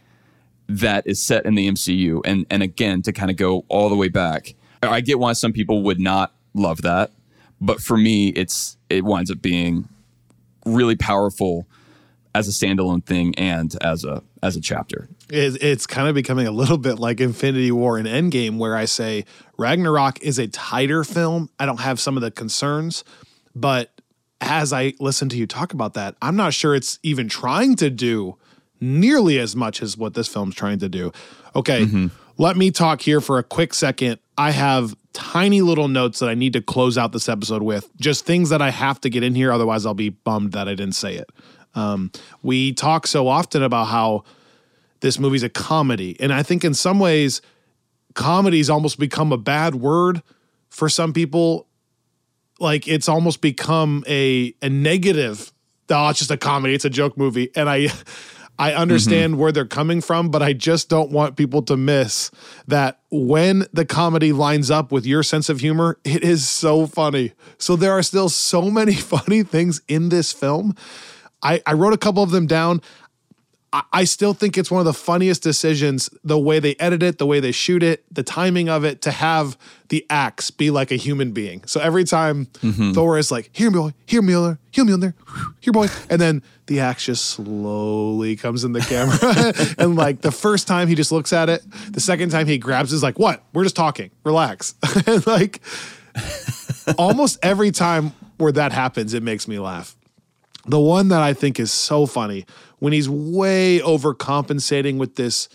that 0.67 1.05
is 1.05 1.21
set 1.21 1.45
in 1.45 1.55
the 1.55 1.69
MCU. 1.69 2.21
And, 2.25 2.45
and 2.49 2.63
again, 2.63 3.01
to 3.03 3.13
kind 3.13 3.29
of 3.29 3.37
go 3.37 3.65
all 3.67 3.89
the 3.89 3.95
way 3.95 4.09
back, 4.09 4.55
I 4.81 5.01
get 5.01 5.19
why 5.19 5.33
some 5.33 5.53
people 5.53 5.83
would 5.83 5.99
not 5.99 6.33
love 6.53 6.81
that. 6.81 7.11
But 7.61 7.81
for 7.81 7.97
me, 7.97 8.29
it's, 8.29 8.77
it 8.89 9.03
winds 9.03 9.31
up 9.31 9.41
being 9.41 9.87
really 10.65 10.95
powerful 10.95 11.67
as 12.35 12.49
a 12.49 12.51
standalone 12.51 13.03
thing 13.03 13.33
and 13.35 13.75
as 13.81 14.03
a 14.03 14.21
as 14.43 14.55
a 14.57 14.61
chapter. 14.61 15.07
It's, 15.29 15.55
it's 15.55 15.87
kind 15.87 16.07
of 16.07 16.13
becoming 16.13 16.45
a 16.45 16.51
little 16.51 16.77
bit 16.77 16.99
like 16.99 17.19
Infinity 17.19 17.71
War 17.71 17.97
and 17.97 18.07
Endgame, 18.07 18.57
where 18.57 18.75
I 18.75 18.85
say 18.85 19.25
Ragnarok 19.57 20.21
is 20.21 20.37
a 20.37 20.47
tighter 20.47 21.03
film. 21.03 21.49
I 21.57 21.65
don't 21.65 21.79
have 21.79 21.99
some 21.99 22.17
of 22.17 22.21
the 22.21 22.29
concerns, 22.29 23.03
but 23.55 23.89
as 24.41 24.73
I 24.73 24.93
listen 24.99 25.29
to 25.29 25.37
you 25.37 25.47
talk 25.47 25.73
about 25.73 25.93
that, 25.95 26.15
I'm 26.21 26.35
not 26.35 26.53
sure 26.53 26.75
it's 26.75 26.99
even 27.01 27.29
trying 27.29 27.75
to 27.77 27.89
do 27.89 28.37
nearly 28.79 29.39
as 29.39 29.55
much 29.55 29.81
as 29.81 29.97
what 29.97 30.13
this 30.13 30.27
film's 30.27 30.55
trying 30.55 30.79
to 30.79 30.89
do. 30.89 31.11
Okay, 31.55 31.85
mm-hmm. 31.85 32.07
let 32.37 32.57
me 32.57 32.71
talk 32.71 33.01
here 33.01 33.21
for 33.21 33.39
a 33.39 33.43
quick 33.43 33.73
second. 33.73 34.19
I 34.37 34.51
have 34.51 34.95
tiny 35.13 35.61
little 35.61 35.87
notes 35.87 36.19
that 36.19 36.29
I 36.29 36.35
need 36.35 36.53
to 36.53 36.61
close 36.61 36.97
out 36.97 37.13
this 37.13 37.29
episode 37.29 37.63
with, 37.63 37.89
just 37.97 38.25
things 38.25 38.49
that 38.49 38.61
I 38.61 38.69
have 38.69 38.99
to 39.01 39.09
get 39.09 39.23
in 39.23 39.33
here. 39.33 39.51
Otherwise, 39.51 39.85
I'll 39.85 39.93
be 39.93 40.09
bummed 40.09 40.51
that 40.51 40.67
I 40.67 40.75
didn't 40.75 40.95
say 40.95 41.15
it. 41.15 41.29
Um, 41.73 42.11
we 42.43 42.73
talk 42.73 43.07
so 43.07 43.27
often 43.27 43.63
about 43.63 43.85
how 43.85 44.23
this 44.99 45.19
movie's 45.19 45.43
a 45.43 45.49
comedy, 45.49 46.17
and 46.19 46.33
I 46.33 46.43
think 46.43 46.63
in 46.63 46.73
some 46.73 46.99
ways, 46.99 47.41
comedy's 48.13 48.69
almost 48.69 48.99
become 48.99 49.31
a 49.31 49.37
bad 49.37 49.75
word 49.75 50.21
for 50.69 50.89
some 50.89 51.13
people. 51.13 51.67
Like 52.59 52.87
it's 52.87 53.09
almost 53.09 53.41
become 53.41 54.03
a 54.07 54.53
a 54.61 54.69
negative. 54.69 55.51
Oh, 55.89 56.09
it's 56.09 56.19
just 56.19 56.31
a 56.31 56.37
comedy. 56.37 56.73
It's 56.73 56.85
a 56.85 56.89
joke 56.89 57.17
movie, 57.17 57.49
and 57.55 57.69
I. 57.69 57.89
I 58.57 58.73
understand 58.73 59.33
mm-hmm. 59.33 59.41
where 59.41 59.51
they're 59.51 59.65
coming 59.65 60.01
from, 60.01 60.29
but 60.29 60.41
I 60.41 60.53
just 60.53 60.89
don't 60.89 61.11
want 61.11 61.35
people 61.35 61.61
to 61.63 61.75
miss 61.75 62.31
that 62.67 62.99
when 63.11 63.65
the 63.73 63.85
comedy 63.85 64.31
lines 64.31 64.71
up 64.71 64.91
with 64.91 65.05
your 65.05 65.23
sense 65.23 65.49
of 65.49 65.59
humor, 65.59 65.97
it 66.03 66.23
is 66.23 66.47
so 66.47 66.87
funny. 66.87 67.33
So 67.57 67.75
there 67.75 67.91
are 67.91 68.03
still 68.03 68.29
so 68.29 68.69
many 68.69 68.93
funny 68.95 69.43
things 69.43 69.81
in 69.87 70.09
this 70.09 70.31
film 70.31 70.75
I, 71.45 71.61
I 71.67 71.73
wrote 71.73 71.93
a 71.93 71.97
couple 71.97 72.23
of 72.23 72.31
them 72.31 72.47
down. 72.47 72.81
I, 73.91 74.03
still 74.03 74.33
think 74.33 74.57
it's 74.57 74.69
one 74.69 74.79
of 74.79 74.85
the 74.85 74.93
funniest 74.93 75.41
decisions 75.41 76.09
the 76.23 76.37
way 76.37 76.59
they 76.59 76.75
edit 76.79 77.01
it, 77.01 77.17
the 77.17 77.25
way 77.25 77.39
they 77.39 77.51
shoot 77.51 77.83
it, 77.83 78.05
the 78.13 78.23
timing 78.23 78.69
of 78.69 78.85
it 78.85 79.01
to 79.01 79.11
have 79.11 79.57
the 79.89 80.05
axe 80.09 80.51
be 80.51 80.71
like 80.71 80.91
a 80.91 80.95
human 80.95 81.31
being. 81.31 81.63
So 81.65 81.79
every 81.79 82.03
time 82.03 82.45
mm-hmm. 82.45 82.93
Thor 82.93 83.17
is 83.17 83.31
like, 83.31 83.49
here, 83.53 83.71
boy, 83.71 83.93
here, 84.05 84.21
Mjolnir, 84.21 84.59
here, 84.71 84.85
Mjolnir, 84.85 85.13
here, 85.59 85.73
boy. 85.73 85.87
And 86.09 86.21
then 86.21 86.43
the 86.67 86.79
axe 86.79 87.05
just 87.05 87.25
slowly 87.25 88.35
comes 88.35 88.63
in 88.63 88.73
the 88.73 88.81
camera. 88.81 89.75
and 89.83 89.95
like 89.95 90.21
the 90.21 90.31
first 90.31 90.67
time 90.67 90.87
he 90.87 90.95
just 90.95 91.11
looks 91.11 91.33
at 91.33 91.49
it, 91.49 91.63
the 91.91 91.99
second 91.99 92.29
time 92.29 92.47
he 92.47 92.57
grabs 92.57 92.93
is 92.93 93.03
like, 93.03 93.19
what? 93.19 93.43
We're 93.53 93.63
just 93.63 93.75
talking, 93.75 94.11
relax. 94.23 94.75
and 95.07 95.25
like 95.25 95.61
almost 96.97 97.39
every 97.41 97.71
time 97.71 98.13
where 98.37 98.51
that 98.51 98.71
happens, 98.71 99.13
it 99.13 99.23
makes 99.23 99.47
me 99.47 99.59
laugh. 99.59 99.95
The 100.67 100.79
one 100.79 101.09
that 101.09 101.21
I 101.21 101.33
think 101.33 101.59
is 101.59 101.71
so 101.71 102.05
funny 102.05 102.45
when 102.79 102.93
he's 102.93 103.09
way 103.09 103.79
overcompensating 103.79 104.97
with 104.97 105.15
this 105.15 105.49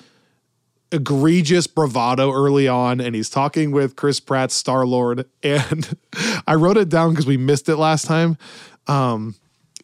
egregious 0.92 1.66
bravado 1.66 2.32
early 2.32 2.66
on, 2.68 3.00
and 3.00 3.14
he's 3.14 3.30
talking 3.30 3.70
with 3.70 3.96
Chris 3.96 4.20
Pratt's 4.20 4.54
Star 4.54 4.86
Lord. 4.86 5.26
And 5.42 5.96
I 6.46 6.54
wrote 6.54 6.76
it 6.76 6.88
down 6.88 7.10
because 7.10 7.26
we 7.26 7.36
missed 7.36 7.68
it 7.68 7.76
last 7.76 8.06
time. 8.06 8.36
Um, 8.86 9.36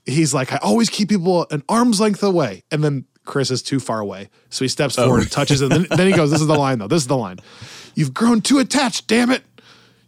he's 0.04 0.34
like, 0.34 0.52
I 0.52 0.56
always 0.58 0.90
keep 0.90 1.08
people 1.08 1.46
an 1.50 1.62
arm's 1.68 2.00
length 2.00 2.22
away. 2.22 2.62
And 2.70 2.82
then 2.82 3.04
Chris 3.24 3.50
is 3.50 3.62
too 3.62 3.80
far 3.80 4.00
away. 4.00 4.30
So 4.50 4.64
he 4.64 4.68
steps 4.68 4.96
forward 4.96 5.22
and 5.22 5.30
touches 5.30 5.60
it. 5.60 5.68
Then, 5.68 5.86
then 5.90 6.06
he 6.06 6.12
goes, 6.12 6.30
This 6.30 6.40
is 6.40 6.46
the 6.46 6.58
line, 6.58 6.78
though. 6.78 6.88
This 6.88 7.02
is 7.02 7.08
the 7.08 7.16
line. 7.16 7.38
You've 7.94 8.14
grown 8.14 8.40
too 8.40 8.58
attached, 8.58 9.06
damn 9.06 9.30
it. 9.30 9.42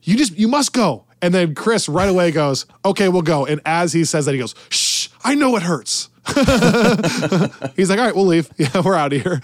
You 0.03 0.17
just, 0.17 0.39
you 0.39 0.49
must 0.49 0.73
go. 0.73 1.05
And 1.21 1.35
then 1.35 1.55
Chris 1.55 1.89
right 1.89 2.09
away 2.09 2.31
goes, 2.31 2.65
Okay, 2.85 3.09
we'll 3.09 3.23
go. 3.23 3.45
And 3.45 3.61
as 3.67 3.93
he 3.93 4.05
says 4.05 4.27
that, 4.27 4.33
he 4.33 4.39
goes, 4.39 4.55
Shh, 4.71 5.09
I 5.23 5.35
know 5.35 5.57
it 5.57 5.63
hurts. 5.63 6.09
He's 7.77 7.91
like, 7.91 7.99
All 7.99 8.05
right, 8.07 8.15
we'll 8.15 8.27
leave. 8.27 8.51
Yeah, 8.59 8.81
we're 8.85 8.95
out 8.95 9.13
of 9.13 9.23
here. 9.23 9.41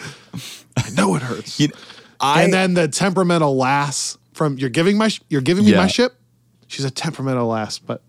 I 0.77 0.91
know 0.91 1.15
it 1.17 1.23
hurts. 1.23 1.59
You- 1.61 1.69
I, 2.21 2.43
and 2.45 2.53
then 2.53 2.75
the 2.75 2.89
temperamental 2.89 3.57
lass 3.57 4.17
from 4.33 4.57
you're 4.57 4.71
giving 4.71 4.97
my 4.97 5.11
you're 5.29 5.41
giving 5.43 5.65
me 5.65 5.73
my 5.75 5.87
ship. 5.89 6.15
She's 6.69 6.85
a 6.85 6.91
temperamental 6.91 7.47
lass, 7.49 7.79
but 7.79 8.03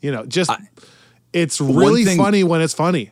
you 0.00 0.10
know, 0.12 0.24
just 0.24 0.50
it's 1.32 1.60
really 1.60 2.04
thing- 2.04 2.16
funny 2.16 2.42
when 2.44 2.60
it's 2.62 2.74
funny. 2.74 3.10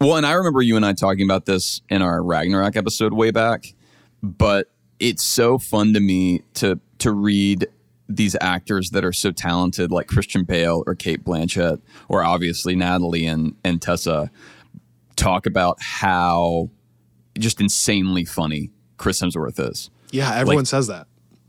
Well, 0.00 0.16
and 0.16 0.24
I 0.26 0.32
remember 0.32 0.62
you 0.62 0.76
and 0.76 0.86
I 0.86 0.92
talking 0.94 1.24
about 1.24 1.44
this 1.46 1.82
in 1.88 2.02
our 2.02 2.22
Ragnarok 2.22 2.76
episode 2.76 3.12
way 3.12 3.30
back, 3.30 3.66
but 4.22 4.70
it's 4.98 5.22
so 5.22 5.58
fun 5.58 5.92
to 5.94 6.00
me 6.00 6.42
to 6.54 6.80
to 7.00 7.12
read 7.12 7.66
these 8.08 8.34
actors 8.40 8.90
that 8.90 9.04
are 9.04 9.12
so 9.12 9.30
talented 9.32 9.90
like 9.90 10.06
Christian 10.06 10.44
Bale 10.44 10.82
or 10.86 10.94
Cate 10.94 11.24
Blanchett 11.24 11.80
or 12.08 12.22
obviously 12.24 12.74
Natalie 12.74 13.26
and 13.26 13.54
and 13.64 13.82
Tessa 13.82 14.30
talk 15.16 15.46
about 15.46 15.76
how 15.80 16.70
just 17.38 17.60
insanely 17.60 18.24
funny 18.24 18.70
Chris 18.96 19.20
Hemsworth 19.20 19.60
is. 19.70 19.90
Yeah, 20.10 20.34
everyone 20.34 20.56
Like- 20.62 20.66
says 20.66 20.86
that. 20.86 21.06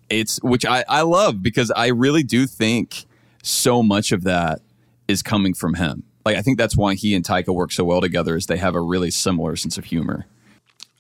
It's 0.10 0.38
which 0.42 0.66
I 0.66 0.84
I 0.90 1.02
love 1.04 1.42
because 1.44 1.72
I 1.72 1.88
really 1.88 2.24
do 2.24 2.46
think 2.48 3.06
so 3.44 3.82
much 3.84 4.12
of 4.12 4.24
that 4.24 4.62
is 5.08 5.22
coming 5.22 5.54
from 5.54 5.76
him. 5.76 6.04
Like 6.26 6.36
I 6.36 6.42
think 6.42 6.58
that's 6.58 6.76
why 6.76 6.96
he 6.96 7.16
and 7.16 7.24
Taika 7.24 7.54
work 7.54 7.72
so 7.72 7.84
well 7.84 8.02
together 8.02 8.36
is 8.36 8.48
they 8.48 8.58
have 8.58 8.76
a 8.76 8.82
really 8.82 9.12
similar 9.12 9.56
sense 9.56 9.78
of 9.78 9.86
humor. 9.86 10.26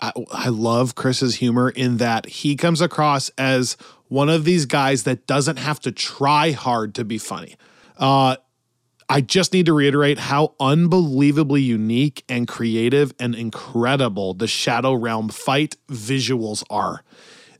I, 0.01 0.11
I 0.31 0.49
love 0.49 0.95
Chris's 0.95 1.35
humor 1.35 1.69
in 1.69 1.97
that 1.97 2.25
he 2.27 2.55
comes 2.55 2.81
across 2.81 3.29
as 3.37 3.77
one 4.07 4.29
of 4.29 4.43
these 4.43 4.65
guys 4.65 5.03
that 5.03 5.27
doesn't 5.27 5.57
have 5.57 5.79
to 5.81 5.91
try 5.91 6.51
hard 6.51 6.95
to 6.95 7.05
be 7.05 7.17
funny. 7.17 7.55
Uh, 7.97 8.37
I 9.07 9.21
just 9.21 9.53
need 9.53 9.65
to 9.65 9.73
reiterate 9.73 10.19
how 10.19 10.53
unbelievably 10.59 11.61
unique 11.61 12.23
and 12.29 12.47
creative 12.47 13.13
and 13.19 13.33
incredible 13.33 14.35
the 14.35 14.47
Shadow 14.47 14.93
Realm 14.93 15.29
fight 15.29 15.75
visuals 15.87 16.63
are. 16.69 17.03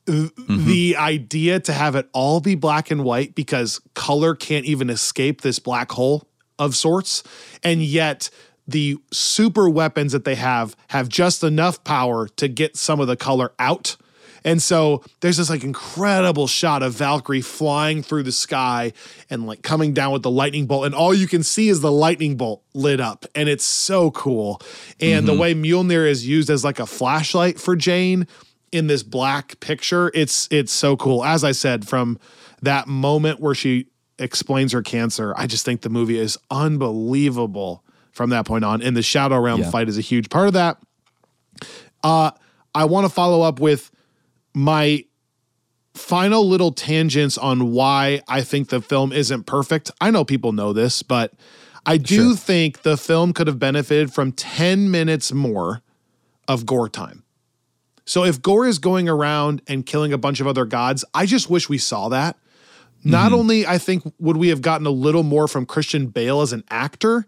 The 0.05 0.95
idea 0.97 1.59
to 1.59 1.73
have 1.73 1.95
it 1.95 2.09
all 2.13 2.39
be 2.39 2.55
black 2.55 2.89
and 2.89 3.03
white 3.03 3.35
because 3.35 3.79
color 3.93 4.33
can't 4.33 4.65
even 4.65 4.89
escape 4.89 5.41
this 5.41 5.59
black 5.59 5.91
hole 5.91 6.27
of 6.57 6.75
sorts, 6.75 7.23
and 7.63 7.83
yet 7.83 8.29
the 8.71 8.97
super 9.11 9.69
weapons 9.69 10.11
that 10.11 10.25
they 10.25 10.35
have 10.35 10.75
have 10.89 11.09
just 11.09 11.43
enough 11.43 11.83
power 11.83 12.27
to 12.27 12.47
get 12.47 12.77
some 12.77 12.99
of 12.99 13.07
the 13.07 13.15
color 13.15 13.53
out. 13.59 13.97
And 14.43 14.61
so 14.61 15.03
there's 15.19 15.37
this 15.37 15.49
like 15.49 15.63
incredible 15.63 16.47
shot 16.47 16.81
of 16.81 16.93
Valkyrie 16.93 17.41
flying 17.41 18.01
through 18.01 18.23
the 18.23 18.31
sky 18.31 18.93
and 19.29 19.45
like 19.45 19.61
coming 19.61 19.93
down 19.93 20.13
with 20.13 20.23
the 20.23 20.31
lightning 20.31 20.65
bolt. 20.65 20.85
And 20.85 20.95
all 20.95 21.13
you 21.13 21.27
can 21.27 21.43
see 21.43 21.69
is 21.69 21.81
the 21.81 21.91
lightning 21.91 22.37
bolt 22.37 22.63
lit 22.73 23.01
up. 23.01 23.25
And 23.35 23.49
it's 23.49 23.65
so 23.65 24.11
cool. 24.11 24.61
And 24.99 25.27
the 25.27 25.33
mm-hmm. 25.33 25.41
way 25.41 25.53
Mjolnir 25.53 26.07
is 26.07 26.25
used 26.25 26.49
as 26.49 26.63
like 26.63 26.79
a 26.79 26.85
flashlight 26.85 27.59
for 27.59 27.75
Jane 27.75 28.27
in 28.71 28.87
this 28.87 29.03
black 29.03 29.59
picture, 29.59 30.11
it's 30.13 30.47
it's 30.51 30.71
so 30.71 30.95
cool. 30.95 31.25
As 31.25 31.43
I 31.43 31.51
said, 31.51 31.87
from 31.87 32.19
that 32.61 32.87
moment 32.87 33.39
where 33.39 33.55
she 33.55 33.87
explains 34.19 34.73
her 34.73 34.83
cancer, 34.83 35.33
I 35.35 35.47
just 35.47 35.65
think 35.65 35.81
the 35.81 35.89
movie 35.89 36.19
is 36.19 36.37
unbelievable 36.51 37.83
from 38.19 38.31
that 38.31 38.45
point 38.45 38.65
on. 38.65 38.81
And 38.81 38.97
the 38.97 39.01
Shadow 39.01 39.39
Realm 39.39 39.61
Yeah. 39.61 39.69
fight 39.71 39.87
is 39.87 39.97
a 39.97 40.01
huge 40.01 40.29
part 40.29 40.47
of 40.47 40.53
that. 40.53 40.77
Uh, 42.03 42.31
I 42.75 42.83
want 42.83 43.05
to 43.05 43.09
follow 43.09 43.43
up 43.43 43.61
with 43.61 43.91
my 44.53 45.05
final 45.93 46.45
little 46.45 46.73
tangents 46.73 47.37
on 47.37 47.71
why 47.71 48.21
I 48.27 48.41
think 48.41 48.67
the 48.67 48.81
film 48.81 49.13
isn't 49.13 49.45
perfect. 49.45 49.89
I 50.01 50.11
know 50.11 50.25
people 50.25 50.51
know 50.51 50.73
this, 50.73 51.01
but 51.01 51.31
I 51.85 51.95
do 51.95 52.31
Sure. 52.31 52.35
think 52.35 52.81
the 52.81 52.97
film 52.97 53.31
could 53.31 53.47
have 53.47 53.57
benefited 53.57 54.11
from 54.13 54.33
10 54.33 54.91
minutes 54.91 55.31
more 55.31 55.81
of 56.45 56.65
Gorr 56.65 56.89
time. 56.89 57.23
So 58.05 58.25
if 58.25 58.41
Gorr 58.41 58.67
is 58.67 58.79
going 58.79 59.07
around 59.07 59.61
and 59.65 59.85
killing 59.85 60.11
a 60.11 60.17
bunch 60.17 60.41
of 60.41 60.47
other 60.47 60.65
gods, 60.65 61.05
I 61.13 61.25
just 61.25 61.49
wish 61.49 61.69
we 61.69 61.77
saw 61.77 62.09
that. 62.09 62.35
Not 63.01 63.31
only 63.31 63.65
I 63.65 63.77
think 63.77 64.03
would 64.19 64.35
we 64.35 64.49
have 64.49 64.61
gotten 64.61 64.85
a 64.85 64.89
little 64.91 65.23
more 65.23 65.47
from 65.47 65.65
Christian 65.65 66.07
Bale 66.07 66.41
as 66.41 66.51
an 66.51 66.65
actor 66.69 67.27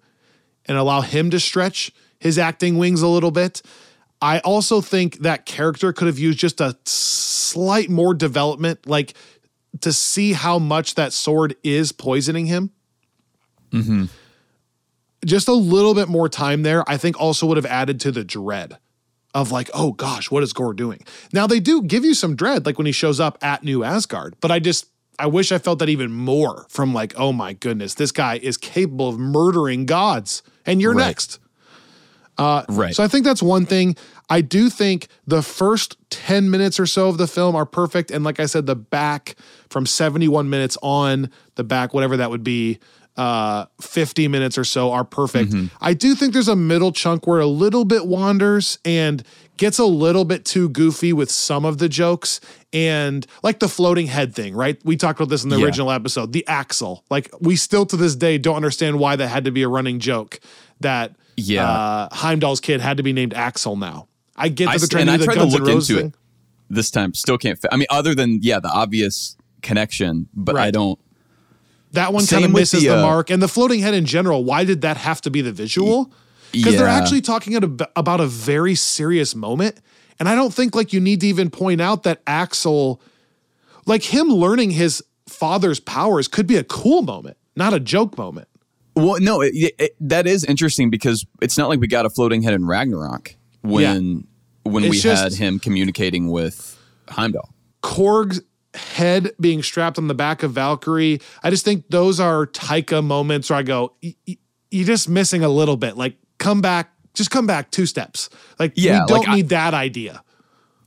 and 0.65 0.77
allow 0.77 1.01
him 1.01 1.29
to 1.31 1.39
stretch 1.39 1.91
his 2.19 2.37
acting 2.37 2.77
wings 2.77 3.01
a 3.01 3.07
little 3.07 3.31
bit. 3.31 3.61
I 4.21 4.39
also 4.39 4.81
think 4.81 5.19
that 5.19 5.45
character 5.45 5.91
could 5.91 6.07
have 6.07 6.19
used 6.19 6.37
just 6.39 6.61
a 6.61 6.77
slight 6.85 7.89
more 7.89 8.13
development, 8.13 8.85
like 8.85 9.15
to 9.81 9.91
see 9.91 10.33
how 10.33 10.59
much 10.59 10.95
that 10.95 11.13
sword 11.13 11.55
is 11.63 11.91
poisoning 11.91 12.45
him. 12.45 12.71
Mm-hmm. 13.71 14.05
Just 15.25 15.47
a 15.47 15.53
little 15.53 15.93
bit 15.93 16.07
more 16.07 16.29
time 16.29 16.63
there, 16.63 16.87
I 16.89 16.97
think 16.97 17.19
also 17.19 17.47
would 17.47 17.57
have 17.57 17.65
added 17.65 17.99
to 18.01 18.11
the 18.11 18.23
dread 18.23 18.77
of 19.33 19.51
like, 19.51 19.69
oh 19.73 19.93
gosh, 19.93 20.29
what 20.29 20.43
is 20.43 20.53
Gorr 20.53 20.73
doing? 20.73 21.03
Now 21.33 21.47
they 21.47 21.59
do 21.59 21.81
give 21.83 22.03
you 22.03 22.13
some 22.13 22.35
dread, 22.35 22.65
like 22.65 22.77
when 22.77 22.85
he 22.85 22.91
shows 22.91 23.19
up 23.19 23.37
at 23.41 23.63
New 23.63 23.83
Asgard, 23.83 24.35
but 24.41 24.51
I 24.51 24.59
just 24.59 24.87
I 25.17 25.27
wish 25.27 25.51
I 25.51 25.59
felt 25.59 25.79
that 25.79 25.89
even 25.89 26.11
more 26.11 26.65
from 26.69 26.93
like, 26.93 27.13
oh 27.15 27.31
my 27.31 27.53
goodness, 27.53 27.93
this 27.93 28.11
guy 28.11 28.37
is 28.37 28.57
capable 28.57 29.07
of 29.07 29.19
murdering 29.19 29.85
gods, 29.85 30.41
and 30.65 30.81
you're 30.81 30.93
Right. 30.93 31.07
next. 31.07 31.39
Uh, 32.37 32.63
Right. 32.69 32.95
So 32.95 33.03
I 33.03 33.07
think 33.07 33.25
that's 33.25 33.43
one 33.43 33.65
thing. 33.65 33.95
I 34.29 34.41
do 34.41 34.69
think 34.69 35.07
the 35.27 35.41
first 35.41 35.97
10 36.09 36.49
minutes 36.49 36.79
or 36.79 36.85
so 36.85 37.09
of 37.09 37.17
the 37.17 37.27
film 37.27 37.55
are 37.55 37.65
perfect. 37.65 38.09
And 38.11 38.23
like 38.23 38.39
I 38.39 38.45
said, 38.45 38.65
the 38.65 38.75
back 38.75 39.35
from 39.69 39.85
71 39.85 40.49
minutes 40.49 40.77
on, 40.81 41.29
the 41.55 41.63
back, 41.63 41.93
whatever 41.93 42.17
that 42.17 42.29
would 42.31 42.43
be, 42.43 42.79
uh, 43.17 43.65
50 43.81 44.29
minutes 44.29 44.57
or 44.57 44.63
so 44.63 44.91
are 44.91 45.03
perfect. 45.03 45.53
I 45.81 45.93
do 45.93 46.15
think 46.15 46.31
there's 46.33 46.47
a 46.47 46.55
middle 46.55 46.93
chunk 46.93 47.27
where 47.27 47.41
a 47.41 47.45
little 47.45 47.83
bit 47.83 48.07
wanders 48.07 48.79
and 48.85 49.21
gets 49.61 49.77
a 49.77 49.85
little 49.85 50.25
bit 50.25 50.43
too 50.43 50.67
goofy 50.69 51.13
with 51.13 51.29
some 51.29 51.65
of 51.65 51.77
the 51.77 51.87
jokes 51.87 52.41
and 52.73 53.27
like 53.43 53.59
the 53.59 53.69
floating 53.69 54.07
head 54.07 54.33
thing, 54.33 54.55
right? 54.55 54.81
We 54.83 54.97
talked 54.97 55.19
about 55.19 55.29
this 55.29 55.43
in 55.43 55.49
the 55.51 55.59
Yeah. 55.59 55.65
original 55.65 55.91
episode, 55.91 56.33
the 56.33 56.45
axle. 56.47 57.05
Like 57.11 57.29
we 57.39 57.55
still 57.55 57.85
to 57.85 57.95
this 57.95 58.15
day 58.15 58.39
don't 58.39 58.55
understand 58.55 58.97
why 58.97 59.15
that 59.15 59.27
had 59.27 59.45
to 59.45 59.51
be 59.51 59.61
a 59.61 59.67
running 59.67 59.99
joke 59.99 60.39
that 60.79 61.15
Yeah. 61.37 61.69
uh, 61.69 62.09
Heimdall's 62.11 62.59
kid 62.59 62.81
had 62.81 62.97
to 62.97 63.03
be 63.03 63.13
named 63.13 63.33
Axl 63.35 63.77
now. 63.77 64.07
I 64.35 64.49
get 64.49 64.65
that 64.65 64.71
I 64.71 64.77
they're 64.79 64.87
trying 64.87 65.01
and 65.01 65.09
to 65.09 65.13
I 65.13 65.17
the 65.17 65.25
tried 65.25 65.35
to 65.35 65.43
look 65.45 65.69
into 65.69 65.95
thing. 65.95 66.05
it 66.07 66.13
this 66.71 66.89
time. 66.89 67.13
Still 67.13 67.37
can't. 67.37 67.61
Fi- 67.61 67.69
I 67.71 67.77
mean, 67.77 67.87
other 67.91 68.15
than 68.15 68.39
yeah, 68.41 68.59
the 68.59 68.69
obvious 68.69 69.37
connection, 69.61 70.27
but 70.33 70.55
I 70.57 70.71
don't. 70.71 70.97
That 71.91 72.13
one 72.13 72.25
kind 72.25 72.45
of 72.45 72.51
misses 72.51 72.81
the, 72.81 72.87
the, 72.87 72.97
uh, 72.97 73.01
mark. 73.01 73.29
And 73.29 73.43
the 73.43 73.47
floating 73.47 73.81
head 73.81 73.93
in 73.93 74.05
general, 74.05 74.43
why 74.43 74.63
did 74.63 74.81
that 74.81 74.97
have 74.97 75.21
to 75.21 75.29
be 75.29 75.41
the 75.41 75.51
visual? 75.51 76.11
Because 76.51 76.75
they're 76.77 76.87
actually 76.87 77.21
talking 77.21 77.55
about 77.95 78.19
a 78.19 78.27
very 78.27 78.75
serious 78.75 79.35
moment. 79.35 79.79
And 80.19 80.27
I 80.29 80.35
don't 80.35 80.53
think 80.53 80.75
like 80.75 80.93
you 80.93 80.99
need 80.99 81.21
to 81.21 81.27
even 81.27 81.49
point 81.49 81.81
out 81.81 82.03
that 82.03 82.23
Axl, 82.25 82.99
like 83.85 84.03
him 84.03 84.27
learning 84.29 84.71
his 84.71 85.03
father's 85.27 85.79
powers 85.79 86.27
could 86.27 86.45
be 86.47 86.57
a 86.57 86.63
cool 86.63 87.01
moment, 87.01 87.37
not 87.55 87.73
a 87.73 87.79
joke 87.79 88.17
moment. 88.17 88.47
Well, 88.95 89.19
no, 89.21 89.41
it, 89.41 89.53
it, 89.79 89.95
that 90.01 90.27
is 90.27 90.43
interesting 90.43 90.89
because 90.89 91.25
it's 91.41 91.57
not 91.57 91.69
like 91.69 91.79
we 91.79 91.87
got 91.87 92.05
a 92.05 92.09
floating 92.09 92.41
head 92.43 92.53
in 92.53 92.65
Ragnarok 92.65 93.35
when 93.61 94.27
when 94.63 94.83
It's 94.83 94.91
we 94.91 94.99
just- 94.99 95.23
had 95.23 95.33
him 95.33 95.57
communicating 95.59 96.29
with 96.29 96.77
Heimdall. 97.09 97.49
Korg's 97.81 98.41
head 98.75 99.31
being 99.39 99.63
strapped 99.63 99.97
on 99.97 100.07
the 100.07 100.13
back 100.13 100.43
of 100.43 100.51
Valkyrie. 100.51 101.19
I 101.41 101.49
just 101.49 101.65
think 101.65 101.85
those 101.89 102.19
are 102.19 102.45
Taika 102.45 103.03
moments 103.03 103.49
where 103.49 103.57
I 103.59 103.63
go, 103.63 103.93
"Y- 104.03 104.15
y- 104.27 104.37
you're 104.69 104.85
just 104.85 105.09
missing 105.09 105.43
a 105.43 105.49
little 105.49 105.77
bit. 105.77 105.97
Like, 105.97 106.15
come 106.41 106.59
back 106.61 106.91
Just 107.13 107.29
come 107.31 107.45
back 107.47 107.71
two 107.71 107.85
steps. 107.85 108.29
Like 108.59 108.73
Yeah, 108.75 109.01
we 109.01 109.07
don't 109.07 109.19
like, 109.19 109.29
I- 109.29 109.35
need 109.35 109.49
that 109.49 109.73
idea. 109.73 110.23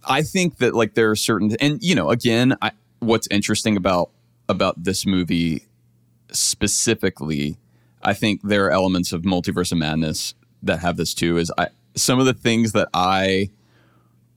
I 0.06 0.20
think 0.22 0.58
that 0.58 0.74
like 0.74 0.94
there 0.94 1.10
are 1.10 1.16
certain 1.16 1.56
and 1.60 1.82
you 1.82 1.94
know 1.94 2.10
again 2.10 2.56
I, 2.60 2.72
what's 2.98 3.26
interesting 3.30 3.76
about 3.76 4.10
about 4.48 4.82
this 4.84 5.06
movie 5.06 5.66
specifically 6.30 7.56
I 8.02 8.12
think 8.12 8.42
there 8.42 8.66
are 8.66 8.70
elements 8.70 9.12
of 9.12 9.22
multiverse 9.22 9.72
of 9.72 9.78
madness 9.78 10.34
that 10.62 10.80
have 10.80 10.96
this 10.98 11.14
too 11.14 11.38
is 11.38 11.50
I 11.56 11.68
some 11.94 12.18
of 12.20 12.26
the 12.26 12.34
things 12.34 12.72
that 12.72 12.88
I 12.92 13.48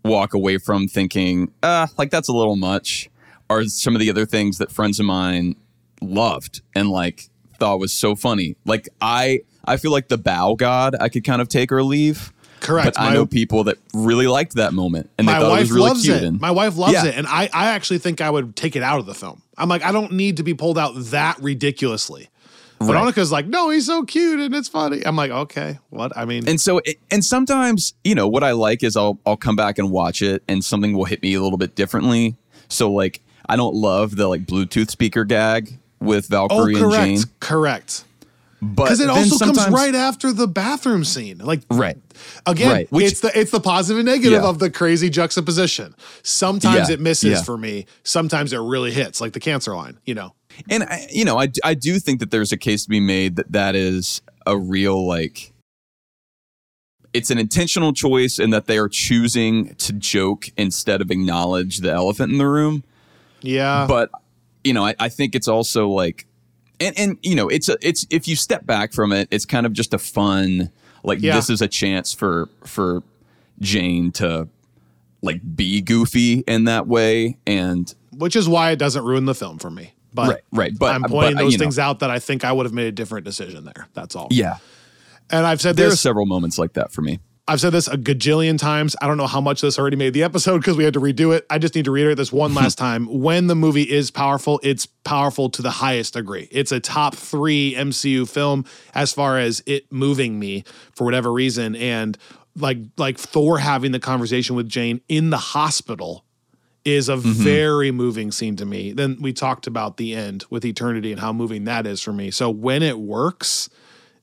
walk 0.06 0.34
away 0.34 0.58
from 0.58 0.88
thinking 0.88 1.52
uh 1.64 1.88
like 1.98 2.12
that's 2.12 2.30
a 2.30 2.34
little 2.34 2.56
much 2.56 3.10
are 3.50 3.66
some 3.66 3.94
of 3.94 4.00
the 4.00 4.10
other 4.10 4.26
things 4.26 4.58
that 4.60 4.72
friends 4.72 5.00
of 5.02 5.06
mine 5.06 5.56
loved 6.02 6.62
and 6.76 6.90
like 6.90 7.30
thought 7.60 7.80
was 7.80 7.92
so 7.94 8.16
funny 8.16 8.56
like 8.64 8.88
I 9.02 9.42
I 9.68 9.78
feel 9.78 9.92
like 9.92 10.08
the 10.08 10.18
bow 10.18 10.56
god 10.56 10.96
I 11.00 11.10
could 11.10 11.24
kind 11.24 11.42
of 11.42 11.50
take 11.50 11.72
or 11.72 11.84
leave 11.84 12.32
Correct. 12.60 12.96
but 12.96 13.00
I 13.02 13.14
know 13.14 13.26
people 13.28 13.66
that 13.66 13.78
really 13.94 14.26
liked 14.28 14.56
that 14.56 14.74
moment 14.74 15.10
and 15.18 15.28
they 15.28 15.34
My 15.34 15.40
thought 15.40 15.46
it 15.48 15.50
wife 15.52 15.60
was 15.62 15.72
really 15.72 15.88
loves 15.90 16.04
cute. 16.04 16.18
it. 16.18 16.24
And 16.24 16.42
My 16.42 16.52
wife 16.52 16.76
loves 16.76 16.94
Yeah. 16.94 17.06
it, 17.06 17.16
and 17.16 17.28
I, 17.28 17.50
I 17.54 17.68
actually 17.68 18.00
think 18.00 18.20
I 18.20 18.30
would 18.32 18.56
take 18.56 18.76
it 18.76 18.82
out 18.82 19.00
of 19.00 19.06
the 19.06 19.14
film. 19.14 19.44
I'm 19.58 19.70
like, 19.70 19.84
I 19.84 19.92
don't 19.92 20.14
need 20.14 20.38
to 20.38 20.44
be 20.44 20.54
pulled 20.56 20.78
out 20.78 20.94
that 20.96 21.38
ridiculously. 21.40 22.30
Right. 22.80 22.96
Annika's 22.96 23.32
like, 23.32 23.48
no, 23.48 23.70
he's 23.70 23.86
so 23.88 24.04
cute 24.04 24.40
and 24.40 24.54
it's 24.56 24.68
funny. 24.70 25.04
I'm 25.06 25.16
like, 25.16 25.32
okay, 25.32 25.80
what? 25.90 26.16
I 26.16 26.26
mean, 26.26 26.48
and 26.48 26.60
so 26.62 26.80
and 27.12 27.24
sometimes 27.26 27.94
you 28.04 28.14
know 28.16 28.28
what 28.28 28.44
I 28.44 28.52
like 28.52 28.84
is 28.84 28.96
I'll 28.96 29.20
I'll 29.26 29.38
come 29.38 29.56
back 29.56 29.78
and 29.80 29.90
watch 29.92 30.22
it 30.22 30.44
and 30.48 30.64
something 30.64 30.94
will 30.94 31.06
hit 31.06 31.22
me 31.24 31.34
a 31.36 31.42
little 31.42 31.58
bit 31.58 31.76
differently. 31.76 32.36
So 32.70 32.92
like 32.92 33.22
I 33.50 33.56
don't 33.56 33.74
love 33.76 34.16
the 34.16 34.28
like 34.28 34.46
Bluetooth 34.46 34.90
speaker 34.92 35.26
gag 35.26 35.78
with 36.00 36.26
oh, 36.32 36.48
Valkyrie 36.48 36.76
and 36.76 36.92
Jane, 36.92 37.18
correct, 37.18 37.40
correct. 37.40 38.04
But 38.62 38.86
Because 38.86 39.00
it 39.00 39.10
also 39.10 39.38
comes 39.46 39.68
right 39.70 39.94
after 39.94 40.34
the 40.34 40.48
bathroom 40.48 41.04
scene. 41.04 41.38
Like, 41.38 41.62
right. 41.70 41.98
Again, 42.46 42.72
Right, 42.72 42.92
which- 42.92 43.12
it's 43.12 43.20
the 43.22 43.40
it's 43.40 43.52
the 43.52 43.60
positive 43.60 44.00
and 44.00 44.06
negative 44.08 44.42
Yeah. 44.42 44.50
of 44.50 44.58
the 44.60 44.70
crazy 44.72 45.10
juxtaposition. 45.10 45.94
Sometimes 46.24 46.90
Yeah, 46.90 46.96
it 46.96 47.00
misses 47.00 47.32
yeah. 47.32 47.44
for 47.44 47.58
me. 47.58 47.86
Sometimes 48.04 48.54
it 48.54 48.58
really 48.58 48.92
hits, 48.92 49.22
like 49.22 49.34
the 49.34 49.40
cancer 49.40 49.76
line. 49.76 50.00
You 50.06 50.16
know, 50.16 50.34
And 50.70 50.84
I, 50.84 51.08
you 51.12 51.24
know 51.24 51.40
I 51.40 51.50
I 51.64 51.76
do 51.76 52.00
think 52.00 52.20
that 52.20 52.32
there's 52.32 52.52
a 52.52 52.58
case 52.58 52.84
to 52.84 52.90
be 52.90 53.00
made 53.00 53.36
that 53.36 53.52
that 53.52 53.76
is 53.76 54.22
a 54.48 54.58
real 54.58 55.06
like 55.08 55.54
it's 57.14 57.30
an 57.32 57.38
intentional 57.38 57.94
choice 57.94 58.38
in 58.40 58.50
that 58.52 58.66
they 58.68 58.78
are 58.78 58.90
choosing 58.90 59.76
to 59.76 59.94
joke 59.94 60.50
instead 60.58 61.02
of 61.02 61.10
acknowledge 61.10 61.78
the 61.80 61.92
elephant 61.92 62.32
in 62.32 62.38
the 62.38 62.48
room. 62.48 62.84
yeah. 63.42 63.86
but 63.88 64.10
you 64.64 64.74
know 64.74 64.84
I, 64.86 64.96
I 65.00 65.10
think 65.10 65.36
it's 65.36 65.48
also 65.48 65.90
like 65.90 66.26
and 66.80 66.98
and 67.00 67.18
you 67.24 67.36
know 67.36 67.48
it's 67.50 67.70
a 67.70 67.78
it's 67.82 68.06
if 68.10 68.28
you 68.28 68.36
step 68.36 68.66
back 68.66 68.94
from 68.94 69.12
it 69.12 69.28
it's 69.32 69.46
kind 69.46 69.66
of 69.66 69.74
just 69.74 69.94
a 69.94 69.98
fun 69.98 70.72
like 71.04 71.22
Yeah. 71.22 71.36
this 71.36 71.50
is 71.50 71.62
a 71.62 71.68
chance 71.68 72.14
for 72.14 72.50
for 72.66 73.04
jane 73.60 74.12
to 74.14 74.48
like 75.22 75.42
be 75.56 75.82
goofy 75.82 76.44
in 76.48 76.66
that 76.66 76.88
way 76.88 77.38
and 77.48 77.94
which 78.12 78.36
is 78.36 78.48
why 78.48 78.72
it 78.72 78.78
doesn't 78.78 79.04
ruin 79.04 79.26
the 79.26 79.36
film 79.36 79.58
for 79.60 79.70
me. 79.70 79.94
But 80.14 80.30
Right, 80.30 80.42
right, 80.52 80.72
but- 80.80 80.96
I'm 80.96 81.04
pointing 81.04 81.38
uh, 81.38 81.42
those 81.42 81.54
you 81.54 81.58
know. 81.60 81.64
things 81.66 81.78
out 81.80 82.00
that 82.00 82.10
I 82.10 82.18
think 82.20 82.44
I 82.44 82.52
would 82.52 82.66
have 82.66 82.74
made 82.74 82.88
a 82.88 82.92
different 82.92 83.26
decision 83.26 83.64
there. 83.66 83.88
That's 83.94 84.16
all. 84.16 84.28
yeah 84.32 84.58
And 85.30 85.46
I've 85.46 85.62
said 85.62 85.76
there 85.76 85.88
are 85.90 85.96
several 85.96 86.26
moments 86.26 86.58
like 86.58 86.74
that 86.74 86.92
for 86.92 87.02
me 87.02 87.20
I've 87.50 87.62
said 87.62 87.72
this 87.72 87.88
a 87.88 87.98
gajillion 87.98 88.60
times. 88.60 88.96
I 89.02 89.08
don't 89.08 89.16
know 89.16 89.28
how 89.28 89.40
much 89.40 89.62
this 89.62 89.80
already 89.80 89.96
made 89.96 90.14
the 90.14 90.24
episode 90.24 90.58
because 90.58 90.76
we 90.76 90.84
had 90.84 90.94
to 90.96 91.00
redo 91.00 91.34
it. 91.34 91.46
I 91.50 91.60
just 91.60 91.76
need 91.76 91.86
to 91.86 91.92
reiterate 91.92 92.18
this 92.18 92.32
one 92.32 92.54
last 92.54 92.78
time. 92.78 93.06
When 93.06 93.48
the 93.48 93.56
movie 93.56 93.90
is 93.90 94.12
powerful, 94.12 94.60
it's 94.64 94.86
powerful 94.86 95.50
to 95.52 95.62
the 95.62 95.72
highest 95.72 96.16
degree. 96.16 96.50
It's 96.52 96.74
a 96.74 96.82
top 96.82 97.16
three 97.16 97.74
MCU 97.76 98.28
film 98.28 98.66
as 98.94 99.14
far 99.14 99.38
as 99.40 99.64
it 99.66 99.92
moving 99.92 100.40
me 100.40 100.66
for 100.92 101.06
whatever 101.06 101.32
reason. 101.32 101.76
And 101.78 102.18
like 102.58 102.80
like 102.98 103.18
Thor 103.18 103.60
having 103.60 103.92
the 103.92 104.00
conversation 104.00 104.56
with 104.56 104.68
Jane 104.68 105.00
in 105.08 105.30
the 105.30 105.38
hospital 105.38 106.26
is 106.84 107.10
a 107.10 107.16
mm-hmm. 107.16 107.32
very 107.32 107.92
moving 107.92 108.32
scene 108.32 108.56
to 108.58 108.66
me. 108.66 108.94
Then 108.94 109.18
we 109.22 109.34
talked 109.34 109.68
about 109.68 109.98
the 109.98 110.16
end 110.16 110.46
with 110.50 110.66
eternity 110.66 111.12
and 111.12 111.20
how 111.20 111.34
moving 111.34 111.66
that 111.66 111.86
is 111.86 112.02
for 112.02 112.14
me. 112.14 112.32
So 112.32 112.50
when 112.50 112.82
it 112.82 112.98
works, 113.00 113.70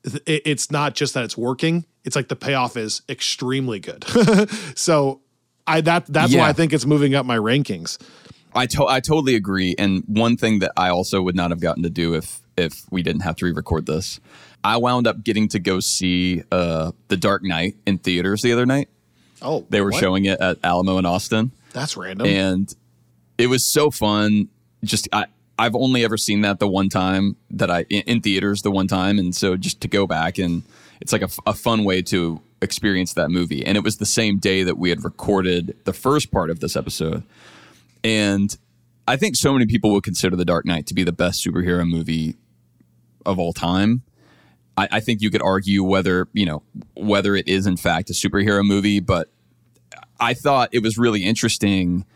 it- 0.04 0.42
it's 0.44 0.70
not 0.70 0.94
just 0.94 1.14
that 1.14 1.24
it's 1.24 1.36
working 1.36 1.84
it's 2.04 2.14
like 2.16 2.28
the 2.28 2.36
payoff 2.36 2.76
is 2.76 3.02
extremely 3.08 3.78
good 3.80 4.04
so 4.74 5.20
i 5.66 5.80
that 5.80 6.06
that's 6.06 6.34
why 6.34 6.48
i 6.48 6.52
think 6.52 6.72
it's 6.72 6.86
moving 6.86 7.14
up 7.14 7.24
my 7.26 7.36
rankings 7.38 7.98
I 8.56 8.66
to- 8.66 8.86
I 8.86 9.00
totally 9.00 9.34
agree. 9.34 9.74
And 9.80 10.04
one 10.06 10.36
thing 10.36 10.60
that 10.60 10.70
I 10.76 10.90
also 10.90 11.20
would 11.20 11.34
not 11.34 11.50
have 11.50 11.58
gotten 11.58 11.82
to 11.82 11.90
do 11.90 12.14
if 12.14 12.40
if 12.56 12.84
we 12.88 13.02
didn't 13.02 13.22
have 13.22 13.34
to 13.38 13.46
re-record 13.46 13.84
this, 13.86 14.20
I 14.62 14.76
wound 14.76 15.08
up 15.08 15.24
getting 15.24 15.48
to 15.48 15.58
go 15.58 15.80
see 15.80 16.44
uh, 16.52 16.92
The 17.08 17.16
Dark 17.16 17.42
Knight 17.42 17.74
in 17.84 17.98
theaters 17.98 18.42
the 18.42 18.52
other 18.52 18.64
night. 18.64 18.88
oh 19.42 19.66
They 19.70 19.80
were 19.80 19.90
what? 19.90 19.98
showing 19.98 20.26
it 20.26 20.38
at 20.40 20.58
Alamo 20.62 20.98
in 20.98 21.04
Austin, 21.04 21.50
that's 21.72 21.96
random 21.96 22.28
and 22.28 22.72
it 23.38 23.48
was 23.48 23.66
so 23.66 23.90
fun. 23.90 24.48
Just 24.84 25.08
I 25.12 25.24
I've 25.58 25.74
only 25.74 26.04
ever 26.04 26.16
seen 26.16 26.40
that 26.40 26.58
the 26.58 26.68
one 26.68 26.88
time 26.88 27.36
that 27.50 27.70
I 27.70 27.82
in, 27.90 28.02
in 28.02 28.20
theaters 28.20 28.62
the 28.62 28.70
one 28.70 28.88
time, 28.88 29.18
and 29.18 29.34
so 29.34 29.56
just 29.56 29.80
to 29.82 29.88
go 29.88 30.06
back 30.06 30.38
and 30.38 30.62
it's 31.00 31.12
like 31.12 31.22
a 31.22 31.52
fun 31.52 31.84
way 31.84 32.02
to 32.02 32.40
experience 32.62 33.12
that 33.14 33.28
movie. 33.30 33.64
And 33.64 33.76
it 33.76 33.84
was 33.84 33.98
the 33.98 34.06
same 34.06 34.38
day 34.38 34.62
that 34.62 34.78
we 34.78 34.88
had 34.88 35.04
recorded 35.04 35.76
the 35.84 35.92
first 35.92 36.30
part 36.30 36.50
of 36.50 36.60
this 36.60 36.76
episode. 36.76 37.22
And 38.02 38.56
I 39.06 39.16
think 39.16 39.36
so 39.36 39.52
many 39.52 39.66
people 39.66 39.92
would 39.92 40.02
consider 40.02 40.34
The 40.34 40.44
Dark 40.44 40.64
Knight 40.64 40.86
to 40.86 40.94
be 40.94 41.04
the 41.04 41.12
best 41.12 41.44
superhero 41.44 41.86
movie 41.86 42.36
of 43.26 43.38
all 43.38 43.52
time. 43.52 44.02
I, 44.78 44.88
I 44.92 45.00
think 45.00 45.20
you 45.20 45.30
could 45.30 45.42
argue 45.42 45.84
whether, 45.84 46.28
you 46.32 46.46
know, 46.46 46.62
whether 46.94 47.36
it 47.36 47.46
is 47.46 47.66
in 47.66 47.76
fact 47.76 48.08
a 48.08 48.14
superhero 48.14 48.64
movie, 48.64 49.00
but 49.00 49.28
I 50.18 50.32
thought 50.32 50.70
it 50.72 50.82
was 50.82 50.96
really 50.96 51.22
interesting. 51.22 52.06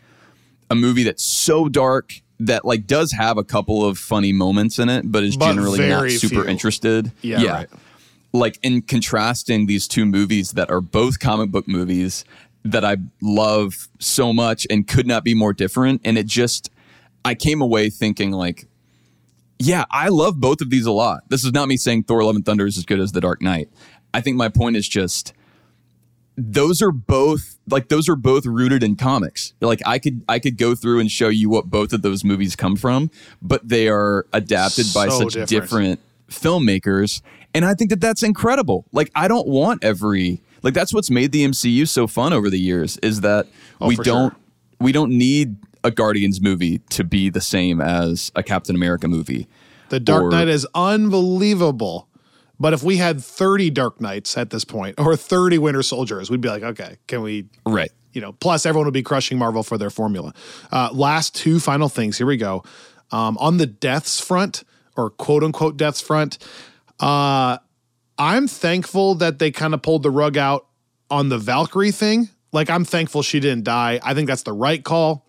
A 0.70 0.74
movie 0.74 1.02
that's 1.02 1.24
so 1.24 1.68
dark 1.68 2.22
that 2.40 2.64
like 2.64 2.86
does 2.86 3.12
have 3.12 3.36
a 3.38 3.44
couple 3.44 3.84
of 3.84 3.98
funny 3.98 4.32
moments 4.32 4.78
in 4.78 4.88
it, 4.88 5.10
but 5.10 5.24
is 5.24 5.36
But 5.36 5.46
generally 5.54 5.88
not 5.88 6.10
super 6.10 6.42
few. 6.42 6.44
interested. 6.44 7.12
Yeah, 7.22 7.50
right. 7.52 7.68
Like 8.32 8.58
in 8.62 8.82
contrasting 8.82 9.66
these 9.66 9.88
two 9.88 10.04
movies 10.06 10.52
that 10.52 10.70
are 10.70 10.80
both 10.80 11.18
comic 11.18 11.50
book 11.50 11.66
movies 11.66 12.24
that 12.64 12.84
I 12.84 12.98
love 13.22 13.88
so 13.98 14.32
much 14.32 14.66
and 14.68 14.86
could 14.86 15.06
not 15.06 15.24
be 15.24 15.34
more 15.34 15.52
different. 15.52 16.02
And 16.04 16.18
it 16.18 16.26
just 16.26 16.70
I 17.24 17.34
came 17.34 17.60
away 17.60 17.90
thinking 17.90 18.30
like, 18.30 18.66
yeah, 19.58 19.84
I 19.90 20.08
love 20.08 20.38
both 20.40 20.60
of 20.60 20.70
these 20.70 20.86
a 20.86 20.92
lot. 20.92 21.22
This 21.28 21.44
is 21.44 21.52
not 21.52 21.66
me 21.68 21.76
saying 21.76 22.04
Thor 22.04 22.22
Love 22.22 22.36
and 22.36 22.44
Thunder 22.46 22.66
is 22.66 22.78
as 22.78 22.84
good 22.84 23.00
as 23.00 23.12
The 23.12 23.20
Dark 23.20 23.42
Knight. 23.42 23.68
I 24.14 24.20
think 24.20 24.36
my 24.36 24.48
point 24.48 24.76
is 24.76 24.88
just 24.88 25.32
those 26.40 26.80
are 26.80 26.92
both 26.92 27.58
like 27.68 27.88
those 27.88 28.08
are 28.08 28.14
both 28.16 28.46
rooted 28.46 28.82
in 28.84 28.94
comics. 28.96 29.52
Like 29.60 29.80
I 29.84 29.98
could 29.98 30.22
I 30.28 30.38
could 30.38 30.56
go 30.56 30.74
through 30.76 31.00
and 31.00 31.10
show 31.10 31.28
you 31.28 31.50
what 31.50 31.66
both 31.66 31.92
of 31.92 32.02
those 32.02 32.22
movies 32.24 32.54
come 32.56 32.76
from, 32.76 33.10
but 33.42 33.68
they 33.68 33.88
are 33.88 34.24
adapted 34.32 34.86
by 34.94 35.08
such 35.08 35.32
different. 35.32 35.48
different 35.48 36.00
filmmakers 36.30 37.22
and 37.54 37.64
I 37.64 37.74
think 37.74 37.90
that 37.90 38.00
that's 38.00 38.22
incredible. 38.22 38.84
Like 38.92 39.10
I 39.14 39.26
don't 39.28 39.48
want 39.48 39.82
every 39.82 40.40
like 40.62 40.74
that's 40.74 40.92
what's 40.94 41.10
made 41.10 41.32
the 41.32 41.44
MCU 41.44 41.88
so 41.88 42.06
fun 42.06 42.32
over 42.32 42.48
the 42.50 42.58
years 42.60 42.98
is 42.98 43.20
that 43.22 43.46
oh, 43.80 43.88
we 43.88 43.94
Oh, 43.94 43.96
for 43.96 44.04
don't 44.04 44.30
sure. 44.32 44.40
we 44.80 44.92
don't 44.92 45.10
need 45.12 45.56
a 45.84 45.90
Guardians 45.90 46.40
movie 46.40 46.78
to 46.90 47.04
be 47.04 47.30
the 47.30 47.40
same 47.40 47.80
as 47.80 48.30
a 48.36 48.42
Captain 48.42 48.74
America 48.76 49.08
movie. 49.08 49.46
the 49.88 50.00
dark 50.00 50.24
or- 50.24 50.30
knight 50.30 50.48
is 50.48 50.66
unbelievable 50.74 52.07
but 52.60 52.72
if 52.72 52.82
we 52.82 52.96
had 52.96 53.22
30 53.22 53.70
dark 53.70 54.00
knights 54.00 54.36
at 54.36 54.50
this 54.50 54.64
point 54.64 54.98
or 54.98 55.16
30 55.16 55.58
winter 55.58 55.82
soldiers 55.82 56.30
we'd 56.30 56.40
be 56.40 56.48
like 56.48 56.62
okay 56.62 56.96
can 57.06 57.22
we 57.22 57.46
Right. 57.66 57.90
you 58.12 58.20
know, 58.20 58.32
plus 58.32 58.66
everyone 58.66 58.86
would 58.86 58.94
be 58.94 59.02
crushing 59.02 59.38
Marvel 59.38 59.62
for 59.62 59.76
their 59.78 59.90
formula. 59.90 60.32
Uh, 60.72 60.88
last 60.92 61.34
two 61.34 61.60
final 61.60 61.88
things. 61.88 62.16
Here 62.18 62.26
we 62.26 62.36
go. 62.38 62.64
Um, 63.12 63.36
on 63.38 63.58
the 63.58 63.66
deaths 63.66 64.20
front, 64.20 64.64
or 64.96 65.10
quote 65.10 65.44
unquote 65.44 65.76
deaths 65.76 66.00
front, 66.00 66.38
uh, 66.98 67.58
I'm 68.18 68.48
thankful 68.48 69.14
that 69.16 69.38
they 69.38 69.50
kind 69.50 69.74
of 69.74 69.82
pulled 69.82 70.02
the 70.02 70.10
rug 70.10 70.36
out 70.36 70.66
on 71.10 71.28
the 71.28 71.38
Valkyrie 71.38 71.92
thing. 71.92 72.28
Like, 72.52 72.70
I'm 72.70 72.84
thankful 72.84 73.22
she 73.22 73.38
didn't 73.40 73.64
die. 73.64 74.00
I 74.02 74.14
think 74.14 74.26
that's 74.26 74.42
the 74.42 74.52
right 74.54 74.82
call 74.82 75.27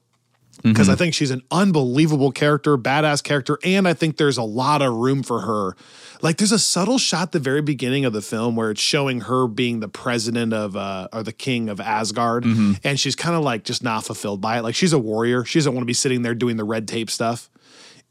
because 0.62 0.90
I 0.90 0.96
think 0.96 1.14
she's 1.14 1.32
an 1.32 1.42
unbelievable 1.52 2.32
character, 2.32 2.78
badass 2.78 3.24
character, 3.24 3.58
and 3.64 3.88
I 3.88 3.94
think 3.94 4.18
there's 4.18 4.38
a 4.38 4.44
lot 4.44 4.82
of 4.82 4.94
room 4.94 5.24
for 5.24 5.42
her. 5.42 5.76
Like, 6.22 6.38
there's 6.38 6.52
a 6.52 6.60
subtle 6.60 6.98
shot 6.98 7.22
at 7.22 7.32
the 7.32 7.40
very 7.40 7.62
beginning 7.62 8.04
of 8.04 8.12
the 8.12 8.22
film 8.22 8.56
where 8.58 8.72
it's 8.72 8.82
showing 8.82 9.22
her 9.22 9.48
being 9.48 9.80
the 9.80 9.88
president 9.88 10.54
of 10.54 10.76
uh, 10.76 11.08
or 11.14 11.24
the 11.24 11.32
king 11.32 11.70
of 11.70 11.80
Asgard, 11.80 12.44
and 12.84 13.00
she's 13.00 13.16
kind 13.16 13.36
of 13.36 13.44
like 13.44 13.64
just 13.64 13.84
not 13.84 14.04
fulfilled 14.04 14.42
by 14.42 14.58
it. 14.58 14.64
Like, 14.64 14.76
she's 14.76 14.94
a 14.94 15.00
warrior; 15.00 15.46
she 15.46 15.60
doesn't 15.60 15.74
want 15.74 15.84
to 15.84 15.88
be 15.88 15.94
sitting 15.94 16.22
there 16.24 16.36
doing 16.36 16.58
the 16.58 16.66
red 16.66 16.88
tape 16.88 17.10
stuff. 17.10 17.50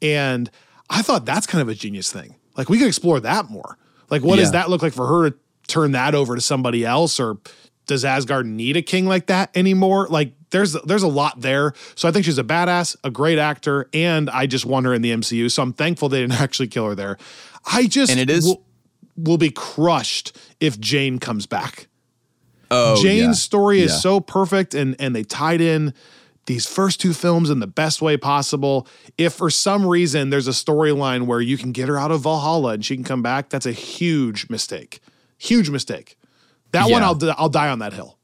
And 0.00 0.50
I 0.88 1.02
thought 1.02 1.26
that's 1.26 1.46
kind 1.46 1.60
of 1.60 1.68
a 1.68 1.74
genius 1.74 2.10
thing. 2.10 2.36
Like, 2.56 2.68
we 2.68 2.78
could 2.78 2.88
explore 2.88 3.20
that 3.20 3.50
more. 3.50 3.76
Like, 4.10 4.22
what 4.22 4.36
does 4.36 4.52
that 4.52 4.70
look 4.70 4.82
like 4.82 4.94
for 4.94 5.06
her 5.06 5.30
to 5.30 5.36
turn 5.66 5.92
that 5.92 6.14
over 6.14 6.34
to 6.34 6.40
somebody 6.40 6.84
else, 6.86 7.20
or 7.20 7.36
does 7.88 8.04
Asgard 8.04 8.46
need 8.46 8.76
a 8.76 8.82
king 8.82 9.06
like 9.06 9.26
that 9.26 9.50
anymore? 9.56 10.06
Like 10.08 10.32
there's 10.50 10.74
there's 10.84 11.02
a 11.02 11.08
lot 11.08 11.40
there. 11.40 11.72
So 11.96 12.08
I 12.08 12.12
think 12.12 12.24
she's 12.24 12.38
a 12.38 12.44
badass, 12.44 12.94
a 13.02 13.10
great 13.10 13.38
actor, 13.38 13.88
and 13.92 14.30
I 14.30 14.46
just 14.46 14.64
want 14.64 14.86
her 14.86 14.94
in 14.94 15.02
the 15.02 15.10
MCU. 15.10 15.50
So 15.50 15.62
I'm 15.62 15.72
thankful 15.72 16.08
they 16.08 16.20
didn't 16.20 16.40
actually 16.40 16.68
kill 16.68 16.86
her 16.86 16.94
there. 16.94 17.18
I 17.66 17.88
just 17.88 18.12
And 18.12 18.20
it 18.20 18.30
is- 18.30 18.44
will, 18.44 18.62
will 19.16 19.38
be 19.38 19.50
crushed 19.50 20.36
if 20.60 20.78
Jane 20.78 21.18
comes 21.18 21.46
back. 21.46 21.88
Oh, 22.70 23.02
Jane's 23.02 23.20
yeah. 23.20 23.32
story 23.32 23.80
is 23.80 23.90
Yeah. 23.92 23.96
so 23.98 24.20
perfect 24.20 24.74
and 24.74 24.94
and 25.00 25.16
they 25.16 25.24
tied 25.24 25.60
in 25.60 25.94
these 26.44 26.66
first 26.66 27.00
two 27.00 27.12
films 27.14 27.50
in 27.50 27.60
the 27.60 27.66
best 27.66 28.00
way 28.02 28.16
possible. 28.16 28.86
If 29.18 29.34
for 29.34 29.48
some 29.50 29.86
reason 29.86 30.30
there's 30.30 30.48
a 30.48 30.52
storyline 30.52 31.26
where 31.26 31.40
you 31.40 31.56
can 31.58 31.72
get 31.72 31.88
her 31.88 31.98
out 31.98 32.10
of 32.10 32.22
Valhalla 32.22 32.72
and 32.72 32.84
she 32.84 32.94
can 32.94 33.04
come 33.04 33.22
back, 33.22 33.48
that's 33.50 33.66
a 33.66 33.72
huge 33.72 34.48
mistake. 34.50 35.00
Huge 35.38 35.70
mistake. 35.70 36.17
That 36.72 36.90
one 36.90 37.02
I'll 37.02 37.18
I'll 37.38 37.48
die 37.48 37.68
on 37.68 37.78
that 37.80 37.92
hill. 37.92 38.18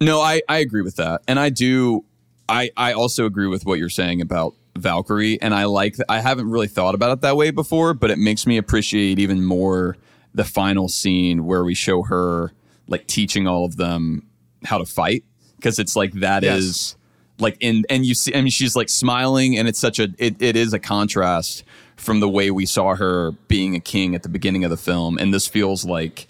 No, 0.00 0.20
I, 0.20 0.42
I 0.48 0.58
agree 0.58 0.82
with 0.82 0.96
that. 0.96 1.22
And 1.28 1.38
I 1.38 1.50
do 1.50 2.04
I 2.48 2.70
I 2.76 2.92
also 2.92 3.26
agree 3.26 3.46
with 3.46 3.64
what 3.64 3.78
you're 3.78 3.88
saying 3.88 4.20
about 4.20 4.54
Valkyrie 4.76 5.40
and 5.40 5.54
I 5.54 5.64
like 5.64 5.96
I 6.08 6.20
haven't 6.20 6.50
really 6.50 6.66
thought 6.68 6.94
about 6.94 7.12
it 7.12 7.20
that 7.22 7.36
way 7.36 7.50
before, 7.50 7.94
but 7.94 8.10
it 8.10 8.18
makes 8.18 8.46
me 8.46 8.56
appreciate 8.56 9.18
even 9.18 9.44
more 9.44 9.96
the 10.34 10.44
final 10.44 10.88
scene 10.88 11.46
where 11.46 11.62
we 11.64 11.74
show 11.74 12.02
her 12.02 12.52
like 12.88 13.06
teaching 13.06 13.46
all 13.46 13.64
of 13.64 13.76
them 13.76 14.26
how 14.64 14.78
to 14.78 14.84
fight 14.84 15.24
because 15.56 15.78
it's 15.78 15.94
like 15.96 16.12
that 16.14 16.42
is 16.42 16.66
Yes. 16.66 16.96
like 17.38 17.56
in 17.60 17.84
and 17.88 18.04
you 18.04 18.14
see 18.14 18.34
I 18.34 18.40
mean 18.40 18.50
she's 18.50 18.74
like 18.74 18.88
smiling 18.88 19.56
and 19.56 19.68
it's 19.68 19.78
such 19.78 19.98
a 19.98 20.08
it, 20.18 20.40
it 20.42 20.56
is 20.56 20.72
a 20.72 20.78
contrast 20.78 21.64
from 21.96 22.18
the 22.20 22.28
way 22.28 22.50
we 22.50 22.66
saw 22.66 22.94
her 22.96 23.30
being 23.48 23.74
a 23.76 23.80
king 23.80 24.14
at 24.14 24.22
the 24.24 24.28
beginning 24.28 24.64
of 24.64 24.70
the 24.70 24.76
film 24.76 25.18
and 25.18 25.32
this 25.32 25.46
feels 25.46 25.84
like 25.84 26.26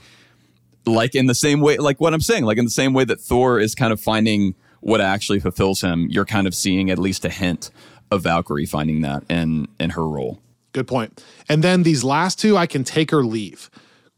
like 0.87 1.15
in 1.15 1.27
the 1.27 1.35
same 1.35 1.61
way 1.61 1.77
like 1.79 2.01
what 2.01 2.15
i'm 2.15 2.21
saying 2.21 2.45
like 2.45 2.59
in 2.59 2.65
the 2.65 2.71
same 2.71 2.93
way 2.93 3.05
that 3.05 3.21
thor 3.21 3.59
is 3.59 3.75
kind 3.75 3.93
of 3.93 4.01
finding 4.01 4.55
what 4.81 5.01
actually 5.01 5.41
fulfills 5.41 5.81
him 5.81 6.07
you're 6.11 6.25
kind 6.25 6.47
of 6.47 6.55
seeing 6.55 6.91
at 6.91 6.99
least 6.99 7.25
a 7.25 7.31
hint 7.31 7.71
of 8.11 8.23
valkyrie 8.23 8.67
finding 8.67 9.01
that 9.01 9.23
in 9.31 9.67
in 9.81 9.91
her 9.91 10.07
role 10.07 10.41
Good 10.75 10.89
point. 10.89 11.25
And 11.49 11.63
then 11.63 11.85
these 11.85 12.03
last 12.03 12.39
two, 12.39 12.57
I 12.57 12.67
can 12.67 12.83
take 12.83 13.13
or 13.13 13.25
leave. 13.25 13.71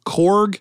Korg, 0.06 0.58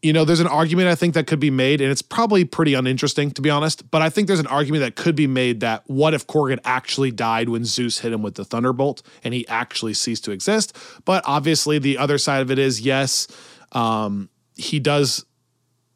you 0.00 0.12
know, 0.12 0.24
there's 0.24 0.40
an 0.40 0.46
argument 0.46 0.88
I 0.88 0.94
think 0.94 1.12
that 1.14 1.26
could 1.26 1.38
be 1.38 1.50
made, 1.50 1.82
and 1.82 1.92
it's 1.92 2.00
probably 2.00 2.46
pretty 2.46 2.72
uninteresting 2.72 3.30
to 3.32 3.42
be 3.42 3.50
honest. 3.50 3.88
But 3.90 4.00
I 4.00 4.08
think 4.08 4.28
there's 4.28 4.40
an 4.40 4.46
argument 4.46 4.82
that 4.82 4.96
could 4.96 5.14
be 5.14 5.26
made 5.26 5.60
that 5.60 5.84
what 5.86 6.14
if 6.14 6.26
Korg 6.26 6.48
had 6.48 6.60
actually 6.64 7.10
died 7.10 7.50
when 7.50 7.66
Zeus 7.66 7.98
hit 7.98 8.12
him 8.12 8.22
with 8.22 8.34
the 8.34 8.44
thunderbolt 8.44 9.02
and 9.22 9.34
he 9.34 9.46
actually 9.48 9.92
ceased 9.92 10.24
to 10.24 10.30
exist? 10.30 10.74
But 11.04 11.22
obviously, 11.26 11.78
the 11.78 11.98
other 11.98 12.16
side 12.16 12.40
of 12.40 12.50
it 12.50 12.58
is 12.58 12.80
yes, 12.80 13.28
um, 13.72 14.30
he 14.56 14.78
does 14.78 15.24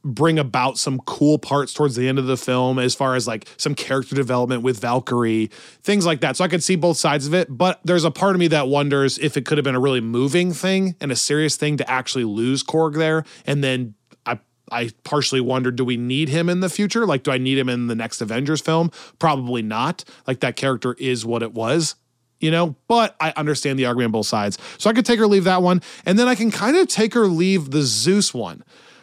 bring 0.06 0.38
about 0.38 0.78
some 0.78 1.00
cool 1.00 1.36
parts 1.36 1.74
towards 1.74 1.96
the 1.96 2.08
end 2.08 2.18
of 2.18 2.26
the 2.26 2.36
film 2.36 2.78
as 2.78 2.94
far 2.94 3.16
as 3.16 3.26
like 3.26 3.48
some 3.56 3.74
character 3.74 4.14
development 4.14 4.62
with 4.62 4.80
Valkyrie, 4.80 5.50
things 5.82 6.06
like 6.06 6.20
that. 6.20 6.36
So 6.36 6.44
I 6.44 6.48
could 6.48 6.62
see 6.62 6.76
both 6.76 6.96
sides 6.96 7.26
of 7.26 7.34
it, 7.34 7.48
but 7.50 7.80
there's 7.84 8.04
a 8.04 8.10
part 8.10 8.36
of 8.36 8.38
me 8.38 8.46
that 8.48 8.68
wonders 8.68 9.18
if 9.18 9.36
it 9.36 9.44
could 9.44 9.58
have 9.58 9.64
been 9.64 9.74
a 9.74 9.80
really 9.80 10.00
moving 10.00 10.52
thing 10.52 10.94
and 11.00 11.10
a 11.10 11.16
serious 11.16 11.56
thing 11.56 11.76
to 11.78 11.90
actually 11.90 12.24
lose 12.24 12.62
Korg 12.62 12.94
there 12.94 13.24
and 13.46 13.64
then 13.64 13.94
I 14.24 14.38
I 14.70 14.90
partially 15.02 15.40
wondered, 15.40 15.74
do 15.74 15.84
we 15.84 15.96
need 15.96 16.28
him 16.28 16.48
in 16.48 16.60
the 16.60 16.70
future? 16.70 17.04
Like 17.04 17.24
do 17.24 17.32
I 17.32 17.38
need 17.38 17.58
him 17.58 17.68
in 17.68 17.88
the 17.88 17.96
next 17.96 18.20
Avengers 18.20 18.60
film? 18.60 18.92
Probably 19.18 19.62
not. 19.62 20.04
Like 20.26 20.38
that 20.40 20.54
character 20.54 20.94
is 21.00 21.26
what 21.26 21.42
it 21.42 21.52
was 21.52 21.96
you 22.40 22.50
know, 22.50 22.76
but 22.88 23.16
I 23.20 23.32
understand 23.36 23.78
the 23.78 23.86
argument 23.86 24.08
on 24.08 24.12
both 24.12 24.26
sides. 24.26 24.58
So 24.78 24.90
I 24.90 24.92
could 24.92 25.06
take 25.06 25.20
or 25.20 25.26
leave 25.26 25.44
that 25.44 25.62
one. 25.62 25.82
And 26.04 26.18
then 26.18 26.28
I 26.28 26.34
can 26.34 26.50
kind 26.50 26.76
of 26.76 26.88
take 26.88 27.16
or 27.16 27.26
leave 27.26 27.70
the 27.70 27.82
Zeus 27.82 28.34
one. 28.34 28.62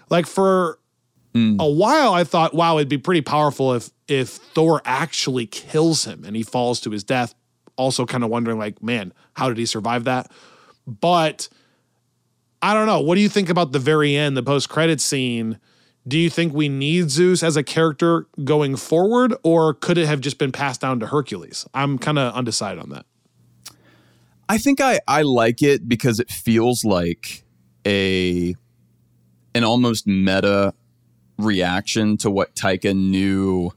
Like 0.09 0.27
for 0.27 0.79
hmm. 1.33 1.57
a 1.59 1.67
while 1.67 2.13
I 2.13 2.23
thought, 2.23 2.53
wow, 2.53 2.77
it'd 2.77 2.89
be 2.89 2.97
pretty 2.97 3.21
powerful 3.21 3.73
if 3.73 3.89
if 4.07 4.29
Thor 4.29 4.81
actually 4.85 5.47
kills 5.47 6.05
him 6.05 6.23
and 6.25 6.35
he 6.35 6.43
falls 6.43 6.79
to 6.81 6.91
his 6.91 7.03
death. 7.03 7.33
Also 7.75 8.05
kind 8.05 8.23
of 8.23 8.29
wondering 8.29 8.59
like, 8.59 8.83
man, 8.83 9.13
how 9.33 9.47
did 9.47 9.57
he 9.57 9.65
survive 9.65 10.03
that? 10.03 10.31
But 10.85 11.49
I 12.61 12.73
don't 12.73 12.85
know. 12.85 13.01
What 13.01 13.15
do 13.15 13.21
you 13.21 13.29
think 13.29 13.49
about 13.49 13.71
the 13.71 13.79
very 13.79 14.15
end, 14.15 14.37
the 14.37 14.43
post-credit 14.43 15.01
scene? 15.01 15.59
Do 16.07 16.19
you 16.19 16.29
think 16.29 16.53
we 16.53 16.69
need 16.69 17.09
Zeus 17.09 17.41
as 17.41 17.57
a 17.57 17.63
character 17.63 18.27
going 18.43 18.75
forward, 18.75 19.33
or 19.41 19.73
could 19.73 19.97
it 19.97 20.05
have 20.05 20.19
just 20.21 20.37
been 20.37 20.51
passed 20.51 20.81
down 20.81 20.99
to 20.99 21.07
Hercules? 21.07 21.65
I'm 21.73 21.97
kind 21.97 22.19
of 22.19 22.33
undecided 22.33 22.83
on 22.83 22.89
that. 22.89 23.05
I 24.49 24.57
think 24.57 24.79
i 24.81 24.99
i 25.07 25.21
like 25.21 25.61
it 25.61 25.87
because 25.87 26.19
it 26.19 26.29
feels 26.29 26.83
like 26.83 27.43
a 27.85 28.55
an 29.55 29.63
almost 29.63 30.07
meta 30.07 30.73
reaction 31.37 32.17
to 32.17 32.29
what 32.29 32.55
taika 32.55 32.95
knew 32.95 33.71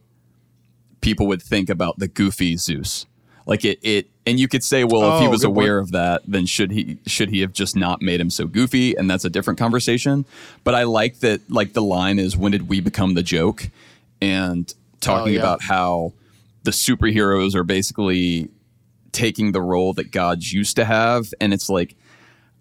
people 1.01 1.27
would 1.27 1.43
think 1.43 1.69
about 1.71 1.99
the 1.99 2.09
goofy 2.09 2.57
zeus 2.57 3.07
like 3.47 3.65
it 3.65 3.79
it 3.83 4.09
and 4.27 4.39
you 4.41 4.49
could 4.49 4.63
say 4.65 4.85
well 4.85 5.15
if 5.15 5.21
he 5.21 5.27
Oh, 5.27 5.31
was 5.31 5.41
good 5.43 5.49
point. 5.49 5.57
aware 5.59 5.79
of 5.79 5.93
that 5.93 6.23
then 6.27 6.47
should 6.47 6.71
he 6.73 6.99
should 7.07 7.31
he 7.31 7.41
have 7.41 7.53
just 7.53 7.77
not 7.77 8.03
made 8.03 8.21
him 8.21 8.31
so 8.31 8.47
goofy 8.47 8.95
and 8.97 9.09
that's 9.09 9.25
a 9.25 9.31
different 9.31 9.59
conversation 9.59 10.25
but 10.65 10.75
i 10.75 10.83
like 10.83 11.21
that 11.21 11.41
like 11.51 11.73
the 11.73 11.83
line 11.83 12.19
is 12.19 12.37
when 12.37 12.53
did 12.53 12.69
we 12.69 12.81
become 12.81 13.15
the 13.15 13.23
joke 13.23 13.69
and 14.21 14.75
talking 15.01 15.33
oh, 15.33 15.37
yeah. 15.37 15.41
about 15.41 15.63
how 15.63 16.13
the 16.65 16.71
superheroes 16.73 17.55
are 17.55 17.63
basically 17.65 18.49
taking 19.17 19.53
the 19.53 19.63
role 19.63 19.93
that 19.95 20.13
gods 20.13 20.53
used 20.53 20.77
to 20.77 20.85
have 20.85 21.33
and 21.41 21.55
it's 21.55 21.71
like 21.71 21.97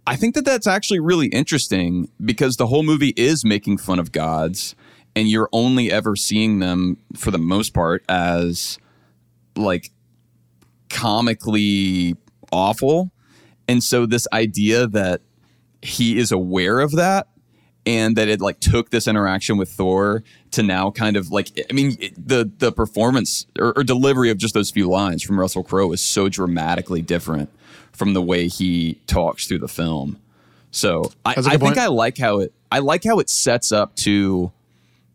I 0.07 0.15
think 0.15 0.35
that 0.35 0.45
that's 0.45 0.67
actually 0.67 0.99
really 0.99 1.27
interesting 1.27 2.09
because 2.23 2.57
the 2.57 2.67
whole 2.67 2.83
movie 2.83 3.13
is 3.17 3.43
making 3.43 3.79
fun 3.79 3.97
of 3.97 4.11
gods, 4.11 4.75
and 5.15 5.27
you're 5.27 5.49
only 5.51 5.91
ever 5.91 6.15
seeing 6.15 6.59
them 6.59 6.97
for 7.15 7.31
the 7.31 7.39
most 7.39 7.73
part 7.73 8.03
as 8.07 8.77
like 9.55 9.91
comically 10.89 12.15
awful. 12.51 13.11
And 13.67 13.83
so, 13.83 14.05
this 14.05 14.27
idea 14.31 14.85
that 14.87 15.21
he 15.81 16.19
is 16.19 16.31
aware 16.31 16.79
of 16.79 16.91
that 16.91 17.27
and 17.85 18.15
that 18.17 18.27
it 18.27 18.41
like 18.41 18.59
took 18.59 18.89
this 18.89 19.07
interaction 19.07 19.57
with 19.57 19.69
Thor 19.69 20.23
to 20.51 20.63
now 20.63 20.91
kind 20.91 21.17
of 21.17 21.31
like 21.31 21.49
I 21.69 21.73
mean 21.73 21.97
it- 21.99 22.27
the 22.27 22.49
the 22.57 22.71
performance 22.71 23.45
or, 23.59 23.73
or 23.77 23.83
delivery 23.83 24.29
of 24.29 24.37
just 24.37 24.53
those 24.53 24.71
few 24.71 24.89
lines 24.89 25.23
from 25.23 25.39
Russell 25.39 25.63
Crowe 25.63 25.91
is 25.91 26.01
so 26.01 26.29
dramatically 26.29 27.01
different 27.01 27.49
from 27.91 28.13
the 28.13 28.21
way 28.21 28.47
he 28.47 28.99
talks 29.07 29.47
through 29.47 29.59
the 29.59 29.67
film. 29.67 30.19
So 30.71 31.11
I, 31.25 31.31
I 31.31 31.33
think 31.41 31.61
point. 31.61 31.77
I 31.77 31.87
like 31.87 32.17
how 32.17 32.39
it 32.39 32.53
I 32.71 32.79
like 32.79 33.03
how 33.03 33.19
it 33.19 33.29
sets 33.29 33.71
up 33.71 33.95
to 33.97 34.51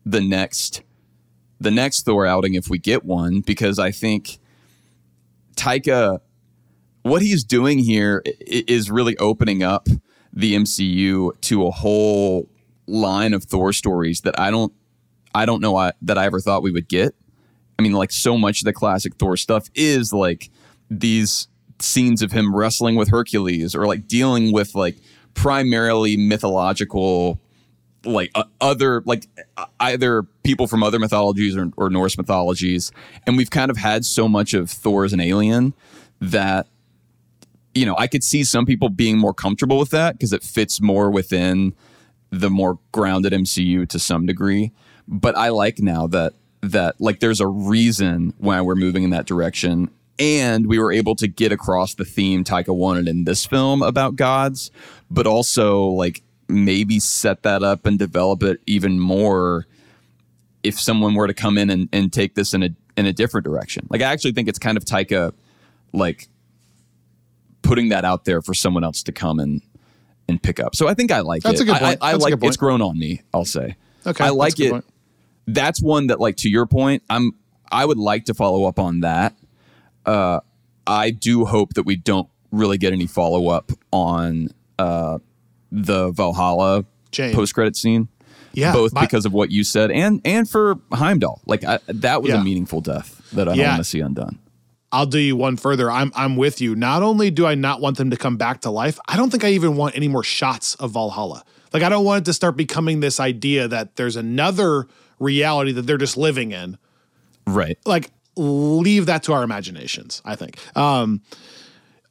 the 0.05 0.21
next 0.21 0.81
the 1.59 1.69
next 1.71 2.05
Thor 2.05 2.25
outing 2.25 2.55
if 2.55 2.69
we 2.69 2.79
get 2.79 3.05
one 3.05 3.41
because 3.41 3.77
I 3.77 3.91
think 3.91 4.39
Taika 5.55 6.19
what 7.03 7.21
he's 7.21 7.43
doing 7.43 7.79
here 7.79 8.23
is 8.25 8.89
really 8.91 9.17
opening 9.17 9.63
up 9.63 9.87
the 10.33 10.55
MCU 10.55 11.39
to 11.41 11.67
a 11.67 11.71
whole 11.71 12.47
line 12.91 13.33
of 13.33 13.43
Thor 13.43 13.73
stories 13.73 14.21
that 14.21 14.39
I 14.39 14.51
don't 14.51 14.73
I 15.33 15.45
don't 15.45 15.61
know 15.61 15.75
I, 15.75 15.93
that 16.01 16.17
I 16.17 16.25
ever 16.25 16.39
thought 16.39 16.63
we 16.63 16.71
would 16.71 16.89
get. 16.89 17.15
I 17.79 17.81
mean, 17.81 17.93
like 17.93 18.11
so 18.11 18.37
much 18.37 18.61
of 18.61 18.65
the 18.65 18.73
classic 18.73 19.15
Thor 19.15 19.37
stuff 19.37 19.67
is 19.73 20.13
like 20.13 20.49
these 20.89 21.47
scenes 21.79 22.21
of 22.21 22.31
him 22.31 22.55
wrestling 22.55 22.95
with 22.95 23.09
Hercules 23.09 23.73
or 23.73 23.87
like 23.87 24.07
dealing 24.07 24.51
with 24.51 24.75
like 24.75 24.97
primarily 25.33 26.17
mythological 26.17 27.39
like 28.03 28.31
uh, 28.35 28.43
other 28.59 29.01
like 29.05 29.27
uh, 29.57 29.65
either 29.79 30.23
people 30.43 30.67
from 30.67 30.83
other 30.83 30.99
mythologies 30.99 31.55
or, 31.55 31.71
or 31.77 31.89
Norse 31.89 32.17
mythologies 32.17 32.91
and 33.25 33.37
we've 33.37 33.49
kind 33.49 33.69
of 33.71 33.77
had 33.77 34.05
so 34.05 34.27
much 34.27 34.53
of 34.53 34.69
Thor 34.69 35.05
as 35.05 35.13
an 35.13 35.19
alien 35.19 35.73
that 36.19 36.67
you 37.73 37.85
know 37.85 37.95
I 37.97 38.07
could 38.07 38.23
see 38.23 38.43
some 38.43 38.65
people 38.65 38.89
being 38.89 39.17
more 39.17 39.33
comfortable 39.33 39.77
with 39.77 39.91
that 39.91 40.13
because 40.13 40.33
it 40.33 40.43
fits 40.43 40.81
more 40.81 41.09
within 41.09 41.73
the 42.31 42.49
more 42.49 42.79
grounded 42.91 43.33
MCU 43.33 43.87
to 43.89 43.99
some 43.99 44.25
degree 44.25 44.71
but 45.07 45.37
I 45.37 45.49
like 45.49 45.79
now 45.79 46.07
that 46.07 46.33
that 46.61 46.99
like 46.99 47.19
there's 47.19 47.39
a 47.39 47.47
reason 47.47 48.33
why 48.37 48.61
we're 48.61 48.75
moving 48.75 49.03
in 49.03 49.09
that 49.11 49.25
direction 49.25 49.89
and 50.19 50.67
we 50.67 50.77
were 50.77 50.91
able 50.91 51.15
to 51.15 51.27
get 51.27 51.51
across 51.51 51.95
the 51.95 52.05
theme 52.05 52.43
Taika 52.43 52.75
wanted 52.75 53.07
in 53.07 53.25
this 53.25 53.45
film 53.45 53.81
about 53.81 54.15
gods 54.15 54.71
but 55.09 55.27
also 55.27 55.85
like 55.85 56.21
maybe 56.47 56.99
set 56.99 57.43
that 57.43 57.63
up 57.63 57.85
and 57.85 57.97
develop 57.97 58.43
it 58.43 58.61
even 58.67 58.99
more 58.99 59.65
if 60.63 60.79
someone 60.79 61.15
were 61.15 61.27
to 61.27 61.33
come 61.33 61.57
in 61.57 61.69
and, 61.69 61.89
and 61.91 62.13
take 62.13 62.35
this 62.35 62.53
in 62.53 62.63
a 62.63 62.69
in 62.97 63.05
a 63.05 63.13
different 63.13 63.45
direction. 63.45 63.87
Like 63.89 64.01
I 64.01 64.11
actually 64.11 64.33
think 64.33 64.47
it's 64.47 64.59
kind 64.59 64.77
of 64.77 64.85
Taika 64.85 65.33
like 65.93 66.27
putting 67.61 67.89
that 67.89 68.05
out 68.05 68.25
there 68.25 68.41
for 68.41 68.53
someone 68.53 68.83
else 68.83 69.03
to 69.03 69.11
come 69.11 69.39
and 69.39 69.61
and 70.31 70.41
pick 70.43 70.59
up. 70.59 70.75
So 70.75 70.87
I 70.87 70.93
think 70.93 71.11
I 71.11 71.19
like 71.21 71.43
That's 71.43 71.59
it. 71.59 71.63
a 71.63 71.65
good 71.67 71.75
I- 71.75 71.79
point. 71.79 71.97
I, 72.01 72.07
I 72.07 72.11
That's 72.13 72.21
a 72.23 72.25
like 72.25 72.31
good 72.33 72.39
point. 72.41 72.49
it's 72.49 72.57
grown 72.57 72.81
on 72.81 72.97
me, 72.97 73.21
I'll 73.33 73.45
say. 73.45 73.75
Okay, 74.05 74.23
I 74.23 74.27
that's 74.27 74.35
like 74.35 74.55
good 74.55 74.65
it. 74.67 74.71
point. 74.71 74.85
That's 75.47 75.81
one 75.81 76.07
that 76.07 76.19
like 76.19 76.37
to 76.37 76.49
your 76.49 76.65
point, 76.65 77.03
I'm 77.09 77.33
I 77.71 77.85
would 77.85 77.97
like 77.97 78.25
to 78.25 78.33
follow 78.33 78.65
up 78.65 78.79
on 78.79 79.01
that. 79.01 79.35
Uh 80.05 80.39
I 80.87 81.11
do 81.11 81.45
hope 81.45 81.73
that 81.75 81.83
we 81.83 81.95
don't 81.95 82.27
really 82.51 82.77
get 82.77 82.91
any 82.93 83.07
follow 83.07 83.49
up 83.49 83.71
on 83.91 84.49
uh 84.79 85.19
the 85.71 86.11
Valhalla 86.11 86.85
post 87.13 87.53
credit 87.53 87.75
scene. 87.75 88.07
Yeah, 88.53 88.73
both 88.73 88.93
but- 88.93 89.01
because 89.01 89.25
of 89.25 89.33
what 89.33 89.51
you 89.51 89.63
said 89.63 89.91
and 89.91 90.19
and 90.25 90.49
for 90.49 90.79
Heimdall. 90.91 91.41
Like 91.45 91.63
I, 91.63 91.79
that 91.87 92.21
was 92.21 92.31
Yeah. 92.31 92.41
a 92.41 92.43
meaningful 92.43 92.81
death 92.81 93.21
that 93.33 93.47
I 93.47 93.53
Yeah. 93.53 93.63
don't 93.63 93.71
want 93.73 93.79
to 93.83 93.89
see 93.89 93.99
undone. 93.99 94.39
I'll 94.91 95.05
do 95.05 95.19
you 95.19 95.35
one 95.35 95.57
further. 95.57 95.89
I'm 95.89 96.11
I'm 96.15 96.35
with 96.35 96.59
you. 96.59 96.75
Not 96.75 97.01
only 97.01 97.31
do 97.31 97.45
I 97.45 97.55
not 97.55 97.81
want 97.81 97.97
them 97.97 98.09
to 98.09 98.17
come 98.17 98.37
back 98.37 98.61
to 98.61 98.69
life, 98.69 98.99
I 99.07 99.15
don't 99.15 99.29
think 99.29 99.43
I 99.43 99.49
even 99.49 99.75
want 99.75 99.95
any 99.95 100.07
more 100.07 100.23
shots 100.23 100.75
of 100.75 100.91
Valhalla. 100.91 101.43
Like 101.73 101.83
I 101.83 101.89
don't 101.89 102.03
want 102.03 102.23
it 102.23 102.25
to 102.25 102.33
start 102.33 102.57
becoming 102.57 102.99
this 102.99 103.19
idea 103.19 103.67
that 103.67 103.95
there's 103.95 104.15
another 104.15 104.87
reality 105.19 105.71
that 105.73 105.83
they're 105.83 105.97
just 105.97 106.17
living 106.17 106.51
in. 106.51 106.77
Right. 107.47 107.77
Like 107.85 108.11
leave 108.35 109.05
that 109.05 109.23
to 109.23 109.33
our 109.33 109.43
imaginations, 109.43 110.21
I 110.25 110.35
think. 110.35 110.57
Um 110.75 111.21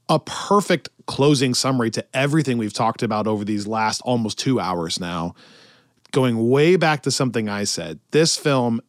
a 0.09 0.19
perfect 0.19 0.89
closing 1.07 1.55
summary 1.55 1.91
to 1.91 2.05
everything 2.13 2.59
we've 2.59 2.73
talked 2.73 3.05
about 3.05 3.29
over 3.29 3.45
these 3.45 3.69
last 3.69 4.01
almost 4.01 4.39
2 4.41 4.59
hours 4.59 4.99
now. 4.99 5.35
Going 6.11 6.51
way 6.51 6.75
back 6.75 7.03
to 7.03 7.13
something 7.13 7.49
I 7.49 7.63
said. 7.63 8.01
This 8.11 8.37
film 8.37 8.81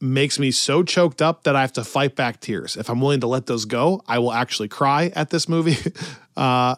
makes 0.00 0.38
me 0.38 0.50
so 0.50 0.82
choked 0.82 1.22
up 1.22 1.44
that 1.44 1.56
I 1.56 1.60
have 1.62 1.72
to 1.74 1.84
fight 1.84 2.16
back 2.16 2.40
tears. 2.40 2.76
If 2.76 2.88
I'm 2.88 3.00
willing 3.00 3.20
to 3.20 3.26
let 3.26 3.46
those 3.46 3.64
go, 3.64 4.02
I 4.06 4.18
will 4.18 4.32
actually 4.32 4.68
cry 4.68 5.12
at 5.14 5.30
this 5.30 5.48
movie. 5.48 5.76
Uh, 6.36 6.76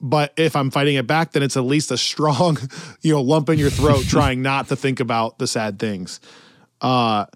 but 0.00 0.32
if 0.38 0.56
I'm 0.56 0.70
fighting 0.70 0.94
it 0.96 1.06
back, 1.06 1.32
then 1.32 1.42
it's 1.42 1.56
at 1.56 1.64
least 1.64 1.90
a 1.90 1.98
strong, 1.98 2.56
you 3.02 3.12
know, 3.12 3.20
lump 3.20 3.50
in 3.50 3.58
your 3.58 3.68
throat 3.68 4.04
trying 4.08 4.40
not 4.40 4.68
to 4.68 4.76
think 4.76 5.00
about 5.00 5.38
the 5.38 5.46
sad 5.46 5.78
things. 5.78 6.18
Uh, 6.80 7.26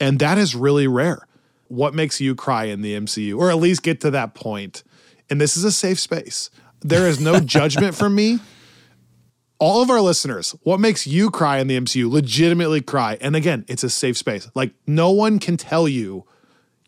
and 0.00 0.18
that 0.18 0.38
is 0.38 0.54
really 0.54 0.86
rare. 0.86 1.26
What 1.68 1.94
makes 1.94 2.20
you 2.20 2.34
cry 2.34 2.64
in 2.64 2.80
the 2.80 2.94
MCU, 2.94 3.38
or 3.38 3.50
at 3.50 3.56
least 3.56 3.82
get 3.82 4.00
to 4.00 4.10
that 4.12 4.34
point? 4.34 4.82
And 5.28 5.40
this 5.40 5.56
is 5.56 5.64
a 5.64 5.72
safe 5.72 5.98
space. 5.98 6.50
There 6.80 7.06
is 7.08 7.20
no 7.20 7.40
judgment 7.40 7.94
from 7.94 8.14
me. 8.14 8.38
All 9.58 9.82
of 9.82 9.88
our 9.90 10.00
listeners, 10.00 10.54
what 10.62 10.80
makes 10.80 11.06
you 11.06 11.30
cry 11.30 11.58
in 11.58 11.66
the 11.66 11.78
MCU? 11.78 12.10
Legitimately 12.10 12.82
cry. 12.82 13.16
And 13.20 13.34
again, 13.34 13.64
it's 13.68 13.82
a 13.82 13.90
safe 13.90 14.16
space. 14.18 14.48
Like 14.54 14.72
no 14.86 15.10
one 15.10 15.38
can 15.38 15.56
tell 15.56 15.88
you 15.88 16.24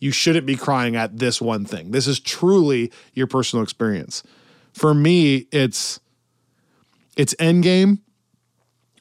you 0.01 0.11
shouldn't 0.13 0.47
be 0.47 0.55
crying 0.55 0.95
at 0.95 1.19
this 1.19 1.41
one 1.41 1.65
thing. 1.65 1.91
This 1.93 2.07
is 2.07 2.21
truly 2.21 2.93
your 3.15 3.27
personal 3.27 3.63
experience. 3.63 4.23
For 4.73 4.93
me, 4.95 5.47
it's 5.51 5.99
it's 7.17 7.35
Endgame 7.37 7.99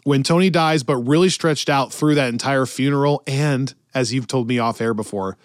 when 0.05 0.23
Tony 0.23 0.49
dies, 0.49 0.83
but 0.83 0.95
really 0.97 1.29
stretched 1.29 1.69
out 1.69 1.91
through 1.93 2.15
that 2.15 2.29
entire 2.29 2.65
funeral, 2.65 3.21
and 3.27 3.73
as 3.93 4.13
you've 4.13 4.27
told 4.27 4.47
me 4.47 4.57
off 4.57 4.79
air 4.81 4.93
before, 4.93 5.37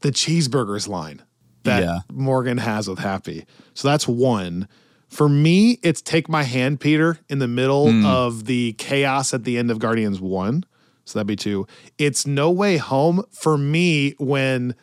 the 0.00 0.10
cheeseburgers 0.10 0.86
line 0.86 1.22
that 1.64 1.82
Yeah. 1.82 1.98
Morgan 2.12 2.58
has 2.58 2.86
with 2.88 2.98
Happy. 2.98 3.46
So 3.74 3.88
that's 3.88 4.06
one. 4.06 4.68
For 5.08 5.28
me, 5.28 5.78
it's 5.82 6.02
Take 6.02 6.28
My 6.28 6.42
Hand, 6.42 6.80
Peter, 6.80 7.18
in 7.28 7.38
the 7.38 7.48
middle 7.48 7.90
hmm. 7.90 8.04
of 8.04 8.44
the 8.44 8.74
chaos 8.74 9.32
at 9.32 9.44
the 9.44 9.56
end 9.56 9.70
of 9.70 9.78
Guardians 9.78 10.20
1. 10.20 10.64
So 11.04 11.18
that'd 11.18 11.26
be 11.26 11.36
two. 11.36 11.66
It's 11.96 12.26
No 12.26 12.50
Way 12.50 12.76
Home 12.76 13.24
for 13.30 13.56
me 13.56 14.14
when 14.18 14.74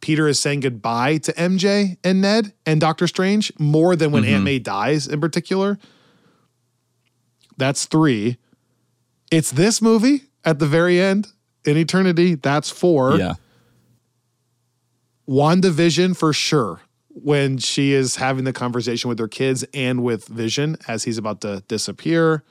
Peter 0.00 0.26
is 0.26 0.40
saying 0.40 0.60
goodbye 0.60 1.18
to 1.18 1.32
MJ 1.34 1.96
and 2.02 2.20
Ned 2.20 2.52
and 2.66 2.80
Doctor 2.80 3.06
Strange 3.06 3.52
more 3.58 3.94
than 3.94 4.10
when 4.10 4.24
mm-hmm. 4.24 4.34
Aunt 4.34 4.44
May 4.44 4.58
dies 4.58 5.06
in 5.06 5.20
particular. 5.20 5.78
That's 7.56 7.86
three. 7.86 8.38
It's 9.30 9.52
this 9.52 9.80
movie 9.80 10.24
at 10.44 10.58
the 10.58 10.66
very 10.66 11.00
end 11.00 11.28
in 11.64 11.76
eternity. 11.76 12.34
That's 12.34 12.68
four. 12.68 13.16
Yeah. 13.16 13.34
WandaVision 15.28 16.16
for 16.16 16.32
sure 16.32 16.80
when 17.14 17.58
she 17.58 17.92
is 17.92 18.16
having 18.16 18.44
the 18.44 18.52
conversation 18.52 19.08
with 19.08 19.18
her 19.18 19.28
kids 19.28 19.64
and 19.74 20.02
with 20.02 20.26
Vision 20.28 20.76
as 20.88 21.04
he's 21.04 21.18
about 21.18 21.40
to 21.42 21.62
disappear. 21.68 22.42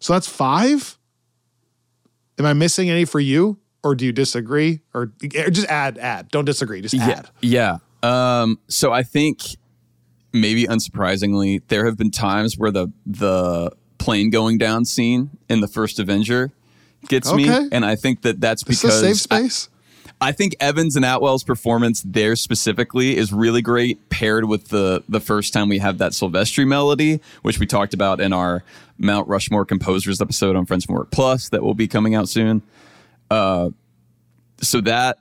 So 0.00 0.12
that's 0.12 0.28
five. 0.28 0.98
Am 2.38 2.46
I 2.46 2.52
missing 2.52 2.90
any 2.90 3.04
for 3.04 3.20
you? 3.20 3.58
Or 3.82 3.94
do 3.94 4.04
you 4.06 4.12
disagree? 4.12 4.80
Or 4.94 5.12
just 5.50 5.68
add, 5.68 5.98
add. 5.98 6.28
Don't 6.30 6.44
disagree. 6.46 6.80
Just 6.80 6.94
add. 6.96 7.28
Yeah. 7.40 7.78
Yeah. 8.02 8.40
Um, 8.42 8.58
so 8.68 8.92
I 8.92 9.02
think 9.02 9.42
maybe 10.32 10.64
unsurprisingly, 10.66 11.62
there 11.68 11.84
have 11.86 11.96
been 11.96 12.10
times 12.10 12.58
where 12.58 12.70
the 12.70 12.88
the 13.06 13.70
plane 13.98 14.30
going 14.30 14.58
down 14.58 14.84
scene 14.84 15.30
in 15.48 15.60
the 15.60 15.68
first 15.68 15.98
Avenger 15.98 16.50
gets 17.08 17.28
Okay. 17.30 17.60
me, 17.60 17.68
and 17.72 17.84
I 17.84 17.96
think 17.96 18.22
that 18.22 18.40
that's 18.40 18.62
because 18.64 19.02
a 19.02 19.14
safe 19.14 19.16
space. 19.20 19.68
I 19.70 19.73
think 20.32 20.56
Evans 20.60 20.96
and 20.96 21.04
Atwell's 21.04 21.44
performance 21.44 22.02
there 22.04 22.34
specifically 22.36 23.16
is 23.16 23.32
really 23.32 23.60
great, 23.62 24.08
paired 24.08 24.46
with 24.46 24.68
the 24.68 25.02
the 25.08 25.20
first 25.20 25.52
time 25.52 25.68
we 25.68 25.78
have 25.78 25.98
that 25.98 26.12
Silvestri 26.12 26.66
melody, 26.66 27.20
which 27.42 27.58
we 27.58 27.66
talked 27.66 27.92
about 27.94 28.20
in 28.20 28.32
our 28.32 28.64
Mount 28.96 29.28
Rushmore 29.28 29.64
composers 29.64 30.20
episode 30.20 30.56
on 30.56 30.66
Friends 30.66 30.84
from 30.86 30.94
Work 30.94 31.10
Plus 31.10 31.48
that 31.50 31.62
will 31.62 31.74
be 31.74 31.86
coming 31.88 32.14
out 32.14 32.28
soon. 32.28 32.62
Uh, 33.30 33.70
so 34.60 34.80
that 34.82 35.18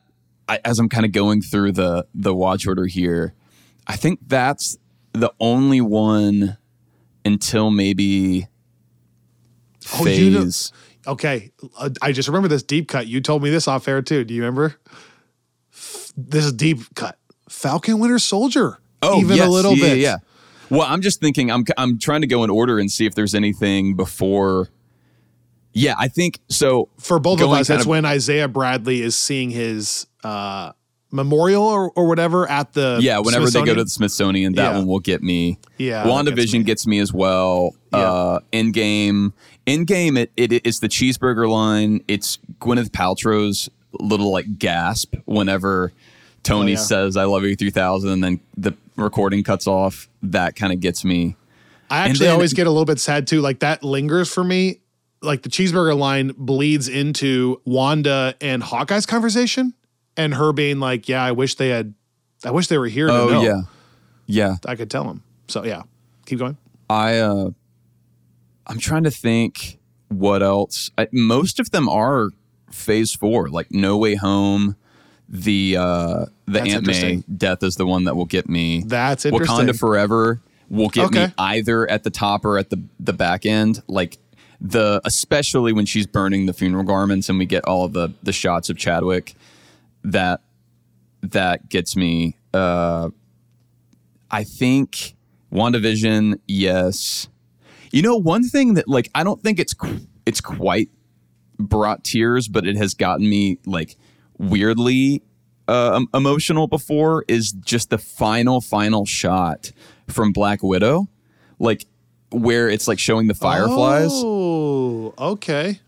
I, 0.47 0.59
as 0.63 0.79
I'm 0.79 0.89
kind 0.89 1.05
of 1.05 1.11
going 1.11 1.41
through 1.41 1.73
the 1.73 2.05
the 2.15 2.33
watch 2.33 2.65
order 2.67 2.85
here, 2.85 3.33
I 3.87 3.95
think 3.97 4.19
that's 4.27 4.77
the 5.13 5.33
only 5.39 5.81
one 5.81 6.57
until 7.25 7.71
maybe 7.71 8.47
Oh, 9.95 10.05
you 10.05 10.29
know- 10.31 10.41
phase. 10.43 10.71
Okay, 11.05 11.51
uh, 11.77 11.89
I 12.01 12.11
just 12.11 12.27
remember 12.27 12.47
this 12.47 12.63
deep 12.63 12.87
cut. 12.87 13.07
You 13.07 13.21
told 13.21 13.43
me 13.43 13.49
this 13.49 13.67
off 13.67 13.87
air 13.87 14.01
too. 14.01 14.23
Do 14.23 14.33
you 14.33 14.41
remember? 14.41 14.75
This 16.15 16.45
is 16.45 16.53
deep 16.53 16.79
cut. 16.95 17.17
Falcon 17.49 17.99
Winter 17.99 18.19
Soldier. 18.19 18.79
Oh, 19.01 19.19
even 19.19 19.37
yes, 19.37 19.47
a 19.47 19.49
little 19.49 19.73
yeah, 19.75 19.85
bit. 19.85 19.97
Yeah. 19.97 20.17
Well, 20.69 20.83
I'm 20.83 21.01
just 21.01 21.19
thinking. 21.19 21.51
I'm 21.51 21.65
I'm 21.77 21.99
trying 21.99 22.21
to 22.21 22.27
go 22.27 22.43
in 22.43 22.49
order 22.49 22.79
and 22.79 22.89
see 22.89 23.05
if 23.05 23.15
there's 23.15 23.35
anything 23.35 23.95
before. 23.95 24.69
Yeah, 25.73 25.95
I 25.97 26.07
think 26.07 26.39
so. 26.49 26.89
For 26.99 27.19
both 27.19 27.41
of 27.41 27.51
us, 27.51 27.67
that's 27.67 27.81
of- 27.81 27.87
when 27.87 28.05
Isaiah 28.05 28.47
Bradley 28.47 29.01
is 29.01 29.15
seeing 29.15 29.49
his 29.49 30.05
uh, 30.23 30.71
memorial 31.11 31.63
or, 31.63 31.91
or 31.91 32.07
whatever 32.07 32.49
at 32.49 32.73
the 32.73 32.99
Yeah, 33.01 33.19
whenever 33.19 33.49
they 33.49 33.63
go 33.63 33.73
to 33.73 33.83
the 33.83 33.89
Smithsonian, 33.89 34.53
that 34.53 34.71
Yeah. 34.71 34.77
one 34.77 34.87
will 34.87 34.99
get 34.99 35.21
me. 35.21 35.57
Yeah, 35.77 36.05
WandaVision 36.05 36.35
gets 36.35 36.53
me. 36.53 36.63
gets 36.63 36.87
me 36.87 36.99
as 36.99 37.11
well. 37.13 37.75
Yeah. 37.91 37.99
Uh, 37.99 38.39
Endgame, 38.51 39.33
Endgame, 39.67 40.17
it, 40.17 40.31
it 40.35 40.51
it 40.51 40.65
is 40.67 40.79
the 40.79 40.89
cheeseburger 40.89 41.49
line. 41.49 42.03
It's 42.07 42.37
Gwyneth 42.59 42.89
Paltrow's 42.89 43.69
little 43.99 44.31
like 44.31 44.57
gasp 44.59 45.15
whenever 45.25 45.93
Tony 46.43 46.71
Oh, 46.71 46.75
yeah. 46.75 46.79
says 46.81 47.17
"I 47.17 47.23
love 47.25 47.43
you 47.43 47.55
3000," 47.55 48.09
and 48.09 48.23
then 48.23 48.39
the 48.57 48.73
recording 48.97 49.43
cuts 49.43 49.65
off. 49.67 50.09
That 50.21 50.55
kind 50.55 50.73
of 50.73 50.79
gets 50.79 51.05
me. 51.05 51.35
I 51.89 51.99
actually 52.09 52.25
then- 52.27 52.33
always 52.35 52.53
get 52.53 52.67
a 52.67 52.71
little 52.71 52.85
bit 52.85 52.99
sad 52.99 53.27
too. 53.27 53.39
Like 53.41 53.59
that 53.59 53.83
lingers 53.83 54.31
for 54.33 54.43
me. 54.43 54.79
Like 55.21 55.43
the 55.43 55.49
cheeseburger 55.49 55.97
line 55.97 56.33
bleeds 56.37 56.89
into 56.89 57.61
Wanda 57.63 58.35
and 58.41 58.61
Hawkeye's 58.61 59.05
conversation, 59.05 59.73
and 60.17 60.33
her 60.33 60.51
being 60.51 60.79
like, 60.81 61.07
"Yeah, 61.07 61.23
I 61.23 61.31
wish 61.31 61.55
they 61.55 61.69
had, 61.69 61.93
I 62.43 62.51
wish 62.51 62.67
they 62.67 62.77
were 62.77 62.87
here 62.87 63.07
to 63.07 63.13
Oh 63.13 63.29
know. 63.29 63.41
yeah, 63.43 63.61
yeah. 64.25 64.55
I 64.67 64.75
could 64.75 64.91
tell 64.91 65.05
them." 65.05 65.23
So 65.47 65.63
yeah, 65.63 65.83
keep 66.25 66.39
going. 66.39 66.57
I 66.89 67.19
uh 67.19 67.51
I'm 68.67 68.79
trying 68.79 69.03
to 69.03 69.11
think 69.11 69.79
what 70.09 70.41
else. 70.43 70.91
I, 70.97 71.07
most 71.11 71.59
of 71.59 71.71
them 71.71 71.89
are 71.89 72.29
phase 72.71 73.13
4, 73.13 73.49
like 73.49 73.71
No 73.71 73.97
Way 73.97 74.15
Home, 74.15 74.75
the 75.29 75.77
uh 75.77 76.25
the 76.45 76.51
That's 76.51 76.73
Aunt 76.73 76.87
May 76.87 77.23
death 77.35 77.63
is 77.63 77.75
the 77.75 77.85
one 77.85 78.03
that 78.03 78.15
will 78.15 78.25
get 78.25 78.47
me. 78.47 78.83
That's 78.85 79.25
interesting. 79.25 79.67
Wakanda 79.67 79.79
Forever 79.79 80.41
will 80.69 80.89
get 80.89 81.11
me 81.11 81.27
either 81.37 81.89
at 81.89 82.03
the 82.03 82.09
top 82.09 82.45
or 82.45 82.57
at 82.57 82.69
the 82.69 82.81
the 82.99 83.13
back 83.13 83.45
end. 83.45 83.81
Like 83.87 84.17
the 84.61 85.01
especially 85.05 85.73
when 85.73 85.85
she's 85.85 86.05
burning 86.05 86.45
the 86.45 86.53
funeral 86.53 86.83
garments 86.83 87.29
and 87.29 87.39
we 87.39 87.45
get 87.45 87.65
all 87.65 87.85
of 87.85 87.93
the 87.93 88.13
the 88.21 88.33
shots 88.33 88.69
of 88.69 88.77
Chadwick 88.77 89.35
that 90.03 90.41
that 91.21 91.69
gets 91.69 91.95
me 91.95 92.37
uh 92.53 93.09
I 94.29 94.43
think 94.43 95.15
WandaVision, 95.53 96.39
yes. 96.47 97.27
You 97.93 98.01
know, 98.01 98.17
one 98.17 98.43
thing 98.43 98.73
that 98.73 98.87
like 98.89 99.09
I 99.15 99.23
don't 99.23 99.41
think 99.41 99.59
it's 99.59 99.73
qu- 99.73 100.01
it's 100.25 100.41
quite 100.41 100.89
brought 101.59 102.03
tears, 102.03 102.47
but 102.49 102.67
it 102.67 102.75
has 102.75 102.93
gotten 102.93 103.29
me 103.29 103.59
like 103.65 103.95
weirdly 104.37 105.21
uh, 105.67 105.95
em- 105.95 106.07
emotional 106.13 106.67
before 106.67 107.23
is 107.27 107.51
just 107.51 107.89
the 107.91 107.97
final 107.97 108.59
final 108.61 109.05
shot 109.05 109.71
from 110.07 110.31
Black 110.33 110.61
Widow, 110.63 111.07
like 111.59 111.85
where 112.31 112.67
it's 112.67 112.87
like 112.87 112.99
showing 112.99 113.27
the 113.27 113.33
fireflies. 113.35 114.09
Oh, 114.11 115.13
okay. 115.17 115.79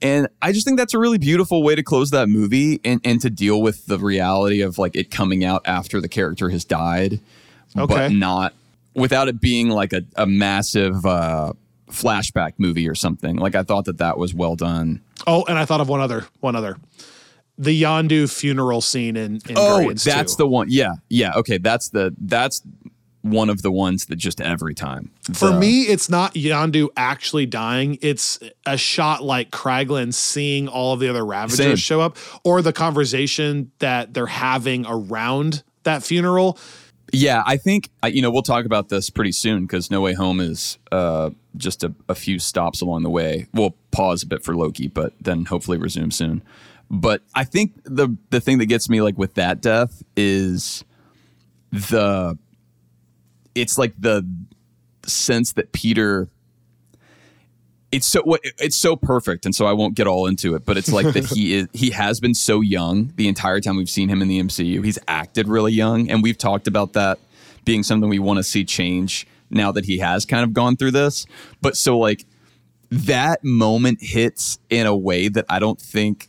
And 0.00 0.28
I 0.40 0.52
just 0.52 0.64
think 0.66 0.78
that's 0.78 0.94
a 0.94 0.98
really 0.98 1.18
beautiful 1.18 1.62
way 1.64 1.74
to 1.74 1.82
close 1.82 2.10
that 2.10 2.28
movie 2.28 2.78
and, 2.84 3.00
and 3.04 3.20
to 3.22 3.30
deal 3.30 3.60
with 3.60 3.86
the 3.86 3.98
reality 3.98 4.60
of 4.60 4.78
like 4.78 4.94
it 4.94 5.10
coming 5.10 5.44
out 5.44 5.62
after 5.64 6.00
the 6.00 6.08
character 6.08 6.50
has 6.50 6.64
died, 6.64 7.20
Okay. 7.76 7.94
but 7.94 8.12
not 8.12 8.52
without 8.98 9.28
it 9.28 9.40
being 9.40 9.68
like 9.68 9.92
a, 9.92 10.02
a 10.16 10.26
massive 10.26 11.04
uh, 11.06 11.52
flashback 11.90 12.52
movie 12.58 12.88
or 12.88 12.94
something. 12.94 13.36
Like 13.36 13.54
I 13.54 13.62
thought 13.62 13.86
that 13.86 13.98
that 13.98 14.18
was 14.18 14.34
well 14.34 14.56
done. 14.56 15.00
Oh, 15.26 15.44
and 15.48 15.58
I 15.58 15.64
thought 15.64 15.80
of 15.80 15.88
one 15.88 16.00
other, 16.00 16.26
one 16.40 16.56
other. 16.56 16.76
The 17.56 17.82
Yondu 17.82 18.32
funeral 18.32 18.80
scene 18.80 19.16
in, 19.16 19.36
in 19.48 19.56
Oh, 19.56 19.76
Guardians 19.78 20.04
that's 20.04 20.36
2. 20.36 20.42
the 20.42 20.46
one. 20.48 20.66
Yeah, 20.70 20.92
yeah. 21.08 21.32
Okay, 21.34 21.58
that's 21.58 21.88
the 21.88 22.14
that's 22.18 22.62
one 23.22 23.50
of 23.50 23.62
the 23.62 23.72
ones 23.72 24.06
that 24.06 24.16
just 24.16 24.40
every 24.40 24.74
time. 24.74 25.10
For 25.34 25.50
me, 25.52 25.82
it's 25.82 26.08
not 26.08 26.34
Yondu 26.34 26.88
actually 26.96 27.46
dying. 27.46 27.98
It's 28.00 28.38
a 28.64 28.76
shot 28.76 29.24
like 29.24 29.50
Kraglin 29.50 30.14
seeing 30.14 30.68
all 30.68 30.94
of 30.94 31.00
the 31.00 31.08
other 31.08 31.26
Ravagers 31.26 31.56
Same. 31.58 31.76
show 31.76 32.00
up, 32.00 32.16
or 32.44 32.62
the 32.62 32.72
conversation 32.72 33.72
that 33.80 34.14
they're 34.14 34.26
having 34.26 34.86
around 34.88 35.64
that 35.82 36.04
funeral. 36.04 36.58
Yeah, 37.12 37.42
I 37.46 37.56
think 37.56 37.90
you 38.04 38.22
know 38.22 38.30
we'll 38.30 38.42
talk 38.42 38.64
about 38.64 38.88
this 38.88 39.10
pretty 39.10 39.32
soon 39.32 39.62
because 39.62 39.90
No 39.90 40.00
Way 40.00 40.12
Home 40.14 40.40
is 40.40 40.78
uh, 40.92 41.30
just 41.56 41.82
a, 41.82 41.94
a 42.08 42.14
few 42.14 42.38
stops 42.38 42.80
along 42.80 43.02
the 43.02 43.10
way. 43.10 43.46
We'll 43.54 43.74
pause 43.90 44.22
a 44.22 44.26
bit 44.26 44.44
for 44.44 44.54
Loki, 44.54 44.88
but 44.88 45.14
then 45.20 45.46
hopefully 45.46 45.78
resume 45.78 46.10
soon. 46.10 46.42
But 46.90 47.22
I 47.34 47.44
think 47.44 47.72
the 47.84 48.16
the 48.30 48.40
thing 48.40 48.58
that 48.58 48.66
gets 48.66 48.88
me 48.88 49.00
like 49.00 49.16
with 49.18 49.34
that 49.34 49.60
death 49.60 50.02
is 50.16 50.84
the 51.70 52.38
it's 53.54 53.78
like 53.78 53.94
the 53.98 54.26
sense 55.06 55.52
that 55.52 55.72
Peter 55.72 56.28
it's 57.90 58.06
so 58.06 58.36
it's 58.58 58.76
so 58.76 58.96
perfect 58.96 59.46
and 59.46 59.54
so 59.54 59.66
I 59.66 59.72
won't 59.72 59.94
get 59.94 60.06
all 60.06 60.26
into 60.26 60.54
it 60.54 60.64
but 60.64 60.76
it's 60.76 60.92
like 60.92 61.12
that 61.14 61.24
he 61.34 61.54
is 61.54 61.68
he 61.72 61.90
has 61.90 62.20
been 62.20 62.34
so 62.34 62.60
young 62.60 63.12
the 63.16 63.28
entire 63.28 63.60
time 63.60 63.76
we've 63.76 63.88
seen 63.88 64.08
him 64.08 64.20
in 64.20 64.28
the 64.28 64.40
MCU 64.40 64.84
he's 64.84 64.98
acted 65.08 65.48
really 65.48 65.72
young 65.72 66.10
and 66.10 66.22
we've 66.22 66.38
talked 66.38 66.66
about 66.66 66.92
that 66.92 67.18
being 67.64 67.82
something 67.82 68.08
we 68.08 68.18
want 68.18 68.38
to 68.38 68.42
see 68.42 68.64
change 68.64 69.26
now 69.50 69.72
that 69.72 69.84
he 69.84 69.98
has 69.98 70.24
kind 70.24 70.42
of 70.42 70.52
gone 70.52 70.76
through 70.76 70.92
this. 70.92 71.26
But 71.60 71.76
so 71.76 71.98
like 71.98 72.24
that 72.90 73.44
moment 73.44 73.98
hits 74.00 74.58
in 74.70 74.86
a 74.86 74.96
way 74.96 75.28
that 75.28 75.44
I 75.48 75.58
don't 75.58 75.80
think 75.80 76.28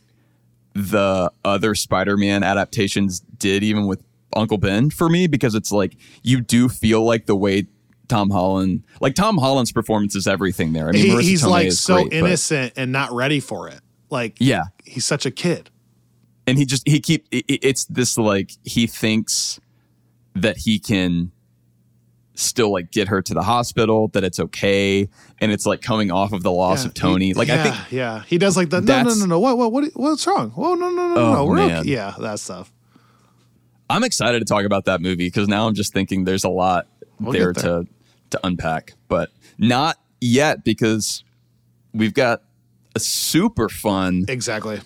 the 0.74 1.32
other 1.44 1.74
Spider-Man 1.74 2.42
adaptations 2.42 3.20
did 3.20 3.62
even 3.62 3.86
with 3.86 4.02
Uncle 4.36 4.58
Ben 4.58 4.90
for 4.90 5.08
me 5.08 5.26
because 5.26 5.54
it's 5.54 5.72
like 5.72 5.96
you 6.22 6.40
do 6.40 6.68
feel 6.68 7.02
like 7.02 7.26
the 7.26 7.34
way 7.34 7.66
Tom 8.10 8.28
Holland 8.30 8.82
like 9.00 9.14
Tom 9.14 9.38
Holland's 9.38 9.72
performance 9.72 10.14
is 10.14 10.26
everything 10.26 10.74
there. 10.74 10.88
I 10.88 10.92
mean 10.92 11.18
He- 11.20 11.22
he's 11.30 11.42
Tomei 11.42 11.48
like 11.50 11.72
so 11.72 11.94
great, 11.94 12.10
but- 12.10 12.16
innocent 12.16 12.72
and 12.76 12.92
not 12.92 13.12
ready 13.12 13.40
for 13.40 13.68
it. 13.68 13.80
Like 14.10 14.36
Yeah. 14.38 14.64
he's 14.84 15.06
such 15.06 15.24
a 15.24 15.30
kid. 15.30 15.70
and 16.46 16.58
he 16.58 16.64
just 16.64 16.82
he 16.88 16.98
keep 17.00 17.26
i- 17.32 17.44
i- 17.48 17.58
it's 17.62 17.84
this 17.84 18.18
like 18.18 18.50
he 18.64 18.86
thinks 18.86 19.60
that 20.34 20.56
he 20.58 20.78
can 20.80 21.30
still 22.34 22.72
like 22.72 22.90
get 22.90 23.08
her 23.08 23.20
to 23.20 23.34
the 23.34 23.42
hospital 23.42 24.08
that 24.08 24.24
it's 24.24 24.40
okay 24.40 25.08
and 25.40 25.52
it's 25.52 25.66
like 25.66 25.82
coming 25.82 26.10
off 26.10 26.32
of 26.32 26.42
the 26.42 26.50
loss 26.50 26.82
Yeah, 26.82 26.88
of 26.88 26.94
Tony 26.94 27.26
he- 27.28 27.34
like 27.34 27.48
yeah, 27.48 27.60
I 27.60 27.62
think 27.70 27.92
yeah, 27.92 28.22
he 28.26 28.38
does 28.38 28.56
like 28.56 28.70
the 28.70 28.80
no, 28.80 29.02
no, 29.02 29.14
no, 29.14 29.26
no. 29.26 29.38
What, 29.38 29.58
what, 29.58 29.70
what, 29.72 29.84
what's 29.94 30.26
wrong? 30.26 30.52
Oh, 30.56 30.74
no, 30.74 30.88
no, 30.90 31.08
no, 31.08 31.14
no, 31.14 31.20
Oh, 31.20 31.32
no. 31.34 31.44
We're 31.46 31.56
man. 31.56 31.76
okay. 31.80 31.90
Yeah, 31.90 32.14
that 32.18 32.40
stuff. 32.40 32.72
I'm 33.90 34.04
excited 34.04 34.38
to 34.38 34.44
talk 34.44 34.64
about 34.64 34.84
that 34.86 35.00
movie 35.00 35.26
because 35.26 35.48
now 35.48 35.66
I'm 35.68 35.74
just 35.74 35.92
thinking 35.92 36.24
there's 36.24 36.44
a 36.44 36.48
lot 36.48 36.86
We'll 37.20 37.32
there, 37.32 37.52
there. 37.52 37.62
to 37.82 37.86
to 38.30 38.40
unpack, 38.44 38.94
but 39.08 39.30
not 39.58 39.96
yet 40.20 40.64
because 40.64 41.24
we've 41.92 42.14
got 42.14 42.42
a 42.94 43.00
super 43.00 43.68
fun 43.68 44.24
Exactly. 44.28 44.80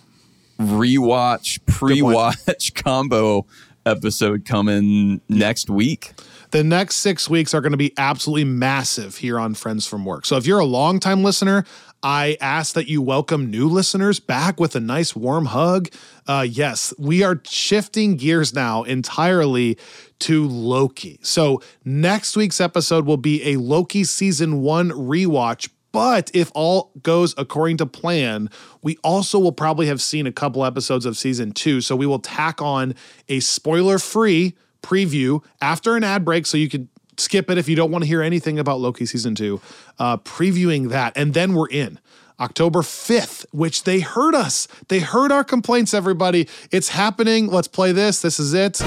rewatch 0.61 1.59
pre-watch 1.67 2.75
combo 2.75 3.47
episode 3.87 4.45
coming 4.45 5.21
next 5.29 5.69
week. 5.69 6.13
The 6.51 6.65
next 6.65 6.97
six 6.97 7.29
weeks 7.29 7.53
are 7.53 7.61
going 7.61 7.73
to 7.73 7.77
be 7.79 7.93
absolutely 7.99 8.45
massive 8.45 9.17
here 9.17 9.39
on 9.41 9.55
Friends 9.55 9.87
from 9.87 10.05
Work. 10.05 10.25
So 10.25 10.37
if 10.37 10.47
you're 10.47 10.61
a 10.61 10.65
longtime 10.65 11.25
listener, 11.25 11.65
I 12.03 12.37
ask 12.41 12.75
that 12.75 12.89
you 12.89 13.01
welcome 13.01 13.51
new 13.51 13.69
listeners 13.69 14.21
back 14.21 14.61
with 14.61 14.77
a 14.77 14.81
nice 14.81 15.17
warm 15.17 15.47
hug. 15.47 15.89
Uh, 16.27 16.47
yes, 16.49 16.93
we 16.99 17.23
are 17.23 17.41
shifting 17.47 18.17
gears 18.17 18.53
now 18.53 18.83
entirely 18.83 19.79
to 20.21 20.47
Loki. 20.47 21.19
So 21.23 21.63
next 21.85 22.37
week's 22.37 22.61
episode 22.61 23.07
will 23.07 23.17
be 23.17 23.43
a 23.53 23.57
Loki 23.57 24.05
season 24.05 24.61
one 24.61 24.91
rewatch. 24.91 25.71
But 25.93 26.31
if 26.35 26.51
all 26.55 26.91
goes 27.03 27.35
according 27.39 27.77
to 27.77 27.87
plan, 27.87 28.51
we 28.83 28.99
also 29.05 29.39
will 29.39 29.53
probably 29.53 29.87
have 29.87 30.03
seen 30.03 30.27
a 30.27 30.33
couple 30.33 30.65
episodes 30.65 31.07
of 31.07 31.17
season 31.17 31.53
two. 31.53 31.81
So 31.81 31.95
we 31.95 32.05
will 32.05 32.19
tack 32.19 32.61
on 32.61 32.95
a 33.29 33.41
spoiler 33.41 33.99
free 33.99 34.57
preview 34.83 35.43
after 35.63 35.97
an 35.97 36.05
ad 36.05 36.25
break 36.25 36.47
so 36.47 36.59
you 36.59 36.69
can 36.69 36.89
skip 37.19 37.51
it 37.51 37.59
if 37.59 37.69
you 37.69 37.77
don't 37.77 37.91
want 37.91 38.05
to 38.05 38.09
hear 38.09 38.23
anything 38.23 38.59
about 38.59 38.81
Loki 38.81 39.07
season 39.07 39.35
two, 39.35 39.61
uh, 39.99 40.17
previewing 40.19 40.89
that. 40.91 41.17
And 41.17 41.35
then 41.35 41.55
we're 41.55 41.69
in. 41.69 42.01
October 42.41 42.81
5th, 42.81 43.47
which 43.53 43.85
they 43.85 44.01
heard 44.01 44.35
us. 44.35 44.67
They 44.89 44.99
heard 44.99 45.31
our 45.31 45.45
complaints, 45.45 45.95
everybody. 45.95 46.49
It's 46.73 46.89
happening. 46.89 47.47
Let's 47.47 47.69
play 47.69 47.93
this. 47.93 48.23
This 48.23 48.41
is 48.41 48.55
it. 48.55 48.81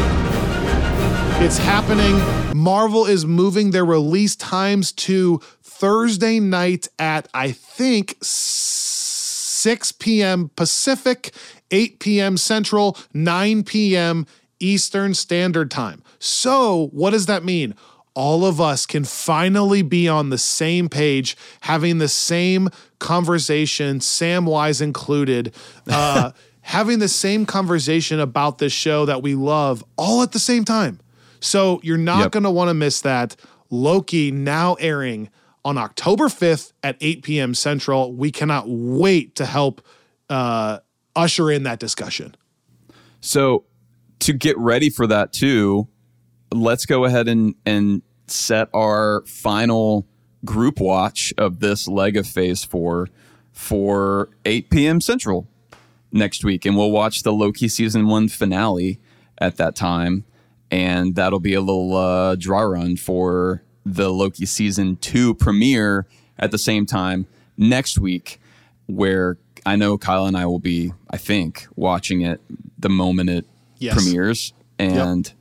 It's 1.40 1.58
happening. 1.58 2.18
Marvel 2.58 3.06
is 3.06 3.26
moving 3.26 3.72
their 3.72 3.86
release 3.86 4.36
times 4.36 4.91
to 4.94 5.40
Thursday 5.62 6.40
night 6.40 6.88
at, 6.99 7.30
I 7.34 7.52
think, 7.52 8.18
6 8.22 9.91
p.m. 9.94 10.49
Pacific, 10.56 11.32
8 11.72 11.99
p.m. 11.99 12.38
Central, 12.38 12.98
9 13.14 13.64
p.m. 13.64 14.26
Eastern 14.60 15.14
Standard 15.14 15.70
Time. 15.70 16.02
So, 16.20 16.88
what 16.88 17.12
does 17.12 17.28
that 17.28 17.44
mean? 17.44 17.76
All 18.18 18.45
of 18.45 18.60
us 18.60 18.88
can 18.88 19.03
finally 19.03 19.84
be 19.84 20.07
on 20.07 20.31
the 20.31 20.39
same 20.39 20.89
page, 20.89 21.38
having 21.61 21.99
the 21.99 22.07
same 22.07 22.69
conversation, 22.98 24.02
Sam 24.02 24.48
Wise 24.48 24.81
included, 24.81 25.53
uh, 25.88 26.31
having 26.61 26.98
the 26.98 27.10
same 27.10 27.45
conversation 27.45 28.19
about 28.19 28.57
this 28.57 28.73
show 28.73 29.06
that 29.06 29.22
we 29.22 29.35
love 29.35 29.84
all 29.98 30.23
at 30.23 30.31
the 30.31 30.39
same 30.39 30.65
time. 30.65 30.99
So, 31.39 31.80
you're 31.84 31.98
not 31.99 32.22
Yep. 32.22 32.31
going 32.31 32.44
to 32.44 32.49
want 32.49 32.69
to 32.69 32.73
miss 32.73 33.02
that. 33.02 33.35
Loki 33.69 34.31
now 34.31 34.73
airing 34.80 35.30
on 35.64 35.77
October 35.77 36.26
5th 36.26 36.72
at 36.81 36.98
8 36.99 37.22
p.m. 37.22 37.53
Central. 37.53 38.14
We 38.14 38.31
cannot 38.31 38.65
wait 38.68 39.35
to 39.35 39.45
help 39.45 39.81
uh, 40.27 40.80
usher 41.15 41.52
in 41.52 41.61
that 41.64 41.77
discussion. 41.80 42.34
So 43.22 43.65
to 44.22 44.34
get 44.34 44.57
ready 44.57 44.89
for 44.89 45.06
that 45.06 45.34
too, 45.34 45.88
let's 46.52 46.85
go 46.88 47.06
ahead 47.06 47.27
and 47.27 47.53
and 47.65 48.02
set 48.28 48.70
our 48.74 49.24
final 49.26 50.06
group 50.45 50.80
watch 50.80 51.34
of 51.38 51.60
this 51.60 51.88
leg 51.88 52.16
of 52.18 52.28
phase 52.28 52.64
four 52.64 53.08
for 53.52 54.30
8 54.45 54.70
p.m. 54.70 55.02
Central 55.02 55.48
next 56.12 56.44
week. 56.45 56.66
And 56.66 56.78
we'll 56.78 56.91
watch 56.91 57.24
the 57.24 57.34
Loki 57.34 57.68
season 57.68 58.08
one 58.08 58.28
finale 58.28 58.99
at 59.40 59.58
that 59.58 59.76
time. 59.76 60.26
And 60.70 61.16
that'll 61.16 61.40
be 61.40 61.54
a 61.54 61.62
little 61.62 61.95
uh, 61.95 62.36
draw 62.36 62.62
run 62.62 62.98
for 62.98 63.64
the 63.86 64.10
Loki 64.12 64.45
season 64.45 64.98
two 64.98 65.34
premiere 65.34 66.06
at 66.38 66.52
the 66.52 66.58
same 66.58 66.86
time 66.86 67.26
next 67.58 67.98
week, 67.98 68.40
where 68.86 69.38
I 69.66 69.76
know 69.78 69.98
Kyle 69.98 70.26
and 70.26 70.36
I 70.38 70.45
will 70.45 70.60
be, 70.60 70.91
I 71.10 71.18
think, 71.18 71.68
watching 71.76 72.22
it 72.22 72.41
the 72.78 72.90
moment 72.90 73.30
it 73.30 73.45
Yes. 73.80 73.94
premieres. 73.95 74.54
And 74.80 75.32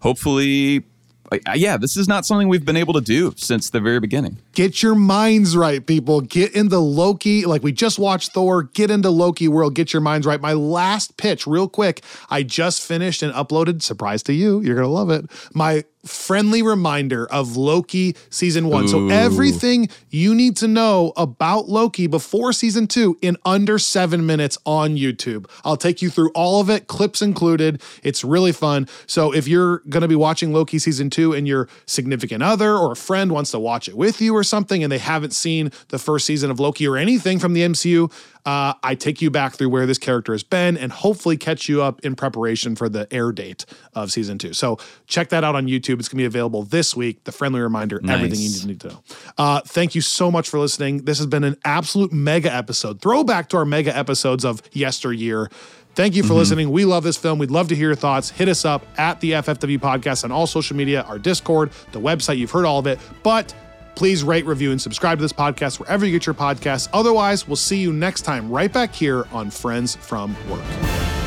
hopefully, 0.00 0.84
like, 1.30 1.48
uh, 1.48 1.52
yeah, 1.54 1.76
this 1.76 1.96
is 1.96 2.08
not 2.08 2.26
something 2.26 2.48
we've 2.48 2.64
been 2.64 2.76
able 2.76 2.94
to 2.94 3.00
do 3.00 3.32
since 3.36 3.70
the 3.70 3.80
very 3.80 4.00
beginning. 4.00 4.38
Get 4.52 4.82
your 4.82 4.94
minds 4.94 5.56
right, 5.56 5.84
people. 5.84 6.20
Get 6.20 6.54
into 6.54 6.78
Loki. 6.78 7.44
Like 7.44 7.62
we 7.62 7.72
just 7.72 7.98
watched 7.98 8.32
Thor. 8.32 8.64
Get 8.64 8.90
into 8.90 9.10
Loki 9.10 9.48
world. 9.48 9.74
Get 9.74 9.92
your 9.92 10.02
minds 10.02 10.26
right. 10.26 10.40
My 10.40 10.52
last 10.52 11.16
pitch, 11.16 11.46
real 11.46 11.68
quick. 11.68 12.02
I 12.30 12.42
just 12.42 12.82
finished 12.82 13.22
and 13.22 13.32
uploaded. 13.34 13.82
Surprise 13.82 14.22
to 14.24 14.32
you. 14.32 14.60
You're 14.60 14.76
gonna 14.76 14.88
love 14.88 15.10
it. 15.10 15.26
My 15.54 15.84
friendly 16.06 16.62
reminder 16.62 17.26
of 17.26 17.56
Loki 17.56 18.16
season 18.30 18.68
one. 18.68 18.88
So 18.88 19.08
everything 19.08 19.88
you 20.10 20.34
need 20.34 20.56
to 20.58 20.68
know 20.68 21.12
about 21.16 21.68
Loki 21.68 22.06
before 22.06 22.52
season 22.52 22.86
two 22.86 23.18
in 23.22 23.36
under 23.44 23.78
seven 23.78 24.26
minutes 24.26 24.58
on 24.64 24.96
YouTube. 24.96 25.48
I'll 25.64 25.76
take 25.76 26.02
you 26.02 26.10
through 26.10 26.30
all 26.34 26.60
of 26.60 26.70
it, 26.70 26.86
clips 26.86 27.22
included. 27.22 27.82
It's 28.02 28.24
really 28.24 28.52
fun. 28.52 28.88
So 29.06 29.32
if 29.32 29.48
you're 29.48 29.78
going 29.88 30.02
to 30.02 30.08
be 30.08 30.16
watching 30.16 30.52
Loki 30.52 30.78
season 30.78 31.10
two 31.10 31.32
and 31.32 31.46
your 31.46 31.68
significant 31.86 32.42
other 32.42 32.76
or 32.76 32.92
a 32.92 32.96
friend 32.96 33.32
wants 33.32 33.50
to 33.52 33.58
watch 33.58 33.88
it 33.88 33.96
with 33.96 34.20
you 34.20 34.34
or 34.34 34.44
something 34.44 34.82
and 34.82 34.90
they 34.90 34.98
haven't 34.98 35.32
seen 35.32 35.70
the 35.88 35.98
first 35.98 36.26
season 36.26 36.50
of 36.50 36.60
Loki 36.60 36.86
or 36.86 36.96
anything 36.96 37.38
from 37.38 37.52
the 37.52 37.62
MCU, 37.62 38.12
uh, 38.46 38.74
I 38.82 38.94
take 38.94 39.20
you 39.20 39.30
back 39.30 39.56
through 39.56 39.70
where 39.70 39.86
this 39.86 39.98
character 39.98 40.32
has 40.32 40.44
been 40.44 40.76
and 40.76 40.92
hopefully 40.92 41.36
catch 41.36 41.68
you 41.68 41.82
up 41.82 42.00
in 42.04 42.14
preparation 42.14 42.76
for 42.76 42.88
the 42.88 43.12
air 43.12 43.32
date 43.32 43.66
of 43.92 44.12
season 44.12 44.38
two. 44.38 44.52
So 44.52 44.78
check 45.08 45.30
that 45.30 45.42
out 45.42 45.56
on 45.56 45.66
YouTube. 45.66 45.95
It's 45.98 46.08
going 46.08 46.18
to 46.18 46.22
be 46.22 46.26
available 46.26 46.62
this 46.62 46.94
week. 46.96 47.24
The 47.24 47.32
friendly 47.32 47.60
reminder, 47.60 48.00
everything 48.08 48.40
you 48.40 48.66
need 48.66 48.80
to 48.80 48.88
know. 48.88 49.02
Uh, 49.38 49.60
thank 49.60 49.94
you 49.94 50.00
so 50.00 50.30
much 50.30 50.48
for 50.48 50.58
listening. 50.58 51.04
This 51.04 51.18
has 51.18 51.26
been 51.26 51.44
an 51.44 51.56
absolute 51.64 52.12
mega 52.12 52.52
episode. 52.54 53.00
Throwback 53.00 53.48
to 53.50 53.56
our 53.58 53.64
mega 53.64 53.96
episodes 53.96 54.44
of 54.44 54.62
yesteryear. 54.72 55.50
Thank 55.94 56.14
you 56.14 56.22
for 56.22 56.34
listening. 56.34 56.70
We 56.70 56.84
love 56.84 57.04
this 57.04 57.16
film. 57.16 57.38
We'd 57.38 57.50
love 57.50 57.68
to 57.68 57.74
hear 57.74 57.88
your 57.88 57.96
thoughts. 57.96 58.28
Hit 58.28 58.48
us 58.48 58.66
up 58.66 58.84
at 58.98 59.18
the 59.20 59.32
FFW 59.32 59.78
podcast 59.78 60.24
on 60.24 60.30
all 60.32 60.46
social 60.46 60.76
media, 60.76 61.02
our 61.02 61.18
Discord, 61.18 61.70
the 61.92 62.00
website. 62.00 62.36
You've 62.36 62.50
heard 62.50 62.66
all 62.66 62.78
of 62.78 62.86
it. 62.86 62.98
But 63.22 63.54
please 63.94 64.22
rate, 64.22 64.44
review, 64.44 64.72
and 64.72 64.80
subscribe 64.80 65.16
to 65.16 65.22
this 65.22 65.32
podcast 65.32 65.80
wherever 65.80 66.04
you 66.04 66.12
get 66.12 66.26
your 66.26 66.34
podcasts. 66.34 66.88
Otherwise, 66.92 67.48
we'll 67.48 67.56
see 67.56 67.78
you 67.78 67.94
next 67.94 68.22
time 68.22 68.50
right 68.50 68.70
back 68.70 68.94
here 68.94 69.26
on 69.32 69.50
Friends 69.50 69.96
from 69.96 70.36
Work. 70.50 71.25